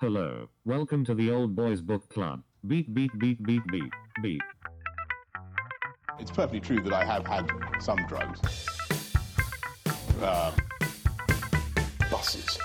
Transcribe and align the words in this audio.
Hello, 0.00 0.48
welcome 0.64 1.04
to 1.04 1.14
the 1.14 1.30
Old 1.30 1.54
Boys 1.54 1.82
Book 1.82 2.08
Club. 2.08 2.42
Beat, 2.66 2.94
beat, 2.94 3.10
beat, 3.18 3.42
beat, 3.42 3.60
beat, 3.66 3.92
beat. 4.22 4.40
It's 6.18 6.30
perfectly 6.30 6.60
true 6.60 6.80
that 6.80 6.92
I 6.94 7.04
have 7.04 7.26
had 7.26 7.50
some 7.82 7.98
drugs. 8.06 8.40
Uh, 10.22 10.52
buses. 12.10 12.58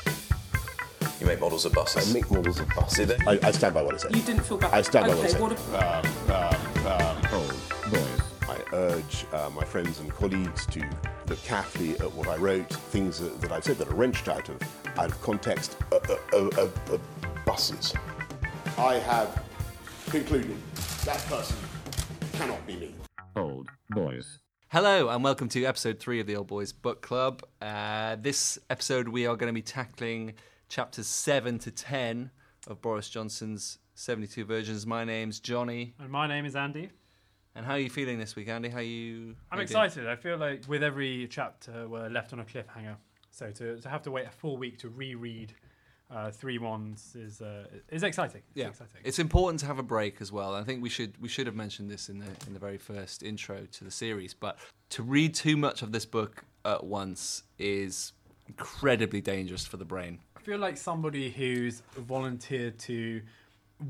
You 1.19 1.27
make 1.27 1.41
models 1.41 1.65
of 1.65 1.73
buses. 1.73 2.09
I 2.09 2.13
make 2.13 2.31
models 2.31 2.59
of 2.61 2.69
buses. 2.69 3.11
I, 3.27 3.37
I 3.43 3.51
stand 3.51 3.73
by 3.73 3.81
what 3.81 3.95
I 3.95 3.97
said. 3.97 4.15
You 4.15 4.21
didn't 4.21 4.43
feel 4.43 4.57
bad. 4.57 4.73
I 4.73 4.81
stand 4.81 5.07
by 5.07 5.15
what 5.15 5.25
I 5.25 5.27
said. 5.27 5.41
what 5.41 5.51
a- 5.51 7.35
Old 7.35 7.91
Boys. 7.91 8.21
I 8.47 8.57
urge 8.73 9.25
uh, 9.33 9.49
my 9.53 9.63
friends 9.65 9.99
and 9.99 10.09
colleagues 10.13 10.65
to 10.67 10.79
look 11.27 11.41
carefully 11.43 11.99
at 11.99 12.13
what 12.13 12.27
I 12.27 12.37
wrote, 12.37 12.69
things 12.71 13.19
that, 13.19 13.41
that 13.41 13.51
I've 13.51 13.63
said 13.63 13.77
that 13.79 13.87
are 13.89 13.95
wrenched 13.95 14.27
out 14.29 14.47
of 14.49 14.61
out 14.97 15.11
of 15.11 15.21
context. 15.21 15.77
Uh, 15.91 15.99
uh, 16.33 16.69
buses. 17.55 17.93
I 18.77 18.95
have 18.95 19.41
concluded 20.09 20.57
that 21.05 21.19
person 21.27 21.55
cannot 22.33 22.67
be 22.67 22.75
me. 22.75 22.95
Old 23.37 23.69
Boys. 23.91 24.39
Hello, 24.67 25.07
and 25.07 25.23
welcome 25.23 25.47
to 25.47 25.63
episode 25.63 25.97
three 25.97 26.19
of 26.19 26.27
the 26.27 26.35
Old 26.35 26.47
Boys 26.47 26.73
Book 26.73 27.01
Club. 27.01 27.43
Uh, 27.61 28.17
this 28.19 28.59
episode, 28.69 29.07
we 29.07 29.25
are 29.25 29.37
going 29.37 29.47
to 29.47 29.53
be 29.53 29.61
tackling 29.61 30.33
chapters 30.67 31.07
seven 31.07 31.57
to 31.59 31.71
ten 31.71 32.29
of 32.67 32.81
Boris 32.81 33.09
Johnson's 33.09 33.77
72 33.93 34.43
Virgins. 34.43 34.85
My 34.85 35.05
name's 35.05 35.39
Jonny. 35.39 35.95
And 35.97 36.09
my 36.09 36.27
name 36.27 36.43
is 36.43 36.57
Andy. 36.57 36.89
And 37.55 37.65
how 37.65 37.75
are 37.75 37.79
you 37.79 37.89
feeling 37.89 38.19
this 38.19 38.35
week, 38.35 38.49
Andy? 38.49 38.67
How 38.67 38.79
are 38.79 38.81
you? 38.81 39.37
I'm 39.49 39.59
how 39.59 39.61
you 39.61 39.67
doing? 39.67 39.85
excited. 39.85 40.09
I 40.09 40.17
feel 40.17 40.35
like 40.35 40.63
with 40.67 40.83
every 40.83 41.25
chapter, 41.29 41.87
we're 41.87 42.09
left 42.09 42.33
on 42.33 42.41
a 42.41 42.43
cliffhanger. 42.43 42.97
So 43.31 43.49
to, 43.51 43.79
to 43.79 43.87
have 43.87 44.01
to 44.01 44.11
wait 44.11 44.25
a 44.27 44.31
full 44.31 44.57
week 44.57 44.77
to 44.79 44.89
reread 44.89 45.53
uh, 46.15 46.31
three 46.31 46.57
ones 46.57 47.15
is 47.15 47.41
uh, 47.41 47.65
is 47.91 48.03
exciting. 48.03 48.41
It's 48.49 48.57
Yeah, 48.57 48.67
exciting. 48.69 49.01
it's 49.03 49.19
important 49.19 49.59
to 49.59 49.65
have 49.65 49.79
a 49.79 49.83
break 49.83 50.21
as 50.21 50.31
well. 50.31 50.55
I 50.55 50.63
think 50.63 50.81
we 50.81 50.89
should 50.89 51.19
we 51.21 51.27
should 51.27 51.45
have 51.47 51.55
mentioned 51.55 51.91
this 51.91 52.09
in 52.09 52.19
the 52.19 52.31
in 52.47 52.53
the 52.53 52.59
very 52.59 52.77
first 52.77 53.21
intro 53.21 53.65
to 53.65 53.83
the 53.83 53.91
series. 53.91 54.33
But 54.33 54.57
to 54.91 55.03
read 55.03 55.33
too 55.35 55.57
much 55.57 55.81
of 55.81 55.91
this 55.91 56.05
book 56.05 56.45
at 56.63 56.83
once 56.83 57.43
is 57.59 58.13
incredibly 58.47 59.21
dangerous 59.21 59.65
for 59.65 59.77
the 59.77 59.85
brain. 59.85 60.19
I 60.37 60.39
feel 60.41 60.59
like 60.59 60.77
somebody 60.77 61.29
who's 61.31 61.81
volunteered 61.97 62.77
to 62.79 63.21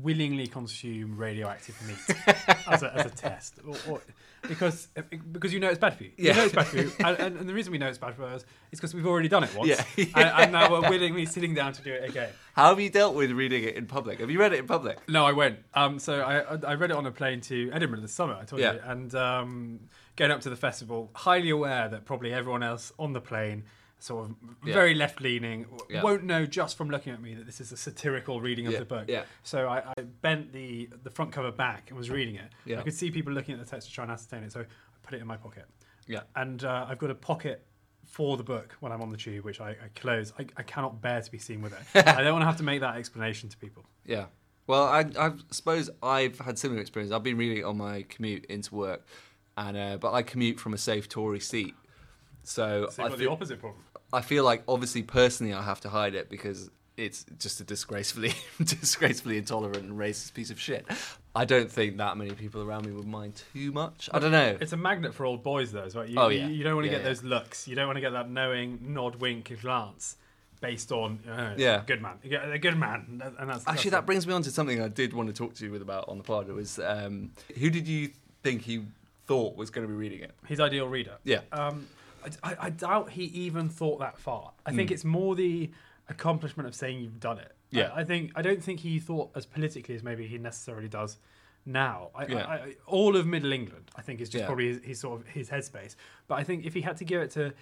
willingly 0.02 0.46
consume 0.46 1.16
radioactive 1.16 1.76
meat 1.86 2.16
as, 2.68 2.82
a, 2.82 2.92
as 2.94 3.06
a 3.06 3.10
test, 3.10 3.60
or, 3.66 3.76
or, 3.88 4.02
because 4.48 4.88
because 5.32 5.52
you 5.52 5.60
know 5.60 5.68
it's 5.68 5.78
bad 5.78 5.94
for 5.96 6.04
you. 6.04 6.10
Yeah. 6.16 6.32
You 6.32 6.36
know 6.38 6.44
it's 6.44 6.54
bad 6.54 6.66
for 6.66 6.76
you, 6.76 6.92
and, 6.98 7.18
and, 7.38 7.48
the 7.48 7.54
reason 7.54 7.72
we 7.72 7.78
know 7.78 7.86
it's 7.88 7.98
bad 7.98 8.14
for 8.14 8.24
us 8.24 8.44
is 8.72 8.80
because 8.80 8.94
we've 8.94 9.06
already 9.06 9.28
done 9.28 9.44
it 9.44 9.54
once, 9.56 9.68
Yeah. 9.68 9.84
and, 10.14 10.42
and 10.42 10.52
now 10.52 10.70
we're 10.70 10.88
willingly 10.88 11.24
sitting 11.26 11.54
down 11.54 11.72
to 11.74 11.82
do 11.82 11.92
it 11.92 12.08
again. 12.08 12.30
How 12.54 12.70
have 12.70 12.80
you 12.80 12.90
dealt 12.90 13.14
with 13.14 13.30
reading 13.30 13.64
it 13.64 13.76
in 13.76 13.86
public? 13.86 14.20
Have 14.20 14.30
you 14.30 14.40
read 14.40 14.52
it 14.52 14.58
in 14.58 14.66
public? 14.66 15.08
No, 15.08 15.24
I 15.24 15.32
went. 15.32 15.58
Um, 15.74 15.98
so 15.98 16.20
I 16.20 16.40
I 16.70 16.74
read 16.74 16.90
it 16.90 16.96
on 16.96 17.06
a 17.06 17.12
plane 17.12 17.40
to 17.42 17.70
Edinburgh 17.72 18.00
this 18.00 18.12
summer. 18.12 18.34
I 18.40 18.44
told 18.44 18.60
Yeah. 18.62 18.74
you, 18.74 18.80
and 18.84 19.14
um, 19.14 19.80
going 20.16 20.30
up 20.30 20.40
to 20.42 20.50
the 20.50 20.56
festival, 20.56 21.10
highly 21.14 21.50
aware 21.50 21.88
that 21.88 22.04
probably 22.04 22.32
everyone 22.32 22.62
else 22.62 22.92
on 22.98 23.12
the 23.12 23.20
plane, 23.20 23.64
sort 23.98 24.28
of 24.30 24.36
Yeah. 24.64 24.74
very 24.74 24.94
left 24.94 25.20
leaning, 25.20 25.66
Yeah. 25.88 26.02
won't 26.02 26.24
know 26.24 26.44
just 26.46 26.76
from 26.76 26.90
looking 26.90 27.12
at 27.12 27.20
me 27.22 27.34
that 27.34 27.46
this 27.46 27.60
is 27.60 27.72
a 27.72 27.76
satirical 27.76 28.40
reading 28.40 28.66
of 28.66 28.74
Yeah, 28.74 28.78
the 28.80 28.84
book. 28.84 29.04
yeah. 29.08 29.24
So 29.42 29.68
I, 29.68 29.92
I 29.96 30.02
bent 30.02 30.52
the 30.52 30.88
the 31.02 31.10
front 31.10 31.32
cover 31.32 31.50
back 31.50 31.88
and 31.88 31.98
was 31.98 32.10
reading 32.10 32.34
it. 32.36 32.50
Yeah. 32.64 32.80
I 32.80 32.82
could 32.82 32.94
see 32.94 33.10
people 33.10 33.32
looking 33.32 33.54
at 33.54 33.60
the 33.64 33.66
text 33.70 33.88
to 33.88 33.94
try 33.94 34.04
and 34.04 34.12
ascertain 34.12 34.42
it. 34.44 34.52
So 34.52 34.60
I 34.60 34.64
put 35.02 35.14
it 35.14 35.20
in 35.20 35.26
my 35.26 35.36
pocket, 35.36 35.64
Yeah. 36.06 36.20
and 36.34 36.62
uh, 36.64 36.86
I've 36.88 36.98
got 36.98 37.10
a 37.10 37.14
pocket. 37.14 37.66
For 38.08 38.36
the 38.36 38.44
book, 38.44 38.76
when 38.78 38.92
I'm 38.92 39.02
on 39.02 39.10
the 39.10 39.16
tube, 39.16 39.44
which 39.44 39.60
I, 39.60 39.70
I 39.70 39.88
close, 39.96 40.32
I, 40.38 40.46
I 40.56 40.62
cannot 40.62 41.02
bear 41.02 41.20
to 41.20 41.28
be 41.30 41.38
seen 41.38 41.60
with 41.60 41.72
it. 41.72 42.06
I 42.06 42.22
don't 42.22 42.34
want 42.34 42.42
to 42.42 42.46
have 42.46 42.56
to 42.58 42.62
make 42.62 42.80
that 42.80 42.94
explanation 42.94 43.48
to 43.48 43.56
people. 43.56 43.84
Yeah. 44.04 44.26
Well, 44.68 44.84
I, 44.84 45.06
I 45.18 45.32
suppose 45.50 45.90
I've 46.04 46.38
had 46.38 46.56
similar 46.56 46.80
experience. 46.80 47.12
I've 47.12 47.24
been 47.24 47.36
reading 47.36 47.58
it 47.58 47.64
on 47.64 47.76
my 47.76 48.02
commute 48.08 48.44
into 48.44 48.76
work, 48.76 49.04
and 49.56 49.76
uh, 49.76 49.96
but 49.96 50.12
I 50.12 50.22
commute 50.22 50.60
from 50.60 50.72
a 50.72 50.78
safe 50.78 51.08
Tory 51.08 51.40
seat, 51.40 51.74
so 52.46 52.88
I 52.98 53.02
you've 53.04 53.12
the 53.12 53.18
feel, 53.18 53.32
opposite 53.32 53.60
problem. 53.60 53.82
I 54.12 54.20
feel 54.22 54.44
like 54.44 54.62
obviously 54.68 55.02
personally 55.02 55.52
I 55.52 55.62
have 55.62 55.80
to 55.80 55.88
hide 55.88 56.14
it 56.14 56.30
because 56.30 56.70
it's 56.96 57.26
just 57.38 57.60
a 57.60 57.64
disgracefully 57.64 58.32
disgracefully 58.64 59.36
intolerant 59.36 59.78
and 59.84 59.98
racist 59.98 60.32
piece 60.34 60.50
of 60.50 60.58
shit. 60.58 60.86
I 61.34 61.44
don't 61.44 61.70
think 61.70 61.98
that 61.98 62.16
many 62.16 62.30
people 62.30 62.62
around 62.62 62.86
me 62.86 62.92
would 62.92 63.06
mind 63.06 63.42
too 63.52 63.70
much. 63.72 64.08
I 64.12 64.18
don't 64.18 64.30
know. 64.32 64.56
It's 64.58 64.72
a 64.72 64.76
magnet 64.78 65.12
for 65.14 65.26
old 65.26 65.42
boys, 65.42 65.72
though, 65.72 65.86
well. 65.94 66.06
You, 66.08 66.18
Oh, 66.18 66.28
yeah. 66.28 66.46
you, 66.46 66.54
you 66.54 66.64
don't 66.64 66.76
want 66.76 66.86
to 66.86 66.90
Yeah, 66.90 66.98
get 66.98 67.02
yeah. 67.02 67.08
those 67.08 67.22
looks. 67.22 67.68
You 67.68 67.74
don't 67.74 67.86
want 67.86 67.98
to 67.98 68.00
get 68.00 68.12
that 68.12 68.30
knowing 68.30 68.78
nod, 68.82 69.16
wink, 69.16 69.54
glance 69.60 70.16
based 70.62 70.90
on 70.90 71.18
uh, 71.28 71.52
Yeah. 71.58 71.82
good 71.86 72.00
man. 72.00 72.14
A 72.24 72.58
good 72.58 72.78
man, 72.78 73.22
and 73.38 73.50
that's 73.50 73.68
Actually, 73.68 73.90
that 73.90 74.06
brings 74.06 74.26
me 74.26 74.32
on 74.32 74.40
to 74.42 74.50
something 74.50 74.80
I 74.80 74.88
did 74.88 75.12
want 75.12 75.28
to 75.28 75.34
talk 75.34 75.52
to 75.56 75.64
you 75.66 75.70
with 75.70 75.82
about 75.82 76.08
on 76.08 76.16
the 76.16 76.24
pod. 76.24 76.48
It 76.48 76.54
was 76.54 76.78
um, 76.78 77.32
who 77.58 77.68
did 77.68 77.86
you 77.86 78.08
think 78.42 78.62
he 78.62 78.84
thought 79.26 79.54
was 79.56 79.68
going 79.68 79.86
to 79.86 79.92
be 79.92 79.98
reading 79.98 80.20
it? 80.20 80.30
his 80.46 80.60
ideal 80.60 80.88
reader. 80.88 81.16
Yeah. 81.24 81.40
Um, 81.52 81.86
I, 82.42 82.56
I, 82.60 82.70
doubt 82.70 83.10
he 83.10 83.24
even 83.24 83.68
thought 83.68 83.98
that 84.00 84.18
far. 84.18 84.52
I 84.64 84.72
think 84.72 84.90
it's 84.90 85.04
more 85.04 85.34
the 85.34 85.70
accomplishment 86.08 86.66
of 86.68 86.74
saying 86.74 87.00
you've 87.00 87.20
done 87.20 87.38
it. 87.38 87.52
Yeah. 87.70 87.90
I, 87.94 88.00
I 88.00 88.04
think 88.04 88.32
I 88.34 88.42
don't 88.42 88.62
think 88.62 88.80
he 88.80 88.98
thought 88.98 89.30
as 89.34 89.44
politically 89.46 89.94
as 89.94 90.02
maybe 90.02 90.26
he 90.26 90.38
necessarily 90.38 90.88
does 90.88 91.18
now. 91.64 92.10
I, 92.14 92.26
Yeah. 92.26 92.46
I, 92.46 92.74
all 92.86 93.16
of 93.16 93.26
Middle 93.26 93.52
England, 93.52 93.90
I 93.96 94.02
think, 94.02 94.20
is 94.20 94.28
just 94.28 94.42
Yeah. 94.42 94.46
probably 94.46 94.68
his, 94.68 94.84
his 94.84 95.00
sort 95.00 95.20
of 95.20 95.26
his 95.26 95.50
headspace. 95.50 95.96
But 96.28 96.36
I 96.36 96.44
think 96.44 96.64
if 96.64 96.74
he 96.74 96.80
had 96.80 96.96
to 96.98 97.04
give 97.04 97.20
it 97.22 97.30
to, 97.32 97.52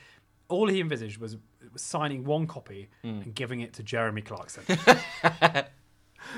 all 0.49 0.69
he 0.69 0.81
envisaged 0.81 1.19
was, 1.19 1.37
was 1.73 1.81
signing 1.83 2.25
one 2.25 2.47
copy 2.47 2.91
Hmm. 3.03 3.21
and 3.23 3.35
giving 3.35 3.61
it 3.61 3.73
to 3.75 3.83
Jeremy 3.83 4.21
Clarkson. 4.23 4.65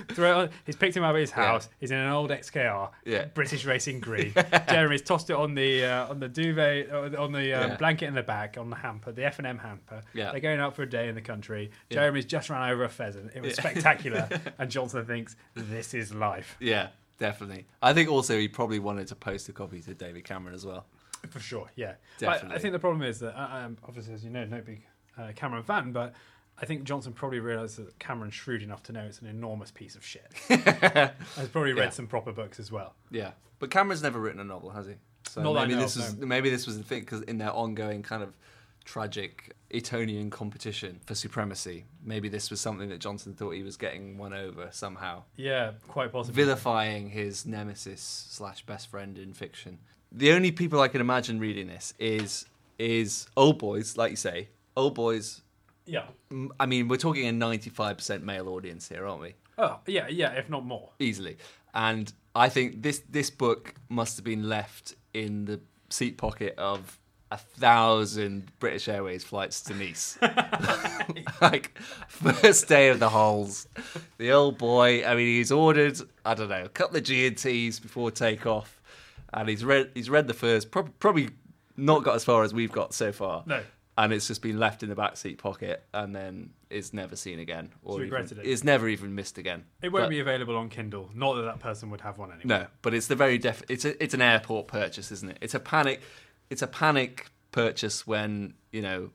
Throw 0.09 0.31
it 0.31 0.43
on, 0.45 0.51
he's 0.65 0.77
picked 0.77 0.97
him 0.97 1.03
up 1.05 1.15
at 1.15 1.21
his 1.21 1.31
Yeah. 1.31 1.37
house. 1.47 1.69
He's 1.79 1.91
in 1.91 1.99
an 1.99 2.11
old 2.11 2.31
XKR, 2.31 2.91
Yeah. 3.05 3.27
British 3.27 3.65
Racing 3.65 4.01
Green. 4.01 4.33
Jeremy's 4.69 5.03
tossed 5.03 5.31
it 5.31 5.37
on 5.37 5.55
the 5.55 5.85
uh, 5.85 6.09
on 6.11 6.21
the 6.21 6.29
duvet, 6.29 6.91
uh, 6.91 7.23
on 7.23 7.33
the 7.33 7.41
uh, 7.53 7.67
Yeah. 7.69 7.77
blanket 7.77 8.07
in 8.07 8.15
the 8.15 8.23
back, 8.23 8.57
on 8.59 8.71
the 8.71 8.77
hamper, 8.77 9.13
the 9.13 9.25
F 9.25 9.39
and 9.39 9.47
M 9.47 9.59
hamper. 9.59 10.03
Yeah. 10.15 10.31
They're 10.33 10.41
going 10.41 10.61
out 10.61 10.75
for 10.75 10.83
a 10.83 10.89
day 10.89 11.09
in 11.09 11.15
the 11.15 11.21
country. 11.21 11.71
Yeah. 11.91 11.97
Jeremy's 12.01 12.25
just 12.27 12.51
ran 12.51 12.71
over 12.71 12.85
a 12.85 12.89
pheasant. 12.89 13.33
It 13.35 13.43
was 13.43 13.55
spectacular, 13.55 14.29
and 14.59 14.71
Johnson 14.71 15.05
thinks 15.07 15.37
this 15.55 15.95
is 15.95 16.15
life 16.15 16.57
Yeah, 16.61 16.89
definitely. 17.19 17.67
I 17.83 17.93
think 17.93 18.09
also 18.11 18.39
he 18.39 18.49
probably 18.49 18.79
wanted 18.79 19.07
to 19.09 19.15
post 19.15 19.49
a 19.49 19.53
copy 19.53 19.81
to 19.83 19.95
David 19.95 20.25
Cameron 20.25 20.55
as 20.55 20.65
well. 20.67 20.87
for 21.31 21.41
sure. 21.41 21.69
Yeah, 21.77 21.95
But 22.21 22.27
Definitely. 22.27 22.57
I 22.57 22.59
think 22.61 22.73
the 22.73 22.79
problem 22.79 23.03
is 23.03 23.19
that 23.21 23.35
uh, 23.39 23.57
um, 23.65 23.79
obviously, 23.87 24.15
as 24.15 24.23
you 24.25 24.31
know, 24.31 24.45
no 24.45 24.61
big 24.61 24.83
uh, 25.19 25.33
Cameron 25.35 25.63
fan, 25.63 25.93
but. 25.93 26.15
I 26.61 26.65
think 26.67 26.85
Johnson 26.85 27.13
probably 27.13 27.41
realised 27.41 27.77
that 27.79 27.99
Cameron's 27.99 28.35
shrewd 28.35 28.63
enough 28.63 28.83
to 28.85 28.93
know 28.93 29.03
it's 29.03 29.21
an 29.21 29.27
enormous 29.27 29.71
piece 29.71 29.95
of 29.95 30.05
shit. 30.05 30.33
Has 30.49 31.49
probably 31.53 31.73
read 31.75 31.85
Yeah. 31.85 31.91
some 31.91 32.07
proper 32.07 32.33
books 32.33 32.59
as 32.59 32.73
well. 32.73 32.95
Yeah, 33.11 33.33
but 33.59 33.71
Cameron's 33.71 34.03
never 34.03 34.19
written 34.19 34.41
a 34.41 34.45
novel, 34.45 34.71
has 34.71 34.87
he? 34.87 34.95
So 35.29 35.43
Not 35.43 35.53
that 35.55 35.59
I 35.59 35.63
maybe 35.65 35.75
know 35.75 35.81
this 35.83 35.97
of, 35.97 36.03
was 36.03 36.17
maybe 36.27 36.49
this 36.51 36.67
was 36.67 36.79
the 36.79 36.85
thing 36.85 37.01
because 37.01 37.23
in 37.23 37.39
their 37.39 37.53
ongoing 37.53 38.03
kind 38.03 38.23
of 38.23 38.33
tragic 38.85 39.55
Etonian 39.75 40.31
competition 40.31 41.01
for 41.05 41.15
supremacy, 41.15 41.85
maybe 42.05 42.29
this 42.29 42.51
was 42.51 42.61
something 42.61 42.89
that 42.89 43.01
Johnson 43.01 43.35
thought 43.35 43.51
he 43.51 43.63
was 43.63 43.77
getting 43.77 44.17
won 44.17 44.33
over 44.33 44.69
somehow, 44.71 45.25
Yeah, 45.37 45.73
quite 45.89 46.13
possibly. 46.13 46.43
vilifying 46.45 47.11
his 47.11 47.45
nemesis 47.45 48.01
slash 48.31 48.65
best 48.65 48.89
friend 48.89 49.19
in 49.19 49.35
fiction. 49.35 49.79
The 50.13 50.31
only 50.33 50.53
people 50.53 50.81
I 50.81 50.89
can 50.89 51.01
imagine 51.01 51.41
reading 51.41 51.67
this 51.67 51.93
is 51.99 52.47
is 52.79 53.27
old 53.37 53.59
boys, 53.59 53.97
like 53.97 54.11
you 54.11 54.17
say, 54.17 54.49
old 54.77 54.95
boys. 54.95 55.43
Yeah. 55.87 56.05
I 56.61 56.67
mean, 56.67 56.89
we're 56.89 56.97
talking 56.97 57.27
a 57.27 57.33
ninety-five 57.33 57.97
percent 57.97 58.25
male 58.25 58.49
audience 58.49 58.89
here, 58.89 59.07
aren't 59.07 59.23
we? 59.23 59.35
Oh, 59.59 59.79
yeah, 59.87 60.07
yeah, 60.09 60.33
if 60.33 60.51
not 60.51 60.67
more. 60.67 60.91
easily. 60.99 61.39
And 61.75 62.13
I 62.35 62.49
think 62.49 62.83
this 62.83 63.03
this 63.09 63.31
book 63.31 63.75
must 63.89 64.17
have 64.17 64.25
been 64.25 64.49
left 64.49 64.95
in 65.15 65.45
the 65.47 65.61
seat 65.89 66.19
pocket 66.19 66.55
of 66.59 66.99
a 67.33 67.37
thousand 67.37 68.51
British 68.61 68.89
Airways 68.89 69.25
flights 69.25 69.61
to 69.63 69.75
Nice. 69.75 70.17
like 71.41 71.77
first 72.09 72.69
day 72.69 72.89
of 72.89 73.01
the 73.01 73.09
holes, 73.09 73.67
the 74.19 74.33
old 74.33 74.59
boy. 74.59 75.05
I 75.07 75.15
mean, 75.15 75.27
he's 75.27 75.53
ordered 75.53 75.99
I 76.25 76.35
don't 76.35 76.49
know 76.49 76.65
a 76.65 76.69
couple 76.69 76.97
of 76.97 77.03
G 77.05 77.27
and 77.27 77.37
T's 77.37 77.81
before 77.81 78.11
takeoff, 78.11 78.81
and 79.33 79.49
he's 79.49 79.65
read 79.65 79.91
he's 79.95 80.09
read 80.11 80.29
the 80.29 80.35
first 80.35 80.71
prob- 80.71 80.93
probably 80.99 81.31
not 81.77 82.05
got 82.05 82.15
as 82.17 82.25
far 82.25 82.43
as 82.43 82.55
we've 82.55 82.73
got 82.73 82.95
so 82.95 83.13
far. 83.13 83.43
No. 83.47 83.63
And 83.99 84.13
it's 84.13 84.27
just 84.27 84.43
been 84.43 84.59
left 84.59 84.83
in 84.83 84.91
the 84.91 84.95
back 84.95 85.17
seat 85.17 85.39
pocket, 85.39 85.83
and 85.95 86.15
then 86.15 86.51
is 86.69 86.93
never 86.93 87.17
seen 87.17 87.39
again, 87.39 87.73
or 87.83 87.95
even, 87.95 88.03
regretted 88.03 88.39
it. 88.39 88.45
is 88.45 88.63
never 88.63 88.89
even 88.89 89.15
missed 89.15 89.39
again. 89.39 89.65
It 89.81 89.91
won't 89.91 90.05
But- 90.05 90.11
be 90.11 90.21
available 90.21 90.55
on 90.57 90.69
Kindle. 90.69 91.11
Not 91.15 91.37
that 91.37 91.43
that 91.43 91.61
person 91.61 91.89
would 91.91 92.03
have 92.03 92.19
one 92.19 92.31
anyway. 92.31 92.45
no, 92.45 92.67
but 92.83 92.93
it's 92.93 93.07
the 93.07 93.17
very 93.17 93.39
def. 93.39 93.63
It's 93.71 93.87
a, 93.87 94.03
it's 94.03 94.13
an 94.13 94.21
airport 94.21 94.69
purchase, 94.69 95.11
isn't 95.13 95.31
it? 95.31 95.39
It's 95.41 95.55
a 95.55 95.61
panic. 95.61 96.03
It's 96.51 96.61
a 96.63 96.67
panic 96.67 97.27
purchase 97.53 98.07
when 98.07 98.53
you 98.71 98.83
know 98.83 99.11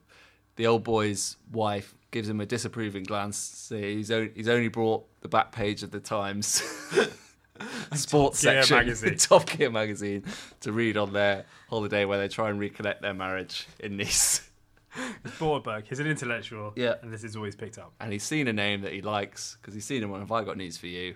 the 0.56 0.66
old 0.66 0.82
boy's 0.82 1.36
wife 1.52 1.94
gives 2.10 2.28
him 2.28 2.40
a 2.40 2.46
disapproving 2.46 3.04
glance. 3.04 3.36
Say 3.36 3.94
he's 3.94 4.10
only, 4.10 4.32
he's 4.34 4.48
only 4.48 4.66
brought 4.68 5.04
the 5.20 5.28
back 5.28 5.52
page 5.52 5.84
of 5.84 5.92
the 5.92 6.00
Times 6.00 6.46
sports 7.94 8.42
Top 8.42 8.52
Gear 8.52 8.62
section, 8.62 8.76
magazine. 8.78 9.16
Top 9.18 9.46
Gear 9.46 9.70
magazine, 9.70 10.24
to 10.60 10.72
read 10.72 10.96
on 10.96 11.12
their 11.12 11.44
holiday 11.70 12.04
where 12.04 12.18
they 12.18 12.28
try 12.28 12.50
and 12.50 12.60
reconnect 12.60 13.00
their 13.00 13.14
marriage 13.14 13.66
in 13.78 13.96
Nice. 13.96 14.48
Borberg, 15.38 15.84
he's 15.88 16.00
an 16.00 16.06
intellectual. 16.06 16.72
Yeah. 16.76 16.94
And 17.02 17.12
this 17.12 17.24
is 17.24 17.36
always 17.36 17.56
picked 17.56 17.78
up. 17.78 17.92
and 18.00 18.12
he's 18.12 18.24
seen 18.24 18.48
a 18.48 18.52
name 18.52 18.82
that 18.82 18.92
he 18.92 19.00
likes 19.02 19.56
because 19.60 19.74
he's 19.74 19.84
seen 19.84 20.02
him 20.02 20.12
on 20.12 20.20
Have 20.20 20.32
I 20.32 20.44
Got 20.44 20.56
News 20.56 20.76
for 20.76 20.86
You, 20.86 21.14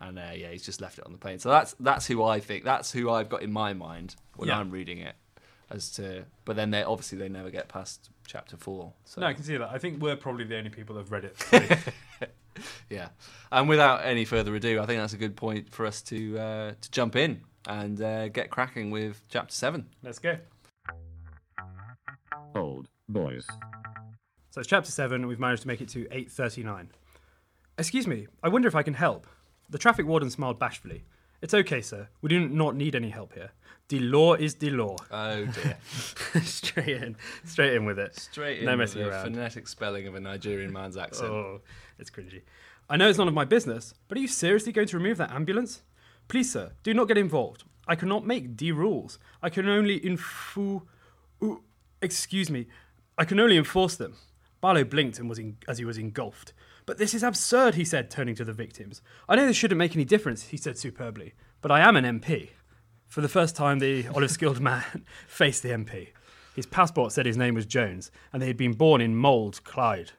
and 0.00 0.18
uh, 0.18 0.30
yeah, 0.34 0.50
he's 0.50 0.64
just 0.64 0.80
left 0.80 0.98
it 0.98 1.06
on 1.06 1.12
the 1.12 1.18
plane. 1.18 1.38
So 1.38 1.48
that's 1.50 1.74
that's 1.80 2.06
who 2.06 2.22
I 2.24 2.40
think. 2.40 2.64
That's 2.64 2.92
who 2.92 3.10
I've 3.10 3.28
got 3.28 3.42
in 3.42 3.52
my 3.52 3.72
mind 3.74 4.16
when 4.36 4.48
Yeah. 4.48 4.58
I'm 4.58 4.70
reading 4.70 4.98
it. 4.98 5.14
As 5.68 5.90
to, 5.94 6.24
but 6.44 6.54
then 6.54 6.70
they 6.70 6.84
obviously 6.84 7.18
they 7.18 7.28
never 7.28 7.50
get 7.50 7.66
past 7.68 8.08
chapter 8.24 8.56
four. 8.56 8.92
So 9.04 9.20
No, 9.20 9.26
I 9.26 9.34
can 9.34 9.42
see 9.42 9.56
that. 9.56 9.68
I 9.68 9.78
think 9.78 10.00
we're 10.00 10.14
probably 10.14 10.44
the 10.44 10.56
only 10.58 10.70
people 10.70 10.94
that 10.94 11.02
have 11.02 11.10
read 11.10 11.24
it. 11.24 12.30
yeah, 12.88 13.08
and 13.50 13.68
without 13.68 14.04
any 14.04 14.24
further 14.24 14.54
ado, 14.54 14.80
I 14.80 14.86
think 14.86 15.00
that's 15.00 15.12
a 15.12 15.16
good 15.16 15.34
point 15.34 15.72
for 15.72 15.84
us 15.84 16.02
to 16.02 16.38
uh, 16.38 16.72
to 16.80 16.90
jump 16.92 17.16
in 17.16 17.40
and 17.68 18.00
uh, 18.00 18.28
get 18.28 18.48
cracking 18.50 18.92
with 18.92 19.20
chapter 19.28 19.52
seven. 19.52 19.88
Let's 20.04 20.20
go. 20.20 20.38
Old 22.54 22.88
boys. 23.08 23.46
So 24.50 24.60
it's 24.60 24.68
chapter 24.68 24.90
7, 24.90 25.16
and 25.16 25.28
we've 25.28 25.38
managed 25.40 25.62
to 25.62 25.68
make 25.68 25.80
it 25.80 25.88
to 25.90 26.04
8.39. 26.06 26.88
Excuse 27.78 28.06
me, 28.06 28.26
I 28.42 28.48
wonder 28.48 28.68
if 28.68 28.74
I 28.74 28.82
can 28.82 28.94
help. 28.94 29.26
The 29.68 29.78
traffic 29.78 30.06
warden 30.06 30.30
smiled 30.30 30.58
bashfully. 30.58 31.04
It's 31.42 31.52
okay, 31.52 31.82
sir. 31.82 32.08
We 32.22 32.30
do 32.30 32.48
not 32.48 32.74
need 32.76 32.94
any 32.94 33.10
help 33.10 33.34
here. 33.34 33.50
The 33.88 34.00
law 34.00 34.34
is 34.34 34.54
the 34.56 34.70
law. 34.70 34.96
Oh 35.10 35.44
dear, 35.44 35.76
straight 36.42 36.88
in. 37.02 37.16
Straight 37.44 37.74
in 37.74 37.84
with 37.84 37.98
it. 37.98 38.16
straight 38.16 38.60
in 38.60 38.64
No 38.64 38.72
with 38.72 38.78
messing 38.80 39.02
the 39.02 39.10
around. 39.10 39.24
phonetic 39.24 39.68
spelling 39.68 40.08
of 40.08 40.14
a 40.14 40.20
Nigerian 40.20 40.72
man's 40.72 40.96
accent. 40.96 41.30
Oh, 41.30 41.60
it's 41.98 42.10
cringy. 42.10 42.42
I 42.88 42.96
know 42.96 43.08
it's 43.08 43.18
none 43.18 43.28
of 43.28 43.34
my 43.34 43.44
business, 43.44 43.94
but 44.08 44.16
are 44.18 44.20
you 44.20 44.26
seriously 44.28 44.72
going 44.72 44.88
to 44.88 44.96
remove 44.96 45.18
that 45.18 45.30
ambulance? 45.30 45.82
Please, 46.26 46.50
sir, 46.50 46.72
do 46.82 46.94
not 46.94 47.06
get 47.06 47.18
involved. 47.18 47.62
I 47.86 47.94
cannot 47.94 48.26
make 48.26 48.56
the 48.56 48.72
rules. 48.72 49.18
I 49.42 49.50
can 49.50 49.68
only 49.68 50.00
infu. 50.00 50.82
ooh, 51.44 51.62
excuse 52.02 52.50
me. 52.50 52.66
I 53.18 53.24
can 53.24 53.40
only 53.40 53.56
enforce 53.56 53.96
them. 53.96 54.16
Barlow 54.60 54.84
blinked 54.84 55.18
and 55.18 55.28
was 55.28 55.38
in, 55.38 55.56
as 55.68 55.78
he 55.78 55.84
was 55.84 55.98
engulfed. 55.98 56.52
But 56.86 56.98
this 56.98 57.14
is 57.14 57.22
absurd, 57.22 57.74
he 57.74 57.84
said, 57.84 58.10
turning 58.10 58.34
to 58.36 58.44
the 58.44 58.52
victims. 58.52 59.02
I 59.28 59.36
know 59.36 59.46
this 59.46 59.56
shouldn't 59.56 59.78
make 59.78 59.94
any 59.94 60.04
difference, 60.04 60.48
he 60.48 60.56
said 60.56 60.78
superbly, 60.78 61.34
but 61.60 61.70
I 61.70 61.80
am 61.80 61.96
an 61.96 62.20
MP. 62.20 62.50
For 63.08 63.20
the 63.20 63.28
first 63.28 63.56
time, 63.56 63.78
the 63.78 64.06
olive 64.14 64.30
skilled 64.30 64.60
man 64.60 65.04
faced 65.26 65.62
the 65.62 65.70
MP. 65.70 66.08
His 66.54 66.66
passport 66.66 67.12
said 67.12 67.26
his 67.26 67.36
name 67.36 67.54
was 67.54 67.66
Jones, 67.66 68.10
and 68.32 68.40
they 68.40 68.46
had 68.46 68.56
been 68.56 68.72
born 68.72 69.00
in 69.00 69.16
Mold, 69.16 69.62
Clyde. 69.64 70.12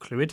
Clwyd? 0.00 0.32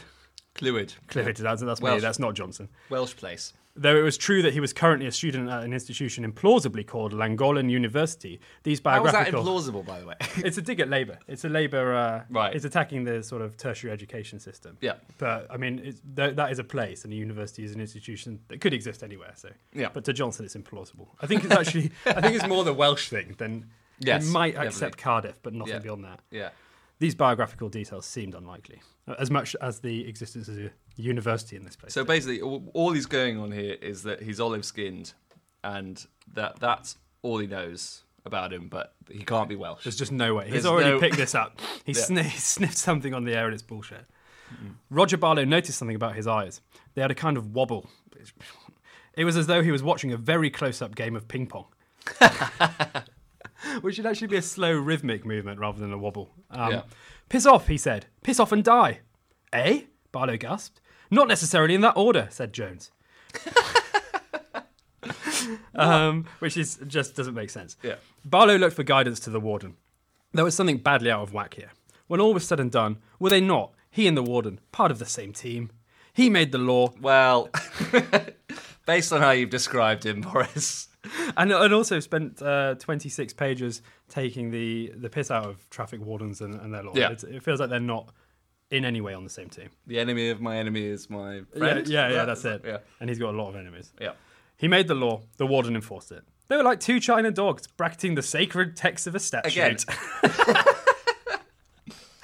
Clwyd, 0.56 0.96
Clwyd, 1.08 1.38
that's, 1.38 1.62
that's 1.62 1.82
me, 1.82 2.00
that's 2.00 2.20
not 2.20 2.34
Johnson. 2.34 2.70
Welsh 2.90 3.16
place. 3.16 3.54
Though 3.76 3.96
it 3.96 4.02
was 4.02 4.18
true 4.18 4.42
that 4.42 4.52
he 4.52 4.60
was 4.60 4.74
currently 4.74 5.08
a 5.08 5.12
student 5.12 5.50
at 5.50 5.64
an 5.64 5.72
institution 5.74 6.30
implausibly 6.30 6.86
called 6.86 7.14
Llangollen 7.14 7.70
University, 7.70 8.42
these 8.64 8.82
How 8.84 9.02
was 9.02 9.14
that 9.14 9.28
implausible, 9.28 9.86
by 9.86 10.00
the 10.02 10.08
way? 10.08 10.16
it's 10.38 10.58
a 10.58 10.62
dig 10.62 10.80
at 10.82 10.90
Labour. 10.90 11.18
It's 11.28 11.46
a 11.46 11.50
Labour. 11.50 11.94
Uh, 11.94 12.24
Right. 12.30 12.54
It's 12.54 12.66
attacking 12.66 13.06
the 13.06 13.24
sort 13.24 13.42
of 13.42 13.56
tertiary 13.56 13.94
education 13.94 14.40
system. 14.40 14.78
Yeah. 14.82 14.94
But 15.18 15.48
I 15.50 15.58
mean, 15.58 15.80
it's, 15.84 16.02
th- 16.16 16.36
that 16.36 16.52
is 16.52 16.60
a 16.60 16.64
place, 16.64 17.04
and 17.06 17.14
a 17.14 17.16
university 17.16 17.64
is 17.64 17.72
an 17.74 17.80
institution 17.80 18.40
that 18.50 18.60
could 18.60 18.74
exist 18.74 19.02
anywhere. 19.04 19.32
So. 19.36 19.50
Yeah. 19.74 19.90
But 19.94 20.04
to 20.06 20.14
Johnson, 20.14 20.44
it's 20.46 20.56
implausible. 20.56 21.08
I 21.22 21.28
think 21.28 21.46
it's 21.46 21.54
actually. 21.54 21.92
I 22.06 22.20
think 22.22 22.36
it's 22.36 22.48
more 22.48 22.64
the 22.66 22.74
Welsh 22.74 23.08
thing 23.10 23.36
than. 23.38 23.68
Yes, 24.02 24.26
They 24.26 24.32
might 24.32 24.48
definitely. 24.54 24.68
accept 24.68 24.98
Cardiff, 24.98 25.40
but 25.44 25.54
nothing 25.54 25.74
Yeah. 25.76 25.80
beyond 25.80 26.04
that. 26.06 26.20
yeah. 26.32 26.50
These 27.00 27.16
biographical 27.16 27.70
details 27.70 28.06
seemed 28.06 28.34
unlikely, 28.36 28.82
as 29.18 29.32
much 29.32 29.56
as 29.62 29.80
the 29.80 30.06
existence 30.08 30.50
of 30.50 30.58
university 31.00 31.56
in 31.56 31.64
this 31.64 31.76
place. 31.76 31.94
So 31.94 32.04
basically, 32.04 32.42
all, 32.42 32.92
he's 32.92 33.06
going 33.06 33.38
on 33.40 33.52
here 33.52 33.74
is 33.82 34.04
that 34.04 34.22
he's 34.22 34.40
olive 34.40 34.66
skinned, 34.66 35.14
and 35.64 36.06
that 36.34 36.60
that's 36.60 36.98
all 37.22 37.38
he 37.40 37.48
knows 37.48 38.04
about 38.26 38.52
him. 38.54 38.68
But 38.68 38.94
he 39.10 39.24
can't 39.24 39.48
be 39.50 39.56
Welsh. 39.56 39.84
There's 39.84 39.96
just 39.98 40.12
no 40.12 40.36
way. 40.36 40.46
He's 40.46 40.54
There's 40.54 40.66
already 40.66 40.92
no- 40.92 41.00
picked 41.00 41.18
this 41.24 41.34
up. 41.36 41.60
He, 41.86 41.94
Yeah. 41.94 42.02
sni- 42.02 42.24
he 42.36 42.38
sniffed 42.40 42.78
something 42.78 43.14
on 43.14 43.24
the 43.24 43.34
air 43.34 43.46
and 43.46 43.54
it's 43.54 43.64
bullshit. 43.64 44.06
Roger 44.90 45.16
Barlow 45.18 45.46
noticed 45.46 45.78
something 45.78 45.96
about 45.96 46.16
his 46.16 46.26
eyes. 46.26 46.60
They 46.96 47.02
had 47.04 47.12
a 47.12 47.16
kind 47.16 47.38
of 47.38 47.54
wobble. 47.54 47.88
It 49.16 49.24
was 49.24 49.38
as 49.38 49.46
though 49.46 49.62
he 49.62 49.72
was 49.72 49.84
watching 49.84 50.12
a 50.12 50.18
very 50.18 50.50
close 50.50 50.82
up 50.82 50.96
game 50.96 51.16
of 51.16 51.28
ping 51.28 51.46
pong. 51.46 51.66
Which 53.82 53.96
should 53.96 54.06
actually 54.06 54.28
be 54.28 54.38
a 54.38 54.42
slow 54.42 54.72
rhythmic 54.74 55.26
movement 55.26 55.60
rather 55.60 55.80
than 55.80 55.92
a 55.94 55.98
wobble. 55.98 56.32
Um, 56.50 56.72
Yeah. 56.72 56.82
Piss 57.30 57.46
off, 57.46 57.68
he 57.68 57.78
said. 57.78 58.08
Piss 58.24 58.40
off 58.40 58.52
and 58.52 58.64
die. 58.64 59.02
Eh? 59.54 59.82
Barlow 60.12 60.38
gasped. 60.38 60.82
Not 61.12 61.28
necessarily 61.28 61.76
in 61.76 61.82
that 61.82 61.98
order, 61.98 62.28
said 62.32 62.54
Jones. 62.54 62.92
um, 65.76 66.26
which 66.40 66.58
is 66.58 66.80
just 66.88 67.16
doesn't 67.16 67.34
make 67.34 67.50
sense. 67.50 67.78
Yeah. 67.84 67.96
Barlow 68.26 68.58
looked 68.58 68.76
for 68.76 68.84
guidance 68.84 69.20
to 69.22 69.30
the 69.30 69.40
warden. 69.40 69.76
There 70.34 70.46
was 70.46 70.56
something 70.56 70.78
badly 70.78 71.10
out 71.10 71.22
of 71.22 71.34
whack 71.34 71.56
here. 71.56 71.72
When 72.08 72.20
all 72.20 72.34
was 72.34 72.48
said 72.48 72.60
and 72.60 72.72
done, 72.72 72.98
were 73.20 73.30
they 73.30 73.42
not, 73.42 73.74
he 73.90 74.08
and 74.08 74.18
the 74.18 74.24
warden, 74.24 74.60
part 74.72 74.92
of 74.92 75.00
the 75.00 75.06
same 75.06 75.34
team? 75.34 75.72
He 76.14 76.30
made 76.30 76.52
the 76.52 76.58
law, 76.58 76.94
Well, 77.00 77.50
based 78.86 79.14
on 79.14 79.22
how 79.22 79.32
you've 79.32 79.50
described 79.50 80.06
him, 80.06 80.22
Boris. 80.22 80.88
and, 81.38 81.52
and 81.52 81.74
also 81.74 82.00
spent 82.00 82.42
uh, 82.42 82.76
26 82.76 83.34
pages 83.34 83.82
taking 84.10 84.52
the, 84.52 84.92
the 84.96 85.10
piss 85.10 85.32
out 85.32 85.46
of 85.46 85.70
traffic 85.70 86.02
wardens 86.02 86.42
and, 86.42 86.56
and 86.56 86.74
their 86.74 86.84
law. 86.84 86.94
Yeah. 86.96 87.12
It's, 87.12 87.24
it 87.24 87.44
feels 87.44 87.60
like 87.60 87.70
they're 87.70 87.80
not 87.80 88.10
in 88.72 88.86
any 88.86 89.02
way 89.02 89.14
on 89.14 89.24
the 89.24 89.30
same 89.30 89.50
team. 89.50 89.70
The 89.88 90.00
enemy 90.00 90.30
of 90.30 90.42
my 90.42 90.58
enemy 90.58 90.86
is 90.86 91.10
my 91.10 91.42
friend. 91.58 91.88
Yeah, 91.88 92.08
yeah, 92.10 92.16
yeah, 92.16 92.26
that's 92.26 92.46
it. 92.46 92.62
Yeah, 92.66 92.78
And 93.00 93.10
he's 93.10 93.20
got 93.20 93.34
a 93.34 93.38
lot 93.38 93.50
of 93.50 93.56
enemies. 93.56 93.92
yeah. 94.00 94.12
He 94.58 94.68
made 94.68 94.88
the 94.90 94.96
law, 94.96 95.22
the 95.38 95.48
warden 95.48 95.74
enforced 95.76 96.12
it. 96.12 96.24
They 96.50 96.58
were 96.58 96.64
like 96.64 96.80
two 96.82 97.00
China 97.00 97.32
dogs 97.32 97.66
bracketing 97.68 98.16
the 98.16 98.22
sacred 98.22 98.76
text 98.76 99.08
of 99.08 99.16
a 99.16 99.20
statute. 99.20 99.54
Again. 99.54 99.78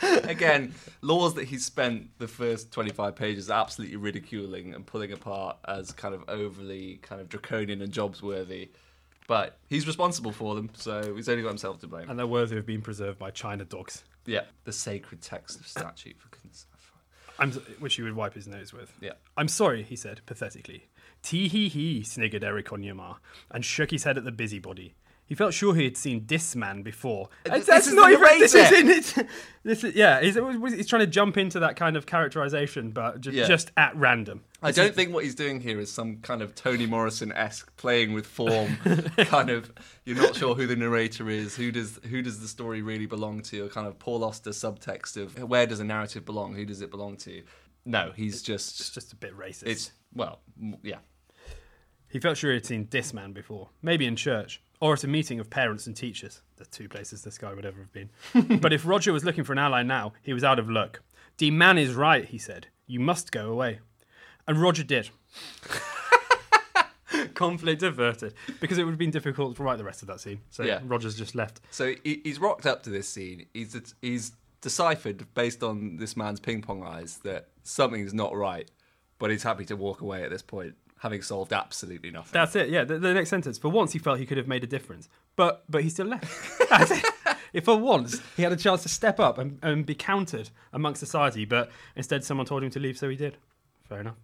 Again, 0.23 0.73
laws 1.01 1.33
that 1.35 1.45
he 1.45 1.57
spent 1.57 2.09
the 2.19 2.27
first 2.27 2.71
25 2.71 3.15
pages 3.15 3.49
absolutely 3.49 3.95
ridiculing 3.95 4.73
and 4.73 4.85
pulling 4.85 5.11
apart 5.13 5.57
as 5.67 5.91
kind 5.91 6.13
of 6.13 6.23
overly 6.27 6.99
kind 7.01 7.21
of 7.21 7.29
draconian 7.29 7.81
and 7.81 7.91
jobs 7.91 8.21
worthy. 8.21 8.69
But 9.27 9.57
he's 9.67 9.87
responsible 9.87 10.31
for 10.31 10.53
them, 10.55 10.69
so 10.73 11.15
he's 11.15 11.27
only 11.29 11.41
got 11.41 11.49
himself 11.49 11.79
to 11.81 11.87
blame. 11.87 12.09
and 12.09 12.17
they're 12.19 12.27
worthy 12.27 12.57
of 12.57 12.65
being 12.65 12.81
preserved 12.81 13.17
by 13.17 13.31
China 13.31 13.65
dogs. 13.65 14.03
yeah, 14.25 14.41
the 14.65 14.71
sacred 14.71 15.21
text 15.21 15.59
of 15.59 15.67
statute 15.67 16.15
for 16.19 16.29
goodness. 16.29 16.67
I'm, 17.37 17.51
which 17.79 17.95
he 17.95 18.01
would 18.01 18.15
wipe 18.15 18.33
his 18.33 18.47
nose 18.47 18.71
with. 18.71 18.93
Yeah. 19.01 19.13
I'm 19.35 19.47
sorry, 19.49 19.83
he 19.83 19.95
said 19.95 20.21
pathetically. 20.25 20.87
Tee 21.21 21.47
hee 21.47 21.67
hee, 21.69 22.03
sniggered 22.03 22.43
Eric 22.43 22.67
Onyema, 22.67 23.17
and 23.51 23.65
shook 23.65 23.91
his 23.91 24.03
head 24.03 24.17
at 24.17 24.23
the 24.23 24.31
busybody. 24.31 24.95
He 25.27 25.33
felt 25.33 25.55
sure 25.55 25.73
he 25.73 25.85
had 25.85 25.97
seen 25.97 26.25
this 26.27 26.55
man 26.55 26.83
before. 26.83 27.29
this 27.45 27.65
That's 27.65 27.87
is 27.87 27.95
not 27.95 28.11
even. 28.11 28.21
This 28.39 28.53
isn't 28.53 28.89
it. 29.17 29.27
This 29.63 29.83
is 29.83 29.95
yeah. 29.95 30.21
He's, 30.21 30.35
he's 30.35 30.85
trying 30.87 30.99
to 30.99 31.07
jump 31.07 31.35
into 31.37 31.59
that 31.61 31.75
kind 31.75 31.97
of 31.97 32.05
characterization, 32.05 32.91
but 32.91 33.21
ju- 33.21 33.31
Yeah. 33.31 33.47
just 33.47 33.71
at 33.75 33.95
random. 33.95 34.43
I 34.61 34.71
don't 34.71 34.93
think 34.93 35.11
what 35.13 35.23
he's 35.23 35.33
doing 35.33 35.59
here 35.61 35.79
is 35.79 35.91
some 35.91 36.17
kind 36.17 36.43
of 36.43 36.53
Toni 36.53 36.85
Morrison 36.85 37.31
esque 37.31 37.75
playing 37.75 38.13
with 38.13 38.27
form, 38.27 38.77
kind 39.17 39.49
of. 39.49 39.71
You're 40.05 40.17
not 40.17 40.35
sure 40.35 40.53
who 40.53 40.67
the 40.67 40.75
narrator 40.75 41.27
is, 41.29 41.55
who 41.55 41.71
does 41.71 41.99
who 42.07 42.21
does 42.21 42.39
the 42.39 42.47
story 42.47 42.83
really 42.83 43.07
belong 43.07 43.41
to, 43.43 43.65
or 43.65 43.69
kind 43.69 43.87
of 43.87 43.97
Paul 43.97 44.23
Auster 44.23 44.51
subtext 44.51 45.17
of 45.17 45.41
where 45.49 45.65
does 45.65 45.79
a 45.79 45.83
narrative 45.85 46.23
belong, 46.25 46.53
who 46.53 46.65
does 46.65 46.81
it 46.83 46.91
belong 46.91 47.17
to. 47.17 47.41
No, 47.83 48.11
he's 48.15 48.35
It's 48.35 48.41
just 48.43 48.93
just 48.93 49.11
a 49.11 49.15
bit 49.15 49.35
racist. 49.35 49.63
it's 49.67 49.91
well, 50.13 50.39
yeah, 50.83 50.97
He 52.07 52.19
felt 52.19 52.37
sure 52.37 52.51
he 52.51 52.55
had 52.57 52.65
seen 52.65 52.87
this 52.91 53.13
man 53.13 53.33
before, 53.33 53.69
maybe 53.81 54.05
in 54.05 54.15
church 54.15 54.61
or 54.85 54.93
at 54.93 55.03
a 55.03 55.07
meeting 55.07 55.39
of 55.39 55.49
parents 55.49 55.87
and 55.87 55.95
teachers, 55.95 56.43
the 56.57 56.65
two 56.65 56.87
places 56.87 57.23
this 57.23 57.39
guy 57.39 57.51
would 57.55 57.65
ever 57.65 57.79
have 57.79 57.91
been. 57.91 58.11
but 58.59 58.71
if 58.71 58.85
Roger 58.85 59.11
was 59.11 59.25
looking 59.25 59.43
for 59.43 59.51
an 59.51 59.57
ally 59.57 59.81
now, 59.81 60.13
he 60.21 60.31
was 60.31 60.43
out 60.43 60.59
of 60.59 60.69
luck. 60.69 61.01
The 61.39 61.49
man 61.49 61.79
is 61.79 61.95
right, 61.95 62.23
he 62.23 62.37
said. 62.37 62.67
You 62.85 62.99
must 62.99 63.31
go 63.31 63.51
away. 63.51 63.79
And 64.47 64.61
Roger 64.61 64.83
did. 64.83 65.09
Conflict 67.33 67.81
averted. 67.81 68.35
Because 68.59 68.77
it 68.77 68.83
would 68.83 68.91
have 68.91 68.99
been 68.99 69.09
difficult 69.09 69.55
to 69.55 69.63
write 69.63 69.79
the 69.79 69.83
rest 69.83 70.03
of 70.03 70.07
that 70.09 70.21
scene. 70.21 70.41
So 70.51 70.61
Yeah. 70.61 70.81
Roger's 70.83 71.17
just 71.17 71.33
left. 71.33 71.61
So 71.71 71.95
he, 72.03 72.21
he's 72.23 72.37
rocked 72.37 72.67
up 72.67 72.83
to 72.83 72.91
this 72.91 73.09
scene. 73.09 73.47
He's 73.55 73.75
he's 74.03 74.33
deciphered 74.61 75.25
based 75.33 75.63
on 75.63 75.97
this 75.97 76.15
man's 76.15 76.39
ping 76.39 76.61
pong 76.61 76.83
eyes 76.83 77.17
that 77.23 77.47
something's 77.63 78.13
not 78.13 78.35
right, 78.35 78.69
but 79.17 79.31
he's 79.31 79.41
happy 79.41 79.65
to 79.65 79.75
walk 79.75 80.01
away 80.01 80.23
at 80.23 80.29
this 80.29 80.43
point, 80.43 80.75
having 81.05 81.21
solved 81.21 81.53
absolutely 81.53 82.09
nothing. 82.11 82.31
That's 82.33 82.55
it. 82.55 82.69
Yeah, 82.69 82.83
the, 82.83 82.97
the 82.97 83.13
next 83.13 83.29
sentence. 83.29 83.57
For 83.59 83.69
once, 83.69 83.93
he 83.93 83.99
felt 83.99 84.17
he 84.19 84.25
could 84.25 84.37
have 84.37 84.47
made 84.47 84.63
a 84.63 84.67
difference, 84.67 85.07
but 85.35 85.63
but 85.69 85.83
he 85.83 85.89
still 85.89 86.07
left. 86.07 86.27
If 87.53 87.63
for 87.65 87.77
once 87.77 88.19
he 88.35 88.43
had 88.43 88.51
a 88.51 88.57
chance 88.57 88.83
to 88.83 88.89
step 88.89 89.17
up 89.19 89.37
and, 89.37 89.59
and 89.61 89.85
be 89.85 89.95
counted 89.95 90.49
amongst 90.73 90.99
society, 90.99 91.45
but 91.45 91.71
instead 91.95 92.23
someone 92.25 92.45
told 92.45 92.63
him 92.63 92.69
to 92.71 92.79
leave, 92.79 92.97
so 92.97 93.07
he 93.07 93.15
did. 93.15 93.37
Fair 93.87 94.01
enough. 94.01 94.17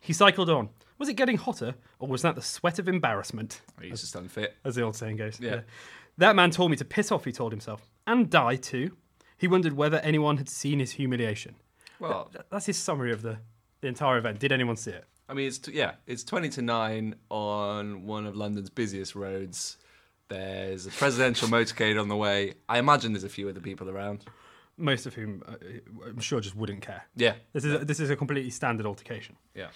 He 0.00 0.12
cycled 0.14 0.48
on. 0.48 0.70
Was 0.98 1.08
it 1.08 1.14
getting 1.14 1.36
hotter, 1.36 1.74
or 1.98 2.08
was 2.08 2.22
that 2.22 2.34
the 2.34 2.42
sweat 2.42 2.78
of 2.78 2.88
embarrassment, 2.88 3.60
he's 3.80 4.00
just 4.00 4.16
unfit. 4.16 4.56
as 4.64 4.74
the 4.76 4.82
old 4.82 4.96
saying 4.96 5.16
goes? 5.16 5.38
Yeah. 5.38 5.60
That 6.16 6.34
man 6.34 6.50
told 6.50 6.70
me 6.70 6.76
to 6.78 6.84
piss 6.84 7.12
off. 7.12 7.24
He 7.26 7.32
told 7.32 7.52
himself, 7.52 7.82
and 8.06 8.30
die 8.30 8.56
too. 8.56 8.96
He 9.36 9.46
wondered 9.46 9.74
whether 9.74 9.98
anyone 9.98 10.38
had 10.38 10.48
seen 10.48 10.78
his 10.80 10.92
humiliation. 10.92 11.56
Well, 12.00 12.30
Th- 12.32 12.44
That's 12.50 12.66
his 12.66 12.78
summary 12.78 13.12
of 13.12 13.22
the, 13.22 13.38
the 13.82 13.88
entire 13.88 14.16
event. 14.18 14.38
Did 14.40 14.50
anyone 14.50 14.76
see 14.76 14.92
it? 14.92 15.04
I 15.28 15.34
mean, 15.34 15.46
it's 15.48 15.58
t- 15.58 15.72
yeah, 15.72 15.92
it's 16.06 16.24
twenty 16.24 16.48
to 16.50 16.62
nine 16.62 17.14
on 17.30 18.06
one 18.06 18.26
of 18.26 18.34
London's 18.36 18.70
busiest 18.70 19.14
roads. 19.14 19.76
There's 20.28 20.86
a 20.86 20.90
presidential 20.90 21.48
motorcade 21.48 22.00
on 22.00 22.08
the 22.08 22.16
way. 22.16 22.54
I 22.68 22.78
imagine 22.78 23.12
there's 23.12 23.24
a 23.24 23.28
few 23.28 23.48
other 23.48 23.60
people 23.60 23.88
around. 23.88 24.24
most 24.76 25.06
of 25.06 25.14
whom 25.14 25.42
uh, 25.48 25.54
I'm 26.06 26.20
sure 26.20 26.40
just 26.40 26.54
wouldn't 26.54 26.82
care. 26.82 27.02
Yeah. 27.16 27.34
This 27.52 27.64
is 27.64 27.74
a, 27.74 27.84
this 27.84 27.98
is 28.00 28.10
a 28.10 28.16
completely 28.16 28.50
standard 28.50 28.86
altercation. 28.86 29.36
Yeah. 29.54 29.68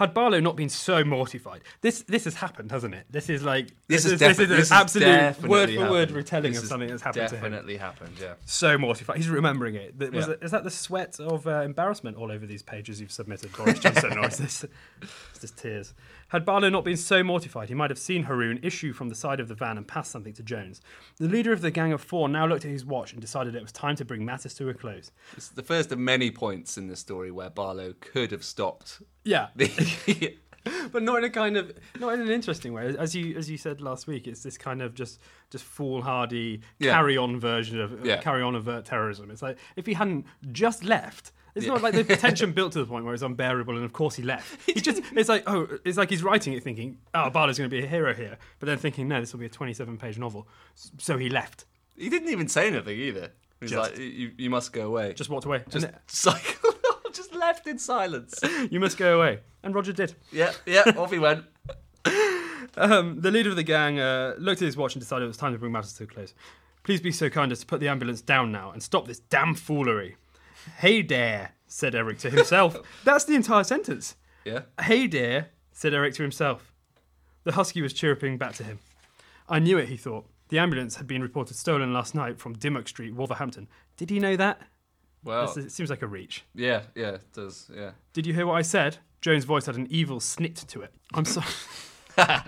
Had 0.00 0.14
Barlow 0.14 0.40
not 0.40 0.56
been 0.56 0.70
so 0.70 1.04
mortified, 1.04 1.60
this 1.82 2.02
this 2.04 2.24
has 2.24 2.34
happened, 2.34 2.70
hasn't 2.70 2.94
it? 2.94 3.04
This 3.10 3.28
is 3.28 3.42
like 3.42 3.68
This, 3.86 4.06
is 4.06 4.12
is, 4.12 4.18
this 4.18 4.38
is 4.38 4.50
an 4.50 4.56
this 4.56 4.72
absolute 4.72 5.42
word 5.46 5.70
for 5.74 5.90
word 5.90 6.10
retelling 6.10 6.52
This 6.52 6.62
of 6.62 6.68
something 6.70 6.88
that's 6.88 7.02
happened 7.02 7.28
to 7.28 7.36
him. 7.36 7.42
Definitely 7.42 7.76
happened. 7.76 8.16
Yeah. 8.18 8.32
So 8.46 8.78
mortified. 8.78 9.18
He's 9.18 9.28
remembering 9.28 9.74
it. 9.74 9.94
Yeah. 10.00 10.06
it- 10.30 10.38
is 10.42 10.52
that 10.52 10.64
the 10.64 10.70
sweat 10.70 11.20
of 11.20 11.46
uh, 11.46 11.60
embarrassment 11.60 12.16
all 12.16 12.32
over 12.32 12.46
these 12.46 12.62
pages 12.62 12.98
you've 12.98 13.12
submitted, 13.12 13.52
Boris 13.52 13.78
Johnson, 13.78 14.16
or 14.16 14.26
is 14.28 14.38
this 14.38 14.64
it's 15.02 15.38
just 15.38 15.58
tears? 15.58 15.92
Had 16.28 16.46
Barlow 16.46 16.70
not 16.70 16.84
been 16.84 16.96
so 16.96 17.22
mortified, 17.22 17.68
he 17.68 17.74
might 17.74 17.90
have 17.90 17.98
seen 17.98 18.22
Haroon 18.22 18.60
issue 18.62 18.92
from 18.94 19.08
the 19.10 19.14
side 19.14 19.38
of 19.40 19.48
the 19.48 19.54
van 19.54 19.76
and 19.76 19.86
pass 19.86 20.08
something 20.08 20.32
to 20.34 20.42
Jones. 20.42 20.80
The 21.18 21.28
leader 21.28 21.52
of 21.52 21.60
the 21.60 21.72
gang 21.72 21.92
of 21.92 22.00
four 22.00 22.28
now 22.28 22.46
looked 22.46 22.64
at 22.64 22.70
his 22.70 22.86
watch 22.86 23.12
and 23.12 23.20
decided 23.20 23.54
it 23.54 23.60
was 23.62 23.72
time 23.72 23.96
to 23.96 24.04
bring 24.04 24.24
matters 24.24 24.54
to 24.54 24.68
a 24.70 24.74
close. 24.74 25.10
It's 25.36 25.48
the 25.48 25.62
first 25.64 25.90
of 25.92 25.98
many 25.98 26.30
points 26.30 26.78
in 26.78 26.86
the 26.86 26.96
story 26.96 27.30
where 27.32 27.50
Barlow 27.50 27.94
could 28.00 28.30
have 28.30 28.44
stopped. 28.44 29.02
Yeah, 29.24 29.48
but 30.92 31.02
not 31.02 31.18
in 31.18 31.24
a 31.24 31.30
kind 31.30 31.56
of 31.56 31.72
not 31.98 32.14
in 32.14 32.20
an 32.20 32.30
interesting 32.30 32.72
way. 32.72 32.94
As 32.98 33.14
you 33.14 33.36
as 33.36 33.50
you 33.50 33.56
said 33.56 33.80
last 33.80 34.06
week, 34.06 34.26
it's 34.26 34.42
this 34.42 34.58
kind 34.58 34.82
of 34.82 34.94
just 34.94 35.20
just 35.50 35.64
foolhardy 35.64 36.60
Yeah. 36.78 36.92
carry 36.92 37.16
on 37.16 37.38
version 37.40 37.80
of 37.80 38.04
Yeah. 38.04 38.18
carry 38.20 38.42
on 38.42 38.54
avert 38.54 38.84
terrorism. 38.84 39.30
It's 39.30 39.42
like 39.42 39.58
if 39.76 39.86
he 39.86 39.94
hadn't 39.94 40.26
just 40.52 40.84
left. 40.84 41.32
It's 41.56 41.66
not 41.66 41.82
like 41.82 41.94
the 41.94 42.04
tension 42.16 42.52
built 42.52 42.72
to 42.74 42.78
the 42.78 42.86
point 42.86 43.04
where 43.04 43.12
it's 43.12 43.24
unbearable, 43.24 43.74
and 43.74 43.84
of 43.84 43.92
course 43.92 44.14
he 44.14 44.22
left. 44.22 44.56
He 44.66 44.74
just 44.80 45.02
it's 45.16 45.28
like 45.28 45.42
oh, 45.48 45.66
it's 45.84 45.98
like 45.98 46.08
he's 46.08 46.22
writing 46.22 46.52
it 46.52 46.62
thinking 46.62 46.98
oh 47.12 47.28
Barlow's 47.30 47.58
going 47.58 47.68
to 47.68 47.76
be 47.76 47.82
a 47.82 47.88
hero 47.88 48.14
here, 48.14 48.38
but 48.60 48.66
then 48.66 48.78
thinking 48.78 49.08
no, 49.08 49.18
this 49.20 49.32
will 49.32 49.40
be 49.40 49.46
a 49.46 49.50
twenty-seven 49.50 49.96
page 49.98 50.16
novel, 50.18 50.46
S- 50.76 50.92
so 50.98 51.18
he 51.18 51.28
left, 51.28 51.64
he 51.96 52.08
didn't 52.08 52.28
even 52.28 52.46
say 52.48 52.68
anything 52.68 52.96
either. 52.98 53.32
He's 53.60 53.70
Just- 53.72 53.90
like, 53.90 53.98
you, 54.00 54.30
you 54.38 54.48
must 54.48 54.72
go 54.72 54.86
away. 54.86 55.12
just 55.12 55.28
walked 55.28 55.44
away. 55.44 55.62
just 55.68 55.84
And 55.86 55.94
cycle, 56.06 56.59
just 57.20 57.34
left 57.34 57.66
in 57.66 57.78
silence. 57.78 58.40
you 58.70 58.80
must 58.80 58.96
go 58.96 59.18
away, 59.18 59.40
and 59.62 59.74
Roger 59.74 59.92
did. 59.92 60.14
Yeah, 60.32 60.52
yeah, 60.66 60.84
off 60.96 61.12
he 61.12 61.18
went. 61.18 61.44
Um, 62.76 63.20
the 63.20 63.32
leader 63.32 63.50
of 63.50 63.56
the 63.56 63.64
gang 63.64 63.98
uh, 63.98 64.34
looked 64.38 64.62
at 64.62 64.66
his 64.66 64.76
watch 64.76 64.94
and 64.94 65.02
decided 65.02 65.24
it 65.24 65.28
was 65.28 65.36
time 65.36 65.52
to 65.52 65.58
bring 65.58 65.72
matters 65.72 65.92
to 65.94 66.04
a 66.04 66.06
close. 66.06 66.34
Please 66.84 67.00
be 67.00 67.10
so 67.10 67.28
kind 67.28 67.50
as 67.50 67.58
to 67.60 67.66
put 67.66 67.80
the 67.80 67.88
ambulance 67.88 68.20
down 68.20 68.52
now 68.52 68.70
and 68.70 68.80
stop 68.80 69.08
this 69.08 69.18
damn 69.18 69.56
foolery. 69.56 70.16
Hey 70.78 71.02
there, 71.02 71.52
said 71.66 71.96
Eric 71.96 72.18
to 72.20 72.30
himself. 72.30 72.76
That's 73.04 73.24
the 73.24 73.34
entire 73.34 73.64
sentence. 73.64 74.14
Yeah. 74.44 74.60
Hey 74.80 75.08
there, 75.08 75.48
said 75.72 75.94
Eric 75.94 76.14
to 76.14 76.22
himself. 76.22 76.72
The 77.42 77.52
husky 77.52 77.82
was 77.82 77.92
chirruping 77.92 78.38
back 78.38 78.54
to 78.54 78.64
him. 78.64 78.78
I 79.48 79.58
knew 79.58 79.76
it, 79.76 79.88
he 79.88 79.96
thought. 79.96 80.26
The 80.48 80.60
ambulance 80.60 80.94
had 80.96 81.08
been 81.08 81.22
reported 81.22 81.56
stolen 81.56 81.92
last 81.92 82.14
night 82.14 82.38
from 82.38 82.54
Dimmock 82.54 82.86
Street, 82.86 83.14
Wolverhampton. 83.14 83.66
Did 83.96 84.10
he 84.10 84.20
know 84.20 84.36
that? 84.36 84.60
Well, 85.24 85.46
This- 85.52 85.66
It 85.66 85.72
seems 85.72 85.90
like 85.90 86.02
a 86.02 86.06
reach. 86.06 86.44
yeah, 86.54 86.82
yeah, 86.94 87.10
it 87.10 87.32
does. 87.32 87.70
Yeah. 87.74 87.90
Did 88.12 88.26
you 88.26 88.32
hear 88.34 88.46
what 88.46 88.54
I 88.54 88.62
said? 88.62 88.98
Jones' 89.20 89.44
voice 89.44 89.66
had 89.66 89.76
an 89.76 89.86
evil 89.90 90.18
snit 90.20 90.66
to 90.68 90.80
it. 90.82 90.94
I'm 91.14 91.24
sorry. 91.26 91.46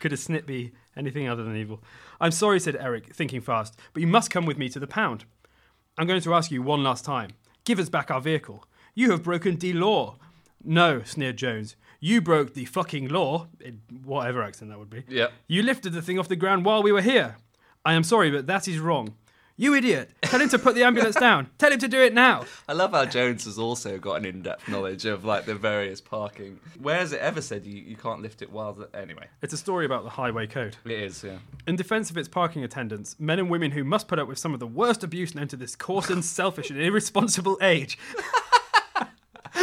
Could 0.00 0.12
a 0.12 0.16
snit 0.16 0.46
be 0.46 0.72
anything 0.96 1.28
other 1.28 1.42
than 1.42 1.56
evil? 1.56 1.82
I'm 2.20 2.30
sorry, 2.30 2.60
said 2.60 2.76
Eric, 2.76 3.14
thinking 3.14 3.40
fast, 3.40 3.78
but 3.92 4.00
you 4.00 4.06
must 4.06 4.30
come 4.30 4.44
with 4.46 4.58
me 4.58 4.68
to 4.68 4.78
the 4.78 4.86
pound. 4.86 5.24
I'm 5.98 6.06
going 6.06 6.20
to 6.20 6.34
ask 6.34 6.50
you 6.50 6.62
one 6.62 6.82
last 6.84 7.04
time. 7.04 7.30
Give 7.64 7.78
us 7.78 7.88
back 7.88 8.10
our 8.10 8.20
vehicle. 8.20 8.64
You 8.94 9.10
have 9.12 9.22
broken 9.22 9.56
the 9.56 9.72
law. 9.72 10.16
No, 10.62 11.02
sneered 11.02 11.36
Jones. 11.38 11.76
You 12.00 12.20
broke 12.20 12.52
the 12.54 12.66
fucking 12.66 13.08
law, 13.08 13.48
in 13.60 13.80
whatever 14.04 14.42
accent 14.42 14.70
that 14.70 14.78
would 14.78 14.90
be. 14.90 15.04
Yeah. 15.08 15.28
You 15.48 15.62
lifted 15.62 15.94
the 15.94 16.02
thing 16.02 16.18
off 16.18 16.28
the 16.28 16.36
ground 16.36 16.64
while 16.64 16.82
we 16.82 16.92
were 16.92 17.00
here. 17.00 17.36
I 17.84 17.94
am 17.94 18.04
sorry, 18.04 18.30
but 18.30 18.46
that 18.46 18.68
is 18.68 18.78
wrong. 18.78 19.14
You 19.56 19.74
idiot! 19.74 20.10
Tell 20.22 20.40
him 20.40 20.48
to 20.48 20.58
put 20.58 20.74
the 20.74 20.82
ambulance 20.82 21.14
down. 21.14 21.48
Tell 21.58 21.70
him 21.70 21.78
to 21.78 21.86
do 21.86 22.00
it 22.00 22.12
now. 22.12 22.44
I 22.68 22.72
love 22.72 22.90
how 22.90 23.04
Jones 23.04 23.44
has 23.44 23.56
also 23.56 23.98
got 23.98 24.14
an 24.14 24.24
in-depth 24.24 24.66
knowledge 24.68 25.04
of 25.04 25.24
like 25.24 25.46
the 25.46 25.54
various 25.54 26.00
parking. 26.00 26.58
Where 26.80 26.96
has 26.98 27.12
it 27.12 27.20
ever 27.20 27.40
said 27.40 27.64
you, 27.64 27.80
you 27.80 27.94
can't 27.94 28.20
lift 28.20 28.42
it 28.42 28.50
while 28.50 28.72
the... 28.72 28.88
anyway? 28.96 29.28
It's 29.42 29.54
a 29.54 29.56
story 29.56 29.86
about 29.86 30.02
the 30.02 30.10
highway 30.10 30.48
code. 30.48 30.76
It 30.84 30.90
is, 30.90 31.22
yeah. 31.22 31.38
In 31.68 31.76
defense 31.76 32.10
of 32.10 32.18
its 32.18 32.28
parking 32.28 32.64
attendants, 32.64 33.14
men 33.20 33.38
and 33.38 33.48
women 33.48 33.70
who 33.70 33.84
must 33.84 34.08
put 34.08 34.18
up 34.18 34.26
with 34.26 34.38
some 34.38 34.54
of 34.54 34.58
the 34.60 34.66
worst 34.66 35.04
abuse 35.04 35.36
known 35.36 35.46
to 35.48 35.56
this 35.56 35.76
coarse 35.76 36.10
and 36.10 36.24
selfish 36.24 36.70
and 36.70 36.80
irresponsible 36.80 37.56
age. 37.62 37.96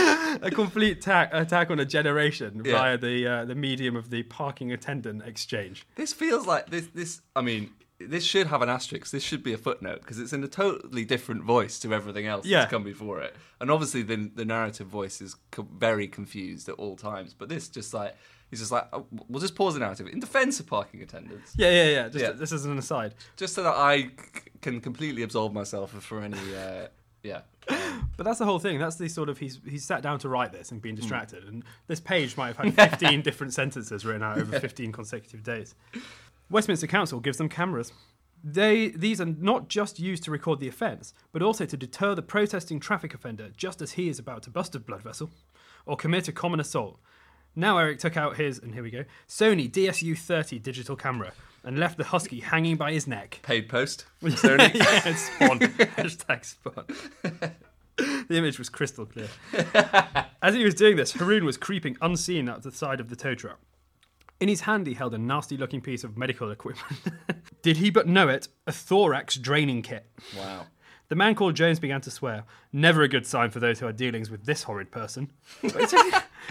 a 0.42 0.50
complete 0.50 1.02
ta- 1.02 1.28
attack 1.34 1.70
on 1.70 1.82
a 1.82 1.86
generation 1.86 2.62
Yeah. 2.64 2.72
via 2.72 2.98
the 2.98 3.28
uh, 3.28 3.46
the 3.46 3.56
medium 3.56 3.98
of 3.98 4.10
the 4.10 4.24
parking 4.24 4.72
attendant 4.72 5.24
exchange. 5.26 5.86
This 5.96 6.14
feels 6.14 6.48
like 6.48 6.70
this. 6.70 6.88
This, 6.94 7.22
I 7.36 7.42
mean, 7.42 7.72
this 8.08 8.24
should 8.24 8.48
have 8.48 8.62
an 8.62 8.70
asterisk. 8.70 9.12
This 9.12 9.24
should 9.24 9.44
be 9.44 9.54
a 9.54 9.58
footnote 9.58 10.00
because 10.02 10.20
it's 10.20 10.34
in 10.34 10.44
a 10.44 10.48
totally 10.48 11.06
different 11.06 11.44
voice 11.44 11.80
to 11.80 11.94
everything 11.94 12.26
else 12.28 12.46
Yeah. 12.46 12.60
that's 12.60 12.72
come 12.72 12.84
before 12.84 13.22
it. 13.22 13.36
And 13.60 13.70
obviously, 13.72 14.02
the 14.04 14.32
the 14.34 14.46
narrative 14.46 14.88
voice 14.88 15.22
is 15.22 15.36
co- 15.52 15.68
very 15.78 16.08
confused 16.08 16.70
at 16.70 16.76
all 16.76 16.96
times. 16.96 17.34
But 17.34 17.50
this 17.50 17.68
just 17.70 17.94
like 17.94 18.16
he's 18.50 18.60
just 18.60 18.72
like, 18.72 18.88
oh, 18.94 19.06
we'll 19.30 19.40
just 19.42 19.56
pause 19.56 19.74
the 19.76 19.80
narrative 19.80 20.08
in 20.08 20.20
defense 20.20 20.60
of 20.60 20.68
parking 20.68 21.02
attendants, 21.02 21.54
Yeah, 21.56 21.70
yeah, 21.72 21.90
yeah. 21.90 22.10
Just 22.10 22.24
Yeah. 22.26 22.32
this 22.32 22.52
is 22.52 22.66
an 22.66 22.78
aside. 22.78 23.16
just 23.38 23.54
so 23.56 23.64
that 23.64 23.76
I 23.76 24.04
c- 24.04 24.10
can 24.62 24.82
completely 24.82 25.24
absolve 25.24 25.54
myself 25.54 25.92
for 25.92 26.20
any. 26.22 26.38
Uh, 26.56 26.88
yeah. 27.24 27.42
Um, 27.70 28.10
But 28.18 28.26
that's 28.26 28.40
the 28.40 28.46
whole 28.46 28.60
thing. 28.60 28.78
That's 28.78 28.98
the 28.98 29.08
sort 29.08 29.30
of 29.30 29.38
he's 29.40 29.60
he's 29.68 29.84
sat 29.86 30.02
down 30.04 30.20
to 30.20 30.30
write 30.30 30.52
this 30.52 30.70
and 30.72 30.80
Hmm. 30.80 30.84
been 30.90 30.96
distracted, 30.96 31.44
and 31.46 31.64
this 31.88 32.00
page 32.00 32.36
might 32.38 32.56
have 32.56 32.76
had 32.76 32.76
fifteen 33.00 33.22
different 33.22 33.54
sentences 33.54 34.06
written 34.06 34.22
out 34.22 34.38
over 34.38 34.60
fifteen 34.60 34.92
consecutive 34.92 35.44
days. 35.44 35.74
Westminster 36.52 36.88
Council 36.88 37.20
gives 37.20 37.38
them 37.38 37.50
cameras. 37.50 37.94
They 38.44 38.90
these 38.90 39.22
are 39.22 39.26
not 39.26 39.70
just 39.70 40.00
used 40.00 40.24
to 40.24 40.32
record 40.32 40.60
the 40.60 40.68
offence, 40.68 41.14
but 41.32 41.42
also 41.42 41.66
to 41.66 41.78
deter 41.78 42.14
the 42.16 42.22
protesting 42.22 42.80
traffic 42.80 43.14
offender 43.14 43.52
just 43.56 43.82
as 43.82 43.94
he 43.94 44.10
is 44.10 44.20
about 44.20 44.44
to 44.44 44.50
bust 44.50 44.76
a 44.76 44.80
blood 44.80 45.02
vessel 45.04 45.30
or 45.86 45.96
commit 45.96 46.28
a 46.28 46.32
common 46.32 46.60
assault. 46.60 47.00
Now 47.56 47.78
Eric 47.78 48.00
took 48.00 48.18
out 48.18 48.38
his, 48.38 48.60
and 48.60 48.74
here 48.74 48.84
we 48.84 48.92
go, 48.92 49.04
Sony 49.28 49.70
DSU 49.70 50.18
30 50.18 50.60
digital 50.60 50.96
camera 50.96 51.34
and 51.64 51.78
left 51.78 51.98
the 51.98 52.06
husky 52.06 52.40
hanging 52.40 52.76
by 52.78 52.92
his 52.92 53.08
neck. 53.08 53.40
paid 53.44 53.70
post. 53.70 54.06
Sony. 54.24 54.74
yeah, 54.74 55.16
spawn. 55.16 55.60
Hashtag 55.98 56.46
spawn. 56.46 56.86
the 58.28 58.38
image 58.38 58.58
was 58.58 58.70
crystal 58.70 59.06
clear. 59.06 59.28
As 60.42 60.56
he 60.56 60.64
was 60.64 60.74
doing 60.74 60.96
this, 60.96 61.14
Haroon 61.14 61.46
was 61.46 61.58
creeping 61.58 61.98
unseen 62.02 62.50
up 62.50 62.64
the 62.64 62.72
side 62.72 63.00
of 63.00 63.10
the 63.10 63.16
tow 63.16 63.36
truck. 63.36 63.60
In 64.42 64.50
his 64.50 64.62
hand, 64.62 64.88
he 64.88 64.96
held 64.96 65.14
a 65.14 65.20
nasty 65.20 65.56
looking 65.56 65.82
piece 65.82 66.04
of 66.04 66.18
medical 66.18 66.50
equipment. 66.50 67.00
Did 67.62 67.78
he 67.78 67.92
but 67.92 68.08
know 68.08 68.28
it, 68.28 68.48
a 68.66 68.72
thorax 68.72 69.36
draining 69.36 69.84
kit. 69.84 70.08
Wow. 70.36 70.66
The 71.10 71.16
man 71.16 71.36
called 71.36 71.56
Jones 71.56 71.80
began 71.80 72.02
to 72.02 72.10
swear. 72.10 72.46
Never 72.74 73.04
a 73.04 73.08
good 73.08 73.28
sign 73.28 73.52
for 73.52 73.60
those 73.60 73.80
who 73.80 73.86
are 73.86 73.92
dealings 73.92 74.32
with 74.32 74.46
this 74.46 74.64
horrid 74.64 74.90
person. 74.92 75.30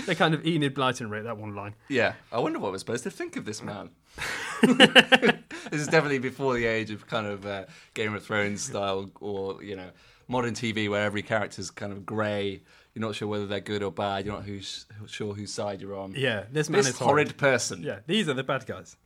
they 0.06 0.14
kind 0.14 0.34
of 0.34 0.46
Enid 0.46 0.74
Blyton 0.74 1.10
wrote 1.10 1.24
that 1.24 1.36
one 1.36 1.56
line. 1.56 1.74
Yeah, 1.88 2.12
I 2.30 2.38
wonder 2.38 2.60
what 2.60 2.70
we're 2.70 2.78
supposed 2.78 3.02
to 3.04 3.10
think 3.10 3.34
of 3.34 3.44
this 3.44 3.60
man. 3.60 3.90
this 4.62 5.40
is 5.72 5.88
definitely 5.88 6.18
before 6.20 6.54
the 6.54 6.66
age 6.66 6.92
of 6.92 7.08
kind 7.08 7.26
of 7.26 7.44
uh, 7.44 7.64
Game 7.94 8.14
of 8.14 8.22
Thrones 8.22 8.62
style 8.62 9.10
or, 9.20 9.64
you 9.64 9.74
know, 9.74 9.90
modern 10.28 10.54
TV 10.54 10.88
where 10.88 11.04
every 11.04 11.22
character's 11.22 11.72
kind 11.72 11.92
of 11.92 12.06
grey. 12.06 12.62
You're 12.94 13.06
not 13.06 13.14
sure 13.14 13.28
whether 13.28 13.46
they're 13.46 13.60
good 13.60 13.82
or 13.82 13.92
bad. 13.92 14.26
You're 14.26 14.34
not 14.34 14.44
who's, 14.44 14.86
sure 15.06 15.32
whose 15.34 15.52
side 15.52 15.80
you're 15.80 15.96
on. 15.96 16.12
Yeah, 16.16 16.44
this 16.50 16.68
man 16.68 16.78
This 16.78 16.88
is 16.88 16.98
horrid 16.98 17.36
person. 17.36 17.82
Yeah, 17.82 18.00
these 18.06 18.28
are 18.28 18.34
the 18.34 18.42
bad 18.42 18.66
guys. 18.66 18.96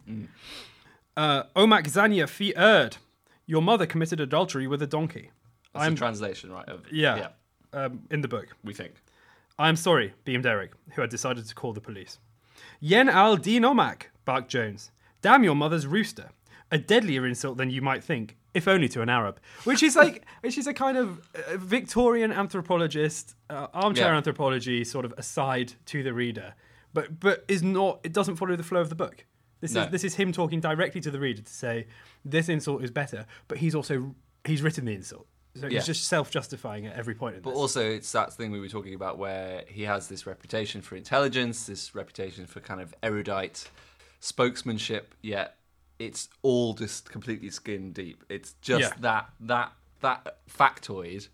Uh, 1.16 1.44
Omak 1.54 1.84
Zania 1.84 2.28
fi 2.28 2.52
Erd. 2.56 2.96
Your 3.46 3.60
mother 3.60 3.84
committed 3.86 4.20
adultery 4.20 4.66
with 4.66 4.80
a 4.82 4.86
donkey. 4.86 5.30
That's 5.74 5.84
I'm 5.84 5.92
a 5.92 5.96
translation, 5.96 6.50
right? 6.50 6.66
Of, 6.68 6.90
yeah, 6.90 7.28
Um, 7.74 8.04
in 8.10 8.22
the 8.22 8.28
book. 8.28 8.48
we 8.64 8.72
think. 8.72 8.94
I 9.58 9.68
am 9.68 9.76
sorry, 9.76 10.14
beamed 10.24 10.46
Eric, 10.46 10.72
who 10.94 11.02
had 11.02 11.10
decided 11.10 11.46
to 11.46 11.54
call 11.54 11.72
the 11.72 11.80
police. 11.80 12.18
Yen 12.80 13.08
al 13.08 13.36
din 13.36 13.62
Omak, 13.64 14.04
barked 14.24 14.48
Jones. 14.48 14.90
Damn 15.20 15.44
your 15.44 15.54
mother's 15.54 15.86
rooster. 15.86 16.30
A 16.72 16.78
deadlier 16.78 17.26
insult 17.26 17.58
than 17.58 17.70
you 17.70 17.82
might 17.82 18.02
think, 18.02 18.36
if 18.54 18.66
only 18.68 18.88
to 18.88 19.02
an 19.02 19.08
Arab. 19.08 19.38
Which 19.64 19.82
is 19.82 19.96
like, 19.96 20.24
which 20.40 20.56
is 20.56 20.66
a 20.66 20.72
kind 20.74 20.96
of 20.96 21.20
uh, 21.34 21.56
Victorian 21.56 22.32
anthropologist, 22.32 23.34
uh, 23.50 23.66
armchair 23.74 24.06
Yeah. 24.12 24.16
anthropology 24.16 24.84
sort 24.84 25.04
of 25.04 25.12
aside 25.18 25.74
to 25.86 26.02
the 26.02 26.12
reader, 26.14 26.54
but 26.92 27.20
but 27.20 27.44
is 27.48 27.62
not. 27.62 28.00
It 28.04 28.12
doesn't 28.12 28.36
follow 28.36 28.56
the 28.56 28.62
flow 28.62 28.80
of 28.80 28.88
the 28.88 28.94
book. 28.94 29.26
This 29.60 29.72
No. 29.74 29.82
is 29.84 29.90
this 29.90 30.04
is 30.04 30.14
him 30.14 30.32
talking 30.32 30.60
directly 30.60 31.00
to 31.00 31.10
the 31.10 31.18
reader 31.18 31.42
to 31.42 31.52
say 31.52 31.86
this 32.24 32.48
insult 32.48 32.82
is 32.84 32.90
better, 32.90 33.26
but 33.48 33.58
he's 33.58 33.74
also 33.74 34.14
he's 34.44 34.60
written 34.62 34.84
the 34.84 34.92
insult, 34.94 35.26
so 35.54 35.66
Yeah. 35.66 35.78
he's 35.78 35.86
just 35.86 36.04
self-justifying 36.06 36.86
at 36.86 36.94
every 36.96 37.14
point. 37.14 37.36
In 37.36 37.42
But 37.42 37.50
this. 37.50 37.58
also, 37.58 37.80
it's 37.90 38.12
that 38.12 38.32
thing 38.34 38.50
we 38.52 38.60
were 38.60 38.68
talking 38.68 38.94
about 38.94 39.16
where 39.18 39.64
he 39.66 39.82
has 39.84 40.08
this 40.08 40.26
reputation 40.26 40.82
for 40.82 40.96
intelligence, 40.96 41.64
this 41.66 41.94
reputation 41.94 42.46
for 42.46 42.60
kind 42.60 42.80
of 42.82 42.94
erudite 43.02 43.68
spokesmanship, 44.20 45.04
yet 45.22 45.56
it's 45.98 46.28
all 46.42 46.74
just 46.74 47.10
completely 47.10 47.50
skin 47.50 47.92
deep. 47.92 48.24
It's 48.28 48.54
just 48.60 48.82
Yeah. 48.94 49.00
that 49.00 49.30
that 49.40 49.72
that 50.00 50.38
factoid 50.48 51.28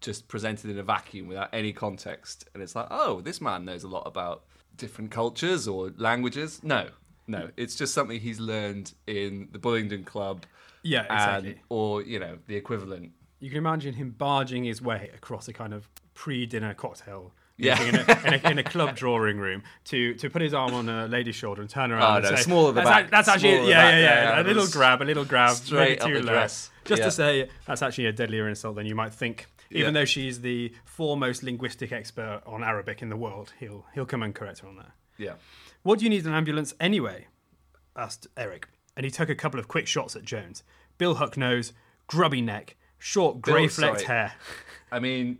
just 0.00 0.26
presented 0.28 0.68
in 0.70 0.78
a 0.78 0.82
vacuum 0.82 1.28
without 1.28 1.48
any 1.52 1.72
context, 1.72 2.48
and 2.54 2.62
it's 2.62 2.74
like, 2.74 2.88
oh, 2.90 3.20
this 3.20 3.40
man 3.40 3.64
knows 3.64 3.84
a 3.84 3.88
lot 3.88 4.02
about 4.06 4.44
different 4.76 5.10
cultures 5.10 5.68
or 5.68 5.92
languages. 5.96 6.60
No, 6.64 6.88
no, 7.28 7.50
it's 7.56 7.76
just 7.76 7.94
something 7.94 8.18
he's 8.18 8.40
learned 8.40 8.94
in 9.06 9.48
the 9.52 9.58
Bullingdon 9.58 10.04
Club. 10.04 10.44
Yeah, 10.82 11.06
and- 11.36 11.60
or 11.68 12.02
you 12.02 12.18
know 12.18 12.38
the 12.46 12.56
equivalent. 12.56 13.12
You 13.38 13.50
can 13.50 13.58
imagine 13.58 13.94
him 13.94 14.10
barging 14.10 14.64
his 14.64 14.80
way 14.82 15.10
across 15.14 15.46
a 15.48 15.52
kind 15.52 15.74
of 15.74 15.88
pre-dinner 16.14 16.74
cocktail. 16.74 17.34
Yeah. 17.62 17.80
In 17.82 17.94
a, 17.94 18.26
in, 18.26 18.34
a, 18.34 18.50
in 18.50 18.58
a 18.58 18.62
club 18.64 18.96
drawing 18.96 19.38
room 19.38 19.62
to, 19.86 20.14
to 20.14 20.28
put 20.30 20.42
his 20.42 20.52
arm 20.52 20.74
on 20.74 20.88
a 20.88 21.06
lady's 21.06 21.34
shoulder 21.36 21.60
and 21.60 21.70
turn 21.70 21.92
oh, 21.92 21.96
around 21.96 22.12
Oh, 22.12 22.16
and 22.16 22.24
no, 22.24 22.36
say, 22.36 22.42
small 22.42 22.68
at 22.68 22.74
the 22.74 22.80
that's, 22.80 22.90
back, 22.90 23.02
ac- 23.04 23.10
that's 23.10 23.28
actually, 23.28 23.50
yeah, 23.50 23.90
yeah, 23.90 23.90
yeah, 23.90 24.00
yeah, 24.36 24.42
a 24.42 24.44
little 24.44 24.66
grab, 24.66 25.00
a 25.00 25.04
little 25.04 25.24
grab, 25.24 25.54
straight 25.56 26.00
up 26.00 26.08
the 26.08 26.14
low. 26.14 26.32
dress. 26.32 26.70
Just 26.84 27.00
Yeah. 27.00 27.04
to 27.06 27.10
say 27.10 27.48
that's 27.66 27.82
actually 27.82 28.06
a 28.06 28.12
deadlier 28.12 28.48
insult 28.48 28.74
than 28.76 28.86
you 28.86 28.94
might 28.94 29.14
think. 29.14 29.46
Even 29.70 29.94
Yeah. 29.94 30.00
though 30.00 30.04
she's 30.04 30.40
the 30.40 30.74
foremost 30.84 31.42
linguistic 31.42 31.92
expert 31.92 32.42
on 32.44 32.62
Arabic 32.64 33.00
in 33.00 33.08
the 33.08 33.16
world, 33.16 33.52
he'll 33.60 33.86
he'll 33.94 34.04
come 34.06 34.22
and 34.22 34.34
correct 34.34 34.58
her 34.60 34.68
on 34.68 34.76
that. 34.76 34.90
Yeah. 35.16 35.34
What 35.82 35.98
do 35.98 36.04
you 36.04 36.10
need 36.10 36.26
an 36.26 36.34
ambulance 36.34 36.74
anyway? 36.80 37.28
asked 37.96 38.26
Eric, 38.36 38.68
and 38.96 39.04
he 39.04 39.10
took 39.10 39.28
a 39.28 39.34
couple 39.34 39.60
of 39.60 39.68
quick 39.68 39.86
shots 39.86 40.16
at 40.16 40.24
Jones. 40.24 40.62
bill 40.98 41.14
hook 41.14 41.36
nose, 41.36 41.72
grubby 42.06 42.40
neck, 42.40 42.76
short 42.98 43.40
grey 43.40 43.66
flecked 43.68 44.02
hair. 44.02 44.34
I 44.90 44.98
mean, 44.98 45.38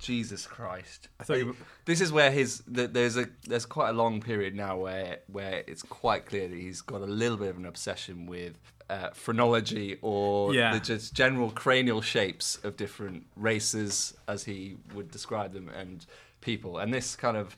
Jesus 0.00 0.46
Christ. 0.46 1.08
I 1.20 1.24
thought 1.24 1.38
you 1.38 1.46
were- 1.48 1.56
This 1.84 2.00
is 2.00 2.10
where 2.12 2.30
his 2.30 2.62
th 2.74 2.90
there's 2.92 3.16
a 3.16 3.28
there's 3.46 3.66
quite 3.66 3.90
a 3.90 3.92
long 3.92 4.20
period 4.20 4.54
now 4.54 4.76
where 4.78 5.18
where 5.26 5.62
it's 5.66 5.82
quite 5.82 6.26
clear 6.26 6.48
that 6.48 6.56
he's 6.56 6.80
got 6.80 7.00
a 7.02 7.06
little 7.06 7.36
bit 7.36 7.48
of 7.48 7.56
an 7.58 7.66
obsession 7.66 8.26
with 8.26 8.54
uh, 8.88 9.10
phrenology 9.10 9.98
or 10.02 10.52
Yeah. 10.54 10.72
the 10.74 10.80
just 10.80 11.14
general 11.14 11.50
cranial 11.50 12.02
shapes 12.02 12.56
of 12.64 12.76
different 12.76 13.26
races 13.36 14.14
as 14.26 14.44
he 14.44 14.76
would 14.94 15.10
describe 15.12 15.52
them 15.52 15.68
and 15.68 16.04
people 16.40 16.78
and 16.78 16.92
this 16.92 17.14
kind 17.14 17.36
of 17.36 17.56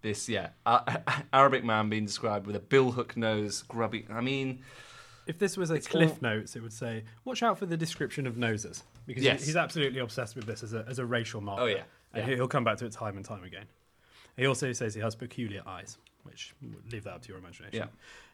this 0.00 0.28
yeah 0.28 0.48
uh, 0.66 0.98
Arabic 1.32 1.62
man 1.64 1.88
being 1.88 2.04
described 2.06 2.46
with 2.48 2.56
a 2.56 2.60
bill 2.60 2.92
hook 2.92 3.16
nose 3.16 3.62
grubby 3.62 4.06
I 4.10 4.20
mean 4.20 4.62
If 5.24 5.38
this 5.38 5.56
was 5.56 5.70
a 5.70 5.78
Cliff 5.78 6.20
Notes, 6.20 6.56
it 6.56 6.62
would 6.62 6.72
say, 6.72 7.04
"Watch 7.24 7.44
out 7.44 7.56
for 7.56 7.64
the 7.66 7.76
description 7.76 8.26
of 8.26 8.36
noses," 8.36 8.82
because 9.06 9.22
Yes. 9.24 9.44
he's 9.44 9.56
absolutely 9.56 10.00
obsessed 10.00 10.36
with 10.36 10.46
this 10.46 10.62
as 10.62 10.72
a, 10.74 10.84
as 10.88 10.98
a 10.98 11.06
racial 11.06 11.40
marker. 11.40 11.62
Oh, 11.62 11.66
yeah. 11.66 11.82
and 12.14 12.28
Yeah. 12.28 12.34
he'll 12.36 12.48
come 12.48 12.64
back 12.64 12.78
to 12.78 12.86
it 12.86 12.92
time 12.92 13.16
and 13.16 13.24
time 13.24 13.44
again. 13.44 13.66
He 14.36 14.46
also 14.46 14.72
says 14.72 14.94
he 14.94 15.00
has 15.00 15.14
peculiar 15.14 15.62
eyes, 15.66 15.98
which 16.22 16.54
leave 16.90 17.04
that 17.04 17.14
up 17.14 17.22
to 17.22 17.28
your 17.28 17.38
imagination. 17.38 17.78
Yeah. 17.78 17.86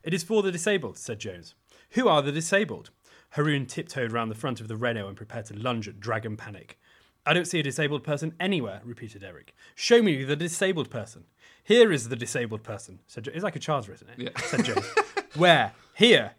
It 0.04 0.14
is 0.14 0.22
for 0.22 0.42
the 0.42 0.52
disabled," 0.52 0.96
said 0.98 1.18
Jones. 1.18 1.54
"Who 1.90 2.08
are 2.08 2.22
the 2.22 2.30
disabled?" 2.32 2.90
Haroon 3.30 3.66
tiptoed 3.66 4.12
round 4.12 4.30
the 4.30 4.34
front 4.36 4.60
of 4.60 4.68
the 4.68 4.76
Renault 4.76 5.08
and 5.08 5.16
prepared 5.16 5.46
to 5.46 5.54
lunge 5.54 5.86
at 5.88 6.00
Dragan 6.00 6.38
Panic. 6.38 6.78
I 7.26 7.34
don't 7.34 7.44
see 7.46 7.58
a 7.60 7.62
disabled 7.62 8.04
person 8.04 8.34
anywhere, 8.40 8.80
repeated 8.84 9.22
Eric. 9.22 9.54
Show 9.74 10.02
me 10.02 10.24
the 10.24 10.36
disabled 10.36 10.88
person. 10.88 11.24
Here 11.62 11.92
is 11.92 12.08
the 12.08 12.16
disabled 12.16 12.62
person. 12.62 13.00
Said 13.06 13.24
Jo- 13.24 13.32
It's 13.34 13.44
like 13.44 13.56
a 13.56 13.58
child's 13.58 13.86
written 13.88 14.08
it. 14.08 14.18
Yeah. 14.18 14.40
Said 14.40 14.64
Jones. 14.64 14.86
Where? 15.34 15.72
Here. 15.94 16.32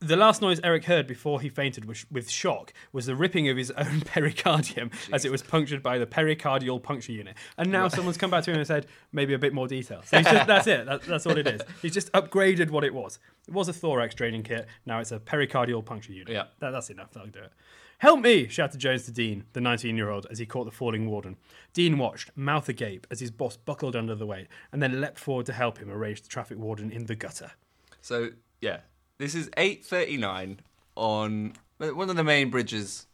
The 0.00 0.16
last 0.16 0.42
noise 0.42 0.60
Eric 0.62 0.84
heard 0.84 1.06
before 1.06 1.40
he 1.40 1.48
fainted 1.48 1.84
with, 1.84 2.04
with 2.10 2.30
shock 2.30 2.72
was 2.92 3.06
the 3.06 3.14
ripping 3.14 3.48
of 3.48 3.56
his 3.56 3.70
own 3.76 4.00
pericardium 4.00 4.90
as 5.12 5.24
it 5.24 5.30
was 5.30 5.42
punctured 5.42 5.82
by 5.82 5.98
the 5.98 6.06
pericardial 6.06 6.82
puncture 6.82 7.12
unit. 7.12 7.36
And 7.56 7.70
now 7.70 7.88
someone's 7.88 8.16
come 8.16 8.30
back 8.30 8.44
to 8.44 8.50
him 8.50 8.58
and 8.58 8.66
said, 8.66 8.86
maybe 9.12 9.34
a 9.34 9.38
bit 9.38 9.54
more 9.54 9.68
detail. 9.68 10.02
So 10.14 10.18
he's 10.18 10.26
just, 10.26 10.46
that's 10.46 10.66
it. 10.66 10.86
That, 10.86 11.02
that's 11.02 11.26
all 11.26 11.36
it 11.36 11.46
is. 11.46 11.60
He's 11.82 11.94
just 11.94 12.12
upgraded 12.12 12.70
what 12.70 12.84
it 12.84 12.94
was. 12.94 13.18
It 13.48 13.54
was 13.54 13.68
a 13.68 13.72
thorax 13.72 14.14
draining 14.14 14.42
kit. 14.42 14.66
Now 14.86 15.00
it's 15.00 15.12
a 15.12 15.18
pericardial 15.18 15.84
puncture 15.84 16.12
unit. 16.12 16.28
Yeah. 16.28 16.44
That, 16.60 16.70
that's 16.70 16.90
enough. 16.90 17.12
That'll 17.12 17.30
do 17.30 17.40
it. 17.40 17.52
Help 17.98 18.20
me! 18.20 18.48
shouted 18.48 18.78
Jones 18.78 19.04
to 19.04 19.12
Dean, 19.12 19.44
the 19.52 19.60
19 19.60 19.96
year 19.96 20.10
old, 20.10 20.26
as 20.30 20.38
he 20.38 20.46
caught 20.46 20.66
the 20.66 20.70
falling 20.70 21.08
warden. 21.08 21.36
Dean 21.72 21.96
watched, 21.96 22.36
mouth 22.36 22.68
agape, 22.68 23.06
as 23.10 23.20
his 23.20 23.30
boss 23.30 23.56
buckled 23.56 23.96
under 23.96 24.14
the 24.14 24.26
weight 24.26 24.48
and 24.72 24.82
then 24.82 25.00
leapt 25.00 25.18
forward 25.18 25.46
to 25.46 25.52
help 25.52 25.78
him 25.78 25.90
arrange 25.90 26.22
the 26.22 26.28
traffic 26.28 26.58
warden 26.58 26.90
in 26.90 27.06
the 27.06 27.14
gutter. 27.14 27.52
So 28.00 28.30
yeah, 28.60 28.80
this 29.18 29.34
is 29.34 29.50
eight 29.56 29.84
thirty 29.84 30.16
nine 30.16 30.60
on 30.96 31.54
one 31.78 32.10
of 32.10 32.16
the 32.16 32.24
main 32.24 32.50
bridges 32.50 33.06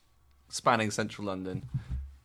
spanning 0.49 0.91
central 0.91 1.27
London. 1.27 1.65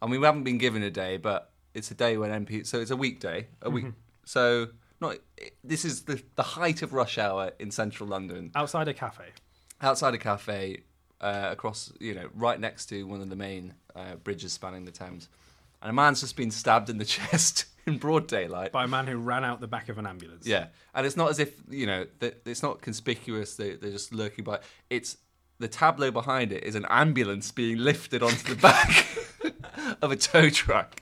I 0.02 0.08
mean, 0.08 0.20
we 0.20 0.26
haven't 0.26 0.44
been 0.44 0.58
given 0.58 0.84
a 0.84 0.92
day, 0.92 1.18
but 1.18 1.52
it's 1.74 1.90
a 1.92 1.96
day 1.96 2.18
when 2.18 2.46
MP. 2.46 2.66
So 2.66 2.80
it's 2.80 2.92
a 2.92 2.96
weekday, 2.96 3.48
a 3.62 3.70
week. 3.70 3.86
So 4.26 4.68
not. 5.00 5.18
This 5.64 5.86
is 5.86 6.04
the 6.04 6.22
the 6.36 6.44
height 6.44 6.82
of 6.82 6.94
rush 6.94 7.18
hour 7.18 7.52
in 7.60 7.72
central 7.72 8.10
London, 8.10 8.52
Outside 8.56 8.88
a 8.88 8.94
cafe. 8.94 9.26
outside 9.82 10.14
a 10.14 10.18
cafe, 10.18 10.84
uh, 11.22 11.50
across 11.52 11.92
you 12.00 12.14
know, 12.14 12.30
right 12.34 12.60
next 12.60 12.88
to 12.88 13.04
one 13.04 13.22
of 13.22 13.30
the 13.30 13.36
main 13.36 13.74
uh, 13.96 14.16
bridges 14.16 14.54
spanning 14.54 14.86
the 14.86 14.92
Thames, 14.92 15.30
and 15.82 15.90
a 15.90 15.94
man's 15.94 16.22
just 16.22 16.36
been 16.36 16.52
stabbed 16.52 16.90
in 16.90 16.98
the 16.98 17.06
chest 17.18 17.66
in 17.88 17.98
broad 17.98 18.28
daylight. 18.28 18.72
by 18.72 18.86
a 18.86 18.88
man 18.88 19.08
who 19.08 19.18
ran 19.18 19.44
out 19.44 19.62
the 19.62 19.68
back 19.68 19.90
of 19.90 19.98
an 19.98 20.08
ambulance. 20.08 20.46
Yeah, 20.48 20.68
and 20.94 21.06
it's 21.06 21.18
not 21.18 21.30
as 21.30 21.40
if 21.40 21.54
you 21.70 21.86
know 21.86 22.06
that 22.20 22.42
it's 22.46 22.64
not 22.64 22.82
conspicuous. 22.82 23.56
They 23.56 23.76
they're 23.76 23.92
just 23.92 24.14
lurking 24.14 24.44
by. 24.44 24.60
It's 24.90 25.18
the 25.60 25.68
tableau 25.68 26.12
behind 26.12 26.52
it 26.52 26.64
is 26.64 26.76
an 26.76 26.86
ambulance 26.90 27.52
being 27.52 27.78
lifted 27.78 28.22
onto 28.22 28.56
the 28.56 28.62
back 28.62 29.08
of 30.02 30.12
a 30.12 30.16
tow 30.16 30.50
truck. 30.50 31.02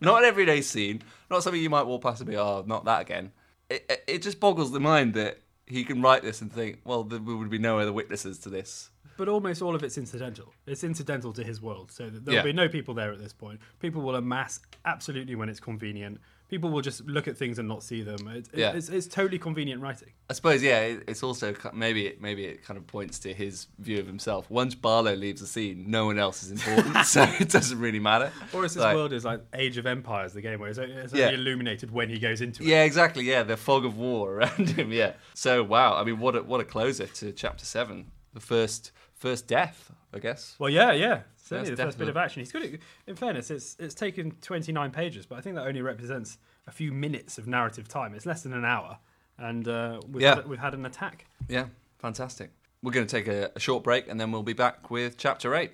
Not 0.00 0.22
an 0.22 0.24
everyday 0.24 0.60
scene. 0.60 1.02
Not 1.30 1.42
something 1.42 1.62
you 1.62 1.70
might 1.70 1.86
walk 1.86 2.02
past 2.02 2.20
and 2.20 2.28
be, 2.28 2.36
oh, 2.36 2.64
not 2.66 2.84
that 2.84 3.00
again. 3.00 3.32
It, 3.70 3.86
it, 3.88 4.04
it 4.06 4.22
just 4.22 4.40
boggles 4.40 4.72
the 4.72 4.80
mind 4.80 5.14
that 5.14 5.40
he 5.66 5.84
can 5.84 6.02
write 6.02 6.22
this 6.22 6.42
and 6.42 6.52
think, 6.52 6.80
well, 6.84 7.04
there 7.04 7.20
would 7.20 7.48
be 7.48 7.58
no 7.58 7.78
other 7.78 7.92
witnesses 7.92 8.38
to 8.40 8.50
this. 8.50 8.90
But 9.16 9.28
almost 9.28 9.62
all 9.62 9.74
of 9.74 9.82
it's 9.82 9.96
incidental. 9.98 10.52
It's 10.66 10.84
incidental 10.84 11.32
to 11.34 11.44
his 11.44 11.60
world. 11.62 11.90
So 11.92 12.10
there'll 12.10 12.34
Yeah. 12.38 12.42
be 12.42 12.52
no 12.52 12.68
people 12.68 12.94
there 12.94 13.12
at 13.12 13.18
this 13.18 13.32
point. 13.32 13.60
People 13.80 14.02
will 14.02 14.16
amass 14.16 14.60
absolutely 14.84 15.34
when 15.34 15.48
it's 15.48 15.60
convenient. 15.60 16.20
People 16.50 16.68
will 16.70 16.82
just 16.82 17.04
look 17.06 17.26
at 17.26 17.36
things 17.38 17.58
and 17.58 17.66
not 17.66 17.82
see 17.82 18.02
them. 18.02 18.28
It, 18.28 18.48
Yeah. 18.54 18.72
it's, 18.74 18.88
it's 18.90 19.06
totally 19.08 19.38
convenient 19.38 19.80
writing. 19.80 20.10
I 20.28 20.34
suppose, 20.34 20.62
yeah, 20.62 20.80
it, 20.80 21.04
it's 21.08 21.22
also 21.22 21.54
maybe 21.72 22.06
it, 22.06 22.20
maybe 22.20 22.44
it 22.44 22.62
kind 22.62 22.76
of 22.76 22.86
points 22.86 23.18
to 23.20 23.32
his 23.32 23.66
view 23.78 23.98
of 23.98 24.06
himself. 24.06 24.48
Once 24.50 24.74
Barlow 24.74 25.14
leaves 25.14 25.40
the 25.40 25.46
scene, 25.46 25.84
no 25.88 26.04
one 26.06 26.18
else 26.18 26.42
is 26.42 26.50
important, 26.52 27.06
so 27.06 27.22
it 27.40 27.48
doesn't 27.48 27.78
really 27.80 27.98
matter. 27.98 28.30
Or 28.52 28.64
as 28.64 28.74
his 28.74 28.82
Like- 28.82 28.94
world 28.94 29.12
is 29.14 29.24
like 29.24 29.40
Age 29.54 29.78
of 29.78 29.86
Empires, 29.86 30.34
the 30.34 30.42
game 30.42 30.60
where 30.60 30.68
it's, 30.68 30.78
it's 30.78 31.12
only 31.14 31.24
Yeah. 31.24 31.30
illuminated 31.30 31.90
when 31.90 32.10
he 32.10 32.18
goes 32.18 32.40
into 32.42 32.62
it. 32.62 32.66
Yeah, 32.68 32.84
exactly. 32.84 33.24
Yeah, 33.24 33.42
the 33.42 33.56
fog 33.56 33.84
of 33.86 33.96
war 33.96 34.34
around 34.36 34.68
him. 34.70 34.92
Yeah. 34.92 35.14
So 35.32 35.62
wow, 35.64 35.96
I 35.96 36.04
mean, 36.04 36.18
what 36.20 36.36
a 36.36 36.42
what 36.42 36.60
a 36.60 36.64
closer 36.64 37.06
to 37.06 37.32
chapter 37.32 37.64
seven. 37.64 38.10
The 38.34 38.40
first 38.40 38.92
first 39.14 39.46
death, 39.46 39.90
I 40.12 40.18
guess. 40.18 40.56
Well, 40.58 40.70
yeah, 40.70 40.92
yeah. 40.92 41.20
Certainly 41.36 41.70
That's 41.70 41.78
the 41.78 41.84
first 41.86 41.98
bit 41.98 42.08
of 42.08 42.16
action. 42.16 42.40
He's 42.40 42.52
good. 42.52 42.62
At, 42.64 42.80
in 43.06 43.14
fairness, 43.16 43.50
it's 43.50 43.76
it's 43.78 43.94
taken 43.94 44.32
29 44.42 44.90
pages, 44.90 45.24
but 45.26 45.38
I 45.38 45.40
think 45.40 45.56
that 45.56 45.66
only 45.66 45.82
represents 45.82 46.38
a 46.66 46.72
few 46.72 46.92
minutes 46.92 47.38
of 47.38 47.46
narrative 47.46 47.86
time. 47.88 48.14
It's 48.14 48.26
less 48.26 48.42
than 48.42 48.52
an 48.52 48.64
hour, 48.64 48.98
and 49.38 49.66
uh, 49.68 50.00
we've, 50.08 50.22
Yeah. 50.22 50.36
had, 50.36 50.48
we've 50.48 50.58
had 50.58 50.74
an 50.74 50.84
attack. 50.86 51.26
Yeah, 51.48 51.66
fantastic. 51.98 52.50
We're 52.82 52.92
going 52.92 53.06
to 53.06 53.16
take 53.16 53.28
a, 53.28 53.50
a 53.54 53.60
short 53.60 53.84
break 53.84 54.08
and 54.08 54.18
then 54.20 54.30
we'll 54.32 54.42
be 54.42 54.52
back 54.52 54.90
with 54.90 55.16
chapter 55.16 55.54
eight. 55.54 55.72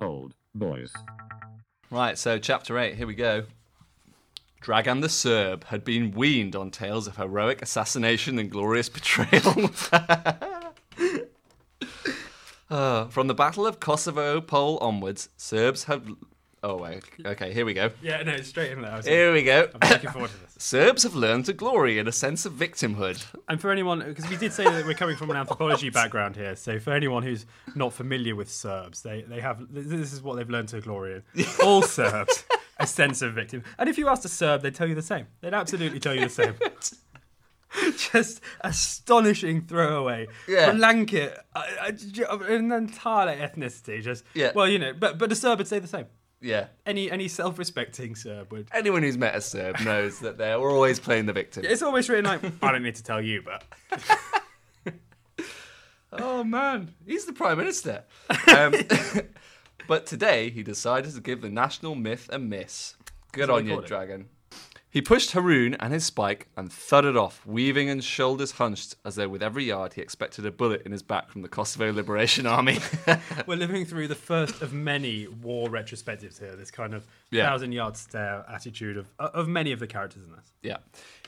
Old 0.00 0.34
boys. 0.54 0.92
Right, 1.90 2.18
so 2.18 2.38
chapter 2.38 2.78
8, 2.78 2.96
here 2.96 3.06
we 3.06 3.14
go. 3.14 3.44
Dragan 4.62 5.00
the 5.00 5.08
Serb 5.08 5.64
had 5.64 5.84
been 5.84 6.10
weaned 6.12 6.56
on 6.56 6.70
tales 6.70 7.06
of 7.06 7.16
heroic 7.16 7.62
assassination 7.62 8.38
and 8.38 8.50
glorious 8.50 8.88
betrayal. 8.88 9.70
Uh, 12.70 13.06
from 13.06 13.28
the 13.28 13.34
Battle 13.34 13.66
of 13.66 13.80
Kosovo 13.80 14.40
Polje 14.40 14.82
onwards, 14.82 15.30
Serbs 15.38 15.84
have. 15.84 16.06
Oh, 16.62 16.76
wait. 16.76 17.02
Okay, 17.24 17.52
here 17.54 17.64
we 17.64 17.72
go. 17.72 17.90
Yeah, 18.02 18.22
no, 18.22 18.36
straight 18.38 18.72
in 18.72 18.82
there. 18.82 19.00
Here 19.00 19.32
we 19.32 19.42
go. 19.42 19.70
I'm 19.80 19.90
looking 19.90 20.10
forward 20.10 20.30
to 20.30 20.36
this. 20.38 20.54
Serbs 20.58 21.04
have 21.04 21.14
learned 21.14 21.46
to 21.46 21.52
glory 21.52 21.98
in 21.98 22.08
a 22.08 22.12
sense 22.12 22.44
of 22.44 22.52
victimhood. 22.52 23.24
And 23.48 23.60
for 23.60 23.70
anyone, 23.70 24.00
because 24.00 24.28
we 24.28 24.36
did 24.36 24.52
say 24.52 24.64
that 24.64 24.84
we're 24.84 24.94
coming 24.94 25.16
from 25.16 25.30
an 25.30 25.36
anthropology 25.36 25.88
background 25.88 26.36
here, 26.36 26.56
so 26.56 26.78
for 26.78 26.92
anyone 26.92 27.22
who's 27.22 27.46
not 27.74 27.92
familiar 27.92 28.34
with 28.34 28.50
Serbs, 28.50 29.02
they, 29.02 29.22
they 29.22 29.40
have 29.40 29.72
this 29.72 30.12
is 30.12 30.20
what 30.20 30.36
they've 30.36 30.50
learned 30.50 30.68
to 30.70 30.80
glory 30.80 31.22
in. 31.36 31.44
All 31.62 31.80
Serbs, 31.80 32.44
a 32.78 32.86
sense 32.86 33.22
of 33.22 33.34
victim. 33.34 33.62
And 33.78 33.88
if 33.88 33.98
you 33.98 34.08
asked 34.08 34.24
a 34.24 34.28
Serb, 34.28 34.62
they'd 34.62 34.74
tell 34.74 34.86
you 34.88 34.94
the 34.94 35.02
same. 35.02 35.26
They'd 35.40 35.54
absolutely 35.54 36.00
tell 36.00 36.14
you 36.14 36.22
the 36.22 36.28
same. 36.28 36.54
Just 38.12 38.40
astonishing 38.62 39.62
throwaway 39.66 40.26
Yeah. 40.48 40.72
blanket, 40.72 41.38
uh, 41.54 41.62
uh, 41.82 42.38
an 42.48 42.72
entire 42.72 43.36
ethnicity. 43.36 44.00
Just 44.02 44.24
Yeah. 44.34 44.52
well, 44.54 44.66
you 44.68 44.78
know, 44.78 44.92
but 44.94 45.18
but 45.18 45.30
a 45.32 45.34
Serb 45.34 45.58
would 45.58 45.68
say 45.68 45.78
the 45.78 45.86
same. 45.86 46.06
Yeah. 46.40 46.68
Any 46.86 47.10
any 47.10 47.28
self-respecting 47.28 48.14
Serb 48.16 48.52
would. 48.52 48.68
Anyone 48.72 49.02
who's 49.02 49.18
met 49.18 49.34
a 49.34 49.40
Serb 49.40 49.80
knows 49.80 50.20
that 50.20 50.38
they're 50.38 50.56
always 50.56 50.98
playing 50.98 51.26
the 51.26 51.32
victim. 51.34 51.64
It's 51.66 51.82
always 51.82 52.08
written 52.08 52.24
like 52.24 52.40
I 52.62 52.72
don't 52.72 52.82
need 52.82 52.94
to 52.94 53.02
tell 53.02 53.20
you, 53.20 53.42
but 53.42 53.64
Oh 56.10 56.42
man, 56.42 56.94
he's 57.06 57.26
the 57.26 57.34
prime 57.34 57.58
minister. 57.58 58.02
Um, 58.56 58.72
but 59.88 60.06
today 60.06 60.50
he 60.50 60.62
decided 60.62 61.12
to 61.14 61.20
give 61.20 61.40
the 61.40 61.50
national 61.50 61.96
myth 61.96 62.28
a 62.32 62.38
miss. 62.38 62.94
Good 63.32 63.50
on 63.50 63.66
you, 63.66 63.78
Dragan. 63.78 64.26
He 64.90 65.02
pushed 65.02 65.32
Haroon 65.32 65.74
and 65.74 65.92
his 65.92 66.06
spike 66.06 66.48
and 66.56 66.72
thudded 66.72 67.14
off, 67.14 67.44
weaving 67.44 67.90
and 67.90 68.02
shoulders 68.02 68.52
hunched, 68.52 68.96
as 69.04 69.16
though 69.16 69.28
with 69.28 69.42
every 69.42 69.64
yard 69.64 69.92
he 69.92 70.00
expected 70.00 70.46
a 70.46 70.50
bullet 70.50 70.80
in 70.86 70.92
his 70.92 71.02
back 71.02 71.28
from 71.28 71.42
the 71.42 71.48
Kosovo 71.48 71.92
Liberation 71.92 72.46
Army. 72.56 72.78
We're 73.46 73.56
living 73.58 73.84
through 73.84 74.08
the 74.08 74.14
first 74.14 74.62
of 74.62 74.72
many 74.72 75.26
war 75.28 75.68
retrospectives 75.68 76.38
here. 76.38 76.56
This 76.56 76.70
kind 76.70 76.94
of 76.94 77.06
Yeah. 77.30 77.44
thousand 77.46 77.72
yard 77.72 77.98
stare 77.98 78.46
attitude 78.48 78.96
of 78.96 79.08
of 79.18 79.46
many 79.46 79.72
of 79.72 79.78
the 79.78 79.86
characters 79.86 80.22
in 80.22 80.32
this. 80.32 80.52
yeah, 80.62 80.78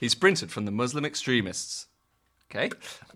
he 0.00 0.08
sprinted 0.08 0.50
from 0.50 0.64
the 0.64 0.72
Muslim 0.72 1.04
extremists. 1.04 1.86
Okay, 2.50 2.70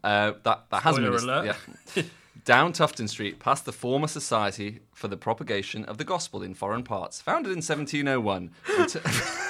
uh, 0.04 0.32
that 0.42 0.66
that 0.70 0.82
has 0.82 0.94
Spoiler 0.96 1.10
been 1.12 1.20
alert. 1.28 1.56
Yeah. 1.96 2.02
down 2.44 2.72
Tufton 2.72 3.08
Street 3.08 3.38
past 3.38 3.64
the 3.64 3.72
former 3.72 4.06
Society 4.06 4.80
for 4.92 5.08
the 5.08 5.16
Propagation 5.16 5.84
of 5.86 5.98
the 5.98 6.04
Gospel 6.04 6.42
in 6.42 6.54
Foreign 6.54 6.82
Parts, 6.82 7.20
founded 7.20 7.52
in 7.52 7.58
1701. 7.62 8.50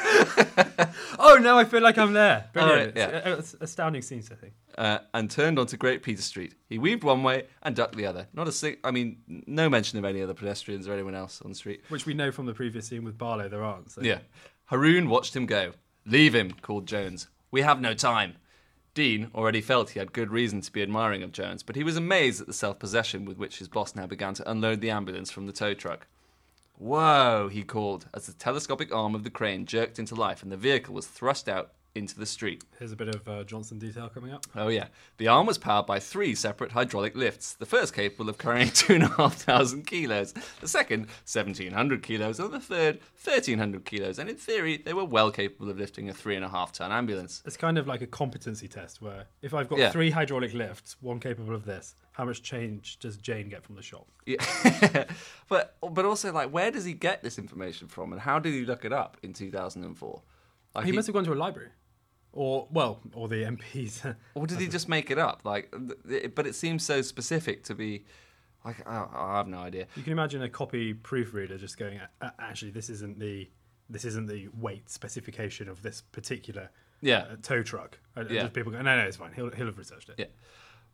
Oh, 1.18 1.37
now 1.37 1.59
I 1.59 1.64
feel 1.64 1.80
like 1.80 1.96
I'm 1.96 2.12
there. 2.12 2.48
Brilliant. 2.52 2.96
Alright, 2.96 2.96
yeah. 2.96 3.33
It's, 3.35 3.54
it's 3.54 3.62
astounding 3.62 4.02
scenes, 4.02 4.30
I 4.30 4.35
think. 4.35 4.52
uh, 4.76 4.98
and 5.14 5.30
turned 5.30 5.59
onto 5.59 5.76
Great 5.76 6.02
Peter 6.02 6.20
Street. 6.22 6.54
He 6.68 6.78
weaved 6.78 7.02
one 7.02 7.22
way 7.22 7.44
and 7.62 7.74
ducked 7.74 7.96
the 7.96 8.07
other. 8.07 8.26
Not 8.35 8.46
a 8.48 8.52
sing- 8.52 8.76
I 8.85 8.90
mean, 8.90 9.18
no 9.46 9.68
mention 9.68 9.98
of 9.98 10.04
any 10.04 10.20
other 10.22 10.35
pedestrians 10.35 10.87
or 10.87 10.92
anyone 10.92 11.14
else 11.14 11.40
on 11.42 11.50
the 11.50 11.54
street. 11.57 11.83
Which 11.88 12.04
we 12.07 12.14
know 12.14 12.30
from 12.30 12.46
the 12.46 12.52
previous 12.54 12.87
scene 12.87 13.04
with 13.04 13.16
Barlow 13.16 13.48
there 13.48 13.62
aren't. 13.64 13.90
So. 13.92 14.02
Yeah. 14.02 14.18
Haroon 14.66 15.09
watched 15.09 15.35
him 15.35 15.46
go. 15.46 15.72
Leave 16.04 16.35
him, 16.35 16.52
called 16.62 16.87
Jones. 16.87 17.28
We 17.50 17.62
have 17.62 17.80
no 17.80 17.94
time. 17.94 18.35
Dean 18.94 19.28
already 19.35 19.61
felt 19.61 19.90
he 19.90 19.98
had 19.98 20.12
good 20.12 20.30
reason 20.30 20.61
to 20.61 20.72
be 20.72 20.80
admiring 20.80 21.24
of 21.24 21.33
Jones, 21.33 21.64
but 21.64 21.74
he 21.74 21.83
was 21.83 21.96
amazed 21.96 22.40
at 22.40 22.46
the 22.46 22.52
self 22.52 22.78
possession 22.78 23.24
with 23.24 23.37
which 23.37 23.59
his 23.59 23.68
boss 23.68 23.96
now 23.96 24.07
began 24.07 24.35
to 24.35 24.48
unload 24.48 24.80
the 24.80 24.90
ambulance 24.90 25.33
from 25.33 25.46
the 25.46 25.52
tow 25.52 25.74
truck. 25.74 26.07
Whoa, 26.78 27.48
he 27.52 27.64
called, 27.64 28.07
as 28.14 28.26
the 28.26 28.33
telescopic 28.33 28.94
arm 28.94 29.14
of 29.14 29.24
the 29.24 29.30
crane 29.30 29.66
jerked 29.66 29.98
into 29.98 30.14
life 30.14 30.42
and 30.42 30.50
the 30.50 30.57
vehicle 30.57 30.94
was 30.94 31.07
thrust 31.07 31.48
out 31.48 31.72
into 31.94 32.18
the 32.18 32.26
street. 32.26 32.64
Here's 32.78 32.90
a 32.92 32.96
bit 32.96 33.09
of 33.14 33.28
uh, 33.28 33.44
Johnson 33.44 33.78
detail 33.78 34.09
coming 34.09 34.33
up. 34.33 34.44
Oh, 34.57 34.66
yeah. 34.68 34.88
The 35.18 35.28
arm 35.28 35.46
was 35.46 35.59
powered 35.59 35.87
by 35.87 36.00
three 36.00 36.35
separate 36.35 36.72
hydraulic 36.72 37.14
lifts. 37.14 37.54
The 37.54 37.66
first 37.66 37.94
capable 37.94 38.28
of 38.28 38.37
carrying 38.37 38.68
2,500 38.74 39.87
kilos, 39.87 40.33
the 40.61 40.66
second, 40.68 41.07
1,700 41.30 42.02
kilos, 42.02 42.40
and 42.40 42.52
the 42.52 42.59
third, 42.59 42.98
1,300 43.22 43.85
kilos. 43.85 44.18
And 44.18 44.28
in 44.28 44.37
theory, 44.37 44.76
they 44.76 44.92
were 44.92 45.04
well 45.04 45.30
capable 45.30 45.70
of 45.70 45.78
lifting 45.78 46.09
a 46.09 46.12
3.5 46.12 46.72
ton 46.72 46.90
ambulance. 46.90 47.42
It's 47.46 47.57
kind 47.57 47.78
of 47.78 47.87
like 47.87 48.02
a 48.02 48.07
competency 48.09 48.66
test 48.66 49.00
where 49.00 49.26
if 49.40 49.54
I've 49.54 49.68
got 49.68 49.78
Yeah. 49.78 49.90
three 49.92 50.11
hydraulic 50.11 50.52
lifts, 50.52 50.96
one 51.00 51.20
capable 51.20 51.54
of 51.54 51.64
this, 51.64 51.94
how 52.12 52.24
much 52.24 52.42
change 52.42 52.98
does 52.98 53.16
Jane 53.16 53.48
get 53.48 53.62
from 53.62 53.76
the 53.76 53.83
shop? 53.83 54.07
Yeah. 54.26 55.04
but, 55.48 55.76
but 55.80 56.04
also, 56.04 56.33
like, 56.33 56.50
where 56.50 56.70
does 56.70 56.85
he 56.85 56.92
get 56.92 57.22
this 57.22 57.38
information 57.38 57.87
from 57.88 58.12
and 58.12 58.20
how 58.20 58.38
did 58.40 58.52
he 58.52 58.64
look 58.64 58.85
it 58.85 58.92
up 58.92 59.16
in 59.22 59.33
2004? 59.33 60.22
Like, 60.74 60.87
He 60.87 60.92
must 60.92 61.07
have 61.07 61.14
gone 61.14 61.24
to 61.24 61.33
a 61.33 61.35
library. 61.35 61.70
Or, 62.37 62.66
well, 62.73 63.01
or 63.14 63.29
the 63.29 63.44
MPs. 63.44 64.14
Or 64.35 64.47
did 64.47 64.59
he 64.61 64.66
just 64.66 64.88
make 64.88 65.11
it 65.11 65.18
up? 65.18 65.42
Like, 65.44 65.73
th- 66.09 66.35
but 66.35 66.47
it 66.47 66.55
seems 66.57 66.85
so 66.85 67.01
specific 67.01 67.62
to 67.64 67.75
be. 67.75 68.05
Like, 68.64 68.87
I, 68.88 69.07
I 69.14 69.37
have 69.37 69.47
no 69.47 69.59
idea. 69.59 69.87
you 69.94 70.03
can 70.03 70.12
imagine 70.12 70.42
a 70.42 70.49
copy 70.49 70.94
proofreader 70.94 71.59
just 71.59 71.79
going, 71.79 72.01
actually, 72.40 72.70
this 72.73 72.88
isn't 72.90 73.18
the 73.20 73.49
this 73.90 74.05
isn't 74.07 74.27
the 74.27 74.49
weight 74.59 74.88
specification 74.88 75.68
of 75.68 75.83
this 75.83 76.01
particular 76.12 76.70
Yeah. 77.03 77.18
uh, 77.31 77.37
tow 77.42 77.62
truck. 77.62 77.99
And 78.16 78.31
Yeah. 78.31 78.40
just 78.42 78.55
people 78.55 78.73
go, 78.73 78.81
no, 78.81 78.97
no, 78.97 79.03
it's 79.05 79.18
fine. 79.18 79.33
He'll, 79.35 79.51
he'll 79.51 79.66
have 79.66 79.77
researched 79.79 80.09
it. 80.09 80.14
Yeah. 80.18 80.27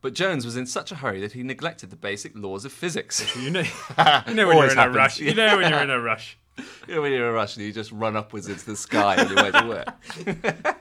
But 0.02 0.14
Jones 0.14 0.44
was 0.44 0.56
in 0.56 0.66
such 0.66 0.90
a 0.90 0.96
hurry 0.96 1.20
that 1.20 1.32
he 1.32 1.42
neglected 1.44 1.90
the 1.90 1.96
basic 1.96 2.36
laws 2.36 2.64
of 2.64 2.72
physics. 2.72 3.34
You 3.36 3.50
know, 3.50 3.60
you 4.26 4.34
know 4.34 4.48
when 4.48 4.56
you're 4.56 4.70
in 4.70 4.76
happens, 4.76 4.96
a 4.96 4.98
rush. 4.98 5.20
You 5.20 5.34
know 5.34 5.56
when 5.56 5.70
you're 5.70 5.80
in 5.82 5.90
a 5.90 6.00
rush. 6.00 6.36
you 6.88 6.94
know, 6.96 7.02
when 7.02 7.12
you're 7.12 7.24
in 7.26 7.30
a 7.30 7.32
rush 7.32 7.56
and 7.56 7.64
you 7.64 7.72
just 7.72 7.92
run 7.92 8.16
upwards 8.16 8.48
into 8.48 8.66
the 8.66 8.76
sky 8.76 9.16
on 9.22 9.28
your 9.32 9.44
way 9.44 9.50
to 9.52 9.66
work. 9.68 10.76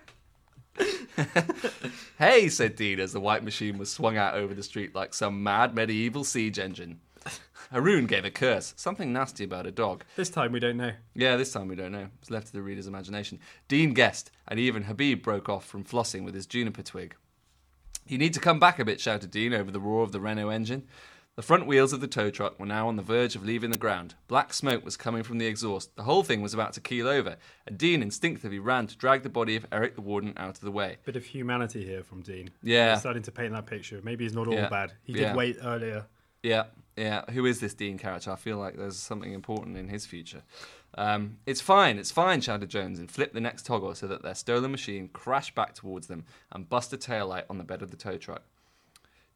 hey, 2.18 2.50
said 2.50 2.76
Dean 2.76 3.00
as 3.00 3.14
the 3.14 3.20
white 3.20 3.44
machine 3.44 3.78
was 3.78 3.92
swung 3.92 4.18
out 4.18 4.36
over 4.36 4.54
the 4.54 4.64
street 4.64 4.96
like 4.96 5.14
some 5.14 5.44
mad 5.44 5.76
medieval 5.76 6.24
siege 6.24 6.60
engine. 6.60 7.00
Haroon 7.72 8.06
gave 8.06 8.26
a 8.26 8.32
curse, 8.32 8.74
something 8.78 9.14
nasty 9.14 9.44
about 9.44 9.68
a 9.68 9.72
dog. 9.72 10.04
This 10.16 10.30
time 10.30 10.52
we 10.52 10.60
don't 10.60 10.78
know. 10.78 10.94
Yeah, 11.14 11.36
this 11.36 11.52
time 11.52 11.68
we 11.68 11.76
don't 11.76 11.92
know. 11.92 12.08
It's 12.20 12.32
left 12.32 12.48
to 12.48 12.54
the 12.54 12.62
reader's 12.62 12.88
imagination. 12.88 13.40
Dean 13.68 13.94
guessed, 13.94 14.32
and 14.48 14.60
even 14.60 14.84
Habib 14.84 15.22
broke 15.22 15.50
off 15.50 15.66
from 15.66 15.84
flossing 15.84 16.24
with 16.24 16.34
his 16.34 16.46
juniper 16.46 16.84
twig. 16.84 17.16
You 18.08 18.18
need 18.18 18.34
to 18.34 18.40
come 18.40 18.60
back 18.60 18.80
a 18.80 18.86
bit, 18.86 19.00
shouted 19.00 19.30
Dean 19.30 19.54
over 19.54 19.70
the 19.70 19.80
roar 19.80 20.04
of 20.04 20.12
the 20.12 20.20
Renault 20.20 20.50
engine. 20.50 20.88
The 21.40 21.44
front 21.44 21.68
wheels 21.68 21.94
of 21.94 22.02
the 22.02 22.08
tow 22.10 22.30
truck 22.30 22.60
were 22.60 22.66
now 22.66 22.90
on 22.90 22.98
the 22.98 23.02
verge 23.02 23.34
of 23.38 23.46
leaving 23.46 23.72
the 23.72 23.78
ground. 23.78 24.14
Black 24.28 24.54
smoke 24.54 24.84
was 24.84 24.98
coming 24.98 25.24
from 25.24 25.38
the 25.38 25.46
exhaust. 25.46 25.96
The 25.96 26.04
whole 26.04 26.22
thing 26.22 26.42
was 26.42 26.54
about 26.54 26.74
to 26.74 26.82
keel 26.82 27.08
over, 27.08 27.38
and 27.66 27.78
Dean 27.78 28.04
instinctively 28.04 28.60
ran 28.60 28.88
to 28.88 28.98
drag 28.98 29.24
the 29.24 29.30
body 29.30 29.56
of 29.56 29.66
Eric 29.72 29.96
the 29.96 30.02
Warden 30.02 30.34
out 30.36 30.56
of 30.58 30.60
the 30.60 30.70
way. 30.70 30.98
Bit 31.06 31.16
of 31.16 31.24
humanity 31.24 31.86
here 31.86 32.04
from 32.04 32.24
Dean. 32.24 32.50
Yeah. 32.62 32.92
He's 32.92 33.00
starting 33.00 33.24
to 33.24 33.32
paint 33.32 33.54
that 33.54 33.68
picture. 33.68 34.02
Maybe 34.04 34.26
he's 34.26 34.34
not 34.34 34.48
all 34.50 34.54
Yeah. 34.54 34.68
bad. 34.68 34.92
He 35.02 35.14
did 35.14 35.22
Yeah. 35.22 35.34
wait 35.34 35.56
earlier. 35.64 36.08
Yeah, 36.44 36.66
yeah. 36.98 37.24
Who 37.32 37.46
is 37.46 37.62
this 37.62 37.74
Dean 37.74 37.98
character? 37.98 38.32
I 38.32 38.36
feel 38.36 38.58
like 38.58 38.76
there's 38.76 38.98
something 39.00 39.32
important 39.32 39.78
in 39.78 39.88
his 39.88 40.06
future. 40.06 40.44
Um, 40.96 41.38
it's 41.46 41.62
fine, 41.62 42.00
it's 42.00 42.12
fine, 42.12 42.42
shouted 42.42 42.68
Jones 42.68 43.00
and 43.00 43.10
flipped 43.10 43.34
the 43.34 43.40
next 43.40 43.66
toggle 43.66 43.96
so 43.96 44.08
that 44.08 44.24
their 44.24 44.36
stolen 44.36 44.72
machine 44.72 45.08
crashed 45.08 45.56
back 45.56 45.74
towards 45.74 46.08
them 46.08 46.26
and 46.52 46.68
bust 46.68 46.92
a 46.92 46.98
taillight 46.98 47.46
on 47.50 47.60
the 47.60 47.64
bed 47.64 47.82
of 47.82 47.92
the 47.92 47.98
tow 47.98 48.18
truck. 48.18 48.44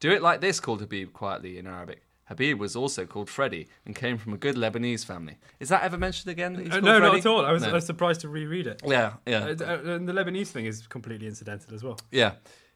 Do 0.03 0.11
it 0.11 0.21
like 0.21 0.41
this, 0.41 0.59
called 0.59 0.81
Habib 0.81 1.13
quietly 1.13 1.57
in 1.57 1.65
Arabic. 1.65 2.03
Habib 2.25 2.59
was 2.59 2.75
also 2.75 3.05
called 3.05 3.29
Freddy 3.29 3.69
and 3.85 3.95
came 3.95 4.17
from 4.17 4.33
a 4.33 4.37
good 4.37 4.57
Lebanese 4.57 5.05
family. 5.05 5.37
Is 5.61 5.69
that 5.69 5.81
ever 5.81 5.97
mentioned 5.97 6.29
again? 6.29 6.55
That 6.55 6.73
Uh, 6.73 6.79
no, 6.81 6.99
not 6.99 7.15
at 7.15 7.25
all. 7.25 7.45
I 7.45 7.53
was, 7.53 7.63
No. 7.63 7.69
I 7.69 7.71
was 7.71 7.85
surprised 7.85 8.19
to 8.19 8.27
reread 8.27 8.67
it. 8.67 8.81
Yeah, 8.85 9.13
yeah. 9.25 9.45
Uh, 9.45 9.55
uh, 9.65 9.95
and 9.95 10.05
the 10.05 10.11
Lebanese 10.11 10.47
thing 10.47 10.65
is 10.65 10.87
completely 10.87 11.25
incidental 11.27 11.73
as 11.73 11.83
well. 11.83 11.97
Yeah. 12.11 12.33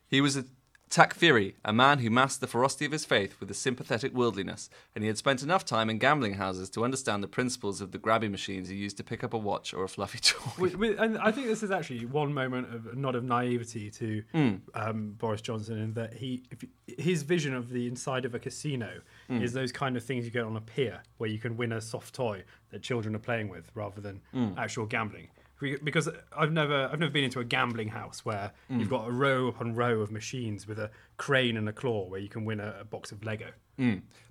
He 0.08 0.22
was 0.22 0.38
a 0.38 0.46
Takfiri, 0.90 1.54
a 1.66 1.74
man 1.74 2.00
who 2.00 2.10
masked 2.10 2.40
the 2.40 2.48
ferocity 2.48 2.86
of 2.86 2.94
his 2.94 3.04
faith 3.04 3.36
with 3.42 3.52
a 3.52 3.54
sympathetic 3.54 4.14
worldliness, 4.14 4.70
and 4.96 5.04
he 5.04 5.08
had 5.10 5.18
spent 5.18 5.44
enough 5.44 5.66
time 5.66 5.90
in 5.90 5.98
gambling 5.98 6.36
houses 6.36 6.70
to 6.72 6.84
understand 6.86 7.22
the 7.22 7.28
principles 7.28 7.82
of 7.82 7.92
the 7.92 8.00
grabby 8.00 8.32
machines 8.32 8.70
he 8.70 8.76
used 8.76 8.96
to 8.98 9.04
pick 9.04 9.22
up 9.24 9.34
a 9.34 9.38
watch 9.38 9.74
or 9.74 9.84
a 9.84 9.90
fluffy 9.90 10.20
toy. 10.22 10.70
And 10.98 11.18
I 11.18 11.32
think 11.32 11.48
this 11.48 11.62
is 11.62 11.72
actually 11.72 12.06
one 12.06 12.34
moment 12.34 12.74
of 12.74 12.88
a 12.88 12.96
nod 12.96 13.16
of 13.16 13.24
naivety 13.26 13.92
to 13.92 14.24
Hmm. 14.32 14.56
um, 14.74 15.12
Boris 15.18 15.42
Johnson 15.42 15.78
in 15.78 15.94
that 15.96 16.14
he, 16.14 16.44
if, 16.52 16.64
his 16.98 17.24
vision 17.24 17.54
of 17.54 17.70
the 17.70 17.86
inside 17.88 18.24
of 18.24 18.34
a 18.34 18.40
casino 18.40 19.02
Hmm. 19.28 19.42
is 19.42 19.52
those 19.52 19.74
kind 19.74 19.98
of 19.98 20.04
things 20.06 20.24
you 20.24 20.32
get 20.32 20.46
on 20.46 20.56
a 20.56 20.62
pier 20.62 21.02
where 21.18 21.30
you 21.30 21.38
can 21.40 21.58
win 21.58 21.74
a 21.74 21.82
soft 21.82 22.16
toy 22.16 22.44
that 22.70 22.82
children 22.82 23.14
are 23.14 23.20
playing 23.20 23.50
with 23.50 23.70
rather 23.76 24.00
than 24.00 24.22
Hmm. 24.32 24.50
actual 24.58 24.86
gambling. 24.86 25.28
Be- 25.60 25.78
Because 25.78 26.10
I've 26.38 26.52
never, 26.52 26.90
I've 26.92 27.00
never 27.00 27.12
been 27.12 27.24
into 27.24 27.40
a 27.40 27.44
gambling 27.46 27.90
house 27.90 28.24
where 28.26 28.52
Hmm. 28.68 28.80
you've 28.80 28.90
got 28.90 29.08
a 29.08 29.12
row 29.12 29.48
upon 29.48 29.76
row 29.76 30.02
of 30.02 30.12
machines 30.12 30.68
with 30.68 30.80
a 30.80 30.92
crane 31.18 31.58
and 31.58 31.68
a 31.68 31.74
claw 31.74 32.08
where 32.08 32.20
you 32.20 32.30
can 32.30 32.46
win 32.46 32.60
a, 32.60 32.76
a 32.82 32.84
box 32.86 33.12
of 33.12 33.24
Lego. 33.24 33.48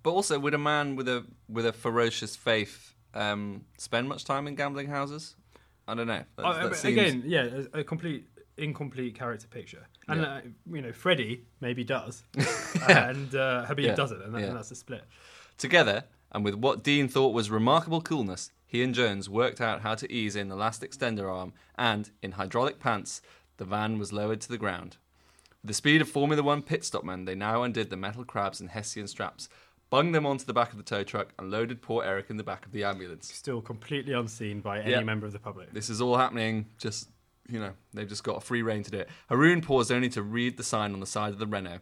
But 0.03 0.11
also, 0.11 0.39
would 0.41 0.55
a 0.55 0.59
man 0.59 0.97
with 0.97 1.09
a 1.09 1.25
with 1.49 1.67
a 1.67 1.73
ferocious 1.73 2.35
faith 2.37 2.95
um, 3.15 3.65
spend 3.79 4.09
much 4.09 4.25
time 4.25 4.47
in 4.49 4.55
gambling 4.57 4.89
houses? 4.89 5.37
I 5.89 5.95
don't 5.95 6.07
know. 6.09 6.25
That- 6.37 6.45
Uh, 6.45 6.69
that 6.69 6.77
seems- 6.77 6.99
Again, 6.99 7.23
yeah, 7.27 7.63
a, 7.73 7.81
a 7.81 7.85
complete 7.85 8.27
incomplete 8.57 9.15
character 9.15 9.47
picture, 9.49 9.87
and 10.09 10.21
Yeah. 10.21 10.27
uh, 10.35 10.41
you 10.73 10.83
know 10.83 10.93
Freddie 10.93 11.45
maybe 11.61 11.85
does, 11.85 12.25
and 12.89 13.35
uh, 13.35 13.65
Habib 13.67 13.85
Yeah, 13.87 13.95
doesn't, 13.95 14.21
and, 14.23 14.35
that, 14.35 14.41
yeah. 14.41 14.47
and 14.49 14.57
that's 14.57 14.71
a 14.71 14.75
split. 14.75 15.05
Together, 15.59 16.05
and 16.33 16.45
with 16.45 16.55
what 16.55 16.83
Dean 16.83 17.09
thought 17.09 17.33
was 17.35 17.51
remarkable 17.51 18.01
coolness, 18.01 18.51
he 18.67 18.83
and 18.83 18.95
Jones 18.95 19.29
worked 19.31 19.61
out 19.61 19.81
how 19.83 19.95
to 19.95 20.13
ease 20.13 20.37
in 20.37 20.49
the 20.49 20.57
last 20.57 20.83
extender 20.83 21.33
arm, 21.33 21.53
and, 21.79 22.11
in 22.23 22.33
hydraulic 22.33 22.79
pants, 22.81 23.23
the 23.59 23.65
van 23.65 23.99
was 23.99 24.13
lowered 24.13 24.41
to 24.43 24.49
the 24.49 24.59
ground. 24.59 24.97
With 25.63 25.69
the 25.69 25.75
speed 25.75 26.01
of 26.01 26.09
Formula 26.09 26.43
One 26.43 26.63
pit 26.63 26.85
stop 26.85 27.05
men, 27.05 27.25
they 27.25 27.35
now 27.35 27.63
undid 27.63 27.91
the 27.91 27.97
metal 27.97 28.25
crabs 28.25 28.61
and 28.61 28.71
Hessian 28.71 29.07
straps, 29.07 29.49
bunged 29.89 30.15
them 30.15 30.27
onto 30.27 30.45
the 30.45 30.53
back 30.53 30.73
of 30.73 30.79
the 30.79 30.83
tow 30.85 31.05
truck, 31.05 31.29
and 31.39 31.51
loaded 31.51 31.81
poor 31.81 32.03
Eric 32.05 32.27
in 32.29 32.37
the 32.37 32.43
back 32.45 32.67
of 32.67 32.73
the 32.73 32.85
ambulance. 32.85 33.33
Still 33.33 33.61
completely 33.63 34.13
unseen 34.13 34.61
by 34.61 34.81
any 34.81 34.91
Yeah. 34.93 35.01
member 35.01 35.27
of 35.27 35.33
the 35.33 35.39
public. 35.39 35.73
This 35.73 35.89
is 35.89 36.01
all 36.01 36.17
happening 36.17 36.67
just, 36.79 37.09
you 37.49 37.61
know, 37.61 37.73
they've 37.95 38.09
just 38.09 38.25
got 38.25 38.37
a 38.37 38.41
free 38.41 38.63
reign 38.63 38.83
to 38.83 38.91
do 38.91 38.99
it. 38.99 39.09
Haroon 39.29 39.61
paused 39.63 39.93
only 39.93 40.09
to 40.11 40.23
read 40.23 40.57
the 40.57 40.65
sign 40.65 40.93
on 40.93 41.01
the 41.01 41.07
side 41.07 41.33
of 41.33 41.39
the 41.39 41.47
Renault. 41.47 41.79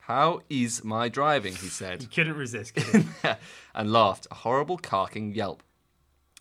How 0.00 0.40
is 0.48 0.82
my 0.84 1.08
driving? 1.08 1.54
he 1.54 1.66
said. 1.68 2.00
He 2.02 2.08
couldn't 2.08 2.36
resist. 2.36 2.74
Could 2.76 3.04
he? 3.22 3.28
and 3.74 3.92
laughed, 3.92 4.26
a 4.30 4.36
horrible 4.36 4.78
carking 4.78 5.34
yelp. 5.34 5.62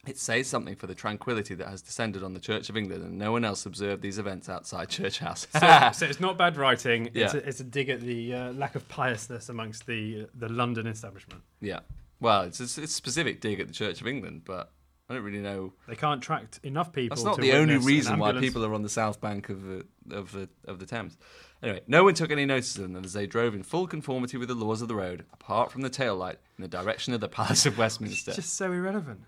It 0.08 0.18
says 0.18 0.48
something 0.48 0.76
for 0.76 0.88
the 0.88 0.96
tranquility 0.96 1.54
that 1.56 1.68
has 1.68 1.82
descended 1.82 2.24
on 2.24 2.34
the 2.34 2.40
Church 2.40 2.70
of 2.70 2.78
England, 2.78 3.04
and 3.04 3.18
no 3.18 3.32
one 3.32 3.44
else 3.44 3.66
observed 3.66 4.02
these 4.02 4.18
events 4.18 4.48
outside 4.50 4.90
Church 4.90 5.20
House. 5.20 5.46
so, 5.52 5.90
so 5.94 6.06
it's 6.06 6.20
not 6.20 6.38
bad 6.38 6.56
writing. 6.58 7.08
It's, 7.14 7.34
Yeah. 7.34 7.40
a, 7.40 7.48
it's 7.48 7.60
a 7.60 7.64
dig 7.64 7.90
at 7.90 8.02
the 8.02 8.34
uh, 8.34 8.54
lack 8.54 8.76
of 8.76 8.88
piousness 8.88 9.50
amongst 9.50 9.86
the 9.86 10.28
the 10.34 10.50
London 10.50 10.88
establishment. 10.88 11.42
yeah. 11.62 11.80
Well, 12.20 12.42
it's, 12.44 12.60
it's, 12.60 12.78
it's 12.80 12.94
a 12.94 12.96
specific 12.96 13.42
dig 13.42 13.60
at 13.60 13.68
the 13.68 13.74
Church 13.74 14.02
of 14.02 14.08
England, 14.08 14.42
but 14.44 14.72
I 15.08 15.14
don't 15.14 15.24
really 15.24 15.40
know. 15.40 15.74
They 15.88 15.96
can't 15.96 16.22
attract 16.24 16.60
enough 16.64 16.92
people. 16.92 17.16
That's 17.16 17.24
not 17.24 17.40
the 17.40 17.54
only 17.54 17.78
reason 17.78 18.18
why 18.18 18.34
people 18.34 18.66
are 18.66 18.74
on 18.74 18.82
the 18.82 18.90
south 18.90 19.22
bank 19.22 19.50
of 19.50 19.62
the 19.64 19.86
of 20.12 20.32
the 20.32 20.50
of 20.66 20.80
the 20.80 20.86
Thames. 20.86 21.16
Anyway, 21.62 21.82
no 21.88 22.04
one 22.04 22.14
took 22.14 22.32
any 22.32 22.46
notice 22.46 22.76
of 22.76 22.84
them 22.84 23.04
as 23.04 23.14
they 23.14 23.26
drove 23.28 23.56
in 23.56 23.64
full 23.64 23.88
conformity 23.88 24.38
with 24.38 24.48
the 24.48 24.56
laws 24.56 24.82
of 24.82 24.88
the 24.88 24.96
road, 24.96 25.26
apart 25.34 25.72
from 25.72 25.82
the 25.82 25.90
tail 25.90 26.16
light 26.16 26.38
in 26.58 26.62
the 26.62 26.68
direction 26.68 27.14
of 27.14 27.20
the 27.20 27.28
Palace 27.30 27.66
of 27.66 27.78
Westminster. 27.84 28.32
It's 28.32 28.36
Just 28.38 28.54
so 28.56 28.72
irrelevant. 28.72 29.22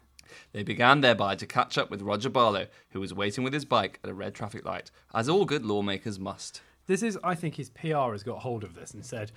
They 0.51 0.63
began 0.63 1.01
thereby 1.01 1.35
to 1.35 1.45
catch 1.45 1.77
up 1.77 1.89
with 1.89 2.01
Roger 2.01 2.29
Barlow, 2.29 2.67
who 2.89 2.99
was 2.99 3.13
waiting 3.13 3.43
with 3.43 3.53
his 3.53 3.65
bike 3.65 3.99
at 4.03 4.09
a 4.09 4.13
red 4.13 4.33
traffic 4.35 4.65
light, 4.65 4.91
as 5.13 5.27
all 5.29 5.45
good 5.45 5.65
lawmakers 5.65 6.19
must. 6.19 6.61
This 6.87 7.03
is, 7.03 7.17
I 7.23 7.35
think, 7.35 7.55
his 7.55 7.69
PR 7.69 8.11
has 8.13 8.23
got 8.23 8.39
hold 8.39 8.63
of 8.63 8.73
this 8.75 8.91
and 8.91 9.05
said, 9.05 9.31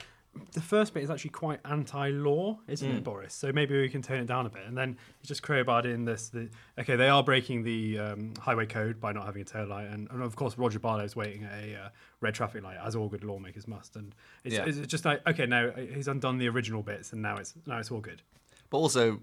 the 0.55 0.63
first 0.63 0.95
bit 0.95 1.03
is 1.03 1.11
actually 1.11 1.29
quite 1.33 1.61
anti-law, 1.67 2.59
isn't 2.67 2.91
Mm. 2.91 2.97
it, 2.97 3.05
Boris? 3.05 3.35
So 3.35 3.53
maybe 3.53 3.79
we 3.79 3.91
can 3.91 4.01
tone 4.01 4.21
it 4.21 4.27
down 4.27 4.47
a 4.47 4.49
bit. 4.49 4.63
And 4.67 4.75
then 4.77 4.97
just 5.23 5.43
crowbarred 5.43 5.85
in 5.85 6.07
this. 6.07 6.31
The, 6.31 6.49
okay, 6.79 6.97
they 6.97 7.11
are 7.11 7.23
breaking 7.23 7.65
the 7.65 7.99
um, 7.99 8.33
highway 8.41 8.65
code 8.65 8.99
by 8.99 9.13
not 9.13 9.27
having 9.27 9.43
a 9.43 9.45
tail 9.45 9.67
light, 9.67 9.89
and, 9.89 10.09
and 10.11 10.23
of 10.23 10.35
course 10.35 10.57
Roger 10.57 10.79
Barlow's 10.79 11.15
waiting 11.15 11.45
at 11.45 11.53
a 11.53 11.77
uh, 11.77 11.89
red 12.23 12.35
traffic 12.35 12.63
light, 12.65 12.79
as 12.83 12.97
all 12.97 13.09
good 13.11 13.25
lawmakers 13.25 13.69
must. 13.69 13.95
And 13.97 14.15
it's, 14.43 14.55
Yeah. 14.55 14.65
it's 14.65 14.79
just 14.87 15.05
like 15.05 15.21
okay, 15.27 15.45
now 15.45 15.71
he's 15.73 16.09
undone 16.09 16.39
the 16.39 16.49
original 16.49 16.83
bits, 16.83 17.13
and 17.13 17.21
now 17.21 17.37
it's 17.37 17.53
now 17.67 17.77
it's 17.79 17.91
all 17.91 18.01
good. 18.01 18.23
But 18.71 18.79
also, 18.79 19.21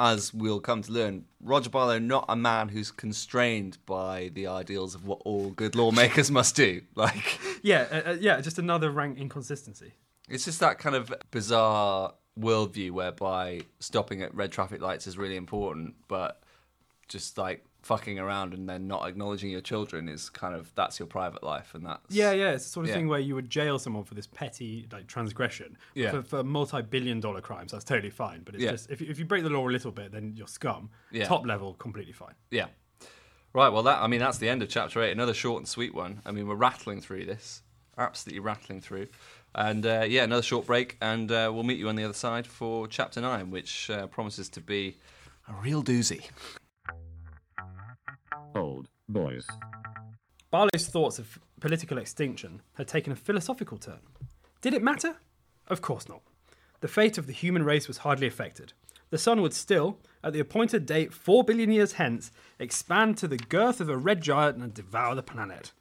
as 0.00 0.32
we'll 0.32 0.60
come 0.60 0.80
to 0.80 0.90
learn, 0.90 1.26
Roger 1.42 1.68
Barlow 1.68 1.98
not 1.98 2.24
a 2.26 2.34
man 2.34 2.70
who's 2.70 2.90
constrained 2.90 3.76
by 3.84 4.30
the 4.32 4.46
ideals 4.46 4.94
of 4.94 5.04
what 5.06 5.20
all 5.26 5.50
good 5.50 5.74
lawmakers 5.76 6.30
must 6.40 6.56
do. 6.56 6.80
Like 6.94 7.38
Yeah, 7.62 7.86
uh, 7.92 8.10
uh, 8.10 8.16
yeah, 8.18 8.40
just 8.40 8.58
another 8.58 8.90
rank 8.90 9.18
inconsistency. 9.18 9.92
it's 10.28 10.46
just 10.46 10.58
that 10.60 10.78
kind 10.78 10.96
of 10.96 11.12
bizarre 11.30 12.14
worldview 12.38 12.92
whereby 12.92 13.60
stopping 13.78 14.22
at 14.22 14.34
red 14.34 14.50
traffic 14.50 14.80
lights 14.80 15.06
is 15.06 15.18
really 15.18 15.36
important, 15.36 15.94
but 16.08 16.42
just 17.08 17.36
like 17.36 17.62
fucking 17.82 18.18
around 18.18 18.52
and 18.52 18.68
then 18.68 18.86
not 18.86 19.08
acknowledging 19.08 19.50
your 19.50 19.60
children 19.62 20.08
is 20.08 20.28
kind 20.28 20.54
of 20.54 20.70
that's 20.74 20.98
your 20.98 21.06
private 21.06 21.42
life 21.42 21.74
and 21.74 21.86
that's 21.86 22.14
Yeah, 22.14 22.32
yeah, 22.32 22.50
it's 22.50 22.64
the 22.64 22.70
sort 22.70 22.84
of 22.84 22.90
Yeah. 22.90 22.96
thing 22.96 23.08
where 23.08 23.20
you 23.20 23.34
would 23.34 23.48
jail 23.48 23.78
someone 23.78 24.04
for 24.04 24.14
this 24.14 24.26
petty 24.26 24.86
like 24.92 25.06
transgression. 25.06 25.78
Yeah. 25.94 26.10
For, 26.10 26.22
for 26.22 26.44
multi-billion-dollar 26.44 27.40
crimes, 27.40 27.72
that's 27.72 27.84
totally 27.84 28.10
fine. 28.10 28.42
But 28.44 28.54
it's 28.54 28.64
Yeah. 28.64 28.72
just 28.72 28.90
if 28.90 29.00
you, 29.00 29.08
if 29.08 29.18
you 29.18 29.24
break 29.24 29.44
the 29.44 29.50
law 29.50 29.66
a 29.66 29.70
little 29.70 29.90
bit, 29.92 30.12
then 30.12 30.34
you're 30.36 30.46
scum. 30.46 30.90
Yeah. 31.10 31.26
Top 31.26 31.46
level, 31.46 31.74
completely 31.74 32.12
fine. 32.12 32.34
Yeah. 32.50 32.66
Right, 33.52 33.70
well 33.70 33.82
that 33.84 34.00
I 34.02 34.06
mean 34.06 34.20
that's 34.20 34.38
the 34.38 34.48
end 34.48 34.62
of 34.62 34.68
chapter 34.68 35.02
8. 35.02 35.10
Another 35.12 35.34
short 35.34 35.60
and 35.60 35.68
sweet 35.68 35.94
one. 35.94 36.20
I 36.26 36.32
mean 36.32 36.46
we're 36.46 36.54
rattling 36.56 37.00
through 37.00 37.24
this. 37.26 37.62
Absolutely 37.98 38.40
rattling 38.40 38.80
through. 38.80 39.08
And 39.54 39.84
uh, 39.84 40.04
yeah, 40.06 40.22
another 40.24 40.42
short 40.42 40.66
break 40.66 40.96
and 41.00 41.32
uh, 41.32 41.50
we'll 41.52 41.64
meet 41.64 41.78
you 41.78 41.88
on 41.88 41.96
the 41.96 42.04
other 42.04 42.14
side 42.14 42.46
for 42.46 42.86
chapter 42.86 43.20
9 43.20 43.50
which 43.50 43.90
uh, 43.90 44.06
promises 44.06 44.48
to 44.50 44.60
be 44.60 44.98
a 45.48 45.54
real 45.54 45.82
doozy. 45.82 46.28
Old 48.54 48.88
boys. 49.08 49.46
Barlow's 50.50 50.88
thoughts 50.88 51.18
of 51.18 51.38
political 51.60 51.98
extinction 51.98 52.62
had 52.74 52.88
taken 52.88 53.12
a 53.12 53.16
philosophical 53.16 53.78
turn. 53.78 54.00
Did 54.60 54.74
it 54.74 54.82
matter? 54.82 55.16
Of 55.68 55.80
course 55.80 56.08
not. 56.08 56.22
The 56.80 56.88
fate 56.88 57.18
of 57.18 57.26
the 57.26 57.32
human 57.32 57.62
race 57.62 57.86
was 57.86 57.98
hardly 57.98 58.26
affected. 58.26 58.72
The 59.10 59.18
sun 59.18 59.42
would 59.42 59.52
still, 59.54 59.98
at 60.24 60.32
the 60.32 60.40
appointed 60.40 60.86
date 60.86 61.12
four 61.12 61.44
billion 61.44 61.70
years 61.70 61.92
hence, 61.92 62.30
expand 62.58 63.16
to 63.18 63.28
the 63.28 63.36
girth 63.36 63.80
of 63.80 63.88
a 63.88 63.96
red 63.96 64.20
giant 64.22 64.58
and 64.58 64.72
devour 64.72 65.14
the 65.14 65.22
planet. 65.22 65.72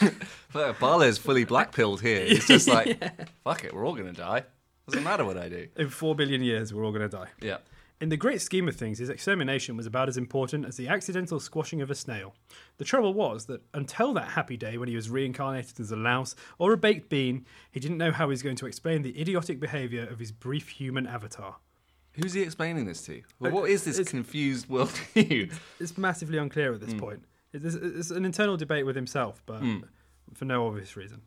But 0.52 0.78
Barlow's 0.78 1.16
fully 1.16 1.44
black-pilled 1.44 2.02
here. 2.02 2.26
He's 2.26 2.46
just 2.46 2.68
like, 2.68 3.00
fuck 3.42 3.64
it, 3.64 3.74
we're 3.74 3.86
all 3.86 3.94
going 3.94 4.12
to 4.12 4.20
die. 4.20 4.44
Doesn't 4.86 5.02
matter 5.02 5.24
what 5.24 5.38
I 5.38 5.48
do. 5.48 5.68
In 5.76 5.88
four 5.88 6.14
billion 6.14 6.42
years, 6.42 6.74
we're 6.74 6.84
all 6.84 6.92
going 6.92 7.08
to 7.08 7.16
die. 7.16 7.28
Yeah. 7.40 7.56
In 8.02 8.08
the 8.08 8.16
great 8.16 8.40
scheme 8.40 8.66
of 8.66 8.74
things, 8.74 8.98
his 8.98 9.10
extermination 9.10 9.76
was 9.76 9.86
about 9.86 10.08
as 10.08 10.16
important 10.16 10.66
as 10.66 10.76
the 10.76 10.88
accidental 10.88 11.38
squashing 11.38 11.80
of 11.82 11.88
a 11.88 11.94
snail. 11.94 12.34
The 12.78 12.84
trouble 12.84 13.14
was 13.14 13.46
that 13.46 13.62
until 13.74 14.12
that 14.14 14.30
happy 14.30 14.56
day 14.56 14.76
when 14.76 14.88
he 14.88 14.96
was 14.96 15.08
reincarnated 15.08 15.78
as 15.78 15.92
a 15.92 15.96
louse 15.96 16.34
or 16.58 16.72
a 16.72 16.76
baked 16.76 17.08
bean, 17.08 17.46
he 17.70 17.78
didn't 17.78 17.98
know 17.98 18.10
how 18.10 18.26
he 18.26 18.30
was 18.30 18.42
going 18.42 18.56
to 18.56 18.66
explain 18.66 19.02
the 19.02 19.16
idiotic 19.20 19.60
behaviour 19.60 20.02
of 20.02 20.18
his 20.18 20.32
brief 20.32 20.68
human 20.68 21.06
avatar. 21.06 21.58
Who's 22.14 22.32
he 22.32 22.42
explaining 22.42 22.86
this 22.86 23.02
to? 23.02 23.22
Well, 23.38 23.52
what 23.52 23.70
is 23.70 23.84
this 23.84 24.00
it's- 24.00 24.10
confused 24.10 24.66
worldview? 24.66 25.52
It's 25.78 25.96
massively 25.96 26.38
unclear 26.38 26.74
at 26.74 26.80
this 26.80 26.94
hmm. 26.94 26.98
point. 26.98 27.24
It's, 27.52 27.76
it's 27.76 28.10
an 28.10 28.24
internal 28.24 28.56
debate 28.56 28.84
with 28.84 28.96
himself, 28.96 29.44
but 29.46 29.60
hmm. 29.60 29.78
for 30.34 30.44
no 30.44 30.66
obvious 30.66 30.96
reason. 30.96 31.22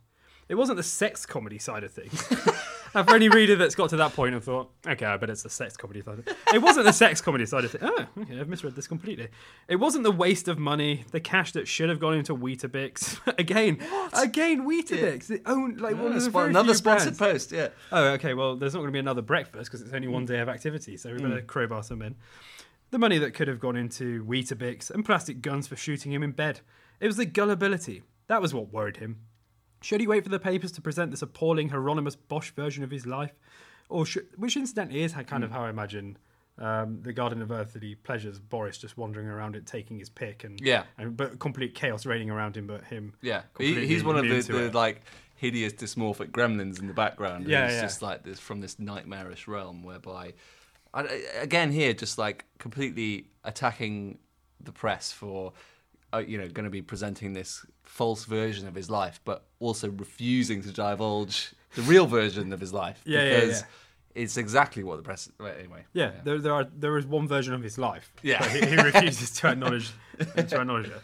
It 0.50 0.56
wasn't 0.56 0.76
the 0.76 0.84
sex 0.84 1.26
comedy 1.26 1.58
side 1.58 1.86
of 1.86 1.92
things. 1.94 2.22
For 3.04 3.14
any 3.14 3.28
reader 3.28 3.58
that's 3.58 3.76
got 3.76 3.90
to 3.90 3.98
that 3.98 4.14
point 4.14 4.36
and 4.36 4.44
thought, 4.44 4.72
okay, 4.88 5.06
I 5.06 5.18
bet 5.18 5.30
it's 5.30 5.44
the 5.44 5.50
sex 5.50 5.76
comedy 5.76 6.02
side. 6.02 6.20
It. 6.20 6.38
it 6.54 6.62
wasn't 6.62 6.86
the 6.86 6.94
sex 6.94 7.20
comedy 7.20 7.46
side 7.46 7.66
of 7.66 7.72
things. 7.72 7.84
Oh, 7.86 8.08
okay, 8.22 8.40
I've 8.40 8.48
misread 8.48 8.74
this 8.74 8.88
completely. 8.88 9.28
It 9.68 9.76
wasn't 9.76 10.06
the 10.06 10.12
waste 10.12 10.48
of 10.48 10.58
money, 10.58 11.04
the 11.12 11.20
cash 11.20 11.52
that 11.52 11.68
should 11.68 11.90
have 11.90 12.00
gone 12.00 12.14
into 12.14 12.34
Weetabix. 12.34 13.20
again, 13.40 13.80
again, 14.14 14.66
Weetabix. 14.66 15.28
The 15.28 15.42
own, 15.46 15.76
like 15.76 15.98
one 15.98 16.14
of 16.14 16.24
the 16.24 16.30
Spo- 16.30 16.34
very 16.34 16.50
another 16.52 16.74
sponsored 16.74 17.18
brands. 17.18 17.48
post, 17.48 17.52
yeah. 17.52 17.68
Oh, 17.92 18.06
okay. 18.14 18.34
Well, 18.34 18.56
there's 18.56 18.74
not 18.74 18.80
going 18.80 18.90
to 18.90 18.94
be 18.94 19.00
another 19.00 19.22
breakfast 19.22 19.70
because 19.70 19.82
it's 19.82 19.94
only 19.94 20.08
one 20.08 20.24
mm. 20.24 20.28
day 20.28 20.40
of 20.40 20.48
activity, 20.48 20.96
so 20.96 21.12
we 21.12 21.20
mm. 21.20 21.30
better 21.30 21.42
crowbar 21.42 21.84
some 21.84 22.02
in. 22.02 22.16
The 22.92 23.00
money 23.00 23.18
that 23.18 23.34
could 23.34 23.50
have 23.50 23.60
gone 23.60 23.76
into 23.76 24.24
Weetabix 24.24 24.90
and 24.90 25.04
plastic 25.04 25.42
guns 25.42 25.68
for 25.68 25.76
shooting 25.76 26.14
him 26.14 26.24
in 26.24 26.32
bed. 26.32 26.62
It 27.02 27.08
was 27.08 27.18
the 27.18 27.26
gullibility. 27.26 28.04
That 28.28 28.42
was 28.42 28.54
what 28.54 28.72
worried 28.72 28.98
him. 28.98 29.20
Should 29.86 30.02
he 30.02 30.08
wait 30.08 30.24
for 30.24 30.32
the 30.32 30.40
papers 30.40 30.72
to 30.72 30.82
present 30.82 31.12
this 31.12 31.22
appalling 31.22 31.70
Hieronymus 31.70 32.16
Bosch 32.16 32.50
version 32.50 32.84
of 32.84 32.90
his 32.90 33.06
life? 33.06 33.34
Or 33.88 34.04
should, 34.04 34.26
which 34.36 34.58
incidentally 34.58 35.04
is 35.04 35.14
kind 35.28 35.44
of 35.44 35.52
how 35.52 35.66
I 35.66 35.70
imagine 35.70 36.18
um, 36.58 37.04
the 37.04 37.14
Garden 37.14 37.40
of 37.44 37.52
Earthly 37.52 37.94
Pleasures, 37.94 38.40
Boris 38.40 38.80
just 38.80 38.98
wandering 38.98 39.28
around 39.28 39.56
it, 39.56 39.68
taking 39.68 40.00
his 40.00 40.10
pick, 40.10 40.44
and 40.44 40.60
Yeah. 40.60 40.86
and, 40.98 41.16
but 41.16 41.38
complete 41.38 41.76
chaos 41.76 42.04
reigning 42.04 42.32
around 42.32 42.58
him, 42.58 42.66
but 42.66 42.84
him, 42.86 43.14
Yeah, 43.22 43.44
he, 43.60 43.86
he's 43.86 44.04
one 44.04 44.18
of 44.18 44.28
the, 44.28 44.42
the 44.42 44.72
like 44.72 45.04
hideous 45.36 45.74
dysmorphic 45.74 46.32
gremlins 46.32 46.80
in 46.80 46.88
the 46.88 46.94
background. 46.94 47.48
Yeah, 47.48 47.66
it's 47.66 47.76
yeah. 47.76 47.82
just 47.82 48.02
like 48.02 48.24
this 48.24 48.40
from 48.40 48.62
this 48.62 48.80
nightmarish 48.80 49.48
realm 49.48 49.84
whereby, 49.84 50.34
I, 50.96 51.04
again, 51.40 51.72
here 51.72 51.94
just 51.94 52.18
like 52.18 52.46
completely 52.58 53.28
attacking 53.44 54.18
the 54.60 54.72
press 54.72 55.12
for, 55.12 55.54
uh, 56.16 56.20
you 56.20 56.38
know, 56.38 56.48
going 56.48 56.64
to 56.64 56.70
be 56.70 56.82
presenting 56.82 57.34
this 57.34 57.66
false 57.84 58.26
version 58.26 58.68
of 58.68 58.76
his 58.76 58.90
life, 58.90 59.20
but 59.26 59.46
also 59.60 59.90
refusing 59.90 60.62
to 60.64 60.72
divulge 60.72 61.54
the 61.76 61.82
real 61.84 62.06
version 62.08 62.54
of 62.54 62.60
his 62.60 62.74
life 62.74 63.02
Yeah, 63.06 63.24
yeah, 63.24 63.40
because 63.40 63.60
yeah. 63.62 63.66
it's 64.24 64.38
exactly 64.38 64.84
what 64.84 64.98
the 64.98 65.04
press. 65.04 65.30
Well, 65.40 65.54
anyway, 65.58 65.86
Yeah, 65.94 66.12
There, 66.24 66.40
there 66.40 66.54
are 66.54 66.68
there 66.76 66.98
is 66.98 67.06
one 67.06 67.28
version 67.28 67.54
of 67.54 67.62
his 67.62 67.78
life. 67.78 68.14
Yeah. 68.24 68.48
he, 68.50 68.66
he 68.66 68.76
refuses 68.76 69.32
to 69.32 69.48
acknowledge 69.48 69.92
to 70.20 70.40
acknowledge 70.62 70.88
it. 70.88 71.02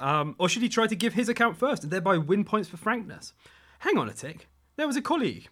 Um, 0.00 0.36
or 0.38 0.48
should 0.48 0.62
he 0.62 0.68
try 0.68 0.86
to 0.86 0.96
give 0.96 1.14
his 1.14 1.28
account 1.28 1.56
first 1.56 1.82
and 1.82 1.92
thereby 1.92 2.18
win 2.18 2.44
points 2.44 2.68
for 2.68 2.76
frankness? 2.76 3.32
Hang 3.80 3.98
on 3.98 4.08
a 4.08 4.12
tick. 4.12 4.48
There 4.76 4.86
was 4.86 4.96
a 4.96 5.02
colleague. 5.02 5.48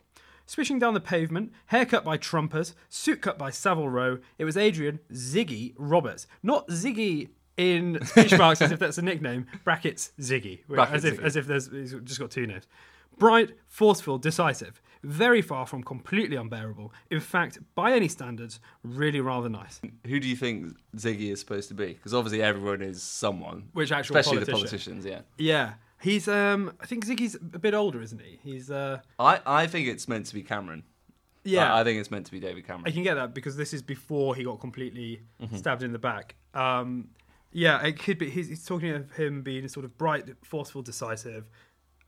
Swishing 0.48 0.78
down 0.78 0.94
the 0.94 1.00
pavement, 1.00 1.52
haircut 1.66 2.04
by 2.04 2.16
Trumpers, 2.16 2.74
suit 2.88 3.20
cut 3.20 3.36
by 3.36 3.50
Savile 3.50 3.88
Row, 3.88 4.18
it 4.38 4.44
was 4.44 4.56
Adrian 4.56 5.00
Ziggy 5.12 5.74
Roberts. 5.76 6.28
Not 6.40 6.68
Ziggy 6.68 7.30
in 7.56 7.98
speech 8.06 8.36
marks 8.36 8.60
as 8.62 8.72
if 8.72 8.78
that's 8.78 8.98
a 8.98 9.02
nickname, 9.02 9.46
brackets 9.64 10.12
Ziggy. 10.20 10.66
Brackets 10.66 11.04
as 11.04 11.04
if 11.04 11.18
Ziggy. 11.20 11.24
as 11.24 11.36
if 11.36 11.46
there's 11.46 11.70
he's 11.70 11.94
just 12.04 12.18
got 12.20 12.30
two 12.30 12.46
names. 12.46 12.66
Bright, 13.18 13.50
forceful, 13.66 14.18
decisive. 14.18 14.82
Very 15.02 15.40
far 15.40 15.66
from 15.66 15.82
completely 15.82 16.36
unbearable. 16.36 16.92
In 17.10 17.20
fact, 17.20 17.58
by 17.74 17.92
any 17.92 18.08
standards, 18.08 18.60
really 18.82 19.20
rather 19.20 19.48
nice. 19.48 19.80
who 20.06 20.20
do 20.20 20.28
you 20.28 20.36
think 20.36 20.76
Ziggy 20.96 21.30
is 21.32 21.40
supposed 21.40 21.68
to 21.68 21.74
be? 21.74 21.94
Because 21.94 22.12
obviously 22.12 22.42
everyone 22.42 22.82
is 22.82 23.02
someone. 23.02 23.68
Which 23.72 23.92
actual 23.92 24.16
especially 24.16 24.44
the 24.44 24.52
politician? 24.52 24.94
politicians? 25.00 25.06
Yeah. 25.06 25.20
Yeah. 25.38 25.72
He's 26.02 26.28
um 26.28 26.72
I 26.80 26.86
think 26.86 27.06
Ziggy's 27.06 27.36
a 27.36 27.58
bit 27.58 27.72
older, 27.72 28.02
isn't 28.02 28.20
he? 28.20 28.38
He's 28.42 28.70
uh 28.70 28.98
I, 29.18 29.40
I 29.46 29.66
think 29.66 29.88
it's 29.88 30.08
meant 30.08 30.26
to 30.26 30.34
be 30.34 30.42
Cameron. 30.42 30.82
yeah. 31.44 31.72
I, 31.72 31.80
I 31.80 31.84
think 31.84 32.00
it's 32.00 32.10
meant 32.10 32.26
to 32.26 32.32
be 32.32 32.40
David 32.40 32.66
Cameron. 32.66 32.84
I 32.86 32.90
can 32.90 33.02
get 33.02 33.14
that 33.14 33.32
because 33.32 33.56
this 33.56 33.72
is 33.72 33.80
before 33.80 34.34
he 34.34 34.44
got 34.44 34.60
completely 34.60 35.22
Mm-hmm. 35.40 35.56
stabbed 35.56 35.82
in 35.82 35.92
the 35.92 35.98
back. 35.98 36.34
Um, 36.52 37.08
yeah, 37.56 37.82
it 37.86 37.98
could 37.98 38.18
be. 38.18 38.28
He's, 38.28 38.48
he's 38.48 38.64
talking 38.64 38.90
of 38.90 39.10
him 39.12 39.42
being 39.42 39.66
sort 39.68 39.84
of 39.86 39.96
bright, 39.96 40.28
forceful, 40.44 40.82
decisive. 40.82 41.48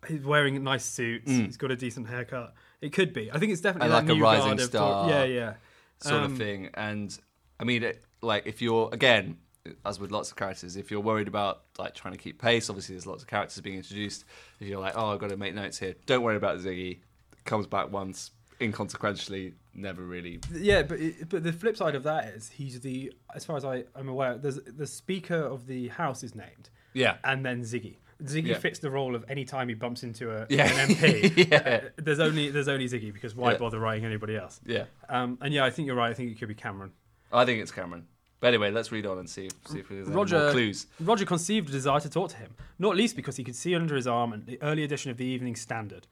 He's 0.07 0.23
wearing 0.23 0.63
nice 0.63 0.85
suits. 0.85 1.31
He's 1.31 1.57
got 1.57 1.71
a 1.71 1.77
decent 1.77 2.07
haircut. 2.09 2.53
It 2.83 2.93
could 2.93 3.13
be. 3.15 3.33
I 3.33 3.39
think 3.39 3.51
it's 3.53 3.61
definitely 3.63 3.89
Mm. 3.89 3.93
Like 3.93 4.09
a 4.11 4.15
rising 4.21 4.59
star. 4.59 5.09
yeah, 5.09 5.25
yeah. 5.25 5.55
sort 6.01 6.23
Um, 6.23 6.33
of 6.33 6.39
thing. 6.39 6.69
And 6.75 7.19
I 7.59 7.65
mean, 7.65 7.83
it, 7.83 8.05
like 8.21 8.47
if 8.47 8.61
you're 8.61 8.91
again, 8.93 9.39
as 9.85 9.99
with 9.99 10.11
lots 10.13 10.31
of 10.31 10.37
characters, 10.37 10.77
if 10.77 10.91
you're 10.91 11.01
worried 11.01 11.29
about 11.29 11.63
like 11.79 11.95
trying 11.95 12.13
to 12.13 12.19
keep 12.19 12.41
pace, 12.41 12.69
obviously 12.71 12.95
there's 12.95 13.07
lots 13.07 13.23
of 13.23 13.29
characters 13.29 13.61
being 13.63 13.77
introduced. 13.77 14.25
If 14.61 14.69
you're 14.69 14.79
like, 14.81 14.93
oh, 14.97 15.13
I've 15.13 15.19
got 15.19 15.31
to 15.31 15.37
make 15.37 15.55
notes 15.55 15.79
here, 15.79 15.95
don't 16.07 16.23
worry 16.23 16.37
about 16.37 16.59
Ziggy. 16.59 17.01
Comes 17.45 17.67
back 17.67 17.91
once, 17.91 18.31
inconsequentially, 18.61 19.55
never 19.75 20.03
really. 20.03 20.40
Yeah, 20.53 20.83
but 20.83 20.99
it, 21.01 21.29
but 21.29 21.42
the 21.42 21.53
flip 21.53 21.77
side 21.77 21.94
of 21.94 22.03
that 22.05 22.27
is 22.27 22.49
he's 22.51 22.81
the 22.81 23.12
as 23.35 23.44
far 23.44 23.57
as 23.57 23.64
I 23.64 23.85
am 23.97 24.09
aware, 24.09 24.37
there's 24.38 24.57
the 24.64 24.87
speaker 24.87 25.37
of 25.37 25.66
the 25.66 25.88
house 25.88 26.23
is 26.23 26.35
named. 26.35 26.71
Yeah. 26.94 27.18
and 27.23 27.44
then 27.44 27.61
Ziggy. 27.62 27.97
Ziggy 28.25 28.49
Yeah. 28.49 28.59
fits 28.59 28.81
the 28.81 28.90
role 28.90 29.14
of 29.14 29.25
any 29.29 29.44
time 29.44 29.68
he 29.68 29.75
bumps 29.75 30.03
into 30.03 30.33
a, 30.33 30.47
Yeah. 30.49 30.64
an 30.66 30.88
MP. 30.90 31.49
Yeah. 31.51 31.81
Uh, 31.85 31.88
there's 31.97 32.18
only 32.18 32.51
there's 32.51 32.66
only 32.68 32.87
Ziggy 32.88 33.12
because 33.12 33.35
why 33.37 33.53
Yeah. 33.53 33.59
bother 33.59 33.79
writing 33.79 34.05
anybody 34.05 34.37
else? 34.37 34.61
Yeah, 34.66 34.87
Um, 35.09 35.38
and 35.40 35.53
yeah, 35.55 35.64
I 35.64 35.71
think 35.71 35.87
you're 35.87 35.94
right. 35.97 36.11
I 36.11 36.14
think 36.14 36.33
it 36.33 36.38
could 36.38 36.49
be 36.49 36.55
Cameron. 36.55 36.92
I 37.33 37.44
think 37.44 37.62
it's 37.62 37.71
Cameron. 37.71 38.07
But 38.40 38.49
anyway, 38.49 38.71
let's 38.71 38.90
read 38.92 39.05
on 39.05 39.18
and 39.18 39.29
see 39.29 39.47
if, 39.47 39.53
see 39.66 39.81
if 39.81 39.88
there's 39.88 40.07
any 40.07 40.16
Roger 40.16 40.38
more 40.38 40.53
clues. 40.53 40.87
Roger 41.01 41.25
conceived 41.27 41.68
a 41.68 41.73
desire 41.73 41.99
to 42.01 42.09
talk 42.09 42.31
to 42.31 42.37
him, 42.37 42.55
not 42.79 42.97
least 42.97 43.16
because 43.16 43.37
he 43.37 43.42
could 43.44 43.57
see 43.57 43.75
under 43.75 43.97
his 43.97 44.07
arm 44.07 44.42
the 44.47 44.61
early 44.62 44.85
edition 44.85 45.11
of 45.11 45.16
the 45.16 45.25
Evening 45.27 45.57
Standard. 45.57 46.07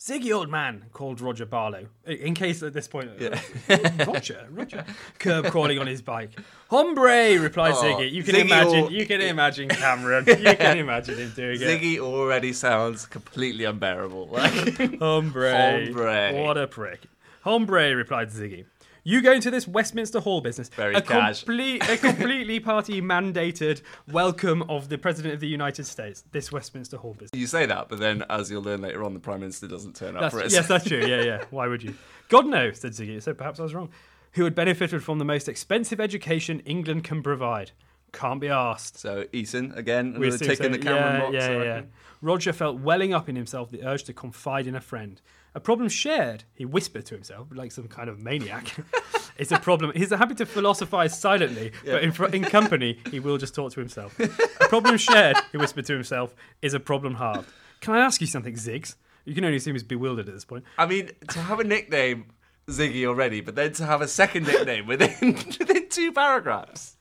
Ziggy, 0.00 0.34
old 0.34 0.48
man, 0.48 0.86
called 0.94 1.20
Roger 1.20 1.44
Barlow. 1.44 1.86
In 2.06 2.32
case 2.32 2.62
at 2.62 2.72
this 2.72 2.88
point, 2.88 3.10
uh, 3.20 3.36
Roger, 4.06 4.46
Roger, 4.50 4.82
curb 5.18 5.44
crawling 5.50 5.78
on 5.78 5.86
his 5.86 6.00
bike. 6.00 6.30
Hombre, 6.70 7.38
replied 7.38 7.74
Oh, 7.76 7.82
Ziggy. 7.82 8.10
You 8.10 8.22
can 8.22 8.34
Ziggy 8.34 8.40
imagine, 8.46 8.84
al- 8.84 8.92
you 8.92 9.04
can 9.06 9.20
imagine 9.20 9.68
Cameron. 9.68 10.24
You 10.26 10.36
can 10.56 10.78
imagine 10.78 11.18
him 11.18 11.32
doing 11.36 11.60
it. 11.60 11.64
Ziggy 11.82 11.98
already 11.98 12.54
sounds 12.54 13.04
completely 13.04 13.64
unbearable. 13.66 14.28
Like, 14.28 14.52
Hombre. 15.00 15.52
Hombre. 15.84 16.32
What 16.44 16.56
a 16.56 16.66
prick. 16.66 17.00
Hombre, 17.42 17.94
replied 17.94 18.30
Ziggy. 18.30 18.64
You 19.02 19.22
go 19.22 19.32
into 19.32 19.50
this 19.50 19.66
Westminster 19.66 20.20
Hall 20.20 20.40
business. 20.40 20.68
Very 20.68 20.94
a 20.94 21.00
cash. 21.00 21.40
complete, 21.44 21.88
a 21.88 21.96
completely 21.96 22.60
party 22.60 23.00
mandated 23.00 23.80
welcome 24.10 24.62
of 24.68 24.88
the 24.88 24.98
President 24.98 25.34
of 25.34 25.40
the 25.40 25.48
United 25.48 25.84
States. 25.86 26.24
This 26.32 26.52
Westminster 26.52 26.96
Hall 26.98 27.14
business. 27.14 27.38
you 27.38 27.46
say 27.46 27.66
that, 27.66 27.88
but 27.88 27.98
then, 27.98 28.24
as 28.28 28.50
you'll 28.50 28.62
learn 28.62 28.82
later 28.82 29.02
on, 29.04 29.14
the 29.14 29.20
Prime 29.20 29.40
Minister 29.40 29.66
doesn't 29.68 29.96
turn 29.96 30.16
up 30.16 30.22
That's, 30.22 30.34
for 30.34 30.42
it. 30.42 30.52
yes, 30.52 30.68
that's 30.68 30.86
true. 30.86 31.04
Yeah, 31.04 31.22
yeah. 31.22 31.44
Why 31.50 31.66
would 31.66 31.82
you? 31.82 31.94
God 32.28 32.46
knows, 32.46 32.78
said 32.80 32.92
Ziggy. 32.92 33.22
So 33.22 33.32
perhaps 33.34 33.58
I 33.58 33.62
was 33.62 33.74
wrong. 33.74 33.90
Who 34.32 34.44
had 34.44 34.54
benefited 34.54 35.02
from 35.02 35.18
the 35.18 35.24
most 35.24 35.48
expensive 35.48 35.98
education 36.00 36.60
England 36.60 37.04
can 37.04 37.22
provide? 37.22 37.72
Can't 38.12 38.40
be 38.40 38.48
asked. 38.48 38.98
So, 38.98 39.26
Eton, 39.32 39.72
again, 39.76 40.14
another 40.16 40.38
tick 40.38 40.58
so. 40.58 40.64
in 40.64 40.72
the 40.72 40.78
Cameron 40.78 41.14
yeah, 41.14 41.20
box. 41.20 41.34
Yeah, 41.34 41.50
yeah, 41.50 41.62
yeah. 41.62 41.82
Roger 42.22 42.52
felt 42.52 42.80
welling 42.80 43.14
up 43.14 43.28
in 43.28 43.36
himself 43.36 43.70
the 43.70 43.84
urge 43.84 44.04
to 44.04 44.12
confide 44.12 44.66
in 44.66 44.74
a 44.74 44.80
friend. 44.80 45.20
A 45.54 45.60
problem 45.60 45.88
shared, 45.88 46.44
he 46.54 46.64
whispered 46.64 47.06
to 47.06 47.14
himself, 47.14 47.48
like 47.52 47.72
some 47.72 47.88
kind 47.88 48.08
of 48.08 48.20
maniac. 48.20 48.76
it's 49.38 49.50
a 49.50 49.58
problem. 49.58 49.92
He's 49.96 50.10
happy 50.10 50.34
to 50.36 50.46
philosophize 50.46 51.18
silently, 51.18 51.72
but 51.84 52.02
in, 52.02 52.12
fr- 52.12 52.26
in 52.26 52.44
company, 52.44 52.98
he 53.10 53.18
will 53.18 53.38
just 53.38 53.54
talk 53.54 53.72
to 53.72 53.80
himself. 53.80 54.18
a 54.20 54.68
problem 54.68 54.96
shared, 54.96 55.36
he 55.50 55.58
whispered 55.58 55.86
to 55.86 55.94
himself, 55.94 56.34
is 56.62 56.74
a 56.74 56.80
problem 56.80 57.16
halved. 57.16 57.48
Can 57.80 57.94
I 57.94 58.00
ask 58.00 58.20
you 58.20 58.26
something, 58.26 58.54
Ziggs? 58.54 58.94
You 59.24 59.34
can 59.34 59.44
only 59.44 59.56
assume 59.56 59.74
he's 59.74 59.82
bewildered 59.82 60.28
at 60.28 60.34
this 60.34 60.44
point. 60.44 60.64
I 60.78 60.86
mean, 60.86 61.10
to 61.30 61.40
have 61.40 61.58
a 61.58 61.64
nickname, 61.64 62.26
Ziggy 62.68 63.06
already, 63.06 63.40
but 63.40 63.54
then 63.54 63.72
to 63.74 63.86
have 63.86 64.02
a 64.02 64.08
second 64.08 64.46
nickname 64.46 64.86
within, 64.86 65.34
within 65.58 65.88
two 65.88 66.12
paragraphs. 66.12 66.96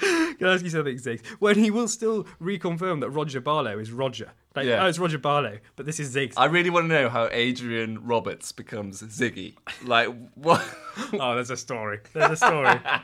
Can 0.00 0.46
I 0.46 0.54
ask 0.54 0.64
you 0.64 0.70
something, 0.70 0.96
Ziggs? 0.96 1.24
When 1.40 1.56
he 1.58 1.70
will 1.70 1.88
still 1.88 2.24
reconfirm 2.40 3.00
that 3.00 3.10
Roger 3.10 3.40
Barlow 3.40 3.78
is 3.78 3.90
Roger. 3.90 4.30
Like, 4.54 4.66
Yeah. 4.66 4.84
oh, 4.84 4.88
it's 4.88 4.98
Roger 4.98 5.18
Barlow, 5.18 5.58
but 5.76 5.86
this 5.86 5.98
is 6.00 6.14
Ziggs. 6.14 6.34
I 6.36 6.46
really 6.46 6.70
want 6.70 6.84
to 6.84 6.88
know 6.88 7.08
how 7.08 7.28
Adrian 7.32 8.04
Roberts 8.06 8.52
becomes 8.52 9.02
Ziggy. 9.02 9.54
Like, 9.84 10.08
what? 10.34 10.64
oh, 11.14 11.34
there's 11.34 11.50
a 11.50 11.56
story. 11.56 12.00
There's 12.12 12.30
a 12.32 12.36
story. 12.36 12.68
Uh, 12.68 13.00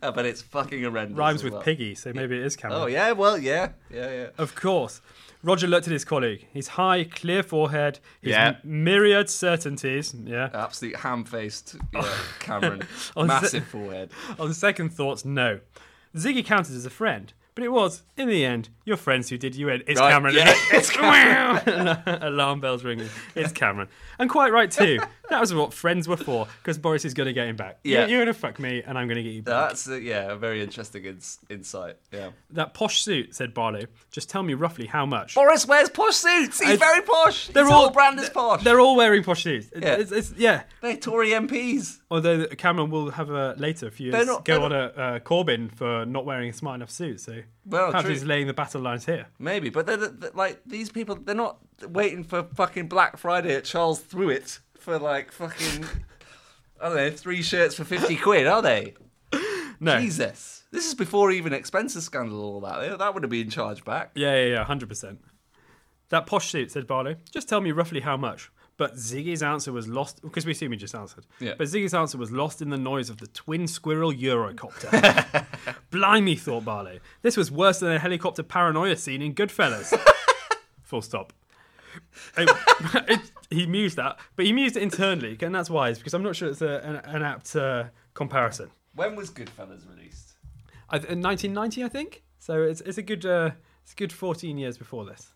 but 0.12 0.24
it's 0.26 0.42
fucking 0.42 0.82
horrendous. 0.82 1.16
Rhymes 1.16 1.40
as 1.40 1.44
with 1.44 1.52
well. 1.54 1.62
piggy, 1.62 1.94
so 1.94 2.12
maybe 2.14 2.36
it 2.38 2.44
is 2.44 2.56
Cameron. 2.56 2.82
Oh, 2.82 2.86
yeah, 2.86 3.12
well, 3.12 3.38
yeah, 3.38 3.70
yeah, 3.90 4.10
yeah. 4.10 4.26
Of 4.38 4.54
course. 4.54 5.00
Roger 5.42 5.68
looked 5.68 5.86
at 5.86 5.92
his 5.92 6.04
colleague. 6.04 6.46
His 6.52 6.66
high, 6.68 7.04
clear 7.04 7.42
forehead, 7.44 8.00
his 8.20 8.30
Yeah. 8.32 8.56
m- 8.64 8.84
myriad 8.84 9.30
certainties. 9.30 10.12
Yeah. 10.12 10.48
Absolute 10.52 10.96
ham 10.96 11.24
faced 11.24 11.76
yeah, 11.94 12.08
Cameron. 12.40 12.82
On 13.16 13.28
se- 13.28 13.34
Massive 13.34 13.64
forehead. 13.66 14.10
On 14.40 14.52
second 14.52 14.88
thoughts, 14.92 15.24
no. 15.24 15.60
Ziggy 16.16 16.44
counted 16.44 16.74
as 16.74 16.86
a 16.86 16.90
friend, 16.90 17.32
but 17.58 17.64
it 17.64 17.72
was, 17.72 18.04
in 18.16 18.28
the 18.28 18.44
end, 18.44 18.68
your 18.84 18.96
friends 18.96 19.28
who 19.30 19.36
did 19.36 19.56
you 19.56 19.68
in. 19.68 19.82
It's 19.88 19.98
Right, 19.98 20.12
Cameron. 20.12 20.36
yeah, 20.36 20.54
isn't 20.72 21.02
it? 21.66 21.98
Alarm 22.22 22.60
bells 22.60 22.84
ringing. 22.84 23.08
It's 23.34 23.50
Cameron. 23.50 23.88
And 24.20 24.30
quite 24.30 24.52
right, 24.52 24.70
too. 24.70 25.00
That 25.28 25.40
was 25.40 25.52
what 25.52 25.74
friends 25.74 26.06
were 26.06 26.16
for, 26.16 26.46
because 26.62 26.78
Boris 26.78 27.04
is 27.04 27.14
going 27.14 27.26
to 27.26 27.32
get 27.32 27.48
him 27.48 27.56
back. 27.56 27.80
Yeah. 27.82 28.06
You're, 28.06 28.18
going 28.18 28.28
to 28.28 28.32
fuck 28.34 28.60
me, 28.60 28.84
and 28.86 28.96
I'm 28.96 29.08
going 29.08 29.16
to 29.16 29.24
get 29.24 29.32
you 29.32 29.42
back. 29.42 29.70
That's, 29.70 29.88
uh, 29.88 29.94
yeah, 29.96 30.30
a 30.30 30.36
very 30.36 30.62
interesting 30.62 31.04
ins- 31.04 31.40
insight. 31.50 31.96
Yeah. 32.12 32.30
That 32.50 32.74
posh 32.74 33.02
suit, 33.02 33.34
said 33.34 33.52
Barlow. 33.54 33.86
Just 34.12 34.30
tell 34.30 34.44
me 34.44 34.54
roughly 34.54 34.86
how 34.86 35.04
much. 35.04 35.34
Boris 35.34 35.66
wears 35.66 35.88
posh 35.90 36.14
suits. 36.14 36.60
He's 36.60 36.70
I- 36.70 36.76
very 36.76 37.02
posh. 37.02 37.48
They're 37.48 37.64
His 37.64 37.72
all 37.72 37.80
whole 37.86 37.90
brand 37.90 38.20
is 38.20 38.30
posh. 38.30 38.62
They're 38.62 38.78
all 38.80 38.94
wearing 38.94 39.24
posh 39.24 39.42
suits. 39.42 39.68
Yeah. 39.76 39.94
It's, 39.96 40.12
it's, 40.12 40.32
yeah. 40.36 40.62
They're 40.80 40.96
Tory 40.96 41.30
MPs. 41.30 41.98
Although 42.08 42.46
Cameron 42.46 42.90
will 42.90 43.10
have 43.10 43.30
a 43.30 43.54
later 43.58 43.88
a 43.88 43.90
few 43.90 44.12
years 44.12 44.26
not- 44.28 44.44
go 44.44 44.62
on 44.62 44.72
a 44.72 44.78
uh, 44.96 45.18
Corbyn 45.18 45.74
for 45.74 46.06
not 46.06 46.24
wearing 46.24 46.48
a 46.50 46.52
smart 46.52 46.76
enough 46.76 46.90
suit. 46.90 47.20
So 47.20 47.40
Well, 47.64 47.90
perhaps 47.90 48.04
true. 48.06 48.14
he's 48.14 48.24
laying 48.24 48.46
the 48.46 48.54
battle 48.54 48.80
lines 48.80 49.04
here. 49.04 49.26
Maybe, 49.38 49.68
but 49.70 49.86
they're, 49.86 49.96
they're- 49.96 50.30
like 50.34 50.60
these 50.66 50.90
people. 50.90 51.16
They're 51.16 51.34
not 51.34 51.58
waiting 51.88 52.24
for 52.24 52.42
fucking 52.54 52.88
Black 52.88 53.16
Friday 53.18 53.54
at 53.54 53.64
Charles 53.64 54.00
Tyrwhitt 54.00 54.58
for 54.78 54.98
like 54.98 55.32
fucking. 55.32 55.84
I 56.80 56.88
don't 56.88 56.96
know, 56.96 57.10
three 57.10 57.42
shirts 57.42 57.74
for 57.74 57.84
fifty 57.84 58.16
quid, 58.16 58.46
are 58.46 58.62
they? 58.62 58.94
No. 59.80 60.00
Jesus, 60.00 60.64
this 60.72 60.86
is 60.88 60.94
before 60.96 61.30
even 61.30 61.52
expenses 61.52 62.02
scandal. 62.02 62.40
All 62.42 62.60
that 62.62 62.98
that 62.98 63.14
would 63.14 63.22
have 63.22 63.30
been 63.30 63.48
charged 63.48 63.84
back. 63.84 64.10
Yeah, 64.16 64.34
yeah, 64.34 64.46
yeah, 64.54 64.64
hundred 64.64 64.88
percent. 64.88 65.20
That 66.08 66.26
posh 66.26 66.50
suit, 66.50 66.72
said 66.72 66.88
Barlow. 66.88 67.14
Just 67.30 67.48
tell 67.48 67.60
me 67.60 67.70
roughly 67.70 68.00
how 68.00 68.16
much. 68.16 68.50
But 68.78 68.94
Ziggy's 68.94 69.42
answer 69.42 69.72
was 69.72 69.88
lost 69.88 70.22
because 70.22 70.46
we 70.46 70.52
assume 70.52 70.70
he 70.72 70.78
just 70.78 70.94
answered. 70.94 71.26
Yeah. 71.40 71.54
But 71.58 71.66
Ziggy's 71.66 71.92
answer 71.92 72.16
was 72.16 72.30
lost 72.32 72.62
in 72.62 72.70
the 72.70 72.76
noise 72.78 73.10
of 73.10 73.18
the 73.18 73.26
twin 73.26 73.66
squirrel 73.66 74.12
Eurocopter. 74.12 75.44
Blimey, 75.90 76.36
thought 76.36 76.64
Barlow. 76.64 76.98
This 77.22 77.36
was 77.36 77.50
worse 77.50 77.80
than 77.80 77.90
a 77.92 77.98
helicopter 77.98 78.42
paranoia 78.44 78.96
scene 78.96 79.20
in 79.20 79.34
Goodfellas. 79.34 79.92
Full 80.82 81.02
stop. 81.02 81.32
It- 82.36 82.48
it- 83.08 83.32
he 83.50 83.66
mused 83.66 83.96
that, 83.96 84.18
but 84.36 84.44
he 84.44 84.52
mused 84.52 84.76
it 84.76 84.82
internally, 84.82 85.36
and 85.40 85.54
that's 85.54 85.70
wise 85.70 85.96
because 85.98 86.12
I'm 86.14 86.22
not 86.22 86.36
sure 86.36 86.50
it's 86.50 86.60
a, 86.60 86.80
an, 86.84 86.96
an 87.16 87.22
apt 87.22 87.56
uh, 87.56 87.84
comparison. 88.12 88.70
When 88.94 89.16
was 89.16 89.30
Goodfellas 89.30 89.88
released? 89.90 90.34
I, 90.90 90.96
in 90.98 91.22
1990, 91.22 91.82
I 91.82 91.88
think. 91.88 92.22
So 92.38 92.62
it's 92.62 92.82
it's 92.82 92.98
a 92.98 93.02
good 93.02 93.24
uh, 93.24 93.52
it's 93.82 93.92
a 93.92 93.96
good 93.96 94.12
14 94.12 94.58
years 94.58 94.76
before 94.76 95.06
this. 95.06 95.32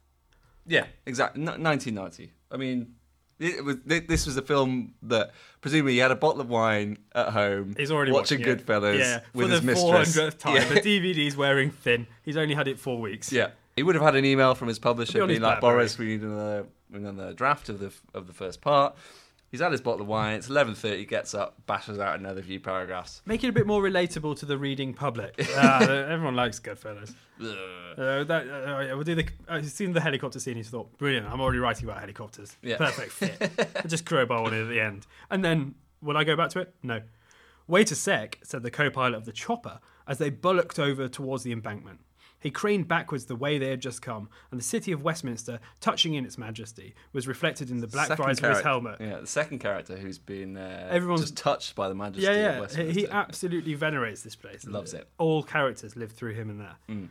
Yeah, 0.67 0.85
exactly. 1.07 1.43
Nineteen 1.43 1.95
ninety. 1.95 2.33
I 2.51 2.57
mean. 2.59 2.95
It 3.43 3.65
was, 3.65 3.77
this 3.85 4.27
was 4.27 4.37
a 4.37 4.43
film 4.43 4.95
that 5.03 5.33
presumably 5.61 5.95
he 5.95 5.99
had 5.99 6.11
a 6.11 6.17
bottle 6.17 6.41
of 6.41 6.49
wine 6.49 6.99
at 7.15 7.31
home. 7.31 7.75
He's 7.77 7.91
already 7.91 8.13
watching, 8.13 8.41
watching. 8.41 8.57
Goodfellas 8.57 8.99
yeah, 8.99 9.21
with 9.35 9.49
for 9.49 9.53
his 9.53 9.61
the 9.61 9.67
mistress. 9.67 10.17
400th 10.17 10.39
time. 10.39 10.57
Yeah. 10.57 10.69
The 10.69 10.81
DVD's 10.81 11.37
wearing 11.37 11.71
thin. 11.71 12.07
He's 12.23 12.37
only 12.37 12.55
had 12.55 12.69
it 12.69 12.79
four 12.79 13.01
weeks. 13.01 13.33
Yeah, 13.33 13.51
he 13.77 13.83
would 13.83 13.95
have 13.95 14.05
had 14.05 14.17
an 14.17 14.25
email 14.25 14.55
from 14.55 14.69
his 14.69 14.79
publisher 14.79 15.21
be 15.21 15.27
being 15.27 15.43
like, 15.43 15.61
"Boris, 15.61 15.99
we 15.99 16.07
need 16.07 16.23
another, 16.23 16.67
another 16.93 17.33
draft 17.33 17.69
of 17.69 17.81
the 17.81 17.93
of 18.15 18.27
the 18.27 18.33
first 18.33 18.61
part." 18.61 18.95
He's 19.53 19.61
had 19.61 19.71
his 19.71 19.83
bottle 19.83 20.01
of 20.01 20.07
wine. 20.09 20.37
It's 20.37 20.49
eleven 20.49 20.75
thirty. 20.75 21.05
Gets 21.05 21.35
up, 21.35 21.65
bashes 21.67 21.99
out 21.99 22.19
another 22.19 22.43
few 22.43 22.59
paragraphs. 22.59 23.21
Make 23.27 23.45
it 23.45 23.49
a 23.49 23.53
bit 23.53 23.67
more 23.67 23.83
relatable 23.83 24.39
to 24.39 24.47
the 24.47 24.57
reading 24.59 24.95
public. 24.95 25.35
Ah, 25.57 25.83
everyone 25.83 26.35
likes 26.35 26.59
Goodfellas. 26.59 27.15
Uh, 27.39 28.25
that, 28.25 28.49
uh, 28.49 28.97
we'll 28.97 29.05
do 29.05 29.15
the. 29.15 29.29
I've 29.47 29.67
seen 29.69 29.93
the 29.93 30.01
helicopter 30.01 30.41
scene. 30.41 30.57
He's 30.57 30.71
thought, 30.71 30.97
brilliant. 30.97 31.27
I'm 31.27 31.41
already 31.41 31.59
writing 31.59 31.85
about 31.85 32.01
helicopters. 32.01 32.57
Yeah. 32.63 32.79
Perfect 32.79 33.13
fit. 33.13 33.71
I'll 33.77 33.83
just 33.89 34.07
crowbar 34.07 34.43
one 34.43 34.55
in 34.55 34.63
at 34.63 34.69
the 34.71 34.81
end, 34.81 35.07
and 35.31 35.45
then 35.45 35.75
will 36.01 36.17
I 36.17 36.25
go 36.25 36.35
back 36.35 36.49
to 36.51 36.61
it? 36.61 36.75
No. 36.83 37.03
Wait 37.67 37.91
a 37.93 37.95
sec," 37.95 38.39
said 38.43 38.63
the 38.63 38.71
co-pilot 38.71 39.17
of 39.17 39.27
the 39.27 39.33
chopper 39.33 39.81
as 40.09 40.17
they 40.17 40.31
bullocked 40.31 40.79
over 40.79 41.09
towards 41.09 41.43
the 41.45 41.53
embankment. 41.53 42.01
He 42.43 42.51
craned 42.51 42.89
backwards 42.89 43.27
the 43.27 43.37
way 43.37 43.57
they 43.59 43.71
had 43.71 43.81
just 43.81 44.03
come, 44.03 44.29
and 44.51 44.59
the 44.59 44.65
city 44.65 44.91
of 44.93 45.03
Westminster, 45.03 45.61
touching 45.81 46.15
in 46.15 46.25
its 46.27 46.37
majesty, 46.37 46.95
was 47.13 47.29
reflected 47.29 47.71
in 47.71 47.81
the 47.81 47.87
black 47.87 48.09
Second 48.09 48.25
visor 48.25 48.47
of 48.51 48.57
his 48.57 48.63
helmet. 48.65 48.97
Yeah, 49.01 49.21
the 49.21 49.27
second 49.27 49.61
character 49.61 49.97
who's 49.97 50.19
been 50.19 50.57
uh, 50.57 50.89
Everyone's- 50.91 51.23
just 51.23 51.37
touched 51.37 51.75
by 51.77 51.89
the 51.89 51.95
majesty 51.95 52.25
Yeah, 52.27 52.33
yeah. 52.33 52.55
He, 52.57 52.61
Westminster. 52.61 53.01
he 53.01 53.09
absolutely 53.09 53.75
venerates 53.75 54.23
this 54.23 54.35
place. 54.37 54.67
Loves 54.67 54.93
it. 54.93 55.03
Mm. 55.05 55.07
All 55.19 55.43
characters 55.45 55.95
live 55.97 56.11
through 56.13 56.35
him 56.35 56.51
in 56.51 56.59
there. 56.59 57.09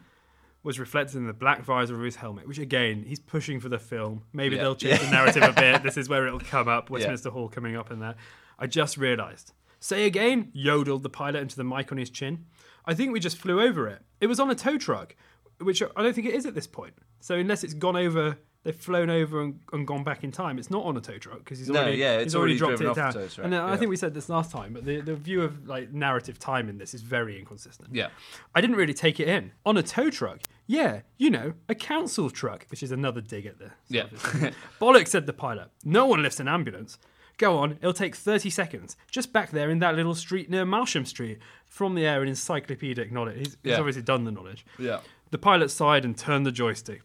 Was 0.63 0.79
reflected 0.79 1.17
in 1.17 1.25
the 1.25 1.33
black 1.33 1.63
visor 1.63 1.95
of 1.95 2.01
his 2.01 2.17
helmet, 2.17 2.47
which 2.47 2.59
again, 2.59 3.03
he's 3.07 3.19
pushing 3.19 3.59
for 3.59 3.67
the 3.67 3.79
film. 3.79 4.21
Maybe 4.31 4.57
Yeah. 4.57 4.61
they'll 4.61 4.75
change 4.75 4.99
the 4.99 5.09
narrative 5.09 5.41
a 5.41 5.53
bit. 5.53 5.81
This 5.83 5.97
is 5.97 6.07
where 6.07 6.27
it'll 6.27 6.39
come 6.39 6.67
up. 6.67 6.89
Yeah. 6.89 6.93
Westminster 6.93 7.31
Hall 7.31 7.49
coming 7.49 7.75
up 7.75 7.89
in 7.89 7.99
there. 7.99 8.13
I 8.59 8.67
just 8.67 8.95
realised. 8.97 9.53
Say 9.79 10.05
again, 10.05 10.49
yodeled 10.53 11.01
the 11.01 11.09
pilot 11.09 11.41
into 11.41 11.55
the 11.55 11.63
mic 11.63 11.91
on 11.91 11.97
his 11.97 12.11
chin. 12.11 12.45
I 12.85 12.93
think 12.93 13.11
we 13.13 13.19
just 13.19 13.37
flew 13.37 13.61
over 13.61 13.87
it. 13.87 14.01
It 14.19 14.27
was 14.27 14.39
on 14.39 14.49
a 14.49 14.55
tow 14.55 14.77
truck, 14.77 15.15
which 15.59 15.81
I 15.83 16.03
don't 16.03 16.13
think 16.13 16.27
it 16.27 16.33
is 16.33 16.45
at 16.45 16.55
this 16.55 16.67
point. 16.67 16.93
So 17.19 17.35
unless 17.35 17.63
it's 17.63 17.73
gone 17.73 17.95
over, 17.95 18.37
they've 18.63 18.75
flown 18.75 19.09
over 19.09 19.41
and, 19.41 19.59
and 19.73 19.85
gone 19.87 20.03
back 20.03 20.23
in 20.23 20.31
time. 20.31 20.57
It's 20.59 20.69
not 20.71 20.83
on 20.85 20.97
a 20.97 21.01
tow 21.01 21.17
truck 21.17 21.39
because 21.39 21.59
he's 21.59 21.69
No, 21.69 21.81
already, 21.81 21.97
yeah, 21.97 22.13
it's 22.15 22.25
he's 22.25 22.35
already, 22.35 22.51
already 22.53 22.57
dropped 22.59 22.77
driven 22.77 22.87
it 22.87 22.89
off 22.89 23.13
down. 23.13 23.29
truck, 23.29 23.45
and 23.45 23.53
uh, 23.53 23.65
I 23.65 23.77
think 23.77 23.89
we 23.89 23.95
said 23.95 24.13
this 24.13 24.29
last 24.29 24.51
time, 24.51 24.73
but 24.73 24.85
the, 24.85 25.01
the 25.01 25.15
view 25.15 25.41
of 25.43 25.67
like 25.67 25.91
narrative 25.93 26.39
time 26.39 26.69
in 26.69 26.77
this 26.77 26.93
is 26.93 27.01
very 27.01 27.37
inconsistent. 27.39 27.89
Yeah. 27.93 28.09
I 28.55 28.61
didn't 28.61 28.75
really 28.75 28.93
take 28.93 29.19
it 29.19 29.27
in. 29.27 29.51
On 29.65 29.77
a 29.77 29.83
tow 29.83 30.09
truck, 30.09 30.41
yeah, 30.67 31.01
you 31.17 31.29
know, 31.29 31.53
a 31.69 31.75
council 31.75 32.29
truck, 32.29 32.65
which 32.71 32.81
is 32.83 32.91
another 32.91 33.21
dig 33.21 33.45
at 33.45 33.59
the. 33.59 33.71
Yeah. 33.89 34.05
Bollocks, 34.81 35.09
said 35.09 35.25
the 35.25 35.33
pilot. 35.33 35.69
No 35.83 36.05
one 36.05 36.21
lifts 36.23 36.39
an 36.39 36.47
ambulance. 36.47 36.97
Go 37.41 37.57
on, 37.57 37.71
it'll 37.81 37.91
take 37.91 38.15
30 38.15 38.51
seconds. 38.51 38.95
Just 39.09 39.33
back 39.33 39.49
there 39.49 39.71
in 39.71 39.79
that 39.79 39.95
little 39.95 40.13
street 40.13 40.47
near 40.47 40.63
Marsham 40.63 41.05
Street. 41.07 41.39
From 41.65 41.95
the 41.95 42.05
air, 42.05 42.21
an 42.21 42.27
encyclopedic 42.29 43.11
knowledge. 43.11 43.37
He's, 43.39 43.47
he's 43.63 43.71
Yeah. 43.71 43.79
obviously 43.79 44.03
done 44.03 44.25
the 44.25 44.31
knowledge. 44.31 44.63
Yeah. 44.77 44.99
The 45.31 45.39
pilot 45.39 45.71
sighed 45.71 46.05
and 46.05 46.15
turned 46.15 46.45
the 46.45 46.51
joystick. 46.51 47.01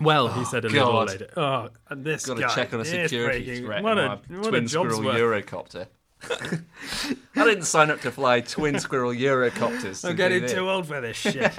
Well, 0.00 0.28
he 0.28 0.40
oh, 0.40 0.44
said 0.44 0.64
a 0.64 0.68
little 0.70 0.92
God. 0.92 1.08
later. 1.08 1.28
Oh, 1.36 1.68
and 1.90 2.02
this 2.02 2.24
Got 2.24 2.36
to 2.36 2.40
guy 2.42 2.54
check 2.54 2.72
on 2.72 2.80
a 2.80 2.82
is 2.84 2.88
security 2.88 3.44
breaking- 3.44 3.66
threat 3.66 3.82
What 3.82 3.98
a, 3.98 4.20
my 4.30 4.38
what 4.38 4.46
a 4.46 4.50
twin 4.50 4.66
job's 4.68 4.94
squirrel 4.94 5.04
worth. 5.30 5.46
Eurocopter. 5.46 5.86
I 7.36 7.44
didn't 7.44 7.64
sign 7.64 7.90
up 7.90 8.00
to 8.00 8.10
fly 8.10 8.40
twin 8.40 8.78
squirrel 8.80 9.12
Eurocopters. 9.12 10.00
to 10.00 10.08
I'm 10.08 10.12
do 10.14 10.16
getting 10.16 10.42
this. 10.42 10.52
too 10.52 10.68
old 10.70 10.86
for 10.86 11.00
this 11.02 11.16
shit. 11.18 11.52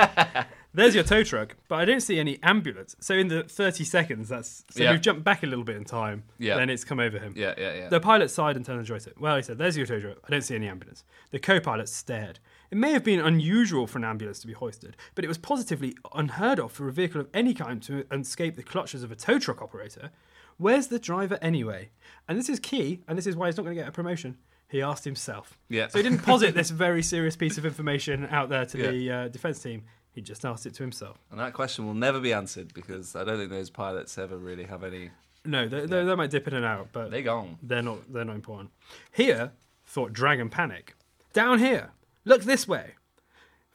There's 0.72 0.94
your 0.94 1.04
tow 1.04 1.24
truck, 1.24 1.56
but 1.68 1.76
I 1.80 1.86
don't 1.86 2.00
see 2.02 2.20
any 2.20 2.38
ambulance. 2.44 2.96
So 3.00 3.16
in 3.16 3.28
the 3.28 3.42
30 3.44 3.84
seconds, 3.84 4.30
that's 4.30 4.64
so 4.70 4.84
Yeah. 4.84 4.92
we've 4.92 5.02
jumped 5.02 5.24
back 5.24 5.42
a 5.42 5.48
little 5.48 5.64
bit 5.64 5.76
in 5.76 5.84
time. 5.84 6.24
Yeah. 6.38 6.58
Then 6.58 6.70
it's 6.70 6.84
come 6.84 7.00
over 7.00 7.18
him. 7.18 7.34
Yeah, 7.36 7.56
yeah, 7.58 7.74
yeah. 7.74 7.90
The 7.90 8.00
pilot 8.00 8.30
sighed 8.30 8.56
and 8.56 8.64
turned 8.64 8.78
to 8.78 8.84
the 8.84 8.88
joystick. 8.88 9.20
Well, 9.20 9.36
he 9.36 9.42
said, 9.42 9.58
"There's 9.58 9.76
your 9.76 9.88
tow 9.88 10.00
truck. 10.00 10.18
I 10.24 10.30
don't 10.30 10.44
see 10.44 10.54
any 10.56 10.68
ambulance." 10.68 11.04
The 11.32 11.40
co-pilot 11.40 11.90
stared. 11.90 12.40
It 12.70 12.78
may 12.78 12.92
have 12.92 13.04
been 13.04 13.20
unusual 13.20 13.88
for 13.88 13.98
an 13.98 14.04
ambulance 14.04 14.40
to 14.42 14.48
be 14.48 14.54
hoisted, 14.54 14.96
but 15.16 15.26
it 15.26 15.28
was 15.28 15.40
positively 15.40 15.96
unheard 16.14 16.60
of 16.60 16.72
for 16.72 16.88
a 16.88 16.92
vehicle 16.94 17.20
of 17.22 17.30
any 17.34 17.56
kind 17.56 17.82
to 17.84 18.06
escape 18.12 18.56
the 18.56 18.62
clutches 18.64 19.02
of 19.02 19.12
a 19.12 19.16
tow 19.16 19.40
truck 19.40 19.64
operator. 19.64 20.12
Where's 20.58 20.88
the 20.88 21.00
driver 21.00 21.40
anyway? 21.42 21.90
And 22.28 22.38
this 22.38 22.48
is 22.50 22.60
key, 22.60 23.02
and 23.08 23.18
this 23.18 23.26
is 23.26 23.36
why 23.36 23.48
he's 23.48 23.58
not 23.58 23.64
going 23.64 23.76
to 23.76 23.82
get 23.82 23.88
a 23.90 23.92
promotion. 23.94 24.38
He 24.68 24.84
asked 24.84 25.04
himself. 25.06 25.58
Yeah. 25.68 25.88
So 25.88 25.98
he 25.98 26.04
didn't 26.04 26.20
posit 26.22 26.54
this 26.54 26.70
very 26.70 27.02
serious 27.02 27.36
piece 27.36 27.58
of 27.58 27.66
information 27.66 28.28
out 28.30 28.50
there 28.50 28.66
to 28.68 28.78
the 28.92 29.12
uh, 29.12 29.28
defence 29.30 29.60
team. 29.64 29.84
He 30.12 30.22
just 30.22 30.46
asked 30.46 30.66
it 30.66 30.74
to 30.76 30.84
himself. 30.84 31.18
And 31.32 31.40
that 31.40 31.54
question 31.54 31.86
will 31.86 31.94
never 31.94 32.20
be 32.20 32.34
answered 32.34 32.74
because 32.74 33.16
I 33.16 33.24
don't 33.24 33.38
think 33.38 33.52
those 33.52 33.70
pilots 33.70 34.18
ever 34.18 34.38
really 34.38 34.66
have 34.66 34.84
any. 34.84 35.12
No, 35.46 35.68
they, 35.68 35.82
they, 35.82 36.04
they 36.04 36.16
might 36.16 36.32
dip 36.32 36.48
in 36.48 36.54
and 36.54 36.66
out, 36.66 36.90
but 36.92 37.12
They 37.12 37.22
gone. 37.22 37.58
They're 37.64 37.82
not. 37.82 38.12
They're 38.12 38.26
not 38.26 38.36
important. 38.36 38.72
Here, 39.12 39.52
thought 39.86 40.14
Dragan 40.14 40.52
Panic. 40.52 40.96
Down 41.32 41.60
here, 41.60 41.92
look 42.26 42.44
this 42.44 42.68
way. 42.68 42.96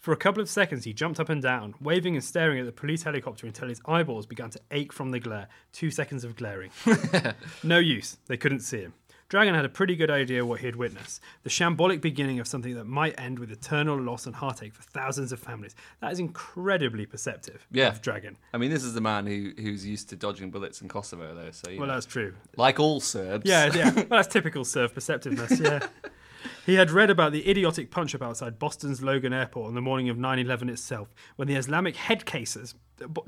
For 0.04 0.12
a 0.12 0.18
couple 0.18 0.42
of 0.42 0.50
seconds, 0.50 0.84
he 0.84 0.92
jumped 0.92 1.18
up 1.18 1.30
and 1.30 1.40
down, 1.40 1.74
waving 1.80 2.14
and 2.14 2.22
staring 2.22 2.60
at 2.60 2.66
the 2.66 2.72
police 2.72 3.04
helicopter 3.04 3.46
until 3.46 3.68
his 3.68 3.80
eyeballs 3.86 4.26
began 4.26 4.50
to 4.50 4.60
ache 4.70 4.92
from 4.92 5.12
the 5.12 5.18
glare. 5.18 5.48
Two 5.72 5.90
seconds 5.90 6.24
of 6.24 6.36
glaring. 6.36 6.70
no 7.62 7.78
use. 7.78 8.18
They 8.26 8.36
couldn't 8.36 8.60
see 8.60 8.80
him. 8.80 8.92
Dragan 9.30 9.54
had 9.54 9.64
a 9.64 9.68
pretty 9.70 9.96
good 9.96 10.10
idea 10.10 10.44
what 10.44 10.60
he 10.60 10.66
had 10.66 10.76
witnessed 10.76 11.20
the 11.42 11.50
shambolic 11.50 12.00
beginning 12.00 12.40
of 12.40 12.46
something 12.46 12.74
that 12.74 12.84
might 12.84 13.18
end 13.18 13.38
with 13.38 13.50
eternal 13.50 13.98
loss 14.00 14.26
and 14.26 14.34
heartache 14.36 14.74
for 14.74 14.82
thousands 14.82 15.32
of 15.32 15.40
families. 15.40 15.74
That 16.00 16.12
is 16.12 16.18
incredibly 16.18 17.06
perceptive 17.06 17.66
Yeah. 17.72 17.88
of 17.88 18.02
Dragan. 18.02 18.36
I 18.52 18.58
mean, 18.58 18.70
this 18.70 18.84
is 18.84 18.94
the 18.94 19.00
man 19.00 19.26
who 19.26 19.52
who's 19.56 19.86
used 19.86 20.08
to 20.10 20.16
dodging 20.16 20.50
bullets 20.50 20.82
in 20.82 20.88
Kosovo, 20.88 21.34
though. 21.34 21.50
So, 21.50 21.70
Well, 21.76 21.86
know, 21.88 21.94
that's 21.94 22.06
true. 22.06 22.34
like 22.56 22.78
all 22.78 23.00
Serbs. 23.00 23.48
Yeah, 23.48 23.74
yeah. 23.74 23.92
Well, 23.94 24.06
that's 24.10 24.28
typical 24.28 24.64
Serb 24.64 24.92
perceptiveness, 24.94 25.58
yeah. 25.60 25.86
He 26.66 26.74
had 26.74 26.90
read 26.90 27.10
about 27.10 27.32
the 27.32 27.48
idiotic 27.48 27.90
punch 27.90 28.14
up 28.14 28.22
outside 28.22 28.58
Boston's 28.58 29.02
Logan 29.02 29.32
Airport 29.32 29.68
on 29.68 29.74
the 29.74 29.80
morning 29.80 30.08
of 30.08 30.18
9 30.18 30.38
11 30.38 30.68
itself, 30.68 31.14
when 31.36 31.48
the 31.48 31.54
Islamic 31.56 31.96
head 31.96 32.24
cases, 32.26 32.74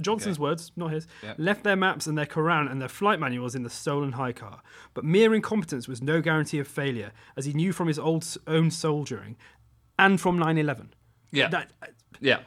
Johnson's 0.01 0.37
Okay. 0.37 0.43
words, 0.43 0.73
not 0.77 0.93
his, 0.93 1.07
Yeah. 1.23 1.35
left 1.39 1.65
their 1.65 1.77
maps 1.77 2.07
and 2.07 2.17
their 2.17 2.27
Quran 2.27 2.71
and 2.71 2.81
their 2.81 2.89
flight 2.89 3.19
manuals 3.19 3.55
in 3.55 3.63
the 3.63 3.71
stolen 3.71 4.13
high 4.13 4.33
car. 4.33 4.63
But 4.95 5.05
mere 5.05 5.35
incompetence 5.35 5.89
was 5.89 6.01
no 6.03 6.21
guarantee 6.21 6.59
of 6.59 6.69
failure, 6.69 7.13
as 7.37 7.45
he 7.47 7.53
knew 7.53 7.73
from 7.73 7.89
his 7.89 7.99
old, 7.99 8.25
own 8.47 8.71
soldiering 8.71 9.37
and 9.99 10.21
from 10.21 10.39
9 10.39 10.57
11. 10.59 10.95
Yeah. 11.33 11.49
That, 11.49 11.73
uh, 11.83 11.87
Yeah. 12.21 12.41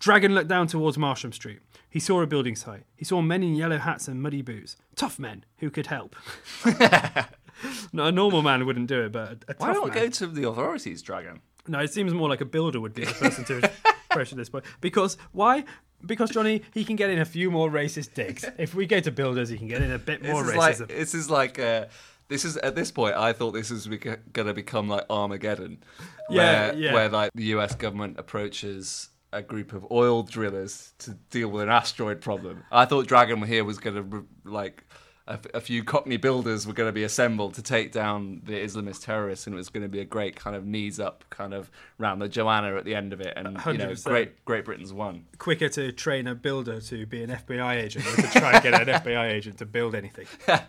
Dragan 0.00 0.32
looked 0.32 0.48
down 0.48 0.66
towards 0.68 0.96
Marsham 0.96 1.32
Street. 1.32 1.60
He 1.90 2.00
saw 2.00 2.22
a 2.22 2.26
building 2.26 2.56
site. 2.56 2.84
He 2.96 3.04
saw 3.04 3.20
men 3.22 3.42
in 3.42 3.54
yellow 3.54 3.78
hats 3.78 4.08
and 4.08 4.22
muddy 4.22 4.42
boots. 4.42 4.76
Tough 4.96 5.18
men 5.18 5.44
who 5.58 5.70
could 5.70 5.86
help. 5.88 6.16
no, 7.92 8.04
a 8.06 8.12
normal 8.12 8.42
man 8.42 8.66
wouldn't 8.66 8.88
do 8.88 9.02
it, 9.02 9.12
but 9.12 9.44
a, 9.48 9.52
a 9.52 9.54
Why 9.58 9.72
not 9.72 9.88
man. 9.88 9.94
go 9.94 10.08
to 10.08 10.26
the 10.26 10.48
authorities, 10.48 11.02
Dragan? 11.02 11.40
No, 11.66 11.78
it 11.80 11.92
seems 11.92 12.12
more 12.12 12.28
like 12.28 12.40
a 12.40 12.44
builder 12.44 12.80
would 12.80 12.94
be 12.94 13.04
the 13.04 13.12
person 13.14 13.44
to 13.46 13.70
approach 14.10 14.32
at 14.32 14.38
this 14.38 14.48
point. 14.50 14.64
Because 14.80 15.16
why? 15.32 15.64
Because 16.04 16.30
Jonny, 16.30 16.62
he 16.74 16.84
can 16.84 16.96
get 16.96 17.08
in 17.08 17.18
a 17.18 17.24
few 17.24 17.50
more 17.50 17.70
racist 17.70 18.12
digs. 18.14 18.44
If 18.58 18.74
we 18.74 18.84
go 18.86 19.00
to 19.00 19.10
builders, 19.10 19.48
he 19.48 19.56
can 19.56 19.68
get 19.68 19.80
in 19.80 19.90
a 19.90 19.98
bit 19.98 20.22
more 20.22 20.42
this 20.42 20.52
is 20.52 20.56
like 20.58 20.76
racism. 20.76 20.88
this 20.88 21.14
is 21.14 21.30
like 21.30 21.58
uh, 21.58 21.86
this 22.28 22.44
is 22.44 22.56
at 22.58 22.74
this 22.74 22.90
point. 22.90 23.14
I 23.16 23.32
thought 23.32 23.52
this 23.52 23.70
was 23.70 23.86
going 23.86 24.46
to 24.46 24.52
become 24.54 24.88
like 24.88 25.06
Armageddon, 25.08 25.82
Yeah, 26.28 26.36
where, 26.68 26.74
yeah. 26.74 26.92
where 26.92 27.08
like 27.08 27.30
the 27.34 27.44
U.S. 27.44 27.74
government 27.74 28.18
approaches 28.18 29.08
a 29.32 29.40
group 29.42 29.72
of 29.72 29.86
oil 29.90 30.22
drillers 30.22 30.92
to 30.98 31.12
deal 31.30 31.48
with 31.48 31.62
an 31.62 31.68
asteroid 31.70 32.20
problem. 32.20 32.62
I 32.70 32.84
thought 32.84 33.06
Dragan 33.08 33.44
here 33.46 33.64
was 33.64 33.78
going 33.78 34.10
to 34.10 34.26
like. 34.44 34.84
A, 35.26 35.38
a 35.54 35.60
few 35.62 35.82
Cockney 35.84 36.18
builders 36.18 36.66
were 36.66 36.74
going 36.74 36.88
to 36.88 36.92
be 36.92 37.02
assembled 37.02 37.54
to 37.54 37.62
take 37.62 37.92
down 37.92 38.42
the 38.44 38.52
Islamist 38.62 39.04
terrorists, 39.04 39.46
and 39.46 39.54
it 39.54 39.56
was 39.56 39.70
going 39.70 39.82
to 39.82 39.88
be 39.88 40.00
a 40.00 40.04
great 40.04 40.36
kind 40.36 40.54
of 40.54 40.66
knees 40.66 41.00
up 41.00 41.24
kind 41.30 41.54
of 41.54 41.70
round 41.96 42.20
the 42.20 42.28
Joanna 42.28 42.76
at 42.76 42.84
the 42.84 42.94
end 42.94 43.14
of 43.14 43.22
it, 43.22 43.32
and 43.34 43.48
you 43.48 43.78
know, 43.78 43.88
100%. 43.88 44.04
great 44.04 44.44
Great 44.44 44.66
Britain's 44.66 44.92
won. 44.92 45.24
Quicker 45.38 45.70
to 45.70 45.92
train 45.92 46.26
a 46.26 46.34
builder 46.34 46.78
to 46.82 47.06
be 47.06 47.22
an 47.22 47.30
FBI 47.30 47.76
agent 47.76 48.04
than 48.04 48.26
to 48.26 48.38
try 48.38 48.52
and 48.52 48.62
get 48.62 48.74
an 48.74 48.86
FBI 48.86 49.30
agent 49.32 49.56
to 49.58 49.64
build 49.66 49.94
anything. 49.94 50.26
and 50.46 50.60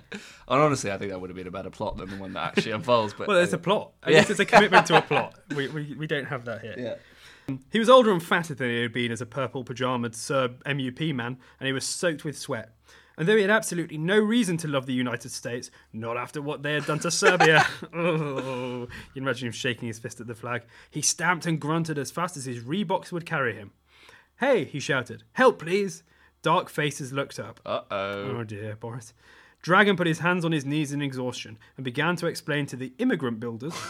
honestly, 0.47 0.89
I 0.89 0.97
think 0.97 1.11
that 1.11 1.19
would 1.19 1.29
have 1.29 1.35
been 1.37 1.47
a 1.47 1.51
better 1.51 1.69
plot 1.69 1.97
than 1.97 2.09
the 2.09 2.15
one 2.15 2.31
that 2.33 2.57
actually 2.57 2.71
unfolds. 2.71 3.13
But 3.13 3.27
Well, 3.27 3.37
it's 3.39 3.51
uh, 3.53 3.57
a 3.57 3.59
plot. 3.59 3.91
At 4.03 4.11
Yeah. 4.13 4.19
least 4.19 4.29
it's 4.29 4.39
a 4.39 4.45
commitment 4.45 4.85
to 4.87 4.97
a 4.97 5.01
plot. 5.01 5.35
We, 5.55 5.67
we, 5.67 5.95
we 5.99 6.07
don't 6.07 6.25
have 6.27 6.45
that 6.45 6.61
here. 6.61 6.75
yeah. 6.77 7.55
He 7.71 7.77
was 7.77 7.89
older 7.89 8.11
and 8.11 8.23
fatter 8.23 8.55
than 8.55 8.69
he 8.69 8.81
had 8.81 8.93
been 8.93 9.11
as 9.11 9.19
a 9.21 9.25
purple 9.25 9.63
pajamaed 9.65 10.15
Serb 10.15 10.63
MUP 10.63 11.13
man, 11.13 11.37
and 11.59 11.67
he 11.67 11.73
was 11.73 11.85
soaked 11.85 12.23
with 12.23 12.37
sweat. 12.37 12.71
And 13.17 13.27
though 13.27 13.35
he 13.35 13.41
had 13.41 13.51
absolutely 13.51 13.97
no 13.97 14.19
reason 14.19 14.57
to 14.57 14.67
love 14.67 14.85
the 14.85 14.93
United 14.93 15.31
States, 15.31 15.71
not 15.93 16.17
after 16.17 16.41
what 16.41 16.63
they 16.63 16.73
had 16.73 16.85
done 16.85 16.99
to 16.99 17.11
Serbia, 17.11 17.65
oh, 17.93 18.81
you 18.81 18.87
can 19.13 19.23
imagine 19.23 19.47
him 19.47 19.53
shaking 19.53 19.87
his 19.87 19.99
fist 19.99 20.19
at 20.19 20.27
the 20.27 20.35
flag, 20.35 20.63
he 20.91 21.01
stamped 21.01 21.45
and 21.45 21.59
grunted 21.59 21.97
as 21.97 22.11
fast 22.11 22.35
as 22.35 22.45
his 22.45 22.63
Reeboks 22.63 23.11
would 23.11 23.25
carry 23.25 23.55
him. 23.55 23.71
Hey, 24.39 24.65
he 24.65 24.79
shouted, 24.79 25.23
help 25.33 25.59
please! 25.59 26.03
Dark 26.41 26.69
faces 26.69 27.11
looked 27.11 27.39
up. 27.39 27.59
Uh 27.65 27.81
oh. 27.89 28.37
Oh 28.37 28.43
dear, 28.43 28.75
Boris. 28.75 29.13
Dragan 29.63 29.97
put 29.97 30.05
his 30.05 30.19
hands 30.19 30.45
on 30.45 30.51
his 30.51 30.63
knees 30.63 30.91
in 30.91 31.01
exhaustion 31.01 31.57
and 31.75 31.83
began 31.83 32.15
to 32.17 32.27
explain 32.27 32.67
to 32.67 32.75
the 32.75 32.93
immigrant 32.99 33.39
builders. 33.39 33.73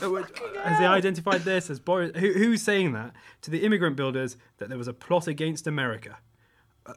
Oh, 0.00 0.14
Has 0.62 0.78
he 0.78 0.84
identified 0.84 1.40
this 1.40 1.70
as 1.70 1.80
Boris? 1.80 2.12
Who, 2.16 2.32
who's 2.32 2.62
saying 2.62 2.92
that 2.92 3.14
to 3.42 3.50
the 3.50 3.64
immigrant 3.64 3.96
builders 3.96 4.36
that 4.58 4.68
there 4.68 4.78
was 4.78 4.86
a 4.86 4.92
plot 4.92 5.26
against 5.26 5.66
America? 5.66 6.18
Uh, 6.86 6.92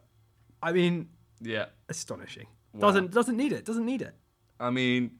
I 0.61 0.71
mean, 0.71 1.09
Yeah. 1.41 1.65
astonishing. 1.89 2.47
Doesn't 2.77 3.11
doesn't 3.11 3.35
need 3.35 3.51
it. 3.51 3.65
Doesn't 3.65 3.85
need 3.85 4.01
it. 4.01 4.13
I 4.59 4.69
mean, 4.69 5.19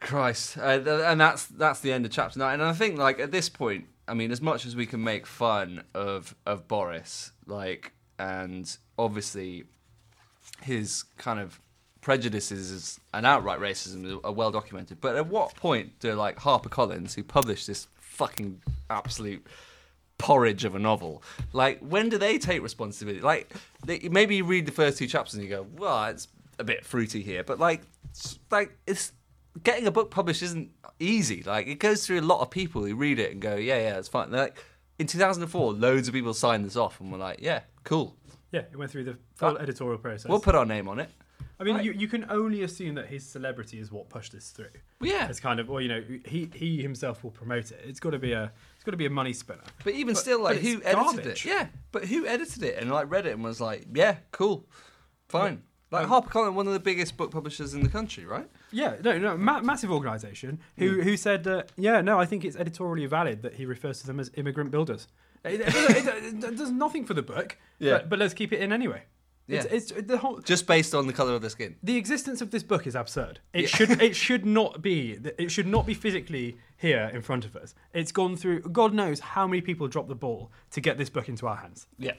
Christ, 0.00 0.58
uh, 0.58 0.78
th- 0.78 0.86
and 0.86 1.20
that's 1.20 1.46
that's 1.46 1.80
the 1.80 1.92
end 1.92 2.04
of 2.04 2.12
chapter 2.12 2.38
nine. 2.38 2.60
And 2.60 2.68
I 2.68 2.72
think, 2.72 2.98
like 2.98 3.18
at 3.18 3.32
this 3.32 3.48
point, 3.48 3.86
I 4.06 4.14
mean, 4.14 4.30
as 4.30 4.40
much 4.40 4.66
as 4.66 4.76
we 4.76 4.86
can 4.86 5.02
make 5.02 5.26
fun 5.26 5.82
of 5.94 6.34
of 6.46 6.68
Boris, 6.68 7.32
like, 7.46 7.92
and 8.18 8.76
obviously 8.98 9.64
his 10.62 11.04
kind 11.16 11.40
of 11.40 11.60
prejudices 12.00 12.98
and 13.12 13.26
outright 13.26 13.60
racism 13.60 14.20
are 14.24 14.32
well 14.32 14.50
documented. 14.50 15.00
But 15.00 15.16
at 15.16 15.26
what 15.26 15.54
point 15.56 15.98
do 15.98 16.14
like 16.14 16.38
Harper 16.38 16.68
Collins, 16.68 17.14
who 17.14 17.22
published 17.22 17.66
this 17.66 17.88
fucking 17.98 18.62
absolute 18.90 19.46
porridge 20.18 20.64
of 20.64 20.74
a 20.74 20.78
novel. 20.78 21.22
Like, 21.52 21.78
when 21.80 22.08
do 22.08 22.18
they 22.18 22.38
take 22.38 22.62
responsibility? 22.62 23.20
Like, 23.22 23.52
they, 23.86 24.00
maybe 24.10 24.36
you 24.36 24.44
read 24.44 24.66
the 24.66 24.72
first 24.72 24.98
two 24.98 25.06
chapters 25.06 25.34
and 25.34 25.42
you 25.42 25.48
go, 25.48 25.66
"Well, 25.76 26.04
it's 26.06 26.28
a 26.58 26.64
bit 26.64 26.84
fruity 26.84 27.22
here," 27.22 27.42
but 27.44 27.58
like, 27.58 27.82
it's, 28.10 28.38
like 28.50 28.76
it's 28.86 29.12
getting 29.62 29.86
a 29.86 29.90
book 29.90 30.10
published 30.10 30.42
isn't 30.42 30.70
easy. 31.00 31.42
Like, 31.42 31.66
it 31.66 31.76
goes 31.78 32.06
through 32.06 32.20
a 32.20 32.22
lot 32.22 32.40
of 32.40 32.50
people 32.50 32.84
who 32.84 32.94
read 32.94 33.18
it 33.18 33.32
and 33.32 33.40
go, 33.40 33.54
"Yeah, 33.56 33.78
yeah, 33.78 33.98
it's 33.98 34.08
fine." 34.08 34.30
They're 34.30 34.42
like, 34.42 34.58
in 34.98 35.06
2004, 35.06 35.72
loads 35.74 36.08
of 36.08 36.14
people 36.14 36.34
signed 36.34 36.64
this 36.64 36.76
off 36.76 37.00
and 37.00 37.10
were 37.12 37.18
like, 37.18 37.38
"Yeah, 37.40 37.60
cool, 37.84 38.16
Yeah, 38.50 38.62
it 38.72 38.76
went 38.76 38.90
through 38.90 39.04
the 39.04 39.16
full 39.36 39.56
uh, 39.56 39.60
editorial 39.60 39.98
process. 39.98 40.28
we'll 40.28 40.40
put 40.40 40.54
our 40.54 40.66
name 40.66 40.88
on 40.88 40.98
it." 40.98 41.10
I 41.60 41.64
mean, 41.64 41.80
you, 41.82 41.92
you 41.92 42.06
can 42.08 42.24
only 42.30 42.62
assume 42.62 42.94
that 42.94 43.06
his 43.06 43.26
celebrity 43.26 43.80
is 43.80 43.90
what 43.90 44.08
pushed 44.08 44.32
this 44.32 44.50
through. 44.50 44.70
Yeah. 45.00 45.28
It's 45.28 45.40
kind 45.40 45.58
of, 45.58 45.68
well, 45.68 45.80
you 45.80 45.88
know, 45.88 46.04
he 46.24 46.48
he 46.54 46.80
himself 46.82 47.24
will 47.24 47.32
promote 47.32 47.70
it. 47.72 47.80
It's 47.84 47.98
got 48.00 48.10
to 48.10 48.18
be 48.18 48.32
a 48.32 48.52
it's 48.76 48.84
got 48.84 48.92
to 48.92 48.96
be 48.96 49.06
a 49.06 49.10
money 49.10 49.32
spinner. 49.32 49.62
But 49.84 49.94
even 49.94 50.14
But- 50.14 50.20
still, 50.20 50.40
like, 50.42 50.58
who 50.58 50.80
edited 50.84 50.94
garbage. 50.94 51.26
it? 51.26 51.44
Yeah, 51.46 51.66
but 51.90 52.04
who 52.04 52.26
edited 52.26 52.62
it 52.62 52.78
and 52.78 52.90
like 52.90 53.10
read 53.10 53.26
it 53.26 53.32
and 53.32 53.42
was 53.42 53.60
like, 53.60 53.86
"Yeah, 53.92 54.16
cool, 54.30 54.66
fine." 55.28 55.62
Like 55.90 56.04
Um, 56.06 56.10
HarperCollins, 56.22 56.52
one 56.54 56.66
of 56.66 56.74
the 56.74 56.80
biggest 56.80 57.16
book 57.16 57.30
publishers 57.30 57.72
in 57.72 57.82
the 57.82 57.88
country, 57.88 58.26
right? 58.26 58.46
Yeah, 58.70 58.96
no, 59.02 59.16
no, 59.18 59.36
ma- 59.38 59.60
massive 59.62 59.90
organisation 59.90 60.60
who 60.76 61.00
who 61.02 61.16
said, 61.16 61.46
uh, 61.46 61.62
yeah, 61.76 62.02
no, 62.02 62.20
I 62.20 62.26
think 62.26 62.44
it's 62.44 62.56
editorially 62.56 63.06
valid 63.06 63.40
that 63.42 63.54
he 63.54 63.64
refers 63.64 64.00
to 64.02 64.06
them 64.06 64.20
as 64.20 64.30
immigrant 64.34 64.70
builders. 64.70 65.08
It, 65.44 65.60
it, 65.62 65.74
it- 65.74 66.44
it 66.44 66.56
does 66.58 66.70
nothing 66.70 67.04
for 67.06 67.14
the 67.14 67.22
book, 67.22 67.56
Yeah. 67.78 67.92
but, 67.98 68.10
but 68.10 68.18
let's 68.18 68.34
keep 68.34 68.52
it 68.52 68.60
in 68.60 68.70
anyway. 68.72 69.04
Yeah. 69.48 69.64
It's, 69.70 69.90
it's 69.90 70.06
the 70.06 70.18
whole 70.18 70.40
Just 70.40 70.66
based 70.66 70.94
on 70.94 71.06
the 71.06 71.12
color 71.14 71.34
of 71.34 71.40
their 71.40 71.50
skin. 71.50 71.76
the 71.82 71.96
existence 71.96 72.42
of 72.42 72.50
this 72.50 72.62
book 72.62 72.86
is 72.86 72.94
absurd. 72.94 73.40
It 73.54 73.68
should 73.68 74.02
it 74.02 74.14
should 74.24 74.44
not 74.44 74.82
be 74.82 75.18
it 75.38 75.50
should 75.50 75.66
not 75.66 75.86
be 75.86 75.94
physically 75.94 76.58
here 76.76 77.10
in 77.14 77.22
front 77.22 77.46
of 77.46 77.56
us. 77.56 77.74
It's 77.94 78.12
gone 78.12 78.36
through 78.36 78.60
God 78.60 78.92
knows 78.92 79.20
how 79.20 79.46
many 79.46 79.62
people 79.62 79.88
dropped 79.88 80.08
the 80.08 80.14
ball 80.14 80.52
to 80.72 80.80
get 80.82 80.98
this 80.98 81.08
book 81.08 81.28
into 81.30 81.46
our 81.46 81.56
hands. 81.56 81.86
Yeah. 81.98 82.12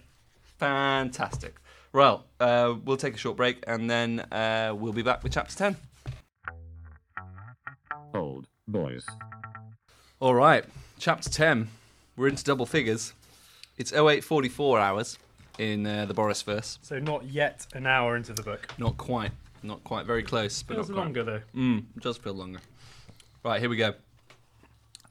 Fantastic. 0.58 1.58
Well, 1.94 2.26
uh, 2.40 2.76
we'll 2.84 2.98
take 2.98 3.14
a 3.14 3.18
short 3.18 3.38
break 3.38 3.64
and 3.68 3.90
then 3.90 4.20
uh, 4.32 4.74
we'll 4.76 4.94
be 4.94 5.04
back 5.04 5.24
with 5.24 5.34
chapter 5.34 5.56
10. 5.56 5.76
Old 8.14 8.48
boys. 8.68 9.06
All 10.20 10.36
right, 10.36 10.66
chapter 10.98 11.30
10. 11.30 11.70
We're 12.18 12.28
into 12.28 12.44
double 12.44 12.66
figures. 12.66 13.14
It's 13.78 13.94
0844 13.94 14.80
hours 14.80 15.18
in 15.60 15.86
uh, 15.86 16.06
the 16.06 16.14
Boris 16.14 16.42
verse. 16.42 16.80
So 16.82 16.98
not 17.00 17.26
yet 17.26 17.68
an 17.74 17.86
hour 17.86 18.16
into 18.16 18.34
the 18.34 18.42
book. 18.44 18.68
Not 18.78 18.98
quite. 18.98 19.32
Not 19.62 19.84
quite. 19.84 20.06
Very 20.06 20.24
close, 20.24 20.64
but 20.64 20.76
Feels 20.76 20.90
not 20.90 20.96
quite. 20.96 21.04
longer 21.04 21.24
though. 21.24 21.42
Mm, 21.56 21.84
it 21.98 22.02
does 22.04 22.18
feel 22.18 22.34
longer. 22.34 22.60
Right, 23.44 23.60
here 23.60 23.70
we 23.70 23.78
go. 23.78 23.94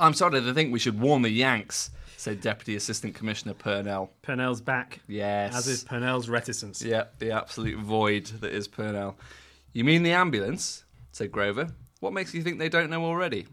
I'm 0.01 0.14
sorry 0.14 0.40
to 0.40 0.55
think 0.55 0.72
we 0.72 0.78
should 0.78 0.99
warn 1.01 1.22
the 1.22 1.30
Yanks. 1.30 1.90
said 2.16 2.40
Deputy 2.40 2.76
Assistant 2.76 3.14
Commissioner 3.14 3.55
Purnell. 3.55 4.11
Purnell's 4.22 4.61
back. 4.61 5.01
Yes. 5.09 5.55
As 5.55 5.66
is 5.68 5.84
Purnell's 5.84 6.28
reticence. 6.28 6.82
Yeah, 6.82 7.05
the 7.18 7.30
absolute 7.32 7.78
void 7.78 8.26
that 8.40 8.53
is 8.53 8.68
Purnell. 8.68 9.16
You 9.72 9.84
mean 9.84 10.03
the 10.03 10.12
ambulance? 10.12 10.84
said 11.12 11.30
Grover. 11.32 11.68
What 12.01 12.12
makes 12.12 12.32
you 12.32 12.42
think 12.42 12.59
they 12.59 12.68
don't 12.68 12.90
know 12.90 13.05
already? 13.05 13.46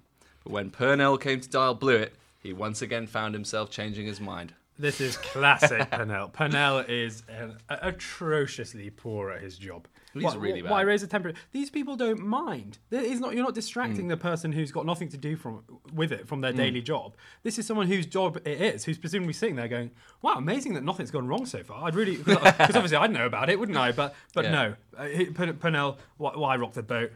But 0.44 0.54
when 0.54 0.70
Purnell 0.70 1.18
came 1.18 1.42
to 1.42 1.50
dial 1.50 1.74
Blewett, 1.74 2.14
he 2.42 2.54
once 2.54 2.82
again 2.84 3.08
found 3.08 3.34
himself 3.34 3.72
changing 3.72 4.06
his 4.06 4.22
mind. 4.22 4.54
This 4.78 5.00
is 5.00 5.16
classic 5.18 5.90
Purnell. 5.92 6.30
Purnell 6.30 6.80
is 6.80 7.24
an, 7.30 7.58
atrociously 7.70 8.90
poor 8.90 9.32
at 9.32 9.42
his 9.42 9.58
job. 9.58 9.88
He's 10.14 10.24
why, 10.24 10.36
really 10.36 10.62
Why 10.62 10.82
raise 10.82 11.02
the 11.02 11.08
temperature? 11.08 11.38
These 11.52 11.70
people 11.70 11.98
don't 11.98 12.26
mind. 12.26 12.78
Is 12.90 13.20
not. 13.20 13.34
You're 13.34 13.44
not 13.44 13.54
distracting 13.54 14.08
the 14.08 14.16
person 14.16 14.54
who's 14.54 14.72
got 14.72 14.86
nothing 14.86 15.10
to 15.10 15.18
do 15.18 15.36
from 15.36 15.64
with 15.94 16.14
it 16.14 16.26
from 16.26 16.40
their 16.40 16.54
daily 16.54 16.82
job. 16.82 17.16
This 17.44 17.60
is 17.60 17.68
someone 17.68 17.88
whose 17.88 18.06
job 18.06 18.38
it 18.46 18.62
is, 18.62 18.86
who's 18.86 18.98
presumably 18.98 19.34
sitting 19.34 19.58
there 19.58 19.68
going, 19.68 19.92
"Wow, 20.22 20.36
amazing 20.36 20.74
that 20.76 20.84
nothing's 20.86 21.12
gone 21.12 21.28
wrong 21.28 21.46
so 21.46 21.64
far." 21.64 21.86
I'd 21.86 21.96
really 21.96 22.16
because 22.16 22.38
obviously 22.76 22.96
I'd 22.96 23.12
know 23.12 23.26
about 23.26 23.50
it, 23.50 23.60
wouldn't 23.60 23.78
I? 23.78 23.92
But 23.92 24.16
but 24.34 24.46
Yeah. 24.46 24.52
no, 24.52 24.76
uh, 24.98 25.54
Purnell, 25.60 25.98
why, 26.16 26.32
why 26.36 26.56
rock 26.56 26.74
the 26.74 26.84
boat? 26.84 27.12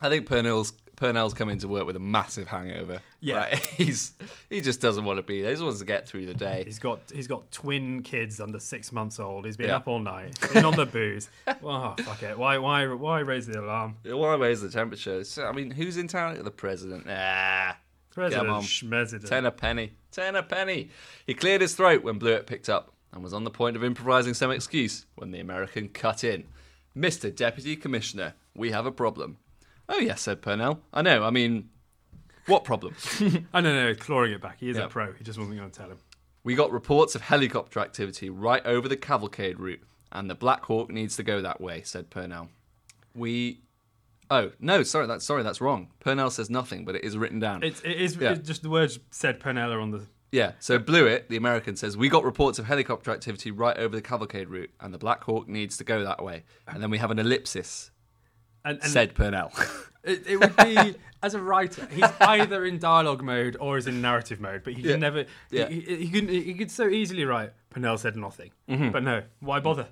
I 0.00 0.08
think 0.08 0.26
Purnell's 0.26 0.72
Purnell's 0.94 1.34
coming 1.34 1.58
to 1.58 1.66
work 1.68 1.86
with 1.86 1.96
a 1.96 2.00
massive 2.00 2.46
hangover. 2.48 3.00
Yeah. 3.20 3.40
Like, 3.40 3.54
he's 3.76 4.12
he 4.48 4.60
just 4.60 4.80
doesn't 4.80 5.04
want 5.04 5.16
to 5.18 5.22
be 5.22 5.40
there. 5.42 5.50
He 5.50 5.54
just 5.54 5.64
wants 5.64 5.80
to 5.80 5.84
get 5.84 6.06
through 6.08 6.26
the 6.26 6.34
day. 6.34 6.62
He's 6.64 6.78
got 6.78 7.00
he's 7.12 7.26
got 7.26 7.50
twin 7.50 8.02
kids 8.02 8.40
under 8.40 8.60
six 8.60 8.92
months 8.92 9.18
old. 9.18 9.44
He's 9.44 9.56
been 9.56 9.68
Yeah. 9.68 9.76
up 9.76 9.88
all 9.88 9.98
night, 9.98 10.38
been 10.52 10.64
on 10.64 10.76
the 10.76 10.86
booze. 10.86 11.28
Oh 11.62 11.94
fuck 12.02 12.22
it! 12.22 12.38
Why 12.38 12.58
why 12.58 12.86
why 12.86 13.20
raise 13.20 13.46
the 13.46 13.60
alarm? 13.60 13.96
Why 14.04 14.34
raise 14.36 14.60
the 14.60 14.70
temperature? 14.70 15.24
So, 15.24 15.46
I 15.46 15.52
mean, 15.52 15.70
who's 15.72 15.96
in 15.96 16.06
town? 16.08 16.42
The 16.44 16.50
president. 16.50 17.06
Ah, 17.08 17.76
President. 18.10 18.48
Schmesident. 18.64 19.28
ten 19.28 19.46
a 19.46 19.50
penny. 19.50 19.92
Ten 20.12 20.36
a 20.36 20.42
penny. 20.42 20.90
He 21.26 21.34
cleared 21.34 21.60
his 21.60 21.74
throat 21.74 22.02
when 22.04 22.18
Blewett 22.18 22.46
picked 22.46 22.68
up 22.68 22.92
and 23.12 23.22
was 23.22 23.32
on 23.34 23.44
the 23.44 23.50
point 23.50 23.76
of 23.76 23.82
improvising 23.82 24.34
some 24.34 24.50
excuse 24.50 25.06
when 25.16 25.30
the 25.32 25.40
American 25.40 25.88
cut 25.88 26.22
in. 26.24 26.44
Mr. 26.96 27.34
Deputy 27.34 27.74
Commissioner, 27.76 28.34
we 28.54 28.70
have 28.70 28.86
a 28.86 28.92
problem. 28.92 29.38
Oh, 29.88 29.98
yes, 29.98 30.22
said 30.22 30.42
Purnell. 30.42 30.80
I 30.92 31.02
know. 31.02 31.24
I 31.24 31.30
mean, 31.30 31.70
what 32.48 32.64
problem? 32.64 32.94
Oh 33.54 33.60
no, 33.60 33.72
no, 33.72 33.94
clawing 33.94 34.32
it 34.32 34.40
back. 34.42 34.58
He 34.60 34.68
is 34.68 34.76
Yeah. 34.76 34.84
a 34.84 34.88
pro. 34.88 35.12
He 35.12 35.22
just 35.24 35.38
wasn't 35.38 35.56
going 35.58 35.70
to 35.70 35.78
tell 35.78 35.88
him. 35.90 35.98
We 36.44 36.54
got 36.54 36.72
reports 36.72 37.14
of 37.14 37.20
helicopter 37.22 37.80
activity 37.80 38.30
right 38.30 38.64
over 38.66 38.88
the 38.88 38.96
cavalcade 38.96 39.58
route, 39.60 39.82
and 40.12 40.28
the 40.30 40.34
Black 40.34 40.64
Hawk 40.64 40.90
needs 40.90 41.16
to 41.16 41.22
go 41.22 41.40
that 41.42 41.60
way, 41.60 41.82
said 41.84 42.10
Purnell. 42.10 42.48
We. 43.14 43.60
Oh, 44.30 44.52
no, 44.60 44.82
sorry, 44.82 45.06
that's 45.06 45.24
sorry, 45.24 45.42
that's 45.42 45.60
wrong. 45.60 45.88
Purnell 46.00 46.30
says 46.30 46.50
nothing, 46.50 46.84
but 46.84 46.94
it 46.94 47.04
is 47.04 47.16
written 47.16 47.38
down. 47.40 47.62
It's 47.62 47.80
it 47.80 47.92
is 48.00 48.16
Yeah. 48.16 48.32
it's 48.32 48.46
just 48.46 48.62
the 48.62 48.70
words 48.70 48.98
said 49.10 49.40
Purnell 49.40 49.72
are 49.72 49.80
on 49.80 49.90
the. 49.90 50.06
Yeah, 50.30 50.52
so 50.58 50.78
Blewett, 50.78 51.30
the 51.30 51.38
American, 51.38 51.74
says, 51.76 51.96
We 51.96 52.10
got 52.10 52.22
reports 52.22 52.58
of 52.58 52.66
helicopter 52.66 53.10
activity 53.10 53.50
right 53.50 53.76
over 53.78 53.96
the 53.96 54.02
cavalcade 54.02 54.48
route, 54.50 54.70
and 54.80 54.92
the 54.92 54.98
Black 54.98 55.24
Hawk 55.24 55.48
needs 55.48 55.78
to 55.78 55.84
go 55.84 56.04
that 56.04 56.22
way. 56.22 56.44
And 56.66 56.82
then 56.82 56.90
we 56.90 56.98
have 56.98 57.10
an 57.10 57.18
ellipsis, 57.18 57.90
And, 58.68 58.78
and 58.82 58.90
said 58.92 59.14
Purnell. 59.14 59.52
it, 60.04 60.26
it 60.26 60.36
would 60.38 60.56
be 60.56 60.94
as 61.22 61.34
a 61.34 61.40
writer, 61.40 61.86
he's 61.90 62.04
either 62.20 62.64
in 62.64 62.78
dialogue 62.78 63.22
mode 63.22 63.56
or 63.60 63.76
is 63.78 63.86
in 63.86 64.00
narrative 64.00 64.40
mode, 64.40 64.62
but 64.62 64.74
he 64.74 64.82
can 64.82 64.90
Yeah. 64.90 64.96
never. 64.96 65.24
Yeah. 65.50 65.68
He, 65.68 65.80
he, 65.80 65.96
he 66.06 66.08
can 66.10 66.28
he 66.28 66.54
could 66.54 66.70
so 66.70 66.88
easily 66.88 67.24
write 67.24 67.52
Purnell 67.70 67.98
said 67.98 68.16
nothing, 68.16 68.50
Mm-hmm. 68.68 68.90
but 68.90 69.02
no, 69.02 69.22
why 69.40 69.58
bother? 69.60 69.86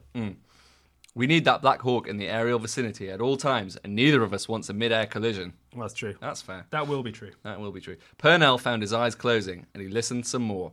we 1.14 1.26
need 1.26 1.44
that 1.46 1.62
Black 1.62 1.80
Hawk 1.80 2.06
in 2.06 2.18
the 2.18 2.28
aerial 2.28 2.58
vicinity 2.58 3.10
at 3.10 3.20
all 3.22 3.36
times, 3.38 3.76
and 3.82 3.94
neither 3.94 4.22
of 4.22 4.32
us 4.34 4.48
wants 4.48 4.68
a 4.68 4.74
mid 4.74 4.92
air 4.92 5.06
collision. 5.06 5.54
Well, 5.74 5.82
that's 5.88 5.94
true. 5.94 6.14
That's 6.20 6.42
fair. 6.42 6.66
That 6.70 6.86
will 6.88 7.02
be 7.02 7.12
true. 7.12 7.32
That 7.42 7.58
will 7.58 7.72
be 7.72 7.80
true. 7.80 7.96
Purnell 8.18 8.58
found 8.58 8.82
his 8.82 8.92
eyes 8.92 9.14
closing, 9.14 9.66
and 9.72 9.82
he 9.82 9.88
listened 9.88 10.26
some 10.26 10.42
more. 10.42 10.72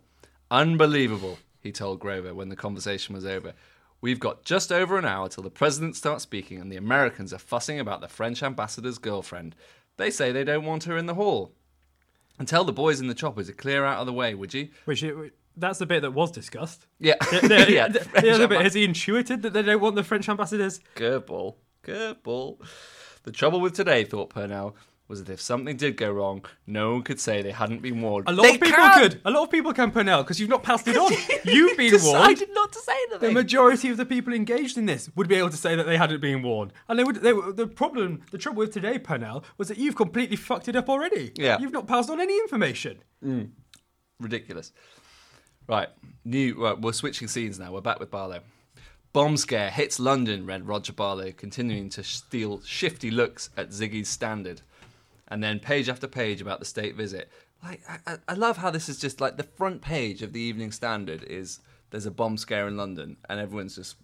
Unbelievable, 0.52 1.40
he 1.62 1.72
told 1.72 2.00
Grover 2.00 2.34
when 2.34 2.50
the 2.50 2.56
conversation 2.56 3.16
was 3.16 3.26
over. 3.26 3.54
We've 4.04 4.20
got 4.20 4.44
just 4.44 4.70
over 4.70 4.98
an 4.98 5.06
hour 5.06 5.30
till 5.30 5.44
the 5.46 5.50
president 5.50 5.96
starts 5.96 6.24
speaking, 6.24 6.60
and 6.60 6.70
the 6.70 6.76
Americans 6.76 7.32
are 7.32 7.38
fussing 7.38 7.80
about 7.80 8.02
the 8.02 8.10
French 8.10 8.44
ambassador's 8.44 8.98
girlfriend. 8.98 9.56
They 9.96 10.10
say 10.10 10.34
they 10.34 10.44
don't 10.44 10.66
want 10.66 10.84
her 10.84 10.98
in 10.98 11.06
the 11.06 11.14
hall. 11.14 11.54
And 12.38 12.46
tell 12.46 12.66
the 12.66 12.74
boys 12.74 13.00
in 13.00 13.08
the 13.08 13.14
chopper 13.14 13.46
to 13.46 13.54
clear 13.54 13.86
out 13.86 14.02
of 14.02 14.06
the 14.06 14.12
way, 14.12 14.36
would 14.36 14.54
you? 14.54 14.68
Which 14.84 15.06
that's 15.56 15.80
the 15.80 15.86
bit 15.86 16.02
that 16.02 16.12
was 16.12 16.32
discussed. 16.32 16.86
Yeah. 17.00 17.16
The, 17.22 17.66
yeah. 17.70 17.88
the- 17.88 18.22
the 18.22 18.32
other 18.32 18.50
bit 18.50 18.60
has 18.60 18.74
he 18.74 18.84
intuited 18.84 19.42
that 19.44 19.54
they 19.54 19.62
don't 19.62 19.80
want 19.80 19.96
the 19.96 20.04
French 20.04 20.28
ambassadors? 20.28 20.82
Curveball. 20.98 21.56
Curveball. 21.86 22.58
The 23.24 23.32
trouble 23.32 23.62
with 23.62 23.74
today, 23.74 24.04
thought 24.04 24.32
Purnell, 24.32 24.76
was 25.14 25.24
that 25.24 25.32
if 25.34 25.40
something 25.42 25.78
did 25.78 25.96
go 25.98 26.12
wrong, 26.12 26.44
no 26.68 26.94
one 26.94 27.04
could 27.04 27.20
say 27.20 27.42
they 27.42 27.52
hadn't 27.52 27.82
been 27.82 28.02
warned. 28.02 28.28
A 28.28 28.32
lot 28.34 28.44
They 28.44 28.56
of 28.56 28.62
people 28.62 28.84
can! 28.84 29.00
could. 29.02 29.22
A 29.26 29.32
lot 29.32 29.44
of 29.44 29.52
people 29.52 29.72
can 29.74 29.92
Purnell 29.92 30.24
because 30.24 30.40
you've 30.40 30.50
not 30.50 30.64
passed 30.64 30.88
it 30.88 30.98
on. 30.98 31.12
You've 31.46 31.78
been 31.78 31.92
warned. 32.02 32.38
Decided 32.38 32.50
not 32.54 32.72
to 32.74 32.80
say 32.80 32.98
that. 33.12 33.20
The 33.22 33.32
majority 33.32 33.90
of 33.90 33.98
the 33.98 34.06
people 34.06 34.34
engaged 34.34 34.78
in 34.78 34.86
this 34.86 35.10
would 35.16 35.28
be 35.28 35.36
able 35.36 35.50
to 35.52 35.58
say 35.58 35.76
that 35.76 35.86
they 35.86 35.98
hadn't 35.98 36.22
been 36.22 36.42
warned, 36.42 36.74
and 36.90 36.98
they 36.98 37.04
would. 37.04 37.18
They, 37.18 37.34
were- 37.34 37.52
the 37.54 37.68
problem, 37.68 38.22
the 38.32 38.38
trouble 38.38 38.60
with 38.60 38.74
today, 38.74 38.98
Purnell, 39.00 39.44
was 39.58 39.68
that 39.68 39.78
you've 39.78 39.96
completely 39.96 40.36
fucked 40.36 40.68
it 40.68 40.76
up 40.76 40.90
already. 40.90 41.32
Yeah. 41.36 41.60
you've 41.60 41.72
not 41.74 41.88
passed 41.88 42.10
on 42.10 42.20
any 42.20 42.38
information. 42.40 43.00
Hmm. 43.22 43.44
Ridiculous. 44.20 44.72
Right, 45.68 45.90
new. 46.26 46.62
Right, 46.64 46.80
we're 46.80 46.94
switching 46.94 47.28
scenes 47.28 47.60
now. 47.60 47.72
We're 47.72 47.82
back 47.82 48.00
with 48.00 48.12
Barlow. 48.12 48.40
Bomb 49.14 49.38
scare 49.38 49.70
hits 49.70 50.00
London. 50.00 50.46
Read 50.46 50.68
Roger 50.68 50.92
Barlow, 50.92 51.32
continuing 51.32 51.88
to 51.90 52.04
steal 52.04 52.62
shifty 52.62 53.12
looks 53.12 53.50
at 53.56 53.70
Ziggy's 53.70 54.08
standard, 54.10 54.62
and 55.28 55.44
then 55.44 55.60
page 55.60 55.90
after 55.90 56.08
page 56.08 56.42
about 56.42 56.60
the 56.60 56.66
state 56.66 56.96
visit. 56.96 57.30
Like, 57.64 57.82
I, 58.08 58.18
I- 58.28 58.34
love 58.34 58.58
how 58.58 58.70
this 58.72 58.90
is 58.90 59.00
just 59.00 59.22
like 59.22 59.38
the 59.38 59.44
front 59.44 59.82
page 59.82 60.22
of 60.22 60.34
the 60.34 60.40
Evening 60.42 60.72
Standard 60.72 61.24
is 61.24 61.60
there's 61.92 62.06
a 62.06 62.12
bomb 62.12 62.38
scare 62.38 62.68
in 62.68 62.76
London, 62.78 63.18
and 63.30 63.40
everyone's 63.40 63.76
just 63.76 63.96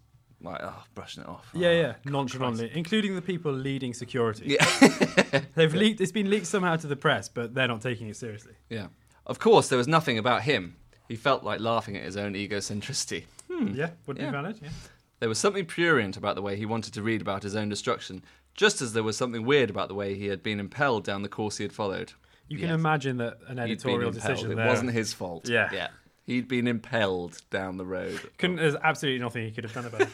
like, 0.42 0.62
oh, 0.64 0.84
brushing 0.96 1.24
it 1.24 1.28
off. 1.30 1.50
Yeah, 1.54 1.72
yeah, 1.72 1.94
nonchalantly, 2.06 2.72
including 2.74 3.16
the 3.16 3.22
people 3.22 3.52
leading 3.52 3.94
security. 3.94 4.58
Yeah. 4.58 5.42
They've 5.56 5.74
leaked. 5.74 6.00
It's 6.00 6.12
been 6.14 6.30
leaked 6.30 6.46
somehow 6.48 6.78
to 6.78 6.88
the 6.88 6.96
press, 6.96 7.28
but 7.28 7.54
they're 7.54 7.68
not 7.68 7.82
taking 7.82 8.08
it 8.08 8.16
seriously. 8.16 8.54
Yeah. 8.70 8.88
Of 9.26 9.40
course, 9.40 9.68
there 9.68 9.78
was 9.78 9.88
nothing 9.88 10.18
about 10.18 10.44
him. 10.44 10.78
He 11.10 11.16
felt 11.18 11.44
like 11.44 11.60
laughing 11.60 11.98
at 11.98 12.04
his 12.04 12.16
own 12.16 12.34
egocentricity. 12.36 13.26
Yeah, 13.50 13.90
would 14.08 14.18
Hmm. 14.18 14.24
Yeah. 14.24 14.30
be 14.30 14.32
valid. 14.32 14.60
Yeah. 14.62 14.70
There 15.20 15.28
was 15.28 15.38
something 15.38 15.66
prurient 15.66 16.16
about 16.16 16.36
the 16.36 16.42
way 16.42 16.56
he 16.56 16.66
wanted 16.66 16.94
to 16.94 17.02
read 17.02 17.20
about 17.20 17.44
his 17.44 17.56
own 17.56 17.68
destruction, 17.68 18.24
just 18.60 18.82
as 18.82 18.92
there 18.92 19.04
was 19.04 19.16
something 19.16 19.46
weird 19.46 19.70
about 19.70 19.88
the 19.88 19.94
way 19.96 20.16
he 20.16 20.26
had 20.28 20.44
been 20.44 20.60
impelled 20.60 21.06
down 21.06 21.22
the 21.22 21.30
course 21.30 21.56
he 21.60 21.64
had 21.64 21.72
followed. 21.72 22.12
You 22.50 22.58
can 22.58 22.68
Yes. 22.68 22.76
imagine 22.76 23.16
that 23.18 23.38
an 23.48 23.58
editorial 23.58 24.10
impelled. 24.10 24.16
decision 24.16 24.52
It 24.52 24.56
there 24.56 24.68
wasn't 24.68 24.92
his 24.92 25.14
fault. 25.14 25.48
Yeah. 25.48 25.70
Yeah. 25.72 25.88
He'd 26.26 26.50
been 26.50 26.68
impelled 26.68 27.42
down 27.52 27.78
the 27.78 27.86
road. 27.86 28.20
Couldn't, 28.38 28.58
there's 28.58 28.76
absolutely 28.84 29.22
nothing 29.22 29.46
he 29.46 29.52
could 29.52 29.64
have 29.64 29.74
done 29.74 29.86
about 29.86 30.02
it. 30.02 30.10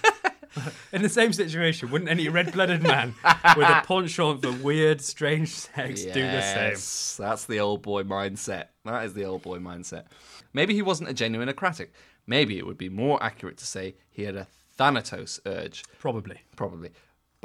In 0.93 1.02
the 1.02 1.10
same 1.10 1.34
situation, 1.34 1.89
wouldn't 1.89 2.10
any 2.10 2.30
red-blooded 2.30 2.84
man 2.84 3.16
with 3.58 3.68
a 3.68 3.82
penchant 3.86 4.43
for 4.43 4.52
weird, 4.52 5.02
strange 5.02 5.50
sex 5.50 6.04
do 6.04 6.12
the 6.14 6.14
same? 6.41 6.70
Yes, 6.70 7.16
That's 7.20 7.46
the 7.46 7.60
old 7.60 7.82
boy 7.82 8.04
mindset. 8.04 8.66
That 8.86 9.04
is 9.06 9.16
the 9.16 9.26
old 9.26 9.41
boy 9.41 9.58
mindset. 9.58 10.06
Maybe 10.54 10.76
he 10.76 10.84
wasn't 10.84 11.10
a 11.10 11.14
genuine 11.16 11.50
acratic. 11.50 11.91
Maybe 12.28 12.60
it 12.60 12.66
would 12.68 12.78
be 12.78 12.89
more 12.89 13.22
accurate 13.24 13.58
to 13.58 13.66
say 13.66 13.96
he 14.12 14.22
had 14.24 14.36
a 14.36 14.48
Thanatos 14.78 15.39
urge. 15.46 15.84
Probably. 16.00 16.41
Probably. 16.56 16.91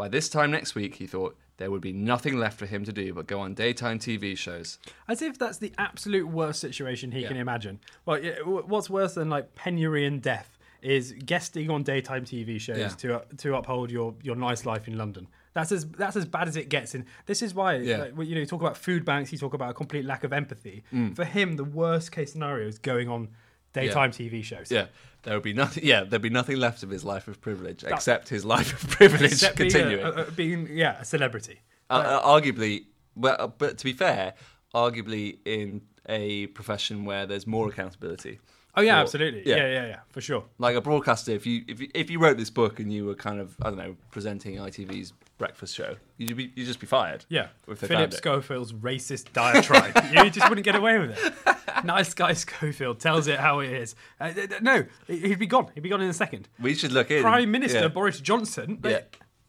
By 0.00 0.08
this 0.08 0.30
time 0.30 0.50
next 0.50 0.74
week, 0.74 0.94
he 0.94 1.06
thought, 1.06 1.36
there 1.58 1.70
would 1.70 1.82
be 1.82 1.92
nothing 1.92 2.38
left 2.38 2.58
for 2.58 2.64
him 2.64 2.86
to 2.86 2.92
do 2.92 3.12
but 3.12 3.26
go 3.26 3.40
on 3.40 3.52
daytime 3.52 3.98
TV 3.98 4.34
shows. 4.34 4.78
As 5.06 5.20
if 5.20 5.38
that's 5.38 5.58
the 5.58 5.74
absolute 5.76 6.26
worst 6.26 6.58
situation 6.58 7.12
he 7.12 7.20
Yeah. 7.20 7.28
can 7.28 7.36
imagine. 7.36 7.80
Well, 8.06 8.18
what's 8.46 8.88
worse 8.88 9.12
than 9.12 9.28
like 9.28 9.54
penury 9.54 10.06
and 10.06 10.22
death 10.22 10.56
is 10.80 11.12
guesting 11.26 11.68
on 11.68 11.82
daytime 11.82 12.24
TV 12.24 12.58
shows 12.58 12.78
Yeah. 12.78 12.88
to 13.02 13.22
to 13.36 13.56
uphold 13.56 13.90
your, 13.90 14.14
your 14.22 14.36
nice 14.36 14.64
life 14.64 14.88
in 14.88 14.96
London. 14.96 15.26
That's 15.52 15.70
as 15.70 15.84
that's 16.02 16.16
as 16.16 16.24
bad 16.24 16.48
as 16.48 16.56
it 16.56 16.70
gets. 16.70 16.94
And 16.94 17.04
this 17.26 17.42
is 17.42 17.52
why, 17.52 17.74
Yeah. 17.76 17.98
like, 17.98 18.12
you 18.26 18.34
know, 18.36 18.40
you 18.40 18.46
talk 18.46 18.62
about 18.62 18.78
food 18.78 19.04
banks, 19.04 19.30
you 19.32 19.36
talk 19.36 19.52
about 19.52 19.68
a 19.68 19.74
complete 19.74 20.06
lack 20.06 20.24
of 20.24 20.32
empathy. 20.32 20.82
Mm. 20.94 21.14
For 21.14 21.26
him, 21.26 21.56
the 21.56 21.64
worst 21.82 22.10
case 22.10 22.32
scenario 22.32 22.66
is 22.66 22.78
going 22.78 23.10
on 23.10 23.28
daytime 23.72 24.10
TV 24.10 24.42
shows. 24.44 24.70
Yeah, 24.70 24.86
there 25.22 25.34
would 25.34 25.42
be 25.42 25.52
nothing. 25.52 25.84
Yeah, 25.84 26.04
there'd 26.04 26.22
be 26.22 26.30
nothing 26.30 26.56
left 26.56 26.82
of 26.82 26.90
his 26.90 27.04
life 27.04 27.28
of 27.28 27.40
privilege 27.40 27.84
except 27.84 28.28
his 28.28 28.44
life 28.44 28.82
of 28.82 28.90
privilege 28.98 29.32
Except 29.32 29.56
being 29.56 29.70
a- 29.70 29.72
continuing. 29.72 30.18
a- 30.18 30.30
being 30.30 30.68
yeah, 30.70 31.00
a 31.00 31.04
celebrity. 31.04 31.60
Uh, 31.88 31.94
uh, 32.22 32.22
arguably, 32.40 32.84
well, 33.16 33.36
uh, 33.38 33.46
but 33.46 33.78
to 33.78 33.84
be 33.84 33.92
fair, 33.92 34.34
arguably 34.74 35.38
in 35.44 35.82
a 36.08 36.46
profession 36.48 37.04
where 37.04 37.26
there's 37.26 37.46
more 37.46 37.68
accountability. 37.68 38.38
Oh 38.76 38.82
yeah, 38.82 38.96
for- 38.96 39.02
absolutely. 39.02 39.42
Yeah. 39.46 39.56
yeah, 39.56 39.86
yeah, 39.86 39.96
for 40.10 40.20
sure. 40.20 40.44
Like 40.58 40.76
a 40.76 40.80
broadcaster, 40.80 41.32
if 41.32 41.44
you 41.46 41.64
if 41.66 41.80
you, 41.80 41.88
if 41.94 42.10
you 42.10 42.18
wrote 42.20 42.36
this 42.36 42.50
book 42.50 42.78
and 42.80 42.92
you 42.92 43.04
were 43.06 43.14
kind 43.16 43.40
of 43.40 43.56
I 43.62 43.70
don't 43.70 43.78
know 43.78 43.96
presenting 44.10 44.56
ITV's 44.56 45.12
breakfast 45.40 45.74
show, 45.74 45.96
you'd 46.18 46.36
be 46.36 46.52
you'd 46.54 46.66
just 46.66 46.78
be 46.78 46.86
fired. 46.86 47.24
Yeah, 47.28 47.48
if 47.66 47.80
they 47.80 47.88
Philip. 47.88 48.12
Schofield's 48.12 48.72
racist 48.72 49.32
diatribe. 49.32 49.96
you 50.12 50.30
just 50.30 50.48
wouldn't 50.48 50.64
get 50.64 50.76
away 50.76 50.98
with 51.00 51.18
it. 51.18 51.34
Nice 51.84 52.12
guy 52.12 52.34
Schofield 52.34 53.00
tells 53.00 53.26
it 53.26 53.38
how 53.40 53.60
it 53.60 53.70
is. 53.72 53.94
Uh, 54.20 54.32
no, 54.60 54.84
he'd 55.06 55.38
be 55.38 55.46
gone. 55.46 55.68
He'd 55.74 55.80
be 55.80 55.88
gone 55.88 56.02
in 56.02 56.10
a 56.10 56.12
second. 56.12 56.46
We 56.60 56.74
should 56.74 56.92
look 56.92 57.10
in. 57.10 57.22
Prime 57.22 57.50
Minister 57.50 57.80
Yeah. 57.80 57.88
Boris 57.88 58.20
Johnson. 58.20 58.80
Yeah, 58.84 59.00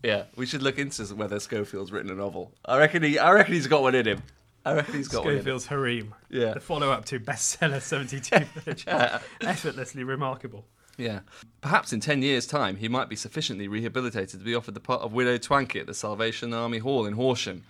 yeah. 0.02 0.24
We 0.38 0.46
should 0.46 0.62
look 0.62 0.80
into 0.80 1.04
whether 1.16 1.40
Schofield's 1.42 1.92
written 1.92 2.10
a 2.10 2.16
novel. 2.16 2.54
I 2.64 2.78
reckon 2.78 3.04
he. 3.04 3.20
I 3.20 3.32
reckon 3.32 3.54
he's 3.54 3.68
got 3.68 3.82
one 3.82 3.96
in 3.96 4.08
him. 4.08 4.24
I 4.66 4.76
reckon 4.76 4.96
he's 4.96 5.10
got 5.10 5.26
one. 5.26 5.34
in 5.34 5.40
him. 5.40 5.42
Schofield's 5.44 5.68
Hareem. 5.68 6.14
Yeah. 6.30 6.54
The 6.54 6.62
follow 6.62 6.90
up 6.92 7.04
to 7.06 7.20
bestseller 7.20 7.82
72 7.82 8.46
Virgins. 8.64 8.86
Effortlessly 9.42 10.04
remarkable. 10.06 10.66
Yeah. 11.02 11.22
Perhaps 11.62 11.94
in 11.94 12.00
10 12.00 12.22
years' 12.22 12.46
time, 12.46 12.76
he 12.76 12.88
might 12.88 13.10
be 13.10 13.16
sufficiently 13.16 13.68
rehabilitated 13.68 14.40
to 14.40 14.46
be 14.46 14.54
offered 14.54 14.76
the 14.76 14.80
part 14.80 15.02
of 15.02 15.14
Widow 15.14 15.38
Twankey 15.38 15.80
at 15.80 15.88
the 15.88 15.94
Salvation 15.94 16.54
Army 16.54 16.78
Hall 16.78 17.06
in 17.06 17.14
Horsham. 17.14 17.64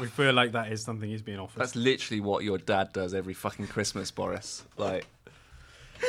We 0.00 0.06
feel 0.06 0.34
like 0.34 0.52
that 0.52 0.70
is 0.70 0.82
something 0.82 1.08
he's 1.08 1.22
being 1.22 1.38
offered. 1.38 1.60
That's 1.60 1.76
literally 1.76 2.20
what 2.20 2.44
your 2.44 2.58
dad 2.58 2.92
does 2.92 3.14
every 3.14 3.32
fucking 3.32 3.68
Christmas, 3.68 4.10
Boris. 4.10 4.64
Like, 4.76 5.06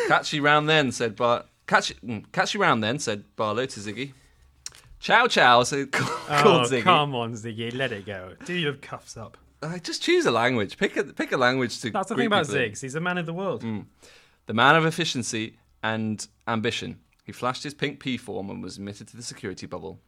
catch 0.08 0.34
you 0.34 0.42
round 0.42 0.68
then, 0.68 0.92
said 0.92 1.16
Bar. 1.16 1.46
Catch, 1.66 1.96
mm, 2.02 2.30
catch 2.34 2.54
you 2.54 2.62
round 2.62 2.84
then, 2.84 3.00
said 3.00 3.24
Barlow 3.38 3.66
to 3.66 3.80
Ziggy. 3.80 4.12
Ciao, 5.00 5.28
ciao, 5.28 5.64
said 5.64 5.92
called 5.94 6.12
oh, 6.30 6.70
Ziggy. 6.70 6.82
come 6.82 7.16
on, 7.16 7.34
Ziggy, 7.34 7.74
let 7.74 7.94
it 7.94 8.06
go. 8.06 8.34
Do 8.44 8.54
your 8.54 8.74
cuffs 8.74 9.16
up. 9.16 9.38
Uh, 9.62 9.78
just 9.78 10.02
choose 10.02 10.26
a 10.26 10.32
language. 10.32 10.78
Pick 10.78 10.98
a 10.98 11.06
pick 11.06 11.32
a 11.32 11.38
language 11.38 11.80
to. 11.82 11.92
That's 11.92 12.10
the 12.10 12.16
thing 12.16 12.28
about. 12.28 12.48
Ziggs. 12.48 12.82
He's 12.82 12.96
a 12.96 13.00
man 13.00 13.18
of 13.18 13.26
the 13.26 13.34
world. 13.34 13.64
The 14.46 14.54
man 14.54 14.76
of 14.76 14.86
efficiency 14.86 15.56
and 15.84 16.28
ambition. 16.48 17.00
He 17.24 17.32
flashed 17.32 17.64
his 17.64 17.74
pink 17.74 18.00
P 18.00 18.18
form 18.18 18.50
and 18.50 18.64
was 18.64 18.78
admitted 18.78 19.08
to 19.10 19.18
the 19.18 19.24
security 19.24 19.66
bubble. 19.66 20.00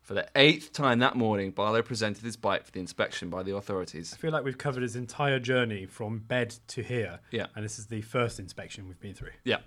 For 0.00 0.12
the 0.14 0.28
eighth 0.36 0.72
time 0.72 0.98
that 0.98 1.16
morning, 1.16 1.50
Barlow 1.50 1.80
presented 1.80 2.24
his 2.24 2.36
bike 2.36 2.66
for 2.66 2.72
the 2.72 2.80
inspection 2.80 3.30
by 3.30 3.42
the 3.42 3.56
authorities. 3.56 4.12
I 4.12 4.18
feel 4.18 4.32
like 4.32 4.44
we've 4.44 4.58
covered 4.58 4.82
his 4.82 4.96
entire 4.96 5.38
journey 5.38 5.86
from 5.86 6.18
bed 6.18 6.54
to 6.68 6.82
here. 6.82 7.20
Yeah. 7.30 7.46
And 7.56 7.64
this 7.64 7.78
is 7.78 7.86
the 7.86 8.02
first 8.02 8.38
inspection 8.38 8.86
we've 8.86 9.00
been 9.00 9.14
through. 9.14 9.30
Yeah. 9.44 9.58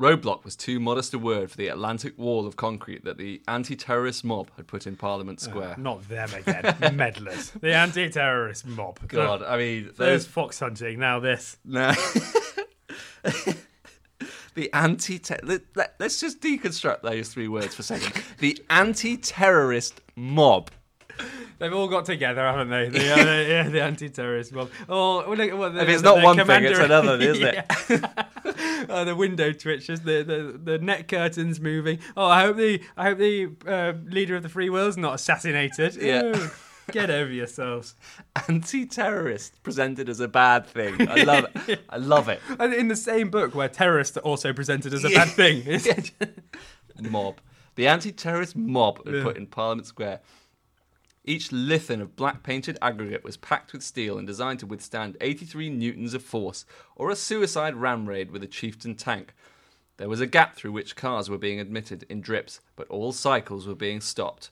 Roadblock 0.00 0.44
was 0.44 0.56
too 0.56 0.80
modest 0.80 1.12
a 1.12 1.18
word 1.18 1.50
for 1.50 1.58
the 1.58 1.68
Atlantic 1.68 2.16
wall 2.16 2.46
of 2.46 2.56
concrete 2.56 3.04
that 3.04 3.18
the 3.18 3.42
anti 3.46 3.76
terrorist 3.76 4.24
mob 4.24 4.50
had 4.56 4.66
put 4.66 4.86
in 4.86 4.96
Parliament 4.96 5.40
Square. 5.40 5.74
Not 5.76 6.08
them 6.08 6.30
again. 6.32 6.62
Meddlers. 6.96 7.52
The 7.60 7.74
anti 7.74 8.08
terrorist 8.08 8.66
mob. 8.66 8.98
God, 9.08 9.42
I 9.42 9.58
mean, 9.58 9.90
There's 9.98 10.26
fox 10.26 10.58
hunting. 10.58 11.00
Now 11.00 11.20
this. 11.20 11.58
No. 11.66 11.92
the 14.60 14.72
anti 14.74 15.20
let, 15.42 15.62
let, 15.74 15.94
Let's 15.98 16.20
just 16.20 16.40
deconstruct 16.40 17.02
those 17.02 17.28
three 17.28 17.48
words 17.48 17.74
for 17.74 17.80
a 17.80 17.84
second. 17.84 18.22
The 18.38 18.62
anti 18.68 19.16
terrorist 19.16 20.00
mob. 20.16 20.70
They've 21.58 21.72
all 21.72 21.88
got 21.88 22.06
together, 22.06 22.42
haven't 22.42 22.70
they? 22.70 22.88
The, 22.88 23.12
uh, 23.12 23.16
yeah, 23.24 23.68
the 23.68 23.82
anti-terrorist 23.82 24.54
mob. 24.54 24.70
Oh, 24.88 25.28
well, 25.28 25.36
look, 25.36 25.58
well, 25.58 25.70
the, 25.70 25.82
If 25.82 25.88
it's 25.90 26.02
not 26.02 26.22
one 26.22 26.36
thing, 26.38 26.64
it's 26.64 26.78
another, 26.78 27.18
isn't 27.20 27.42
it? 27.42 28.04
Oh, 28.88 29.04
the 29.04 29.14
window 29.14 29.52
twitches, 29.52 30.00
the, 30.00 30.22
the 30.22 30.58
the 30.58 30.78
net 30.78 31.06
curtains 31.06 31.60
moving. 31.60 31.98
Oh, 32.16 32.24
I 32.24 32.40
hope 32.40 32.56
the 32.56 32.82
I 32.96 33.04
hope 33.04 33.18
the 33.18 33.50
uh, 33.66 33.92
leader 34.10 34.36
of 34.36 34.42
the 34.42 34.48
free 34.48 34.70
will's 34.70 34.96
not 34.96 35.14
assassinated. 35.14 35.96
Yeah. 35.96 36.48
Get 36.92 37.10
over 37.10 37.30
yourselves. 37.30 37.94
Anti 38.48 38.86
terrorist 38.86 39.62
presented 39.62 40.08
as 40.08 40.20
a 40.20 40.28
bad 40.28 40.66
thing. 40.66 41.08
I 41.08 41.22
love 41.24 41.46
it. 41.68 41.80
I 41.88 41.96
love 41.96 42.28
it. 42.28 42.40
And 42.58 42.74
in 42.74 42.88
the 42.88 42.96
same 42.96 43.30
book 43.30 43.54
where 43.54 43.68
terrorists 43.68 44.16
are 44.16 44.20
also 44.20 44.52
presented 44.52 44.92
as 44.94 45.04
a 45.04 45.10
bad 45.10 45.28
thing. 45.28 45.64
Mob. 47.10 47.40
The 47.76 47.86
anti 47.86 48.12
terrorist 48.12 48.56
mob 48.56 49.00
Yeah. 49.06 49.22
put 49.22 49.36
in 49.36 49.46
Parliament 49.46 49.86
Square. 49.86 50.20
Each 51.24 51.50
lithen 51.50 52.00
of 52.00 52.16
black 52.16 52.42
painted 52.42 52.78
aggregate 52.82 53.22
was 53.24 53.36
packed 53.36 53.72
with 53.72 53.82
steel 53.82 54.18
and 54.18 54.26
designed 54.26 54.58
to 54.60 54.66
withstand 54.66 55.16
83 55.20 55.68
newtons 55.70 56.14
of 56.14 56.22
force, 56.22 56.64
or 56.96 57.10
a 57.10 57.16
suicide 57.16 57.76
ram 57.76 58.06
raid 58.08 58.30
with 58.30 58.42
a 58.42 58.46
chieftain 58.46 58.94
tank. 58.94 59.34
There 59.98 60.08
was 60.08 60.20
a 60.22 60.26
gap 60.26 60.56
through 60.56 60.72
which 60.72 60.96
cars 60.96 61.28
were 61.28 61.36
being 61.38 61.60
admitted 61.60 62.06
in 62.08 62.22
drips, 62.22 62.60
but 62.74 62.88
all 62.88 63.12
cycles 63.12 63.66
were 63.66 63.74
being 63.74 64.00
stopped. 64.00 64.50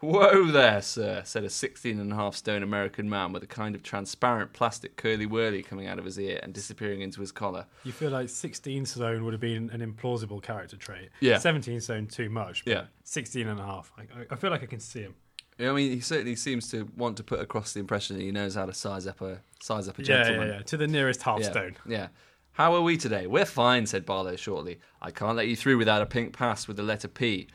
Whoa 0.00 0.46
there, 0.46 0.80
sir, 0.80 1.22
said 1.24 1.42
a 1.42 1.50
16 1.50 1.98
and 1.98 2.12
a 2.12 2.14
half 2.14 2.36
stone 2.36 2.62
American 2.62 3.10
man 3.10 3.32
with 3.32 3.42
a 3.42 3.48
kind 3.48 3.74
of 3.74 3.82
transparent 3.82 4.52
plastic 4.52 4.96
curly 4.96 5.26
whirly 5.26 5.62
coming 5.62 5.88
out 5.88 5.98
of 5.98 6.04
his 6.04 6.18
ear 6.20 6.38
and 6.42 6.54
disappearing 6.54 7.00
into 7.00 7.20
his 7.20 7.32
collar. 7.32 7.66
you 7.82 7.90
feel 7.90 8.10
like 8.10 8.28
16 8.28 8.86
stone 8.86 9.24
would 9.24 9.34
have 9.34 9.40
been 9.40 9.70
an 9.70 9.80
implausible 9.80 10.40
character 10.40 10.76
trait. 10.76 11.08
Yeah. 11.18 11.38
17 11.38 11.80
stone 11.80 12.06
too 12.06 12.30
much. 12.30 12.64
but 12.64 12.70
Yeah. 12.70 12.84
16 13.02 13.48
and 13.48 13.58
a 13.58 13.64
half. 13.64 13.92
I, 13.98 14.02
I- 14.20 14.26
I 14.30 14.36
feel 14.36 14.50
like 14.50 14.62
I 14.62 14.66
can 14.66 14.78
see 14.80 15.00
him. 15.00 15.14
Yeah, 15.58 15.70
I 15.70 15.74
mean, 15.74 15.90
he 15.90 15.98
certainly 15.98 16.36
seems 16.36 16.70
to 16.70 16.88
want 16.96 17.16
to 17.16 17.24
put 17.24 17.40
across 17.40 17.72
the 17.72 17.80
impression 17.80 18.16
that 18.16 18.22
he 18.22 18.30
knows 18.30 18.54
how 18.54 18.66
to 18.66 18.72
size 18.72 19.08
up 19.08 19.20
a 19.20 19.40
size 19.60 19.88
up 19.88 19.98
a 19.98 20.02
Yeah, 20.04 20.18
yeah, 20.18 20.22
gentleman. 20.24 20.48
yeah. 20.48 20.62
To 20.62 20.76
the 20.76 20.86
nearest 20.86 21.22
half 21.22 21.40
Yeah, 21.40 21.50
stone. 21.50 21.76
Yeah. 21.84 22.08
How 22.52 22.72
are 22.74 22.82
we 22.82 22.96
today? 22.96 23.26
We're 23.26 23.44
fine, 23.44 23.86
said 23.86 24.06
Barlow 24.06 24.36
shortly. 24.36 24.78
I 25.02 25.10
can't 25.10 25.36
let 25.36 25.48
you 25.48 25.56
through 25.56 25.78
without 25.78 26.02
a 26.02 26.06
pink 26.06 26.32
pass 26.32 26.68
with 26.68 26.76
the 26.76 26.84
letter 26.84 27.08
P. 27.08 27.48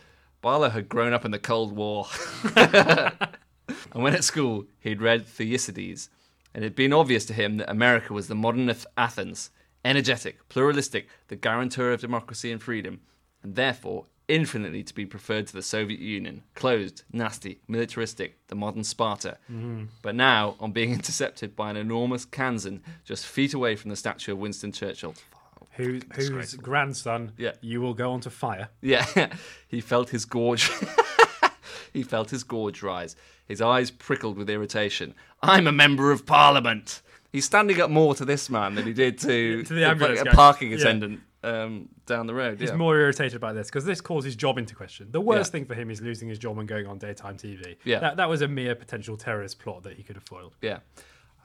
Barlow 0.44 0.70
had 0.70 0.90
grown 0.90 1.14
up 1.14 1.24
in 1.24 1.32
the 1.32 1.40
Cold 1.40 1.72
War. 1.74 2.06
and 2.56 3.14
when 3.94 4.14
at 4.14 4.26
school, 4.26 4.66
he'd 4.82 5.02
read 5.02 5.26
Thucydides, 5.26 6.10
and 6.54 6.64
it 6.64 6.68
had 6.68 6.76
been 6.76 6.92
obvious 6.92 7.26
to 7.28 7.34
him 7.34 7.58
that 7.58 7.72
America 7.72 8.14
was 8.14 8.28
the 8.28 8.36
modern 8.36 8.72
Athens, 8.98 9.52
energetic, 9.86 10.48
pluralistic, 10.50 11.08
the 11.30 11.38
guarantor 11.38 11.94
of 11.94 12.02
democracy 12.02 12.52
and 12.52 12.62
freedom, 12.62 13.00
and 13.42 13.56
therefore 13.56 14.06
infinitely 14.28 14.84
to 14.84 14.94
be 14.94 15.06
preferred 15.06 15.48
to 15.48 15.54
the 15.54 15.62
Soviet 15.62 16.02
Union, 16.02 16.44
closed, 16.56 17.04
nasty, 17.14 17.62
militaristic, 17.70 18.46
the 18.48 18.56
modern 18.56 18.84
Sparta. 18.84 19.38
Mm-hmm. 19.50 19.86
But 20.02 20.16
now, 20.16 20.56
on 20.60 20.74
being 20.74 20.92
intercepted 20.94 21.56
by 21.56 21.70
an 21.70 21.78
enormous 21.78 22.26
Kansan 22.26 22.84
just 23.06 23.26
feet 23.26 23.54
away 23.54 23.78
from 23.78 23.90
the 23.90 23.96
statue 23.96 24.34
of 24.34 24.40
Winston 24.40 24.74
Churchill, 24.74 25.16
Who, 25.76 26.00
whose 26.16 26.54
grandson 26.56 27.32
Yeah. 27.38 27.54
you 27.62 27.82
will 27.82 27.94
go 27.94 28.12
on 28.12 28.22
to 28.22 28.30
fire. 28.30 28.70
Yeah, 28.82 29.06
he 29.68 29.82
felt 29.82 30.10
his 30.10 30.26
gorge. 30.26 30.70
he 31.94 32.04
felt 32.04 32.30
his 32.30 32.44
gorge 32.44 32.82
rise. 32.84 33.16
His 33.46 33.62
eyes 33.62 33.92
prickled 33.92 34.38
with 34.38 34.50
irritation. 34.50 35.16
I'm 35.42 35.68
a 35.68 35.72
member 35.72 36.12
of 36.12 36.26
parliament. 36.26 37.02
He's 37.32 37.46
standing 37.46 37.82
up 37.82 37.90
more 37.90 38.14
to 38.16 38.26
this 38.26 38.50
man 38.50 38.76
than 38.76 38.86
he 38.86 38.94
did 38.94 39.18
to, 39.20 39.64
To 39.64 39.74
the 39.74 39.86
ambulance 39.86 40.22
a 40.22 40.26
guy. 40.26 40.32
parking 40.34 40.72
Yeah. 40.72 40.78
attendant 40.78 41.22
um, 41.44 41.90
down 42.06 42.28
the 42.28 42.34
road. 42.34 42.60
He's 42.62 42.70
yeah. 42.70 42.76
more 42.76 42.98
irritated 42.98 43.42
by 43.42 43.52
this 43.54 43.68
because 43.68 43.84
this 43.86 44.00
calls 44.00 44.24
his 44.24 44.36
job 44.36 44.58
into 44.58 44.76
question. 44.76 45.08
The 45.12 45.20
worst 45.20 45.50
Yeah. 45.50 45.60
thing 45.60 45.66
for 45.66 45.74
him 45.74 45.90
is 45.90 46.02
losing 46.02 46.30
his 46.30 46.40
job 46.40 46.58
and 46.60 46.68
going 46.68 46.88
on 46.88 47.00
daytime 47.00 47.36
TV. 47.38 47.76
Yeah. 47.84 48.00
That, 48.00 48.18
that 48.18 48.30
was 48.30 48.42
a 48.42 48.48
mere 48.48 48.76
potential 48.76 49.18
terrorist 49.18 49.60
plot 49.60 49.84
that 49.84 49.94
he 49.98 50.04
could 50.04 50.16
have 50.16 50.24
foiled. 50.24 50.56
Yeah. 50.62 50.80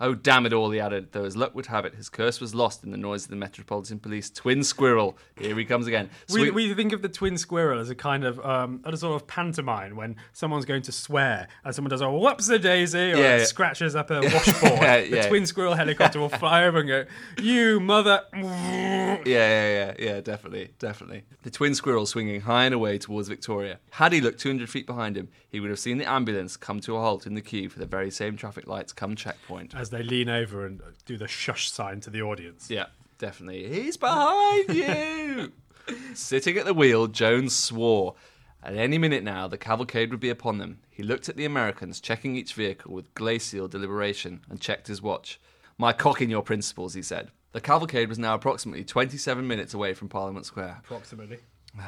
Oh, 0.01 0.15
damn 0.15 0.47
it 0.47 0.53
all, 0.53 0.71
he 0.71 0.79
added, 0.79 1.09
though 1.13 1.25
as 1.25 1.37
luck 1.37 1.55
would 1.55 1.67
have 1.67 1.85
it, 1.85 1.95
his 1.95 2.09
curse 2.09 2.41
was 2.41 2.55
lost 2.55 2.85
in 2.85 2.91
the 2.91 2.97
noise 2.97 3.25
of 3.25 3.31
the 3.31 3.37
Metropolitan 3.37 3.99
Police 3.99 4.31
twin 4.31 4.63
squirrel. 4.63 5.19
Here 5.39 5.57
he 5.59 5.65
comes 5.65 5.87
again. 5.87 6.09
We, 6.31 6.41
Sweet- 6.43 6.55
we 6.55 6.75
think 6.75 6.93
of 6.93 7.03
the 7.03 7.09
twin 7.09 7.37
squirrel 7.37 7.81
as 7.81 7.91
a 7.91 7.95
kind 7.95 8.25
of 8.25 8.39
um, 8.47 8.81
a 8.85 8.97
sort 8.97 9.21
of 9.21 9.27
pantomime 9.27 9.97
when 9.97 10.17
someone's 10.33 10.65
going 10.65 10.83
to 10.83 10.93
swear 10.93 11.49
and 11.65 11.75
someone 11.75 11.91
does 11.91 12.01
a 12.01 12.11
whoops 12.11 12.49
a 12.49 12.59
daisy 12.59 13.13
or 13.13 13.17
Yeah, 13.17 13.45
scratches 13.45 13.97
up 13.97 14.11
a 14.11 14.21
washboard. 14.23 14.73
Yeah, 14.81 15.01
the 15.01 15.09
yeah. 15.09 15.29
twin 15.29 15.47
squirrel 15.47 15.75
helicopter 15.75 16.21
will 16.21 16.29
fly 16.45 16.65
over 16.65 16.79
and 16.79 16.89
go, 16.89 17.05
"You 17.43 17.81
mother!" 17.81 18.23
Yeah, 18.35 19.21
yeah, 19.25 19.69
yeah, 19.69 19.95
yeah, 19.99 20.21
definitely, 20.21 20.71
definitely. 20.79 21.25
The 21.43 21.51
twin 21.51 21.75
squirrel 21.75 22.07
swinging 22.07 22.43
high 22.43 22.65
and 22.65 22.75
away 22.75 22.99
towards 22.99 23.29
Victoria. 23.29 23.79
Had 23.91 24.13
he 24.13 24.21
looked 24.21 24.41
200 24.41 24.69
feet 24.71 24.87
behind 24.87 25.17
him, 25.17 25.29
he 25.49 25.61
would 25.61 25.71
have 25.71 25.79
seen 25.79 25.99
the 25.99 26.09
ambulance 26.09 26.57
come 26.57 26.81
to 26.81 26.97
a 26.97 27.01
halt 27.01 27.27
in 27.27 27.35
the 27.35 27.41
queue 27.41 27.69
for 27.69 27.79
the 27.79 27.87
very 27.87 28.11
same 28.11 28.37
traffic 28.37 28.67
lights 28.67 28.93
come 28.93 29.17
checkpoint. 29.17 29.75
As 29.89 29.93
they 29.93 30.03
lean 30.03 30.29
over 30.29 30.67
and 30.67 30.83
do 31.07 31.17
the 31.17 31.27
shush 31.27 31.71
sign 31.71 32.01
to 32.01 32.11
the 32.11 32.21
audience. 32.21 32.69
Yeah, 32.69 32.89
definitely. 33.17 33.67
He's 33.73 33.97
behind 33.97 34.69
you! 34.69 35.53
Sitting 36.15 36.59
at 36.59 36.67
the 36.67 36.75
wheel, 36.75 37.07
Jones 37.07 37.57
swore. 37.57 38.15
At 38.63 38.77
any 38.77 38.99
minute 38.99 39.25
now, 39.25 39.49
the 39.49 39.57
cavalcade 39.57 40.11
would 40.11 40.21
be 40.21 40.29
upon 40.29 40.59
them. 40.59 40.81
He 40.91 41.03
looked 41.03 41.31
at 41.31 41.39
the 41.39 41.47
Americans, 41.47 42.01
checking 42.01 42.37
each 42.37 42.53
vehicle 42.53 42.93
with 42.93 43.15
glacial 43.15 43.67
deliberation, 43.67 44.43
and 44.51 44.61
checked 44.61 44.89
his 44.89 45.01
watch. 45.01 45.41
My 45.79 45.95
cock 45.95 46.21
in 46.21 46.29
your 46.29 46.43
principles, 46.43 46.93
he 46.93 47.01
said. 47.01 47.31
The 47.53 47.63
cavalcade 47.63 48.11
was 48.11 48.19
now 48.19 48.35
approximately 48.35 48.85
27 48.85 49.47
minutes 49.47 49.73
away 49.73 49.95
from 49.95 50.11
Parliament 50.11 50.45
Square. 50.45 50.83
Approximately. 50.85 51.39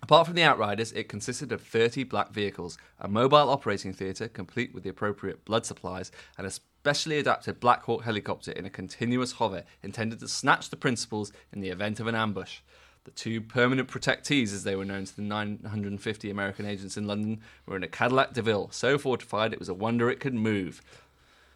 Apart 0.00 0.26
from 0.26 0.36
the 0.36 0.44
Outriders, 0.44 0.92
it 0.92 1.08
consisted 1.08 1.50
of 1.50 1.60
30 1.60 2.04
black 2.04 2.30
vehicles, 2.30 2.78
a 3.00 3.08
mobile 3.08 3.50
operating 3.50 3.92
theatre 3.92 4.28
complete 4.28 4.72
with 4.72 4.84
the 4.84 4.90
appropriate 4.90 5.44
blood 5.44 5.66
supplies, 5.66 6.12
and 6.38 6.46
a 6.46 6.52
specially 6.86 7.18
adapted 7.18 7.58
Black 7.58 7.82
Hawk 7.82 8.04
helicopter 8.04 8.52
in 8.52 8.64
a 8.64 8.70
continuous 8.70 9.32
hover 9.32 9.64
intended 9.82 10.20
to 10.20 10.28
snatch 10.28 10.70
the 10.70 10.76
principals 10.76 11.32
in 11.52 11.60
the 11.60 11.68
event 11.68 11.98
of 11.98 12.06
an 12.06 12.14
ambush. 12.14 12.60
The 13.02 13.10
two 13.10 13.40
permanent 13.40 13.88
protectees, 13.88 14.54
as 14.54 14.62
they 14.62 14.76
were 14.76 14.84
known 14.84 15.04
to 15.04 15.16
the 15.16 15.22
950 15.22 16.30
American 16.30 16.64
agents 16.64 16.96
in 16.96 17.08
London, 17.08 17.40
were 17.66 17.74
in 17.74 17.82
a 17.82 17.88
Cadillac 17.88 18.34
DeVille, 18.34 18.68
so 18.70 18.98
fortified 18.98 19.52
it 19.52 19.58
was 19.58 19.68
a 19.68 19.74
wonder 19.74 20.08
it 20.08 20.20
could 20.20 20.34
move. 20.34 20.80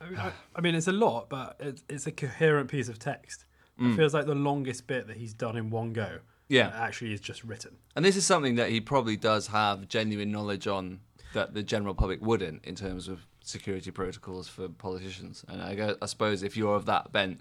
I 0.00 0.10
mean, 0.10 0.18
I, 0.18 0.32
I 0.56 0.60
mean, 0.62 0.74
it's 0.74 0.88
a 0.88 0.92
lot, 0.92 1.28
but 1.28 1.54
it's, 1.60 1.84
it's 1.88 2.08
a 2.08 2.12
coherent 2.12 2.68
piece 2.68 2.88
of 2.88 2.98
text. 2.98 3.44
Mm. 3.80 3.92
It 3.92 3.96
feels 3.98 4.12
like 4.12 4.26
the 4.26 4.34
longest 4.34 4.88
bit 4.88 5.06
that 5.06 5.16
he's 5.16 5.32
done 5.32 5.56
in 5.56 5.70
one 5.70 5.92
go. 5.92 6.18
Yeah. 6.48 6.72
actually 6.74 7.12
is 7.12 7.20
just 7.20 7.44
written. 7.44 7.76
And 7.94 8.04
this 8.04 8.16
is 8.16 8.26
something 8.26 8.56
that 8.56 8.70
he 8.70 8.80
probably 8.80 9.16
does 9.16 9.46
have 9.46 9.86
genuine 9.86 10.32
knowledge 10.32 10.66
on 10.66 10.98
that 11.34 11.54
the 11.54 11.62
general 11.62 11.94
public 11.94 12.20
wouldn't 12.20 12.64
in 12.64 12.74
terms 12.74 13.06
of 13.06 13.28
security 13.42 13.90
protocols 13.90 14.48
for 14.48 14.68
politicians. 14.68 15.44
And 15.48 15.62
I, 15.62 15.74
go, 15.74 15.96
I 16.02 16.06
suppose 16.06 16.42
if 16.42 16.56
you're 16.56 16.74
of 16.76 16.86
that 16.86 17.12
bent, 17.12 17.40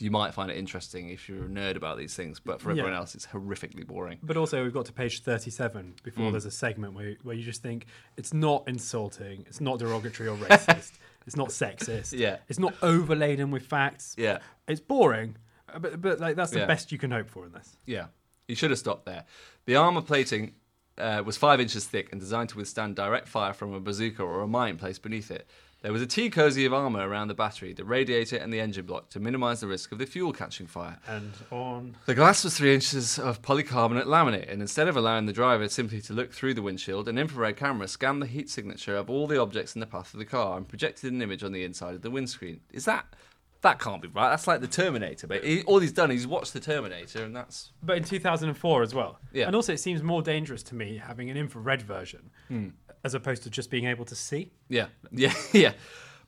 you 0.00 0.10
might 0.12 0.32
find 0.32 0.50
it 0.50 0.56
interesting 0.56 1.08
if 1.08 1.28
you're 1.28 1.44
a 1.46 1.48
nerd 1.48 1.74
about 1.76 1.98
these 1.98 2.14
things. 2.14 2.38
But 2.40 2.60
for 2.60 2.70
everyone 2.70 2.92
Yeah. 2.92 2.98
else, 2.98 3.14
it's 3.16 3.26
horrifically 3.26 3.84
boring. 3.86 4.18
But 4.22 4.36
also, 4.36 4.62
we've 4.62 4.72
got 4.72 4.86
to 4.86 4.92
page 4.92 5.22
37 5.22 5.94
Mm. 5.98 6.02
before 6.04 6.30
there's 6.30 6.44
a 6.44 6.50
segment 6.52 6.94
where, 6.94 7.16
where 7.24 7.34
you 7.34 7.42
just 7.42 7.62
think 7.62 7.86
it's 8.16 8.32
not 8.32 8.62
insulting, 8.68 9.44
it's 9.48 9.60
not 9.60 9.78
derogatory 9.78 10.28
or 10.28 10.36
racist. 10.36 10.92
It's 11.26 11.36
not 11.36 11.48
sexist. 11.50 12.18
Yeah. 12.18 12.38
It's 12.48 12.58
not 12.58 12.72
overladen 12.80 13.50
with 13.50 13.66
facts. 13.66 14.14
Yeah. 14.16 14.38
It's 14.66 14.80
boring, 14.80 15.36
but 15.78 16.00
but 16.00 16.20
like 16.20 16.36
that's 16.36 16.52
the 16.52 16.60
Yeah. 16.60 16.66
best 16.66 16.90
you 16.90 16.96
can 16.96 17.10
hope 17.10 17.28
for 17.28 17.44
in 17.44 17.52
this. 17.52 17.76
Yeah, 17.84 18.06
you 18.46 18.54
should 18.54 18.70
have 18.70 18.78
stopped 18.78 19.04
there. 19.04 19.26
The 19.66 19.76
armor 19.76 20.00
plating 20.00 20.54
uh, 20.98 21.22
was 21.24 21.36
five 21.36 21.60
inches 21.60 21.86
thick 21.86 22.08
and 22.12 22.20
designed 22.20 22.50
to 22.50 22.56
withstand 22.56 22.96
direct 22.96 23.28
fire 23.28 23.52
from 23.52 23.72
a 23.72 23.80
bazooka 23.80 24.22
or 24.22 24.40
a 24.40 24.46
mine 24.46 24.76
placed 24.76 25.02
beneath 25.02 25.30
it. 25.30 25.46
There 25.80 25.92
was 25.92 26.02
a 26.02 26.06
tea 26.06 26.28
cozy 26.28 26.64
of 26.64 26.74
armor 26.74 27.08
around 27.08 27.28
the 27.28 27.34
battery, 27.34 27.72
the 27.72 27.84
radiator, 27.84 28.36
and 28.36 28.52
the 28.52 28.58
engine 28.58 28.84
block 28.84 29.10
to 29.10 29.20
minimize 29.20 29.60
the 29.60 29.68
risk 29.68 29.92
of 29.92 29.98
the 29.98 30.06
fuel 30.06 30.32
catching 30.32 30.66
fire. 30.66 30.98
And 31.06 31.32
on. 31.52 31.96
The 32.06 32.16
glass 32.16 32.42
was 32.42 32.56
three 32.56 32.74
inches 32.74 33.16
of 33.16 33.42
polycarbonate 33.42 34.06
laminate, 34.06 34.50
and 34.50 34.60
instead 34.60 34.88
of 34.88 34.96
allowing 34.96 35.26
the 35.26 35.32
driver 35.32 35.68
simply 35.68 36.00
to 36.00 36.12
look 36.12 36.32
through 36.32 36.54
the 36.54 36.62
windshield, 36.62 37.06
an 37.06 37.16
infrared 37.16 37.56
camera 37.56 37.86
scanned 37.86 38.20
the 38.20 38.26
heat 38.26 38.50
signature 38.50 38.96
of 38.96 39.08
all 39.08 39.28
the 39.28 39.40
objects 39.40 39.76
in 39.76 39.80
the 39.80 39.86
path 39.86 40.12
of 40.12 40.18
the 40.18 40.24
car 40.24 40.56
and 40.56 40.66
projected 40.66 41.12
an 41.12 41.22
image 41.22 41.44
on 41.44 41.52
the 41.52 41.62
inside 41.62 41.94
of 41.94 42.02
the 42.02 42.10
windscreen. 42.10 42.60
Is 42.72 42.84
that. 42.86 43.06
That 43.62 43.80
can't 43.80 44.00
be 44.00 44.08
right. 44.08 44.30
That's 44.30 44.46
like 44.46 44.60
the 44.60 44.68
Terminator. 44.68 45.26
But 45.26 45.42
he, 45.44 45.62
all 45.62 45.80
he's 45.80 45.92
done 45.92 46.10
is 46.12 46.26
watched 46.26 46.52
the 46.52 46.60
Terminator, 46.60 47.24
and 47.24 47.34
that's. 47.34 47.72
But 47.82 47.96
in 47.96 48.04
2004 48.04 48.82
as 48.82 48.94
well. 48.94 49.18
Yeah. 49.32 49.46
And 49.46 49.56
also, 49.56 49.72
it 49.72 49.78
seems 49.80 50.02
more 50.02 50.22
dangerous 50.22 50.62
to 50.64 50.74
me 50.76 50.96
having 50.96 51.28
an 51.30 51.36
infrared 51.36 51.82
version 51.82 52.30
Hmm. 52.48 52.68
as 53.04 53.14
opposed 53.14 53.42
to 53.44 53.50
just 53.50 53.70
being 53.70 53.86
able 53.86 54.04
to 54.04 54.14
see. 54.14 54.52
Yeah, 54.68 54.86
yeah, 55.10 55.34
yeah. 55.52 55.72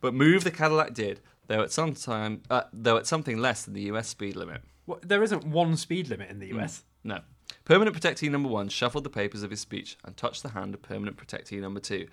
But 0.00 0.14
move 0.14 0.42
the 0.44 0.50
Cadillac 0.50 0.92
did, 0.94 1.20
though 1.46 1.62
at 1.62 1.70
some 1.70 1.94
time, 1.94 2.42
uh, 2.50 2.62
though 2.72 2.96
at 2.96 3.06
something 3.06 3.38
less 3.38 3.64
than 3.64 3.74
the 3.74 3.82
U.S. 3.82 4.08
speed 4.08 4.34
limit. 4.34 4.62
Well, 4.86 4.98
there 5.02 5.22
isn't 5.22 5.44
one 5.44 5.76
speed 5.76 6.08
limit 6.08 6.30
in 6.30 6.40
the 6.40 6.48
US. 6.58 6.82
No. 7.04 7.20
Permanent 7.64 7.96
protectee 7.96 8.30
number 8.30 8.48
one 8.48 8.68
shuffled 8.68 9.04
the 9.04 9.10
papers 9.10 9.42
of 9.44 9.50
his 9.50 9.60
speech 9.60 9.96
and 10.04 10.16
touched 10.16 10.42
the 10.42 10.48
hand 10.48 10.74
of 10.74 10.82
permanent 10.82 11.16
protectee 11.16 11.60
number 11.60 11.78
two. 11.78 12.08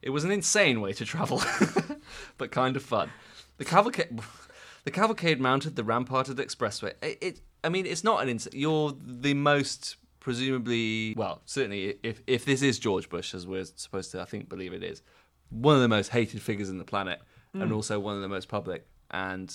It 0.00 0.10
was 0.10 0.24
an 0.24 0.30
insane 0.30 0.80
way 0.80 0.92
to 0.94 1.04
travel, 1.04 1.42
but 2.38 2.50
kind 2.50 2.76
of 2.76 2.82
fun. 2.82 3.10
The 3.58 3.64
cavalcade, 3.64 4.18
the 4.84 4.90
cavalcade 4.90 5.40
mounted 5.40 5.76
the 5.76 5.84
ramparted 5.84 6.38
expressway. 6.38 6.92
It, 7.02 7.18
it 7.20 7.40
I 7.64 7.68
mean, 7.68 7.86
it's 7.86 8.04
not 8.04 8.22
an 8.22 8.28
ins- 8.28 8.48
You're 8.52 8.94
the 9.00 9.34
most 9.34 9.96
presumably, 10.20 11.14
well, 11.16 11.42
certainly 11.44 11.98
if 12.02 12.22
if 12.26 12.44
this 12.44 12.62
is 12.62 12.78
George 12.78 13.08
Bush, 13.08 13.34
as 13.34 13.46
we're 13.46 13.64
supposed 13.64 14.12
to, 14.12 14.20
I 14.20 14.24
think, 14.24 14.48
believe 14.48 14.72
it 14.72 14.82
is, 14.82 15.02
one 15.50 15.74
of 15.74 15.82
the 15.82 15.88
most 15.88 16.08
hated 16.08 16.40
figures 16.40 16.70
in 16.70 16.78
the 16.78 16.84
planet, 16.84 17.20
and 17.52 17.70
mm. 17.70 17.74
also 17.74 17.98
one 17.98 18.16
of 18.16 18.22
the 18.22 18.28
most 18.28 18.48
public, 18.48 18.86
and 19.10 19.54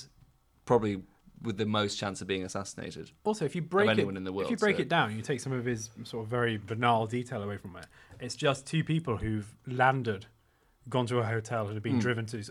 probably 0.65 1.01
with 1.41 1.57
the 1.57 1.65
most 1.65 1.97
chance 1.97 2.19
of 2.21 2.27
being 2.27 2.43
assassinated. 2.43 3.11
Also, 3.23 3.45
if 3.45 3.55
you 3.55 3.61
break 3.61 3.89
anyone 3.89 4.15
it, 4.15 4.17
in 4.17 4.23
the 4.23 4.37
if 4.39 4.49
you 4.49 4.57
break 4.57 4.77
so- 4.77 4.81
it 4.81 4.89
down, 4.89 5.15
you 5.15 5.21
take 5.21 5.39
some 5.39 5.53
of 5.53 5.65
his 5.65 5.89
sort 6.03 6.23
of 6.23 6.29
very 6.29 6.57
banal 6.57 7.07
detail 7.07 7.41
away 7.43 7.57
from 7.57 7.75
it. 7.77 7.85
It's 8.19 8.35
just 8.35 8.65
two 8.65 8.83
people 8.83 9.17
who've 9.17 9.55
landed, 9.65 10.25
gone 10.89 11.05
to 11.07 11.19
a 11.19 11.23
hotel, 11.23 11.65
and 11.65 11.75
have 11.75 11.83
been 11.83 11.97
mm. 11.97 12.01
driven 12.01 12.25
to. 12.27 12.43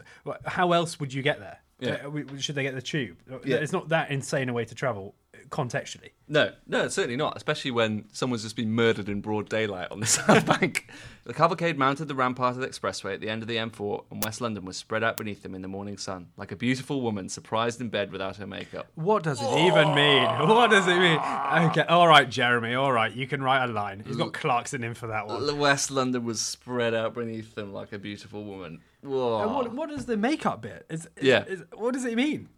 How 0.45 0.73
else 0.73 1.01
would 1.01 1.13
you 1.13 1.23
get 1.23 1.41
there? 1.41 1.59
Yeah. 1.79 2.07
Uh, 2.07 2.37
should 2.39 2.55
they 2.55 2.63
get 2.63 2.75
the 2.75 2.83
tube? 2.83 3.19
Yeah. 3.45 3.57
It's 3.57 3.73
not 3.73 3.91
that 3.91 4.11
insane 4.11 4.49
a 4.49 4.53
way 4.53 4.65
to 4.65 4.75
travel 4.75 5.15
uh, 5.35 5.39
contextually. 5.51 6.11
No, 6.27 6.53
no, 6.67 6.89
certainly 6.89 7.17
not. 7.17 7.37
Especially 7.37 7.71
when 7.71 8.07
someone's 8.13 8.43
just 8.43 8.57
been 8.57 8.73
murdered 8.73 9.09
in 9.09 9.21
broad 9.21 9.49
daylight 9.49 9.89
on 9.91 10.01
the 10.01 10.07
South 10.07 10.47
Bank. 10.47 10.89
The 11.25 11.35
cavalcade 11.35 11.77
mounted 11.77 12.07
the 12.07 12.15
rampart 12.15 12.55
of 12.55 12.61
the 12.63 12.69
expressway 12.69 13.13
at 13.15 13.21
the 13.21 13.29
end 13.29 13.43
of 13.43 13.49
the 13.49 13.57
M4, 13.57 14.05
and 14.11 14.25
West 14.25 14.41
London 14.41 14.65
was 14.65 14.77
spread 14.77 15.03
out 15.05 15.17
beneath 15.17 15.43
them 15.43 15.55
in 15.55 15.63
the 15.63 15.69
morning 15.69 15.99
sun, 15.99 16.29
like 16.37 16.53
a 16.53 16.57
beautiful 16.57 17.01
woman 17.03 17.29
surprised 17.29 17.81
in 17.81 17.89
bed 17.89 18.11
without 18.13 18.37
her 18.37 18.47
makeup. 18.47 18.87
What 18.95 19.25
does 19.25 19.43
it 19.43 19.59
even 19.59 19.95
mean? 19.95 20.23
What 20.49 20.71
does 20.71 20.87
it 20.87 20.97
mean? 20.97 21.19
Okay, 21.19 21.83
all 21.89 22.07
right, 22.09 22.31
Jeremy, 22.31 22.75
all 22.75 22.93
right, 22.93 23.13
you 23.13 23.27
can 23.27 23.43
write 23.43 23.65
a 23.65 23.73
line. 23.73 24.03
He's 24.07 24.17
got 24.17 24.33
Clarkson 24.33 24.83
in 24.85 24.95
for 24.95 25.09
that 25.09 25.27
one. 25.27 25.45
The 25.47 25.55
West 25.55 25.91
London 25.91 26.25
was 26.25 26.41
spread 26.41 26.95
out 26.95 27.15
beneath 27.15 27.55
them 27.57 27.73
like 27.73 27.93
a 27.93 27.99
beautiful 27.99 28.45
woman. 28.45 28.81
Whoa. 29.07 29.47
What, 29.49 29.73
what 29.73 29.91
is 29.91 30.07
the 30.07 30.17
makeup 30.17 30.63
bit? 30.63 30.87
Is, 30.91 31.07
is- 31.17 31.25
Yeah. 31.25 31.45
is- 31.45 31.63
what 31.75 31.95
does 31.95 32.05
it 32.05 32.15
mean? 32.17 32.49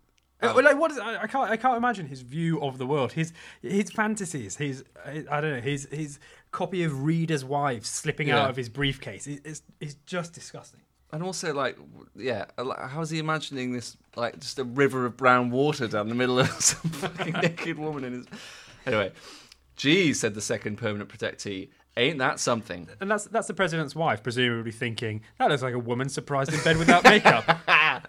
Uh, 0.40 0.52
well, 0.54 0.64
like, 0.64 0.78
what 0.78 0.92
is, 0.92 0.98
I, 0.98 1.22
I 1.22 1.26
can't. 1.26 1.50
I 1.50 1.56
can't 1.56 1.76
imagine 1.76 2.06
his 2.06 2.20
view 2.20 2.60
of 2.62 2.78
the 2.78 2.86
world. 2.86 3.10
His 3.12 3.32
his 3.60 3.90
fantasies. 3.90 4.54
His 4.56 4.84
I 5.04 5.40
don't 5.40 5.52
know. 5.54 5.60
His 5.60 5.88
his 5.90 6.20
copy 6.52 6.84
of 6.84 7.02
Reader's 7.02 7.44
Wives 7.44 7.88
slipping 7.88 8.28
Yeah. 8.28 8.42
out 8.44 8.50
of 8.50 8.54
his 8.56 8.68
briefcase. 8.68 9.26
It, 9.26 9.40
it's 9.44 9.62
it's 9.80 9.94
just 10.06 10.34
disgusting. 10.34 10.80
And 11.10 11.24
also, 11.24 11.52
like, 11.52 11.76
yeah, 12.14 12.44
how 12.56 13.00
is 13.00 13.10
he 13.10 13.18
imagining 13.18 13.72
this, 13.72 13.96
like, 14.14 14.38
just 14.38 14.58
a 14.60 14.64
river 14.64 15.06
of 15.06 15.16
brown 15.16 15.50
water 15.50 15.88
down 15.88 16.08
the 16.08 16.14
middle 16.14 16.38
of 16.38 16.48
some 16.60 16.90
fucking 16.90 17.32
naked 17.32 17.78
woman 17.78 18.04
in 18.04 18.12
his. 18.12 18.26
Anyway, 18.86 19.10
geez, 19.74 20.20
said 20.20 20.34
the 20.34 20.42
second 20.42 20.76
permanent 20.76 21.08
protectee, 21.10 21.70
ain't 21.98 22.18
that 22.18 22.40
something? 22.40 22.88
And 23.00 23.10
that's 23.10 23.24
that's 23.24 23.46
the 23.48 23.54
president's 23.54 23.94
wife, 23.94 24.22
presumably 24.22 24.72
thinking 24.72 25.20
that 25.38 25.50
looks 25.50 25.62
like 25.62 25.74
a 25.74 25.78
woman 25.78 26.08
surprised 26.08 26.52
in 26.54 26.60
bed 26.62 26.76
without 26.78 27.04
makeup. 27.04 27.58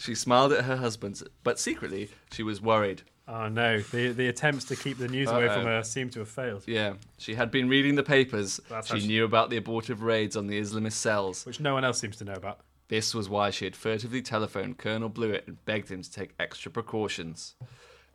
She 0.00 0.14
smiled 0.14 0.52
at 0.52 0.64
her 0.64 0.76
husband, 0.76 1.20
but 1.42 1.58
secretly 1.58 2.10
she 2.32 2.44
was 2.44 2.62
worried. 2.62 3.02
oh 3.26 3.48
no! 3.48 3.80
The 3.80 4.12
the 4.12 4.28
attempts 4.28 4.64
to 4.66 4.76
keep 4.76 4.96
the 4.96 5.08
news 5.08 5.28
away 5.28 5.48
from 5.48 5.62
Uh-oh. 5.66 5.78
her 5.78 5.82
seem 5.82 6.08
to 6.10 6.20
have 6.20 6.28
failed. 6.28 6.62
Yeah, 6.68 6.94
she 7.18 7.34
had 7.34 7.50
been 7.50 7.68
reading 7.68 7.96
the 7.96 8.04
papers. 8.04 8.60
That's 8.68 8.94
she- 8.94 9.06
knew 9.08 9.24
about 9.24 9.50
the 9.50 9.56
abortive 9.56 10.02
raids 10.02 10.36
on 10.36 10.46
the 10.46 10.60
Islamist 10.60 10.92
cells. 10.92 11.44
Which 11.44 11.58
no 11.58 11.74
one 11.74 11.84
else 11.84 11.98
seems 11.98 12.16
to 12.18 12.24
know 12.24 12.34
about. 12.34 12.60
This 12.86 13.12
was 13.12 13.28
why 13.28 13.50
she 13.50 13.64
had 13.64 13.74
furtively 13.74 14.22
telephoned 14.22 14.78
Colonel 14.78 15.08
Blewett 15.08 15.48
and 15.48 15.62
begged 15.64 15.90
him 15.90 16.00
to 16.02 16.10
take 16.10 16.30
extra 16.38 16.70
precautions. 16.70 17.56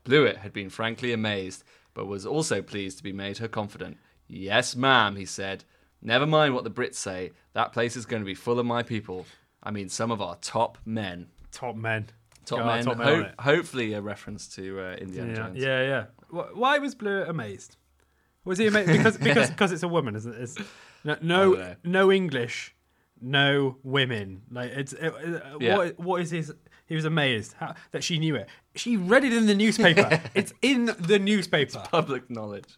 Blewett 0.05 0.37
had 0.37 0.53
been 0.53 0.69
frankly 0.69 1.11
amazed, 1.11 1.65
but 1.93 2.05
was 2.07 2.25
also 2.25 2.61
pleased 2.61 2.97
to 2.97 3.03
be 3.03 3.11
made 3.11 3.39
her 3.39 3.49
confidant. 3.49 3.97
Yes, 4.27 4.75
ma'am, 4.75 5.15
he 5.15 5.25
said. 5.25 5.63
Never 6.01 6.25
mind 6.25 6.53
what 6.53 6.63
the 6.63 6.71
Brits 6.71 6.95
say. 6.95 7.31
That 7.53 7.71
place 7.73 7.95
is 7.95 8.05
going 8.05 8.21
to 8.21 8.25
be 8.25 8.33
full 8.35 8.59
of 8.59 8.65
my 8.65 8.83
people. 8.83 9.25
I 9.61 9.71
mean, 9.71 9.89
some 9.89 10.11
of 10.11 10.21
our 10.21 10.35
top 10.37 10.77
men. 10.85 11.27
Top 11.51 11.75
men. 11.75 12.07
Top 12.45 12.59
God, 12.59 12.65
men. 12.65 12.83
top 12.85 12.97
men 12.97 13.07
Ho- 13.07 13.31
hopefully, 13.39 13.93
a 13.93 14.01
reference 14.01 14.47
to 14.55 14.79
uh, 14.79 14.95
Indiana 14.95 15.29
Yeah, 15.29 15.35
Jones. 15.35 15.57
yeah, 15.63 15.81
yeah. 15.81 16.05
Why 16.53 16.77
was 16.79 16.93
Blewett 16.95 17.29
amazed? 17.29 17.77
Was 18.43 18.57
he 18.57 18.67
amazed 18.67 18.87
because 18.91 19.17
because 19.17 19.49
because 19.49 19.71
it's 19.71 19.83
a 19.83 19.87
woman? 19.87 20.15
Isn't 20.15 20.33
it? 20.33 20.41
It's, 20.41 20.57
no, 21.05 21.15
no, 21.21 21.75
no 21.85 22.11
English, 22.11 22.75
no 23.21 23.77
women. 23.83 24.41
Like 24.51 24.71
it's 24.71 24.91
it, 24.91 25.13
it- 25.23 25.43
Yeah. 25.61 25.77
what 25.77 25.99
what 25.99 26.21
is 26.21 26.31
his? 26.31 26.53
He 26.85 26.95
was 26.95 27.05
amazed 27.05 27.53
how, 27.57 27.75
that 27.91 28.03
she 28.03 28.19
knew 28.19 28.35
it. 28.35 28.49
She 28.75 28.97
read 28.97 29.23
it 29.23 29.31
in 29.31 29.45
the 29.45 29.55
newspaper. 29.55 30.21
it's 30.35 30.53
in 30.61 30.87
the 30.99 31.17
newspaper. 31.19 31.81
public 31.89 32.29
knowledge. 32.29 32.75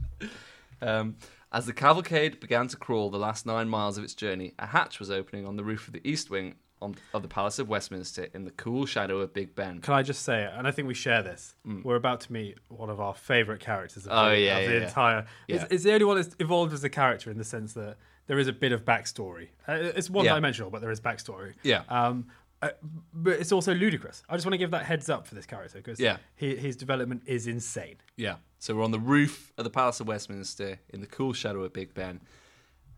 Um, 0.85 1.15
as 1.51 1.65
the 1.65 1.73
cavalcade 1.73 2.39
began 2.39 2.67
to 2.67 2.75
crawl 2.77 3.09
the 3.09 3.17
last 3.17 3.45
nine 3.45 3.69
miles 3.69 3.97
of 3.97 4.03
its 4.03 4.13
journey, 4.13 4.53
a 4.59 4.67
hatch 4.67 4.99
was 4.99 5.09
opening 5.09 5.45
on 5.47 5.55
the 5.55 5.63
roof 5.63 5.87
of 5.87 5.93
the 5.93 6.01
east 6.09 6.29
wing 6.29 6.55
on, 6.81 6.95
of 7.13 7.21
the 7.21 7.27
Palace 7.29 7.59
of 7.59 7.69
Westminster 7.69 8.27
in 8.33 8.43
the 8.43 8.51
cool 8.51 8.85
shadow 8.85 9.19
of 9.19 9.33
Big 9.33 9.55
Ben. 9.55 9.79
Can 9.79 9.93
I 9.93 10.03
just 10.03 10.23
say 10.23 10.43
it? 10.43 10.51
And 10.53 10.67
I 10.67 10.71
think 10.71 10.87
we 10.87 10.93
share 10.93 11.23
this. 11.23 11.55
We're 11.83 11.95
about 11.95 12.19
to 12.21 12.33
meet 12.33 12.57
one 12.67 12.89
of 12.89 12.99
our 12.99 13.13
favourite 13.13 13.61
characters 13.61 14.05
of, 14.05 14.11
Mm. 14.11 14.25
Oh, 14.25 14.29
the, 14.31 14.39
yeah, 14.39 14.57
of 14.57 14.63
yeah, 14.63 14.67
the 14.67 14.75
yeah. 14.81 14.87
entire. 14.87 15.25
It's, 15.47 15.63
it's 15.71 15.83
the 15.85 15.93
only 15.93 16.05
one 16.05 16.17
that's 16.17 16.35
evolved 16.39 16.73
as 16.73 16.83
a 16.83 16.89
character 16.89 17.31
in 17.31 17.37
the 17.37 17.45
sense 17.45 17.71
that 17.73 17.95
there 18.27 18.37
is 18.39 18.47
a 18.47 18.53
bit 18.53 18.71
of 18.73 18.83
backstory. 18.83 19.49
Uh, 19.67 19.73
it's 19.95 20.09
one 20.09 20.25
dimensional, 20.25 20.69
but 20.71 20.81
there 20.81 20.91
is 20.91 20.99
backstory. 20.99 21.53
Yeah. 21.63 21.83
Um, 21.87 22.27
uh, 22.61 22.69
but 23.13 23.39
it's 23.39 23.51
also 23.51 23.73
ludicrous. 23.73 24.23
I 24.29 24.35
just 24.35 24.45
want 24.45 24.53
to 24.53 24.57
give 24.57 24.71
that 24.71 24.85
heads 24.85 25.09
up 25.09 25.27
for 25.27 25.35
this 25.35 25.45
character 25.45 25.77
because 25.79 25.99
Yeah. 25.99 26.17
he, 26.35 26.55
his 26.55 26.75
development 26.75 27.23
is 27.25 27.47
insane. 27.47 27.97
Yeah. 28.17 28.35
So 28.59 28.75
we're 28.75 28.83
on 28.83 28.91
the 28.91 28.99
roof 28.99 29.51
of 29.57 29.63
the 29.63 29.69
Palace 29.69 29.99
of 29.99 30.07
Westminster 30.07 30.79
in 30.89 31.01
the 31.01 31.07
cool 31.07 31.33
shadow 31.33 31.63
of 31.63 31.73
Big 31.73 31.93
Ben. 31.93 32.21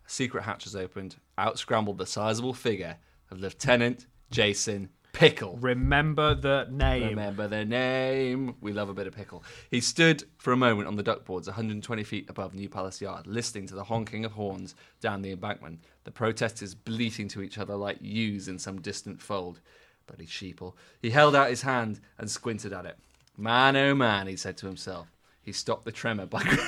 A 0.05 0.09
secret 0.09 0.43
hatch 0.43 0.63
has 0.65 0.75
opened. 0.75 1.17
Out 1.37 1.59
scrambled 1.59 1.97
the 1.97 2.05
sizable 2.05 2.53
figure 2.53 2.97
of 3.31 3.39
Lieutenant 3.39 4.05
Jason 4.31 4.89
Pickel. 5.17 5.57
Remember 5.59 6.35
the 6.35 6.67
name. 6.69 7.09
Remember 7.09 7.47
the 7.47 7.65
name. 7.65 8.53
We 8.61 8.71
love 8.71 8.87
a 8.87 8.93
bit 8.93 9.07
of 9.07 9.15
pickle. 9.15 9.43
He 9.71 9.81
stood 9.81 10.23
for 10.37 10.53
a 10.53 10.55
moment 10.55 10.87
on 10.87 10.95
the 10.95 11.01
duckboards 11.01 11.47
120 11.47 12.03
feet 12.03 12.29
above 12.29 12.53
New 12.53 12.69
Palace 12.69 13.01
Yard, 13.01 13.25
listening 13.25 13.65
to 13.65 13.73
the 13.73 13.85
honking 13.85 14.25
of 14.25 14.33
horns 14.33 14.75
down 15.01 15.23
the 15.23 15.31
embankment, 15.31 15.79
the 16.03 16.11
protesters 16.11 16.75
bleating 16.75 17.27
to 17.29 17.41
each 17.41 17.57
other 17.57 17.75
like 17.75 17.97
ewes 17.99 18.47
in 18.47 18.59
some 18.59 18.79
distant 18.79 19.19
fold. 19.19 19.59
Bloody 20.05 20.27
sheeple. 20.27 20.73
He 21.01 21.09
held 21.09 21.35
out 21.35 21.49
his 21.49 21.63
hand 21.63 21.99
and 22.19 22.29
squinted 22.29 22.71
at 22.71 22.85
it. 22.85 22.99
Man, 23.35 23.75
oh 23.75 23.95
man, 23.95 24.27
he 24.27 24.35
said 24.35 24.55
to 24.57 24.67
himself. 24.67 25.07
He 25.41 25.51
stopped 25.51 25.85
the 25.85 25.91
tremor 25.91 26.27
by. 26.27 26.43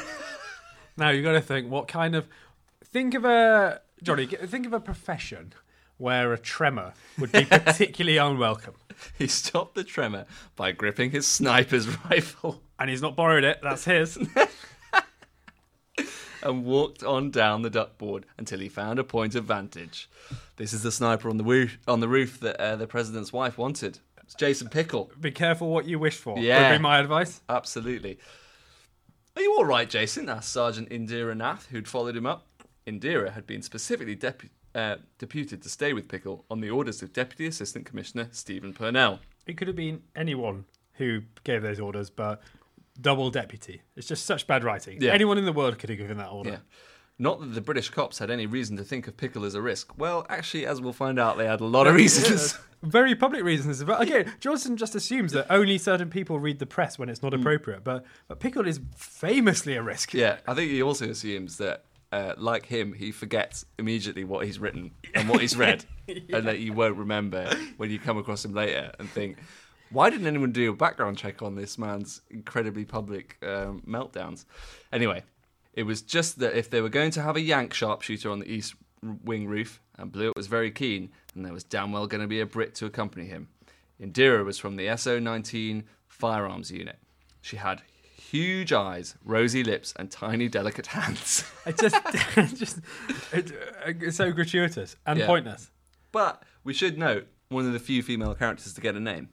Now 0.97 1.11
you've 1.11 1.23
got 1.23 1.31
to 1.31 1.41
think 1.41 1.71
what 1.71 1.87
kind 1.87 2.13
of 2.13 2.27
think 2.83 3.13
of 3.13 3.23
a 3.23 3.79
Jonny. 4.03 4.25
Think 4.25 4.65
of 4.65 4.73
a 4.73 4.81
profession 4.81 5.53
where 5.99 6.33
a 6.33 6.37
tremor 6.39 6.93
would 7.19 7.31
be 7.31 7.45
particularly 7.45 8.17
unwelcome. 8.29 8.73
he 9.17 9.27
stopped 9.27 9.75
the 9.75 9.83
tremor 9.83 10.25
by 10.55 10.71
gripping 10.71 11.11
his 11.11 11.27
sniper's 11.27 11.87
rifle 12.09 12.63
And 12.79 12.89
he's 12.89 13.01
not 13.01 13.15
borrowed 13.15 13.43
it. 13.43 13.59
That's 13.61 13.85
his. 13.85 14.17
and 16.41 16.63
walked 16.65 17.03
on 17.03 17.29
down 17.31 17.61
the 17.61 17.69
duckboard 17.69 18.25
until 18.37 18.59
he 18.59 18.69
found 18.69 18.97
a 18.97 19.03
point 19.03 19.35
of 19.35 19.43
vantage. 19.45 20.09
This 20.55 20.71
is 20.73 20.83
the 20.83 20.91
sniper 20.91 21.29
on 21.29 21.37
the 21.37 21.43
roof 21.43 21.77
on 21.87 21.99
the 21.99 22.07
roof 22.07 22.39
that 22.39 22.59
uh, 22.59 22.75
the 22.77 22.87
president's 22.87 23.33
wife 23.33 23.57
wanted. 23.57 23.99
It's 24.23 24.35
Jason 24.35 24.69
Pickel. 24.69 25.11
Be 25.19 25.31
careful 25.31 25.69
what 25.69 25.85
you 25.85 25.99
wish 25.99 26.15
for. 26.15 26.37
Yeah. 26.39 26.69
Would 26.71 26.77
be 26.77 26.81
my 26.81 26.99
advice. 26.99 27.41
Absolutely. 27.49 28.19
Are 29.35 29.41
you 29.41 29.55
all 29.57 29.65
right, 29.65 29.89
Jason? 29.89 30.29
asked 30.29 30.51
Sergeant 30.51 30.89
Indira 30.89 31.35
Nath, 31.35 31.67
who'd 31.67 31.87
followed 31.87 32.15
him 32.15 32.25
up. 32.25 32.45
Indira 32.87 33.31
had 33.33 33.45
been 33.45 33.61
specifically 33.61 34.15
depu- 34.15 34.49
uh, 34.79 34.97
deputed 35.17 35.61
to 35.61 35.69
stay 35.69 35.93
with 35.93 36.07
Pickel 36.07 36.45
on 36.49 36.61
the 36.61 36.69
orders 36.69 37.01
of 37.01 37.11
Deputy 37.13 37.45
Assistant 37.47 37.85
Commissioner 37.85 38.29
Stephen 38.31 38.73
Purnell. 38.73 39.19
It 39.45 39.57
could 39.57 39.67
have 39.67 39.75
been 39.75 40.01
anyone 40.15 40.65
who 40.93 41.21
gave 41.43 41.61
those 41.61 41.79
orders, 41.79 42.09
but 42.09 42.41
double 43.01 43.29
deputy. 43.29 43.81
It's 43.95 44.07
just 44.07 44.25
such 44.25 44.47
bad 44.47 44.63
writing. 44.63 45.01
Yeah. 45.01 45.11
Anyone 45.11 45.37
in 45.37 45.45
the 45.45 45.53
world 45.53 45.79
could 45.79 45.89
have 45.89 45.99
given 45.99 46.17
that 46.17 46.29
order. 46.29 46.49
Yeah. 46.51 46.57
Not 47.21 47.41
that 47.41 47.47
the 47.47 47.61
British 47.61 47.89
cops 47.89 48.19
had 48.19 48.31
any 48.31 48.45
reason 48.45 48.77
to 48.77 48.83
think 48.83 49.07
of 49.07 49.17
Pickel 49.17 49.43
as 49.43 49.53
a 49.53 49.61
risk. 49.61 49.97
Well, 49.97 50.25
actually, 50.29 50.65
as 50.65 50.79
we'll 50.79 50.93
find 50.93 51.19
out, 51.19 51.37
they 51.37 51.45
had 51.45 51.59
a 51.59 51.65
lot 51.65 51.85
of 51.85 51.95
reasons. 51.95 52.57
Very 52.81 53.13
public 53.13 53.43
reasons. 53.43 53.83
But 53.83 54.01
again, 54.01 54.33
Johnson 54.39 54.77
just 54.77 54.95
assumes 54.95 55.33
that 55.33 55.47
only 55.49 55.77
certain 55.77 56.09
people 56.09 56.39
read 56.39 56.59
the 56.59 56.65
press 56.65 56.97
when 56.97 57.09
it's 57.09 57.21
not 57.21 57.33
appropriate. 57.33 57.83
But 57.83 58.05
but 58.29 58.39
Pickel 58.39 58.65
is 58.65 58.79
famously 58.95 59.75
a 59.75 59.83
risk. 59.83 60.13
Yeah, 60.13 60.37
I 60.47 60.53
think 60.53 60.71
he 60.71 60.81
also 60.81 61.09
assumes 61.09 61.57
that, 61.57 61.83
uh, 62.11 62.33
like 62.37 62.65
him, 62.65 62.93
he 62.93 63.11
forgets 63.11 63.65
immediately 63.77 64.23
what 64.23 64.45
he's 64.45 64.59
written 64.59 64.91
and 65.13 65.29
what 65.29 65.41
he's 65.41 65.55
read, 65.65 65.85
and 66.07 66.47
that 66.47 66.59
you 66.59 66.73
won't 66.73 66.97
remember 66.97 67.49
when 67.77 67.89
you 67.91 67.99
come 67.99 68.17
across 68.17 68.43
him 68.43 68.53
later 68.53 68.91
and 68.99 69.09
think, 69.09 69.37
why 69.91 70.09
didn't 70.09 70.27
anyone 70.27 70.51
do 70.51 70.71
a 70.71 70.75
background 70.75 71.17
check 71.17 71.41
on 71.41 71.55
this 71.55 71.77
man's 71.77 72.21
incredibly 72.29 72.85
public 72.85 73.37
um, 73.43 73.81
meltdowns? 73.87 74.45
Anyway, 74.91 75.23
it 75.73 75.83
was 75.83 76.01
just 76.01 76.39
that 76.39 76.57
if 76.57 76.69
they 76.69 76.81
were 76.81 76.89
going 76.89 77.11
to 77.11 77.21
have 77.21 77.35
a 77.35 77.41
Yank 77.41 77.73
sharpshooter 77.73 78.29
on 78.29 78.39
the 78.39 78.51
east 78.51 78.75
wing 79.23 79.47
roof, 79.47 79.81
and 79.97 80.11
Blewett 80.11 80.35
was 80.35 80.47
very 80.47 80.71
keen, 80.71 81.09
then 81.33 81.43
there 81.43 81.53
was 81.53 81.63
damn 81.63 81.91
well 81.91 82.07
going 82.07 82.21
to 82.21 82.27
be 82.27 82.39
a 82.39 82.45
Brit 82.45 82.75
to 82.75 82.85
accompany 82.85 83.25
him. 83.25 83.49
Indira 84.01 84.45
was 84.45 84.57
from 84.57 84.77
the 84.77 84.95
SO 84.95 85.19
19 85.19 85.83
firearms 86.07 86.71
unit. 86.71 86.97
She 87.41 87.57
had 87.57 87.81
huge 88.31 88.71
eyes, 88.73 89.15
rosy 89.23 89.63
lips, 89.63 89.93
and 89.97 90.09
tiny, 90.11 90.47
delicate 90.47 90.87
hands. 90.87 91.43
It 91.65 91.77
just, 91.77 91.95
just 92.57 92.79
it, 93.31 93.51
uh, 93.85 93.93
it's 94.01 94.17
so 94.17 94.31
gratuitous 94.31 94.95
and 95.05 95.19
Yeah. 95.19 95.27
pointless. 95.27 95.69
But 96.11 96.41
we 96.63 96.73
should 96.73 96.97
note 96.97 97.27
one 97.49 97.65
of 97.67 97.73
the 97.73 97.79
few 97.79 98.01
female 98.01 98.33
characters 98.33 98.73
to 98.73 98.81
get 98.81 98.95
a 98.95 98.99
name. 98.99 99.29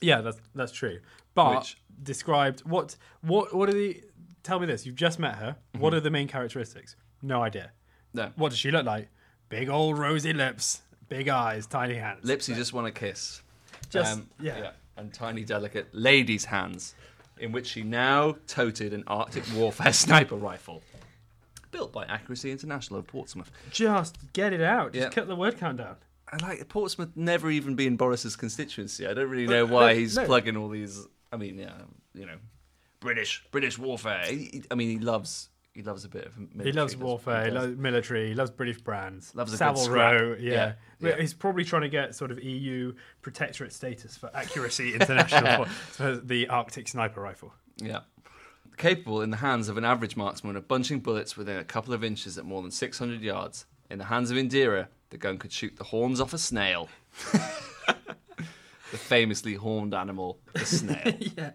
Yeah, 0.00 0.20
that's 0.20 0.40
that's 0.54 0.72
true. 0.72 0.98
But 1.34 1.58
Which- 1.58 1.76
described 2.02 2.60
what 2.60 2.96
what 3.20 3.54
what 3.54 3.68
are 3.68 3.72
the? 3.74 4.02
Tell 4.42 4.58
me 4.60 4.66
this. 4.66 4.86
You've 4.86 4.96
just 4.96 5.18
met 5.18 5.36
her. 5.36 5.56
Mm-hmm. 5.74 5.80
What 5.82 5.94
are 5.94 6.00
the 6.00 6.10
main 6.10 6.26
characteristics? 6.28 6.96
No 7.22 7.42
idea. 7.42 7.72
No. 8.14 8.32
What 8.36 8.48
does 8.50 8.58
she 8.58 8.70
look 8.70 8.86
like? 8.86 9.08
Big 9.48 9.68
old 9.68 9.98
rosy 9.98 10.32
lips, 10.32 10.82
big 11.08 11.28
eyes, 11.28 11.66
tiny 11.66 11.94
hands. 11.94 12.24
Lips 12.24 12.48
you 12.48 12.54
just 12.54 12.72
want 12.72 12.86
to 12.86 12.92
kiss. 12.92 13.42
Just- 13.90 14.22
yeah. 14.40 14.70
And 14.96 15.12
tiny, 15.12 15.44
delicate 15.44 15.88
ladies' 15.94 16.44
hands, 16.46 16.94
in 17.40 17.52
which 17.52 17.66
she 17.66 17.82
now 17.82 18.36
toted 18.46 18.92
an 18.92 19.04
Arctic 19.06 19.44
warfare 19.54 19.92
sniper 20.04 20.36
rifle. 20.36 20.82
Built 21.70 21.92
by 21.92 22.04
Accuracy 22.06 22.50
International 22.50 22.98
of 23.00 23.06
Portsmouth. 23.06 23.50
Just 23.70 24.16
get 24.32 24.52
it 24.52 24.62
out. 24.62 24.92
Just 24.94 25.02
Yeah. 25.04 25.10
cut 25.10 25.28
the 25.28 25.36
word 25.36 25.58
count 25.58 25.76
down. 25.78 25.96
I 26.32 26.36
like 26.44 26.66
Portsmouth 26.68 27.10
never 27.14 27.50
even 27.50 27.74
being 27.74 27.96
Boris's 27.96 28.36
constituency. 28.36 29.06
I 29.06 29.14
don't 29.14 29.28
really 29.30 29.46
know 29.46 29.66
why 29.66 29.92
no, 29.92 29.98
he's 29.98 30.16
no. 30.16 30.24
plugging 30.24 30.56
all 30.56 30.68
these. 30.68 31.06
I 31.32 31.36
mean, 31.36 31.58
yeah, 31.58 31.72
you 32.14 32.26
know, 32.26 32.36
British 33.00 33.44
British 33.50 33.78
warfare. 33.78 34.24
He- 34.26 34.36
he- 34.52 34.62
I 34.70 34.74
mean, 34.74 34.88
he 34.90 34.98
loves 34.98 35.48
he 35.78 35.84
loves 35.84 36.04
a 36.04 36.08
bit 36.08 36.26
of. 36.26 36.36
Military, 36.36 36.64
He 36.64 36.72
loves 36.72 36.96
warfare. 36.96 37.44
He 37.44 37.50
does. 37.52 37.68
loes 37.68 37.76
military. 37.78 38.28
He 38.28 38.34
loves 38.34 38.50
British 38.50 38.80
brands. 38.80 39.32
Loves 39.32 39.52
a 39.52 39.54
good 39.54 39.58
Savile 39.58 39.82
scrap. 39.82 40.20
Row. 40.20 40.36
Yeah. 40.40 40.52
Yeah, 40.52 41.10
yeah. 41.10 41.20
He's 41.20 41.32
probably 41.32 41.62
trying 41.62 41.82
to 41.82 41.88
get 41.88 42.16
sort 42.16 42.32
of 42.32 42.42
EU 42.42 42.94
protectorate 43.22 43.72
status 43.72 44.16
for 44.16 44.28
Accuracy 44.34 44.92
International 45.00 45.66
for, 45.66 45.70
for 45.70 46.16
the 46.16 46.48
Arctic 46.48 46.88
sniper 46.88 47.20
rifle. 47.20 47.54
Yeah. 47.76 48.00
Capable 48.76 49.22
in 49.22 49.30
the 49.30 49.36
hands 49.36 49.68
of 49.68 49.76
an 49.78 49.84
average 49.84 50.16
marksman 50.16 50.56
of 50.56 50.66
bunching 50.66 50.98
bullets 50.98 51.36
within 51.36 51.56
a 51.58 51.64
couple 51.64 51.94
of 51.94 52.02
inches 52.02 52.36
at 52.38 52.44
more 52.44 52.60
than 52.60 52.72
600 52.72 53.20
yards. 53.20 53.66
In 53.88 53.98
the 53.98 54.06
hands 54.06 54.32
of 54.32 54.36
Indira, 54.36 54.88
the 55.10 55.16
gun 55.16 55.38
could 55.38 55.52
shoot 55.52 55.76
the 55.76 55.84
horns 55.84 56.20
off 56.20 56.32
a 56.32 56.38
snail. 56.38 56.88
the 57.32 58.96
famously 58.96 59.54
horned 59.54 59.94
animal, 59.94 60.40
the 60.54 60.66
snail. 60.66 61.14
yeah. 61.36 61.50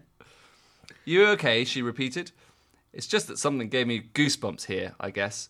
You 1.04 1.26
okay? 1.26 1.64
She 1.66 1.82
repeated. 1.82 2.32
It's 2.94 3.06
just 3.06 3.28
that 3.28 3.38
something 3.38 3.68
gave 3.68 3.86
me 3.86 4.00
goosebumps 4.14 4.64
here, 4.66 4.94
I 5.00 5.10
guess. 5.10 5.48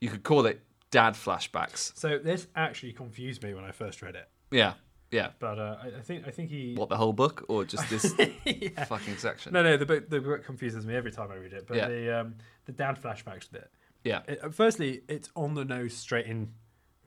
You 0.00 0.10
could 0.10 0.24
call 0.24 0.44
it 0.46 0.60
dad 0.90 1.14
flashbacks. 1.14 1.96
So 1.96 2.18
this 2.18 2.48
actually 2.54 2.92
confused 2.92 3.42
me 3.42 3.54
when 3.54 3.64
I 3.64 3.70
first 3.70 4.02
read 4.02 4.14
it, 4.16 4.28
Yeah, 4.50 4.74
yeah. 5.10 5.30
but 5.38 5.58
uh, 5.58 5.76
I, 5.82 5.86
I 5.98 6.00
think 6.02 6.26
I 6.26 6.30
think 6.30 6.50
he. 6.50 6.74
What, 6.74 6.88
the 6.88 6.96
whole 6.96 7.12
book? 7.12 7.44
Or 7.48 7.64
just 7.64 7.88
this 7.88 8.12
fucking 8.88 9.16
section? 9.16 9.52
No, 9.52 9.62
no, 9.62 9.76
the 9.76 9.86
book 9.86 10.10
the 10.10 10.20
book 10.20 10.44
confuses 10.44 10.84
me 10.84 10.94
every 10.94 11.12
time 11.12 11.30
I 11.30 11.36
read 11.36 11.52
it. 11.52 11.66
But 11.66 11.76
Yeah. 11.76 11.88
the 11.88 12.20
um, 12.20 12.34
the 12.66 12.72
dad 12.72 13.00
flashbacks 13.00 13.50
bit. 13.50 13.70
Yeah. 14.04 14.22
It, 14.28 14.40
uh, 14.42 14.50
firstly, 14.50 15.02
it's 15.08 15.30
on 15.34 15.54
the 15.54 15.64
nose 15.64 15.94
straight 15.96 16.26
in 16.26 16.50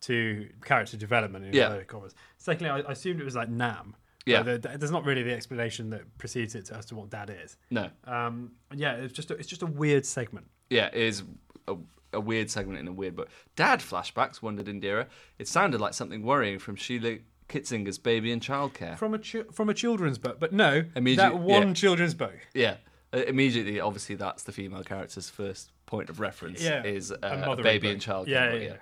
to 0.01 0.49
character 0.63 0.95
development 0.97 1.45
in 1.45 1.53
Yeah. 1.53 1.65
inverted 1.67 1.87
commas. 1.87 2.15
Secondly, 2.37 2.69
I, 2.71 2.79
I 2.79 2.91
assumed 2.93 3.19
it 3.21 3.25
was 3.25 3.35
like 3.35 3.49
Nam. 3.49 3.95
Yeah. 4.31 4.43
There- 4.43 4.57
there's 4.77 4.91
not 4.91 5.05
really 5.05 5.23
the 5.23 5.33
explanation 5.33 5.89
that 5.91 6.17
precedes 6.17 6.55
it 6.55 6.71
as 6.71 6.85
to 6.87 6.95
what 6.95 7.09
dad 7.09 7.29
is. 7.43 7.57
No. 7.69 7.89
Um, 8.05 8.51
yeah, 8.75 8.93
it's 8.95 9.13
just 9.13 9.31
a, 9.31 9.35
it's 9.35 9.47
just 9.47 9.61
a 9.61 9.65
weird 9.67 10.05
segment. 10.05 10.47
Yeah, 10.69 10.87
it 10.87 10.95
is 11.01 11.23
a, 11.67 11.75
a 12.13 12.19
weird 12.19 12.49
segment 12.49 12.79
in 12.79 12.87
a 12.87 12.93
weird 12.93 13.15
book. 13.15 13.29
Dad 13.55 13.79
flashbacks, 13.79 14.41
wondered 14.41 14.67
Indira. 14.67 15.07
It 15.37 15.47
sounded 15.47 15.79
like 15.81 15.93
something 15.93 16.23
worrying 16.23 16.59
from 16.59 16.75
Sheila 16.75 17.17
Kitzinger's 17.47 17.97
Baby 17.97 18.31
and 18.31 18.41
Childcare. 18.41 18.97
from 18.97 19.13
a 19.15 19.19
chi- 19.19 19.45
from 19.51 19.69
a 19.69 19.73
children's 19.73 20.17
book, 20.19 20.39
but 20.39 20.53
no, 20.53 20.83
Immediate- 20.95 21.23
that 21.23 21.39
one 21.39 21.69
yeah. 21.69 21.73
children's 21.73 22.13
book. 22.13 22.35
yeah. 22.53 22.75
Uh, 23.11 23.23
immediately, 23.27 23.79
obviously, 23.79 24.13
that's 24.13 24.43
the 24.43 24.51
female 24.51 24.83
character's 24.83 25.31
first 25.31 25.71
point 25.87 26.11
of 26.11 26.19
reference. 26.19 26.61
Yeah, 26.61 26.83
is 26.83 27.09
a 27.09 27.49
uh, 27.49 27.53
a 27.53 27.63
baby 27.63 27.87
book. 27.87 27.93
and 27.93 28.01
childcare. 28.03 28.27
Yeah, 28.27 28.51
book, 28.51 28.61
yeah, 28.61 28.67
yeah. 28.67 28.75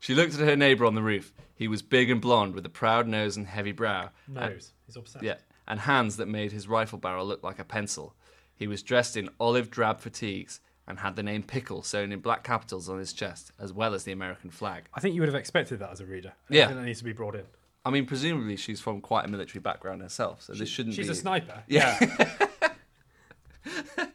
She 0.00 0.14
looked 0.14 0.32
at 0.32 0.40
her 0.40 0.56
neighbour 0.56 0.86
on 0.86 0.94
the 0.94 1.02
roof. 1.02 1.34
He 1.54 1.68
was 1.68 1.82
big 1.82 2.08
and 2.08 2.18
blonde, 2.18 2.54
with 2.54 2.64
a 2.64 2.70
proud 2.70 3.06
nose 3.06 3.36
and 3.36 3.46
heavy 3.46 3.72
brow. 3.72 4.08
Nose, 4.26 4.72
he's 4.88 4.96
obsessed. 4.96 5.24
yeah, 5.24 5.36
and 5.68 5.78
hands 5.80 6.16
that 6.16 6.26
made 6.26 6.50
his 6.50 6.66
rifle 6.66 6.98
barrel 6.98 7.24
look 7.24 7.44
like 7.44 7.60
a 7.60 7.64
pencil. 7.64 8.16
He 8.56 8.66
was 8.66 8.82
dressed 8.82 9.16
in 9.16 9.28
olive 9.38 9.70
drab 9.70 10.00
fatigues 10.00 10.60
and 10.88 10.98
had 10.98 11.14
the 11.14 11.22
name 11.22 11.42
Pickel 11.44 11.84
sewn 11.84 12.10
in 12.10 12.18
black 12.18 12.42
capitals 12.42 12.88
on 12.88 12.98
his 12.98 13.12
chest, 13.12 13.52
as 13.60 13.72
well 13.72 13.94
as 13.94 14.02
the 14.04 14.10
American 14.12 14.50
flag. 14.50 14.84
I 14.94 15.00
think 15.00 15.14
you 15.14 15.20
would 15.20 15.28
have 15.28 15.36
expected 15.36 15.78
that 15.78 15.90
as 15.92 16.00
a 16.00 16.06
reader. 16.06 16.32
I 16.50 16.54
Yeah. 16.54 16.66
think 16.66 16.80
that 16.80 16.86
needs 16.86 16.98
to 17.00 17.04
be 17.04 17.12
brought 17.12 17.36
in. 17.36 17.44
I 17.84 17.90
mean, 17.90 18.06
presumably 18.06 18.56
she's 18.56 18.80
from 18.80 19.00
quite 19.00 19.24
a 19.24 19.28
military 19.28 19.60
background 19.60 20.02
herself, 20.02 20.42
so 20.42 20.54
this 20.54 20.68
shouldn't 20.68 20.96
be. 20.96 21.02
She's 21.02 21.08
be. 21.08 21.12
a 21.12 21.16
sniper. 21.16 21.62
Yeah. 21.68 21.98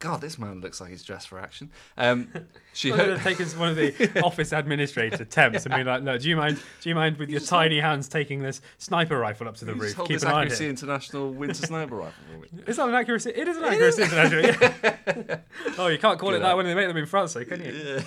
God, 0.00 0.20
this 0.22 0.38
man 0.38 0.60
looks 0.60 0.80
like 0.80 0.90
he's 0.90 1.02
dressed 1.04 1.28
for 1.28 1.38
action. 1.38 1.70
Um, 1.96 2.28
she 2.72 2.90
would 2.90 2.98
ho- 3.00 3.16
taken 3.18 3.46
one 3.50 3.68
of 3.68 3.76
the 3.76 4.20
office 4.24 4.50
administrator 4.52 5.24
temps 5.24 5.66
and 5.66 5.74
been 5.74 5.86
like, 5.86 6.02
"No, 6.02 6.18
do 6.18 6.28
you 6.28 6.36
mind? 6.36 6.60
Do 6.80 6.88
you 6.88 6.94
mind 6.94 7.18
with 7.18 7.28
your 7.30 7.40
tiny 7.40 7.78
hands 7.78 8.08
taking 8.08 8.40
this 8.40 8.60
sniper 8.78 9.18
rifle 9.18 9.46
up 9.46 9.56
to 9.56 9.64
the 9.66 9.74
you 9.74 9.80
roof? 9.80 9.94
hold 9.94 10.08
Keep 10.08 10.16
this 10.16 10.22
an 10.22 10.28
eye 10.30 10.32
on 10.32 10.40
accuracy 10.42 10.66
it." 10.66 10.70
international 10.70 11.30
winter 11.32 11.54
sniper 11.66 11.96
rifle. 11.96 12.24
It's 12.66 12.78
not 12.78 12.88
an 12.88 12.94
accuracy. 12.94 13.30
It 13.30 13.46
is 13.46 13.56
an 13.58 13.64
accuracy 13.64 14.02
international. 14.02 14.42
yeah. 14.42 15.38
oh, 15.78 15.86
you 15.88 15.98
can't 15.98 16.18
call 16.18 16.34
it 16.34 16.40
that 16.40 16.56
when 16.56 16.66
they 16.66 16.74
make 16.74 16.88
them 16.88 16.96
in 16.96 17.06
France, 17.06 17.34
though, 17.34 17.44
can 17.44 17.62
you? 17.62 18.00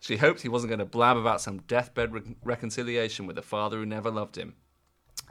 She 0.00 0.16
hoped 0.16 0.40
he 0.40 0.48
wasn't 0.48 0.70
going 0.70 0.78
to 0.80 0.86
blab 0.86 1.16
about 1.18 1.40
some 1.40 1.58
deathbed 1.68 2.12
re- 2.12 2.22
reconciliation 2.42 3.26
with 3.26 3.36
a 3.38 3.42
father 3.42 3.76
who 3.76 3.86
never 3.86 4.10
loved 4.10 4.36
him. 4.36 4.54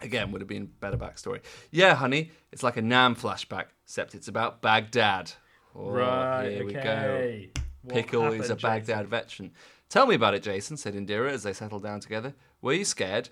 Again, 0.01 0.31
would 0.31 0.41
have 0.41 0.47
been 0.47 0.67
better 0.79 0.95
backstory. 0.95 1.41
Yeah, 1.71 1.95
honey, 1.95 2.31
it's 2.51 2.63
like 2.63 2.77
a 2.77 2.81
Nam 2.81 3.15
flashback, 3.15 3.65
except 3.83 4.15
it's 4.15 4.27
about 4.27 4.61
Baghdad. 4.61 5.31
Oh, 5.75 5.89
right. 5.89 6.49
here 6.49 6.65
we 6.65 6.73
go. 6.73 6.79
okay. 6.79 7.49
What 7.83 7.95
Pickel 7.95 8.33
is 8.33 8.49
a 8.49 8.53
happened, 8.53 8.61
Baghdad 8.61 9.07
veteran. 9.07 9.51
Tell 9.89 10.05
me 10.05 10.15
about 10.15 10.33
it, 10.33 10.43
Jason, 10.43 10.77
said 10.77 10.93
Indira 10.93 11.31
as 11.31 11.43
they 11.43 11.53
settled 11.53 11.83
down 11.83 11.99
together. 11.99 12.33
Were 12.61 12.73
you 12.73 12.85
scared? 12.85 13.29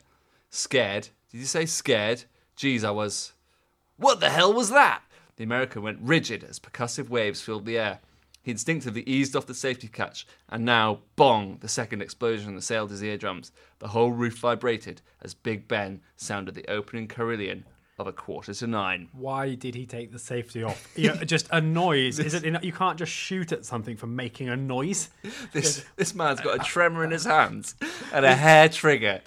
Scared? 0.49 1.09
Did 1.31 1.39
you 1.39 1.45
say 1.45 1.65
scared? 1.65 2.23
Geez, 2.55 2.83
I 2.83 2.91
was. 2.91 3.33
What 3.97 4.19
the 4.19 4.29
hell 4.29 4.53
was 4.53 4.69
that? 4.69 5.01
The 5.35 5.43
American 5.43 5.83
went 5.83 5.99
rigid 6.01 6.43
as 6.43 6.59
percussive 6.59 7.09
waves 7.09 7.41
filled 7.41 7.65
the 7.65 7.77
air. 7.77 7.99
He 8.41 8.51
instinctively 8.51 9.03
eased 9.05 9.35
off 9.35 9.45
the 9.45 9.53
safety 9.53 9.89
catch, 9.89 10.25
and 10.47 10.63
now, 10.63 10.99
bong, 11.17 11.57
the 11.59 11.67
second 11.67 12.01
explosion 12.01 12.55
assailed 12.55 12.91
his 12.91 13.03
eardrums. 13.03 13.51
The 13.79 13.89
whole 13.89 14.11
roof 14.11 14.39
vibrated 14.39 15.01
as 15.21 15.33
Big 15.33 15.67
Ben 15.67 15.99
sounded 16.15 16.55
the 16.55 16.69
opening 16.71 17.07
carillon 17.07 17.65
of 17.99 18.05
a 18.05 18.13
quarter 18.13 18.53
to 18.53 18.67
nine. 18.67 19.09
Why 19.11 19.55
did 19.55 19.73
he 19.73 19.85
take 19.85 20.11
the 20.11 20.19
safety 20.19 20.63
off? 20.63 20.87
Yeah, 20.95 21.23
just 21.23 21.47
a 21.51 21.59
noise. 21.59 22.19
Is 22.19 22.33
it? 22.33 22.63
You 22.63 22.71
can't 22.71 22.97
just 22.97 23.11
shoot 23.11 23.51
at 23.51 23.65
something 23.65 23.97
for 23.97 24.07
making 24.07 24.49
a 24.49 24.55
noise. 24.55 25.09
This 25.51 25.83
this 25.95 26.13
man's 26.13 26.39
got 26.41 26.55
a 26.55 26.63
tremor 26.63 27.03
in 27.03 27.11
his 27.11 27.25
hands 27.25 27.75
and 28.13 28.25
a 28.25 28.35
hair 28.35 28.69
trigger 28.69 29.21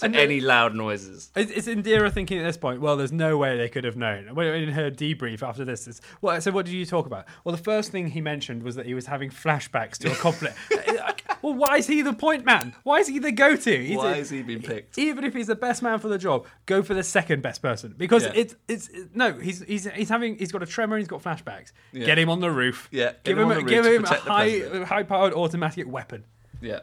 to 0.00 0.06
any 0.06 0.40
loud 0.40 0.74
noises. 0.74 1.30
Is, 1.36 1.50
is 1.50 1.66
Indira 1.66 2.12
thinking 2.12 2.38
at 2.38 2.44
this 2.44 2.56
point? 2.56 2.80
Well, 2.80 2.96
there's 2.96 3.12
no 3.12 3.36
way 3.36 3.56
they 3.56 3.68
could 3.68 3.84
have 3.84 3.96
known. 3.96 4.28
In 4.38 4.70
her 4.70 4.90
debrief 4.90 5.42
after 5.42 5.64
this, 5.64 5.86
is 5.86 6.00
well. 6.20 6.40
So 6.40 6.50
what 6.50 6.66
did 6.66 6.74
you 6.74 6.86
talk 6.86 7.06
about? 7.06 7.26
Well, 7.44 7.54
the 7.54 7.62
first 7.62 7.90
thing 7.90 8.08
he 8.08 8.20
mentioned 8.20 8.62
was 8.62 8.76
that 8.76 8.86
he 8.86 8.94
was 8.94 9.06
having 9.06 9.30
flashbacks 9.30 9.98
to 9.98 10.12
a 10.12 10.14
conflict. 10.14 10.56
well, 11.44 11.54
why 11.54 11.76
is 11.76 11.86
he 11.86 12.02
the 12.02 12.12
point 12.12 12.44
man? 12.44 12.74
Why 12.82 12.98
is 12.98 13.06
he 13.08 13.18
the 13.18 13.30
go-to? 13.32 13.84
He's 13.84 13.96
Why 13.96 14.16
has 14.16 14.30
he 14.30 14.42
been 14.42 14.62
picked? 14.62 14.98
Even 14.98 15.24
if 15.24 15.34
he's 15.34 15.46
the 15.46 15.54
best 15.54 15.82
man 15.82 15.98
for 15.98 16.08
the 16.08 16.18
job, 16.18 16.46
go 16.66 16.82
for 16.82 16.94
the 16.94 17.02
second 17.02 17.42
best 17.42 17.60
person 17.62 17.94
because 17.96 18.24
Yeah. 18.24 18.32
it's 18.34 18.54
it's 18.66 18.88
no. 19.14 19.32
He's 19.34 19.62
he's 19.62 19.84
he's 19.92 20.08
having 20.08 20.36
he's 20.38 20.50
got 20.52 20.62
a 20.62 20.66
tremor. 20.66 20.96
He's 20.98 21.08
got 21.08 21.22
flashbacks. 21.22 21.72
Yeah. 21.92 22.06
Get 22.06 22.18
him 22.18 22.30
on 22.30 22.40
the 22.40 22.50
roof. 22.50 22.88
Yeah, 22.90 23.12
give 23.22 23.38
him 23.38 23.44
him, 23.44 23.50
on 23.50 23.56
a, 23.56 23.60
roof 23.60 23.68
give 23.68 23.86
him 23.86 24.04
a 24.04 24.14
high 24.14 24.84
high 24.84 25.02
powered 25.02 25.32
automatic 25.34 25.86
weapon. 25.88 26.24
Yeah. 26.60 26.80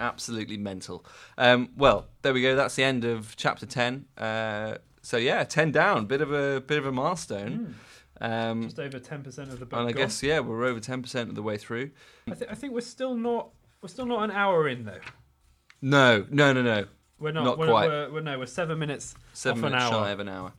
Absolutely 0.00 0.56
mental. 0.56 1.04
Um, 1.36 1.70
well, 1.76 2.06
there 2.22 2.32
we 2.32 2.40
go. 2.40 2.54
That's 2.54 2.76
the 2.76 2.84
end 2.84 3.04
of 3.04 3.34
chapter 3.36 3.66
ten. 3.66 4.04
Uh, 4.16 4.78
so 5.02 5.16
yeah, 5.16 5.42
ten 5.44 5.72
down. 5.72 6.06
Bit 6.06 6.20
of 6.20 6.32
a 6.32 6.60
bit 6.60 6.78
of 6.78 6.86
a 6.86 6.92
milestone. 6.92 7.74
Um, 8.20 8.62
Just 8.64 8.78
over 8.78 8.98
ten 8.98 9.22
percent 9.22 9.52
of 9.52 9.58
the 9.60 9.66
book. 9.66 9.78
and 9.78 9.88
I 9.88 9.92
gone. 9.92 10.02
guess 10.02 10.22
yeah, 10.22 10.40
we're 10.40 10.64
over 10.64 10.80
ten 10.80 11.02
percent 11.02 11.28
of 11.30 11.34
the 11.34 11.42
way 11.42 11.56
through. 11.56 11.90
I, 12.30 12.34
th- 12.34 12.50
I 12.50 12.54
think 12.54 12.72
we're 12.74 12.80
still 12.80 13.14
not 13.16 13.50
we're 13.82 13.88
still 13.88 14.06
not 14.06 14.22
an 14.24 14.30
hour 14.30 14.68
in 14.68 14.84
though. 14.84 15.00
No, 15.80 16.26
no, 16.30 16.52
no, 16.52 16.62
no. 16.62 16.86
We're 17.20 17.32
not, 17.32 17.44
Not 17.44 17.58
we're, 17.58 17.66
quite. 17.68 17.88
We're, 17.88 18.12
we're, 18.12 18.20
no, 18.20 18.38
we're 18.38 18.46
seven 18.46 18.78
minutes 18.78 19.14
Seven 19.32 19.60
minutes 19.60 19.82
an 19.84 19.92
hour. 19.92 20.04
shy 20.04 20.10
of 20.10 20.20
an 20.20 20.28
hour. 20.28 20.52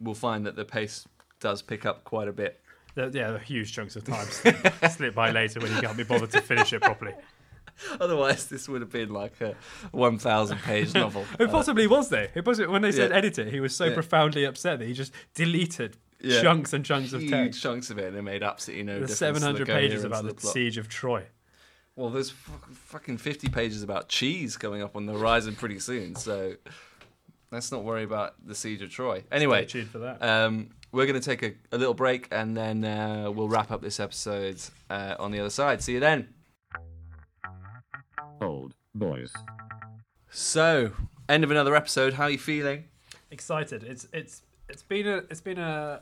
We'll 0.00 0.14
find 0.14 0.44
that 0.46 0.56
the 0.56 0.64
pace 0.64 1.06
does 1.40 1.62
pick 1.62 1.86
up 1.86 2.02
quite 2.04 2.26
a 2.28 2.32
bit. 2.32 2.60
The- 2.96 3.10
yeah, 3.14 3.30
the 3.32 3.38
huge 3.38 3.72
chunks 3.72 3.94
of 3.96 4.04
time 4.04 4.26
slip, 4.90 5.14
by 5.14 5.30
later 5.30 5.60
when 5.60 5.72
you 5.74 5.80
can't 5.80 5.96
be 5.96 6.02
bothered 6.04 6.30
to 6.32 6.40
finish 6.40 6.72
it 6.72 6.82
properly. 6.82 7.14
Otherwise, 8.00 8.46
this 8.48 8.68
would 8.68 8.80
have 8.80 8.90
been 8.90 9.10
like 9.12 9.40
a 9.40 9.54
one 9.92 10.18
thousand 10.18 10.58
page 10.58 10.92
novel. 10.94 11.24
It 11.38 11.50
possibly 11.50 11.86
was 11.86 12.08
though. 12.10 12.26
It 12.34 12.44
possibly, 12.44 12.66
when 12.70 12.82
they 12.82 12.92
said 12.92 13.10
Yeah. 13.10 13.16
edit 13.16 13.38
it, 13.38 13.48
he 13.52 13.60
was 13.60 13.74
so 13.74 13.86
Yeah. 13.86 13.94
profoundly 13.94 14.44
upset 14.44 14.78
that 14.80 14.86
he 14.86 14.92
just 14.94 15.12
deleted 15.34 15.96
Yeah. 16.20 16.42
chunks 16.42 16.72
and 16.72 16.84
chunks 16.84 17.12
of 17.12 17.20
Huge 17.22 17.30
text. 17.32 17.62
chunks 17.62 17.90
of 17.90 17.98
it, 17.98 18.08
and 18.08 18.16
it 18.16 18.22
made 18.22 18.42
absolutely 18.42 18.84
no 18.84 18.94
The 18.94 19.00
difference. 19.06 19.18
seven 19.18 19.42
to 19.54 19.64
the 19.64 19.66
pages 19.66 20.04
about 20.04 20.20
of 20.24 20.26
the, 20.26 20.34
plot. 20.34 20.52
siege 20.52 20.76
of 20.78 20.88
Troy. 20.88 21.26
Well, 21.96 22.10
there's 22.10 22.30
f- 22.30 22.60
fucking 22.72 23.18
50 23.18 23.48
pages 23.48 23.82
about 23.82 24.08
cheese 24.08 24.56
coming 24.56 24.82
up 24.82 24.96
on 24.96 25.06
the 25.06 25.12
horizon 25.12 25.54
pretty 25.54 25.78
soon, 25.78 26.14
so 26.16 26.54
let's 27.50 27.70
not 27.70 27.84
worry 27.84 28.02
about 28.04 28.34
the 28.46 28.54
siege 28.54 28.80
of 28.82 28.90
Troy. 28.90 29.24
Anyway, 29.30 29.66
Stay 29.66 29.80
tuned 29.80 29.90
for 29.90 29.98
that. 29.98 30.22
um, 30.22 30.70
we're 30.90 31.06
going 31.06 31.20
to 31.20 31.24
take 31.24 31.42
a, 31.42 31.52
a 31.74 31.78
little 31.78 31.94
break 31.94 32.28
and 32.30 32.56
then 32.56 32.84
uh, 32.84 33.30
we'll 33.30 33.48
wrap 33.48 33.70
up 33.70 33.82
this 33.82 34.00
episode 34.00 34.60
uh, 34.90 35.16
on 35.18 35.32
the 35.32 35.40
other 35.40 35.50
side. 35.50 35.82
See 35.82 35.92
you 35.92 36.00
then. 36.00 36.28
Old 38.40 38.74
boys. 38.94 39.32
So, 40.30 40.92
end 41.28 41.44
of 41.44 41.50
another 41.50 41.74
episode. 41.76 42.14
How 42.14 42.24
are 42.24 42.30
you 42.30 42.38
feeling? 42.38 42.84
Excited. 43.30 43.84
It's 43.84 44.08
it's 44.12 44.42
it's 44.68 44.82
been 44.82 45.06
a 45.06 45.16
it's 45.30 45.40
been 45.40 45.58
a, 45.58 46.00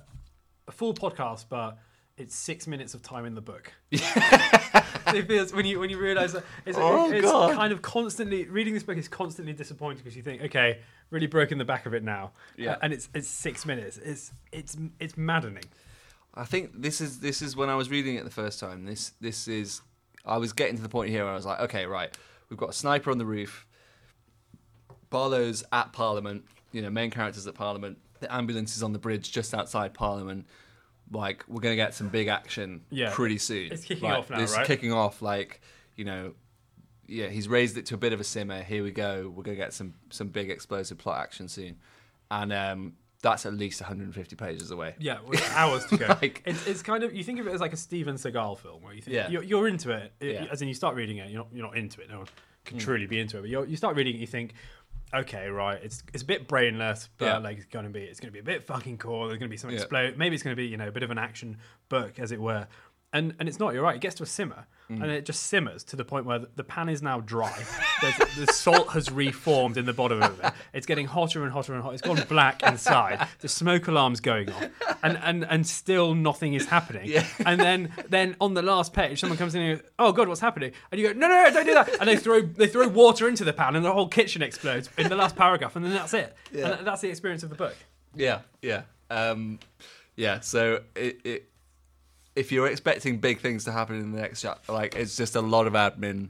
a 0.66 0.72
full 0.72 0.94
podcast, 0.94 1.46
but 1.48 1.78
it's 2.20 2.34
six 2.34 2.66
minutes 2.66 2.92
of 2.94 3.02
time 3.02 3.24
in 3.24 3.34
the 3.34 3.40
book. 3.40 3.72
it 3.90 5.26
feels 5.26 5.52
when 5.52 5.64
you 5.64 5.80
when 5.80 5.88
you 5.90 5.98
realise 5.98 6.32
that 6.32 6.44
it's, 6.66 6.76
Oh, 6.78 7.10
it's 7.10 7.22
God. 7.22 7.54
kind 7.54 7.72
of 7.72 7.80
constantly 7.82 8.44
reading 8.44 8.74
this 8.74 8.82
book 8.82 8.98
is 8.98 9.08
constantly 9.08 9.54
disappointing 9.54 9.98
because 10.04 10.16
you 10.16 10.22
think, 10.22 10.42
okay, 10.42 10.80
really 11.10 11.26
broken 11.26 11.56
the 11.58 11.64
back 11.64 11.86
of 11.86 11.94
it 11.94 12.02
now, 12.02 12.32
Yeah. 12.56 12.76
and 12.82 12.92
it's 12.92 13.08
it's 13.14 13.28
six 13.28 13.64
minutes. 13.64 13.96
It's 13.96 14.32
it's 14.52 14.76
it's 15.00 15.16
maddening. 15.16 15.64
I 16.34 16.44
think 16.44 16.80
this 16.82 17.00
is 17.00 17.20
this 17.20 17.40
is 17.42 17.56
when 17.56 17.68
I 17.70 17.74
was 17.74 17.90
reading 17.90 18.16
it 18.16 18.24
the 18.24 18.30
first 18.30 18.60
time. 18.60 18.84
This 18.84 19.12
this 19.20 19.48
is 19.48 19.80
I 20.26 20.36
was 20.36 20.52
getting 20.52 20.76
to 20.76 20.82
the 20.82 20.88
point 20.90 21.10
here 21.10 21.24
where 21.24 21.32
I 21.32 21.36
was 21.36 21.46
like, 21.46 21.60
okay, 21.60 21.86
right, 21.86 22.14
we've 22.50 22.58
got 22.58 22.70
a 22.70 22.74
sniper 22.74 23.10
on 23.10 23.18
the 23.18 23.26
roof. 23.26 23.66
Barlow's 25.08 25.64
at 25.72 25.92
Parliament, 25.92 26.44
you 26.70 26.82
know, 26.82 26.90
main 26.90 27.10
characters 27.10 27.46
at 27.46 27.54
Parliament. 27.54 27.98
The 28.20 28.32
ambulance 28.32 28.76
is 28.76 28.82
on 28.82 28.92
the 28.92 28.98
bridge 28.98 29.32
just 29.32 29.54
outside 29.54 29.94
Parliament. 29.94 30.46
Like, 31.12 31.44
we're 31.48 31.60
gonna 31.60 31.76
get 31.76 31.94
some 31.94 32.08
big 32.08 32.28
action 32.28 32.82
Yeah, 32.90 33.10
pretty 33.12 33.38
soon. 33.38 33.72
it's 33.72 33.84
kicking 33.84 34.04
Like, 34.08 34.18
off 34.18 34.30
now, 34.30 34.38
This 34.38 34.50
is 34.52 34.56
right? 34.56 34.66
kicking 34.66 34.92
off. 34.92 35.20
Like, 35.22 35.60
you 35.96 36.04
know, 36.04 36.34
yeah, 37.08 37.26
he's 37.28 37.48
raised 37.48 37.76
it 37.76 37.86
to 37.86 37.94
a 37.94 37.98
bit 37.98 38.12
of 38.12 38.20
a 38.20 38.24
simmer. 38.24 38.62
Here 38.62 38.82
we 38.84 38.92
go. 38.92 39.32
We're 39.34 39.42
gonna 39.42 39.56
get 39.56 39.72
some 39.72 39.94
some 40.10 40.28
big 40.28 40.50
explosive 40.50 40.98
plot 40.98 41.20
action 41.20 41.48
soon, 41.48 41.76
and 42.30 42.52
um, 42.52 42.92
that's 43.22 43.44
at 43.44 43.52
least 43.54 43.80
150 43.80 44.36
pages 44.36 44.70
away. 44.70 44.94
Yeah, 44.98 45.18
with 45.26 45.42
hours 45.54 45.84
to 45.86 45.96
go. 45.96 46.06
Like- 46.22 46.42
it's, 46.46 46.66
it's 46.66 46.82
kind 46.82 47.02
of 47.02 47.12
you 47.12 47.24
think 47.24 47.40
of 47.40 47.46
it 47.48 47.52
as 47.52 47.60
like 47.60 47.72
a 47.72 47.76
Steven 47.76 48.14
Seagal 48.14 48.58
film 48.60 48.82
where 48.82 48.94
you 48.94 49.02
think 49.02 49.14
Yeah. 49.14 49.28
you're, 49.28 49.42
you're 49.42 49.68
into 49.68 49.90
it, 49.90 50.12
it- 50.20 50.34
Yeah. 50.34 50.46
as 50.50 50.62
in 50.62 50.68
you 50.68 50.74
start 50.74 50.94
reading 50.94 51.16
it. 51.18 51.28
You're 51.30 51.40
not 51.42 51.48
you're 51.52 51.66
not 51.66 51.76
into 51.76 52.00
it. 52.00 52.08
No 52.08 52.18
one 52.18 52.26
can 52.64 52.78
Mm. 52.78 52.82
truly 52.82 53.06
be 53.06 53.18
into 53.18 53.36
it. 53.38 53.40
But 53.40 53.50
you're, 53.50 53.66
you 53.66 53.76
start 53.76 53.96
reading 53.96 54.14
it, 54.14 54.18
you 54.20 54.26
think, 54.26 54.52
okay, 55.14 55.48
right, 55.48 55.78
it's 55.82 56.02
it's 56.12 56.22
a 56.22 56.26
bit 56.26 56.48
brainless, 56.48 57.08
but 57.18 57.26
Yeah. 57.26 57.38
like 57.38 57.56
it's 57.58 57.66
gonna 57.66 57.90
be 57.90 58.00
it's 58.02 58.20
gonna 58.20 58.32
be 58.32 58.38
a 58.38 58.42
bit 58.44 58.66
fucking 58.66 58.98
cool. 58.98 59.26
There's 59.26 59.38
gonna 59.38 59.48
be 59.48 59.56
some 59.56 59.70
Yeah. 59.70 59.76
explode. 59.76 60.16
Maybe 60.16 60.34
it's 60.34 60.42
gonna 60.42 60.56
be 60.56 60.66
you 60.66 60.76
know 60.76 60.88
a 60.88 60.92
bit 60.92 61.02
of 61.02 61.10
an 61.10 61.18
action 61.18 61.58
book, 61.88 62.18
as 62.18 62.32
it 62.32 62.40
were. 62.40 62.66
And, 63.12 63.34
and 63.40 63.48
it's 63.48 63.58
not. 63.58 63.74
You're 63.74 63.82
right. 63.82 63.96
It 63.96 64.00
gets 64.00 64.14
to 64.16 64.22
a 64.22 64.26
simmer, 64.26 64.66
Mm. 64.90 65.02
and 65.02 65.12
it 65.12 65.24
just 65.24 65.44
simmers 65.44 65.84
to 65.84 65.94
the 65.94 66.04
point 66.04 66.26
where 66.26 66.40
the, 66.56 66.64
pan 66.64 66.88
is 66.88 67.00
now 67.00 67.20
dry. 67.20 67.56
The 68.36 68.46
salt 68.46 68.88
has 68.90 69.10
reformed 69.10 69.76
in 69.76 69.84
the 69.84 69.92
bottom 69.92 70.22
of 70.22 70.40
it. 70.42 70.52
It's 70.72 70.86
getting 70.86 71.06
hotter 71.06 71.42
and 71.42 71.52
hotter 71.52 71.74
and 71.74 71.82
hotter. 71.82 71.94
It's 71.94 72.02
gone 72.02 72.22
black 72.28 72.62
inside. 72.62 73.28
The 73.40 73.48
smoke 73.48 73.88
alarm's 73.88 74.20
going 74.20 74.50
off, 74.50 74.68
and 75.02 75.18
and, 75.22 75.44
and 75.44 75.66
still 75.66 76.14
nothing 76.14 76.54
is 76.54 76.66
happening. 76.66 77.12
And 77.44 77.60
then 77.60 77.92
then 78.08 78.36
on 78.40 78.54
the 78.54 78.62
last 78.62 78.92
page, 78.92 79.20
someone 79.20 79.36
comes 79.36 79.54
in 79.54 79.60
and 79.62 79.78
goes, 79.78 79.90
"Oh 79.98 80.12
God, 80.12 80.28
what's 80.28 80.40
happening?" 80.40 80.72
And 80.90 81.00
you 81.00 81.08
go, 81.08 81.12
"No, 81.18 81.28
no, 81.28 81.44
no, 81.44 81.50
don't 81.52 81.66
do 81.66 81.74
that!" 81.74 82.00
And 82.00 82.08
they 82.08 82.16
throw 82.16 82.40
they 82.40 82.66
throw 82.66 82.88
water 82.88 83.28
into 83.28 83.44
the 83.44 83.52
pan, 83.52 83.76
and 83.76 83.84
the 83.84 83.92
whole 83.92 84.08
kitchen 84.08 84.42
explodes 84.42 84.88
in 84.96 85.08
the 85.08 85.16
last 85.16 85.36
paragraph, 85.36 85.76
and 85.76 85.84
then 85.84 85.92
that's 85.92 86.14
it. 86.14 86.34
And 86.54 86.86
that's 86.86 87.02
the 87.02 87.08
experience 87.10 87.42
of 87.42 87.50
the 87.50 87.56
book. 87.56 87.76
Yeah, 88.14 88.40
yeah, 88.62 88.82
um, 89.10 89.58
yeah. 90.16 90.40
So 90.40 90.80
it, 90.96 91.20
it, 91.24 91.49
if 92.36 92.52
you're 92.52 92.66
expecting 92.68 93.18
big 93.18 93.40
things 93.40 93.64
to 93.64 93.72
happen 93.72 93.96
in 93.96 94.12
the 94.12 94.20
next 94.20 94.42
chapter, 94.42 94.72
like 94.72 94.94
it's 94.96 95.16
just 95.16 95.36
a 95.36 95.40
lot 95.40 95.66
of 95.66 95.72
admin, 95.74 96.28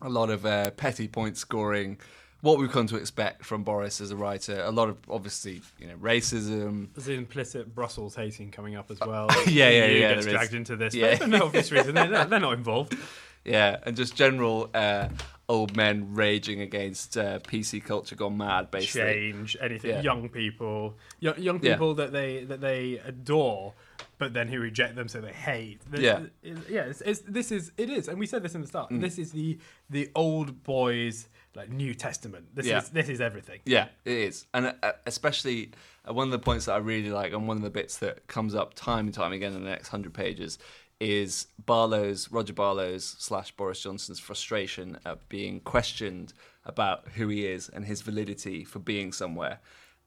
a 0.00 0.08
lot 0.08 0.30
of 0.30 0.44
uh, 0.46 0.70
petty 0.72 1.08
point 1.08 1.36
scoring. 1.36 1.98
What 2.40 2.58
we've 2.58 2.72
come 2.72 2.88
to 2.88 2.96
expect 2.96 3.44
from 3.44 3.62
Boris 3.62 4.00
as 4.00 4.10
a 4.10 4.16
writer, 4.16 4.62
a 4.64 4.72
lot 4.72 4.88
of 4.88 4.96
obviously, 5.08 5.62
you 5.78 5.86
know, 5.86 5.94
racism. 5.96 6.88
There's 6.94 7.06
the 7.06 7.12
implicit 7.14 7.72
Brussels 7.72 8.16
hating 8.16 8.50
coming 8.50 8.74
up 8.74 8.90
as 8.90 8.98
well. 8.98 9.28
Yeah, 9.46 9.68
yeah, 9.68 9.86
yeah, 9.86 9.98
Gets 10.14 10.26
there 10.26 10.34
is. 10.34 10.38
dragged 10.40 10.54
into 10.54 10.74
this 10.76 10.92
Yeah. 10.94 11.14
for 11.16 11.28
no 11.28 11.44
obvious 11.44 11.70
reason. 11.70 11.94
They're, 11.94 12.24
they're 12.24 12.40
not 12.40 12.54
involved. 12.54 12.96
Yeah, 13.44 13.76
and 13.86 13.96
just 13.96 14.16
general 14.16 14.70
uh, 14.74 15.08
old 15.48 15.76
men 15.76 16.14
raging 16.14 16.60
against 16.62 17.16
uh, 17.16 17.38
PC 17.40 17.84
culture 17.84 18.16
gone 18.16 18.36
mad, 18.36 18.70
basically. 18.72 19.32
change 19.32 19.56
anything. 19.60 19.90
Yeah. 19.90 20.00
Young 20.02 20.28
people, 20.28 20.96
young, 21.20 21.38
young 21.38 21.60
Yeah. 21.62 21.74
people 21.74 21.94
that 21.94 22.10
they 22.12 22.42
that 22.44 22.60
they 22.60 23.00
adore, 23.04 23.74
but 24.22 24.32
then 24.34 24.46
who 24.46 24.60
reject 24.60 24.94
them, 24.94 25.08
so 25.08 25.20
they 25.20 25.32
hate. 25.32 25.80
The- 25.90 26.00
Yeah. 26.00 26.22
it- 26.44 26.58
yeah. 26.70 26.82
It's, 26.84 27.00
it's, 27.00 27.20
this 27.22 27.50
is 27.50 27.72
it 27.76 27.90
is, 27.90 28.06
and 28.06 28.18
we 28.20 28.26
said 28.26 28.42
this 28.44 28.54
in 28.54 28.60
the 28.60 28.66
Mm. 28.68 28.70
start. 28.70 28.88
This 28.92 29.18
is 29.18 29.32
the 29.32 29.58
the 29.90 30.10
old 30.14 30.62
boys 30.62 31.28
like 31.56 31.68
New 31.70 31.92
Testament. 31.92 32.54
This 32.54 32.66
Yeah. 32.66 32.78
is 32.78 32.90
this 32.90 33.08
is 33.08 33.20
everything. 33.20 33.58
Yeah, 33.64 33.88
it 34.04 34.12
is, 34.28 34.46
and 34.54 34.74
uh, 34.80 34.92
especially 35.06 35.72
uh, 36.08 36.14
one 36.14 36.28
of 36.28 36.32
the 36.32 36.38
points 36.38 36.66
that 36.66 36.74
I 36.74 36.78
really 36.78 37.10
like, 37.10 37.32
and 37.32 37.48
one 37.48 37.56
of 37.56 37.64
the 37.64 37.70
bits 37.80 37.98
that 37.98 38.28
comes 38.28 38.54
up 38.54 38.74
time 38.74 39.06
and 39.06 39.14
time 39.14 39.32
again 39.32 39.52
in 39.54 39.64
the 39.64 39.70
next 39.70 39.88
hundred 39.88 40.14
pages, 40.14 40.56
is 41.00 41.48
Barlow's 41.66 42.30
Roger 42.30 42.52
Barlow's 42.52 43.04
slash 43.18 43.50
Boris 43.56 43.82
Johnson's 43.82 44.20
frustration 44.20 44.98
at 45.04 45.28
being 45.28 45.58
questioned 45.60 46.32
about 46.64 47.08
who 47.16 47.26
he 47.26 47.44
is 47.44 47.68
and 47.68 47.84
his 47.84 48.02
validity 48.02 48.62
for 48.64 48.78
being 48.78 49.12
somewhere, 49.12 49.58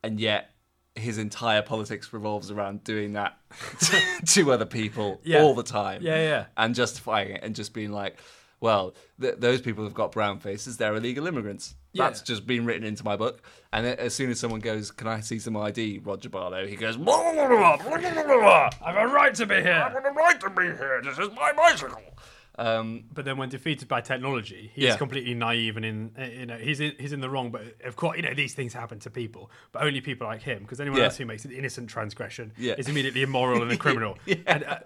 and 0.01 0.21
yet 0.21 0.51
his 0.95 1.17
entire 1.17 1.61
politics 1.61 2.11
revolves 2.13 2.49
around 2.51 2.83
doing 2.83 3.13
that 3.13 3.37
to 4.27 4.51
other 4.51 4.65
people 4.65 5.19
Yeah. 5.23 5.41
all 5.41 5.53
the 5.53 5.63
time. 5.63 6.01
Yeah, 6.01 6.17
yeah. 6.21 6.45
and 6.57 6.73
justifying 6.73 7.31
it 7.31 7.41
and 7.43 7.55
just 7.55 7.73
being 7.73 7.91
like. 7.91 8.17
Well, 8.61 8.95
th- 9.21 9.35
those 9.37 9.61
people 9.61 9.83
have 9.83 9.93
got 9.93 10.13
brown 10.13 10.39
faces. 10.39 10.77
They're 10.77 10.95
illegal 10.95 11.27
immigrants. 11.27 11.75
Yeah. 11.91 12.05
That's 12.05 12.21
just 12.21 12.47
been 12.47 12.65
written 12.65 12.85
into 12.85 13.03
my 13.03 13.17
book. 13.17 13.41
And 13.73 13.85
then 13.85 13.99
as 13.99 14.15
soon 14.15 14.31
as 14.31 14.39
someone 14.39 14.61
goes, 14.61 14.91
"Can 14.91 15.07
I 15.07 15.19
see 15.19 15.39
some 15.39 15.57
ID?" 15.57 15.99
Roger 15.99 16.29
Barlow, 16.29 16.65
he 16.65 16.77
goes, 16.77 16.95
"Blah, 16.95 17.33
blah, 17.33 17.47
blah, 17.47 17.77
blah, 17.77 17.97
blah, 17.97 18.23
blah, 18.23 18.23
blah. 18.23 18.69
I 18.81 18.93
have 18.93 19.11
a 19.11 19.13
right 19.13 19.35
to 19.35 19.45
be 19.45 19.55
here. 19.55 19.73
I've 19.85 19.93
a 20.03 20.09
right 20.11 20.39
to 20.39 20.49
be 20.49 20.63
here. 20.63 21.01
This 21.03 21.19
is 21.19 21.29
my 21.35 21.51
bicycle." 21.51 22.01
Um, 22.57 23.03
But 23.13 23.25
then 23.25 23.37
when 23.37 23.49
defeated 23.49 23.87
by 23.87 24.01
technology, 24.01 24.71
he's 24.73 24.85
Yeah. 24.85 24.97
completely 24.97 25.33
naive 25.33 25.75
and 25.77 25.85
in 25.85 26.11
uh, 26.17 26.23
you 26.25 26.45
know 26.45 26.57
he's 26.57 26.79
in, 26.79 26.93
he's 26.99 27.11
in 27.13 27.19
the 27.21 27.29
wrong. 27.29 27.51
But 27.51 27.63
of 27.85 27.95
course, 27.95 28.15
you 28.17 28.23
know 28.23 28.33
these 28.33 28.53
things 28.53 28.73
happen 28.73 28.99
to 28.99 29.09
people, 29.09 29.51
but 29.71 29.83
only 29.83 30.01
people 30.01 30.27
like 30.27 30.41
him. 30.41 30.61
Because 30.63 30.79
anyone 30.79 30.99
Yeah. 30.99 31.05
else 31.05 31.17
who 31.17 31.25
makes 31.25 31.43
an 31.45 31.51
innocent 31.51 31.89
transgression 31.89 32.53
Yeah. 32.57 32.75
is 32.77 32.87
immediately 32.87 33.21
immoral 33.23 33.61
and 33.61 33.71
a 33.71 33.77
criminal. 33.77 34.17
And, 34.47 34.63
uh, 34.63 34.67
uh, 34.67 34.79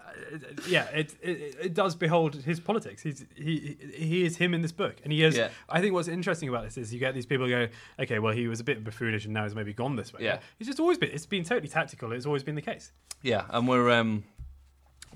yeah, 0.68 0.84
it, 0.90 1.14
it 1.22 1.56
it 1.66 1.74
does 1.74 1.94
behold 1.96 2.34
his 2.44 2.60
politics. 2.60 3.02
He's 3.02 3.24
he 3.36 3.76
he 3.94 4.24
is 4.24 4.36
him 4.36 4.54
in 4.54 4.62
this 4.62 4.72
book, 4.72 4.96
and 5.04 5.12
he 5.12 5.22
is. 5.22 5.36
Yeah. 5.36 5.50
I 5.68 5.80
think 5.80 5.94
what's 5.94 6.08
interesting 6.08 6.48
about 6.48 6.64
this 6.64 6.76
is 6.76 6.92
you 6.92 6.98
get 6.98 7.14
these 7.14 7.26
people 7.26 7.46
who 7.46 7.52
go, 7.52 7.68
okay, 8.00 8.18
well 8.18 8.32
he 8.34 8.48
was 8.48 8.60
a 8.60 8.64
bit 8.64 8.82
buffoonish 8.84 9.24
and 9.24 9.34
now 9.34 9.44
he's 9.44 9.54
maybe 9.54 9.72
gone 9.72 9.96
this 9.96 10.12
way. 10.12 10.22
Yeah. 10.24 10.40
he's 10.58 10.66
just 10.68 10.80
always 10.80 10.98
been. 10.98 11.10
It's 11.10 11.26
been 11.26 11.44
totally 11.44 11.68
tactical. 11.68 12.12
It's 12.12 12.26
always 12.26 12.42
been 12.42 12.54
the 12.56 12.62
case. 12.72 12.92
yeah, 13.22 13.44
and 13.50 13.68
we're 13.68 13.90
um, 13.90 14.24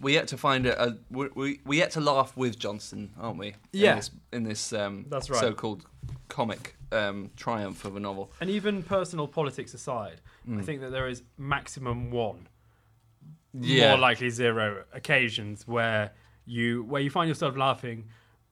we 0.01 0.13
yet 0.15 0.29
to 0.29 0.37
find 0.37 0.67
a, 0.67 0.89
a 0.89 0.97
we, 1.11 1.29
we 1.35 1.61
we 1.65 1.79
yet 1.79 1.91
to 1.93 2.01
laugh 2.01 2.37
with 2.37 2.59
Johnson, 2.59 3.13
aren't 3.21 3.39
we? 3.39 3.55
Yeah. 3.73 3.91
In 3.93 3.97
this, 3.97 4.11
in 4.33 4.43
this 4.45 4.73
um, 4.73 5.07
That's 5.09 5.31
right. 5.31 5.41
so-called 5.41 5.85
comic 6.29 6.77
um, 6.93 7.31
triumph 7.37 7.85
of 7.85 7.97
a 7.97 8.01
novel. 8.01 8.31
And 8.41 8.51
even 8.51 8.83
personal 8.83 9.29
politics 9.29 9.75
aside, 9.75 10.21
I 10.47 10.51
Mm. 10.51 10.65
think 10.65 10.81
that 10.83 10.91
there 10.91 11.09
is 11.09 11.23
maximum 11.39 12.11
one 12.11 12.49
Yeah. 13.53 13.91
more 13.91 13.99
likely 13.99 14.31
zero 14.31 14.85
occasions 14.93 15.67
where 15.67 16.13
you 16.45 16.83
where 16.85 17.01
you 17.01 17.11
find 17.11 17.29
yourself 17.29 17.57
laughing 17.57 18.09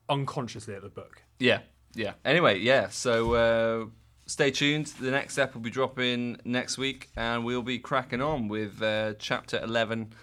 unconsciously 0.09 0.73
at 0.75 0.81
the 0.81 0.89
book. 0.89 1.21
Yeah, 1.39 1.59
yeah. 1.93 2.13
Anyway, 2.25 2.59
yeah. 2.59 2.87
So 2.89 3.33
uh, 3.33 3.85
stay 4.25 4.49
tuned. 4.51 4.87
The 4.99 5.11
next 5.11 5.33
step 5.33 5.53
will 5.53 5.61
be 5.61 5.69
dropping 5.69 6.37
next 6.45 6.77
week, 6.77 7.09
and 7.15 7.43
we'll 7.45 7.61
be 7.63 7.79
cracking 7.79 8.21
on 8.21 8.47
with 8.47 8.81
uh, 8.81 9.13
chapter 9.19 9.61
eleven 9.61 10.13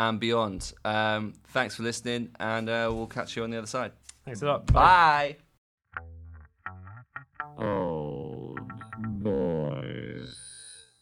and 0.00 0.18
beyond. 0.18 0.72
Um, 0.84 1.34
thanks 1.48 1.74
for 1.76 1.82
listening, 1.82 2.30
and 2.40 2.68
uh, 2.68 2.90
we'll 2.92 3.06
catch 3.06 3.36
you 3.36 3.44
on 3.44 3.50
the 3.50 3.58
other 3.58 3.66
side. 3.66 3.92
Thanks 4.24 4.40
a 4.42 4.46
lot. 4.46 4.66
Bye. 4.66 5.36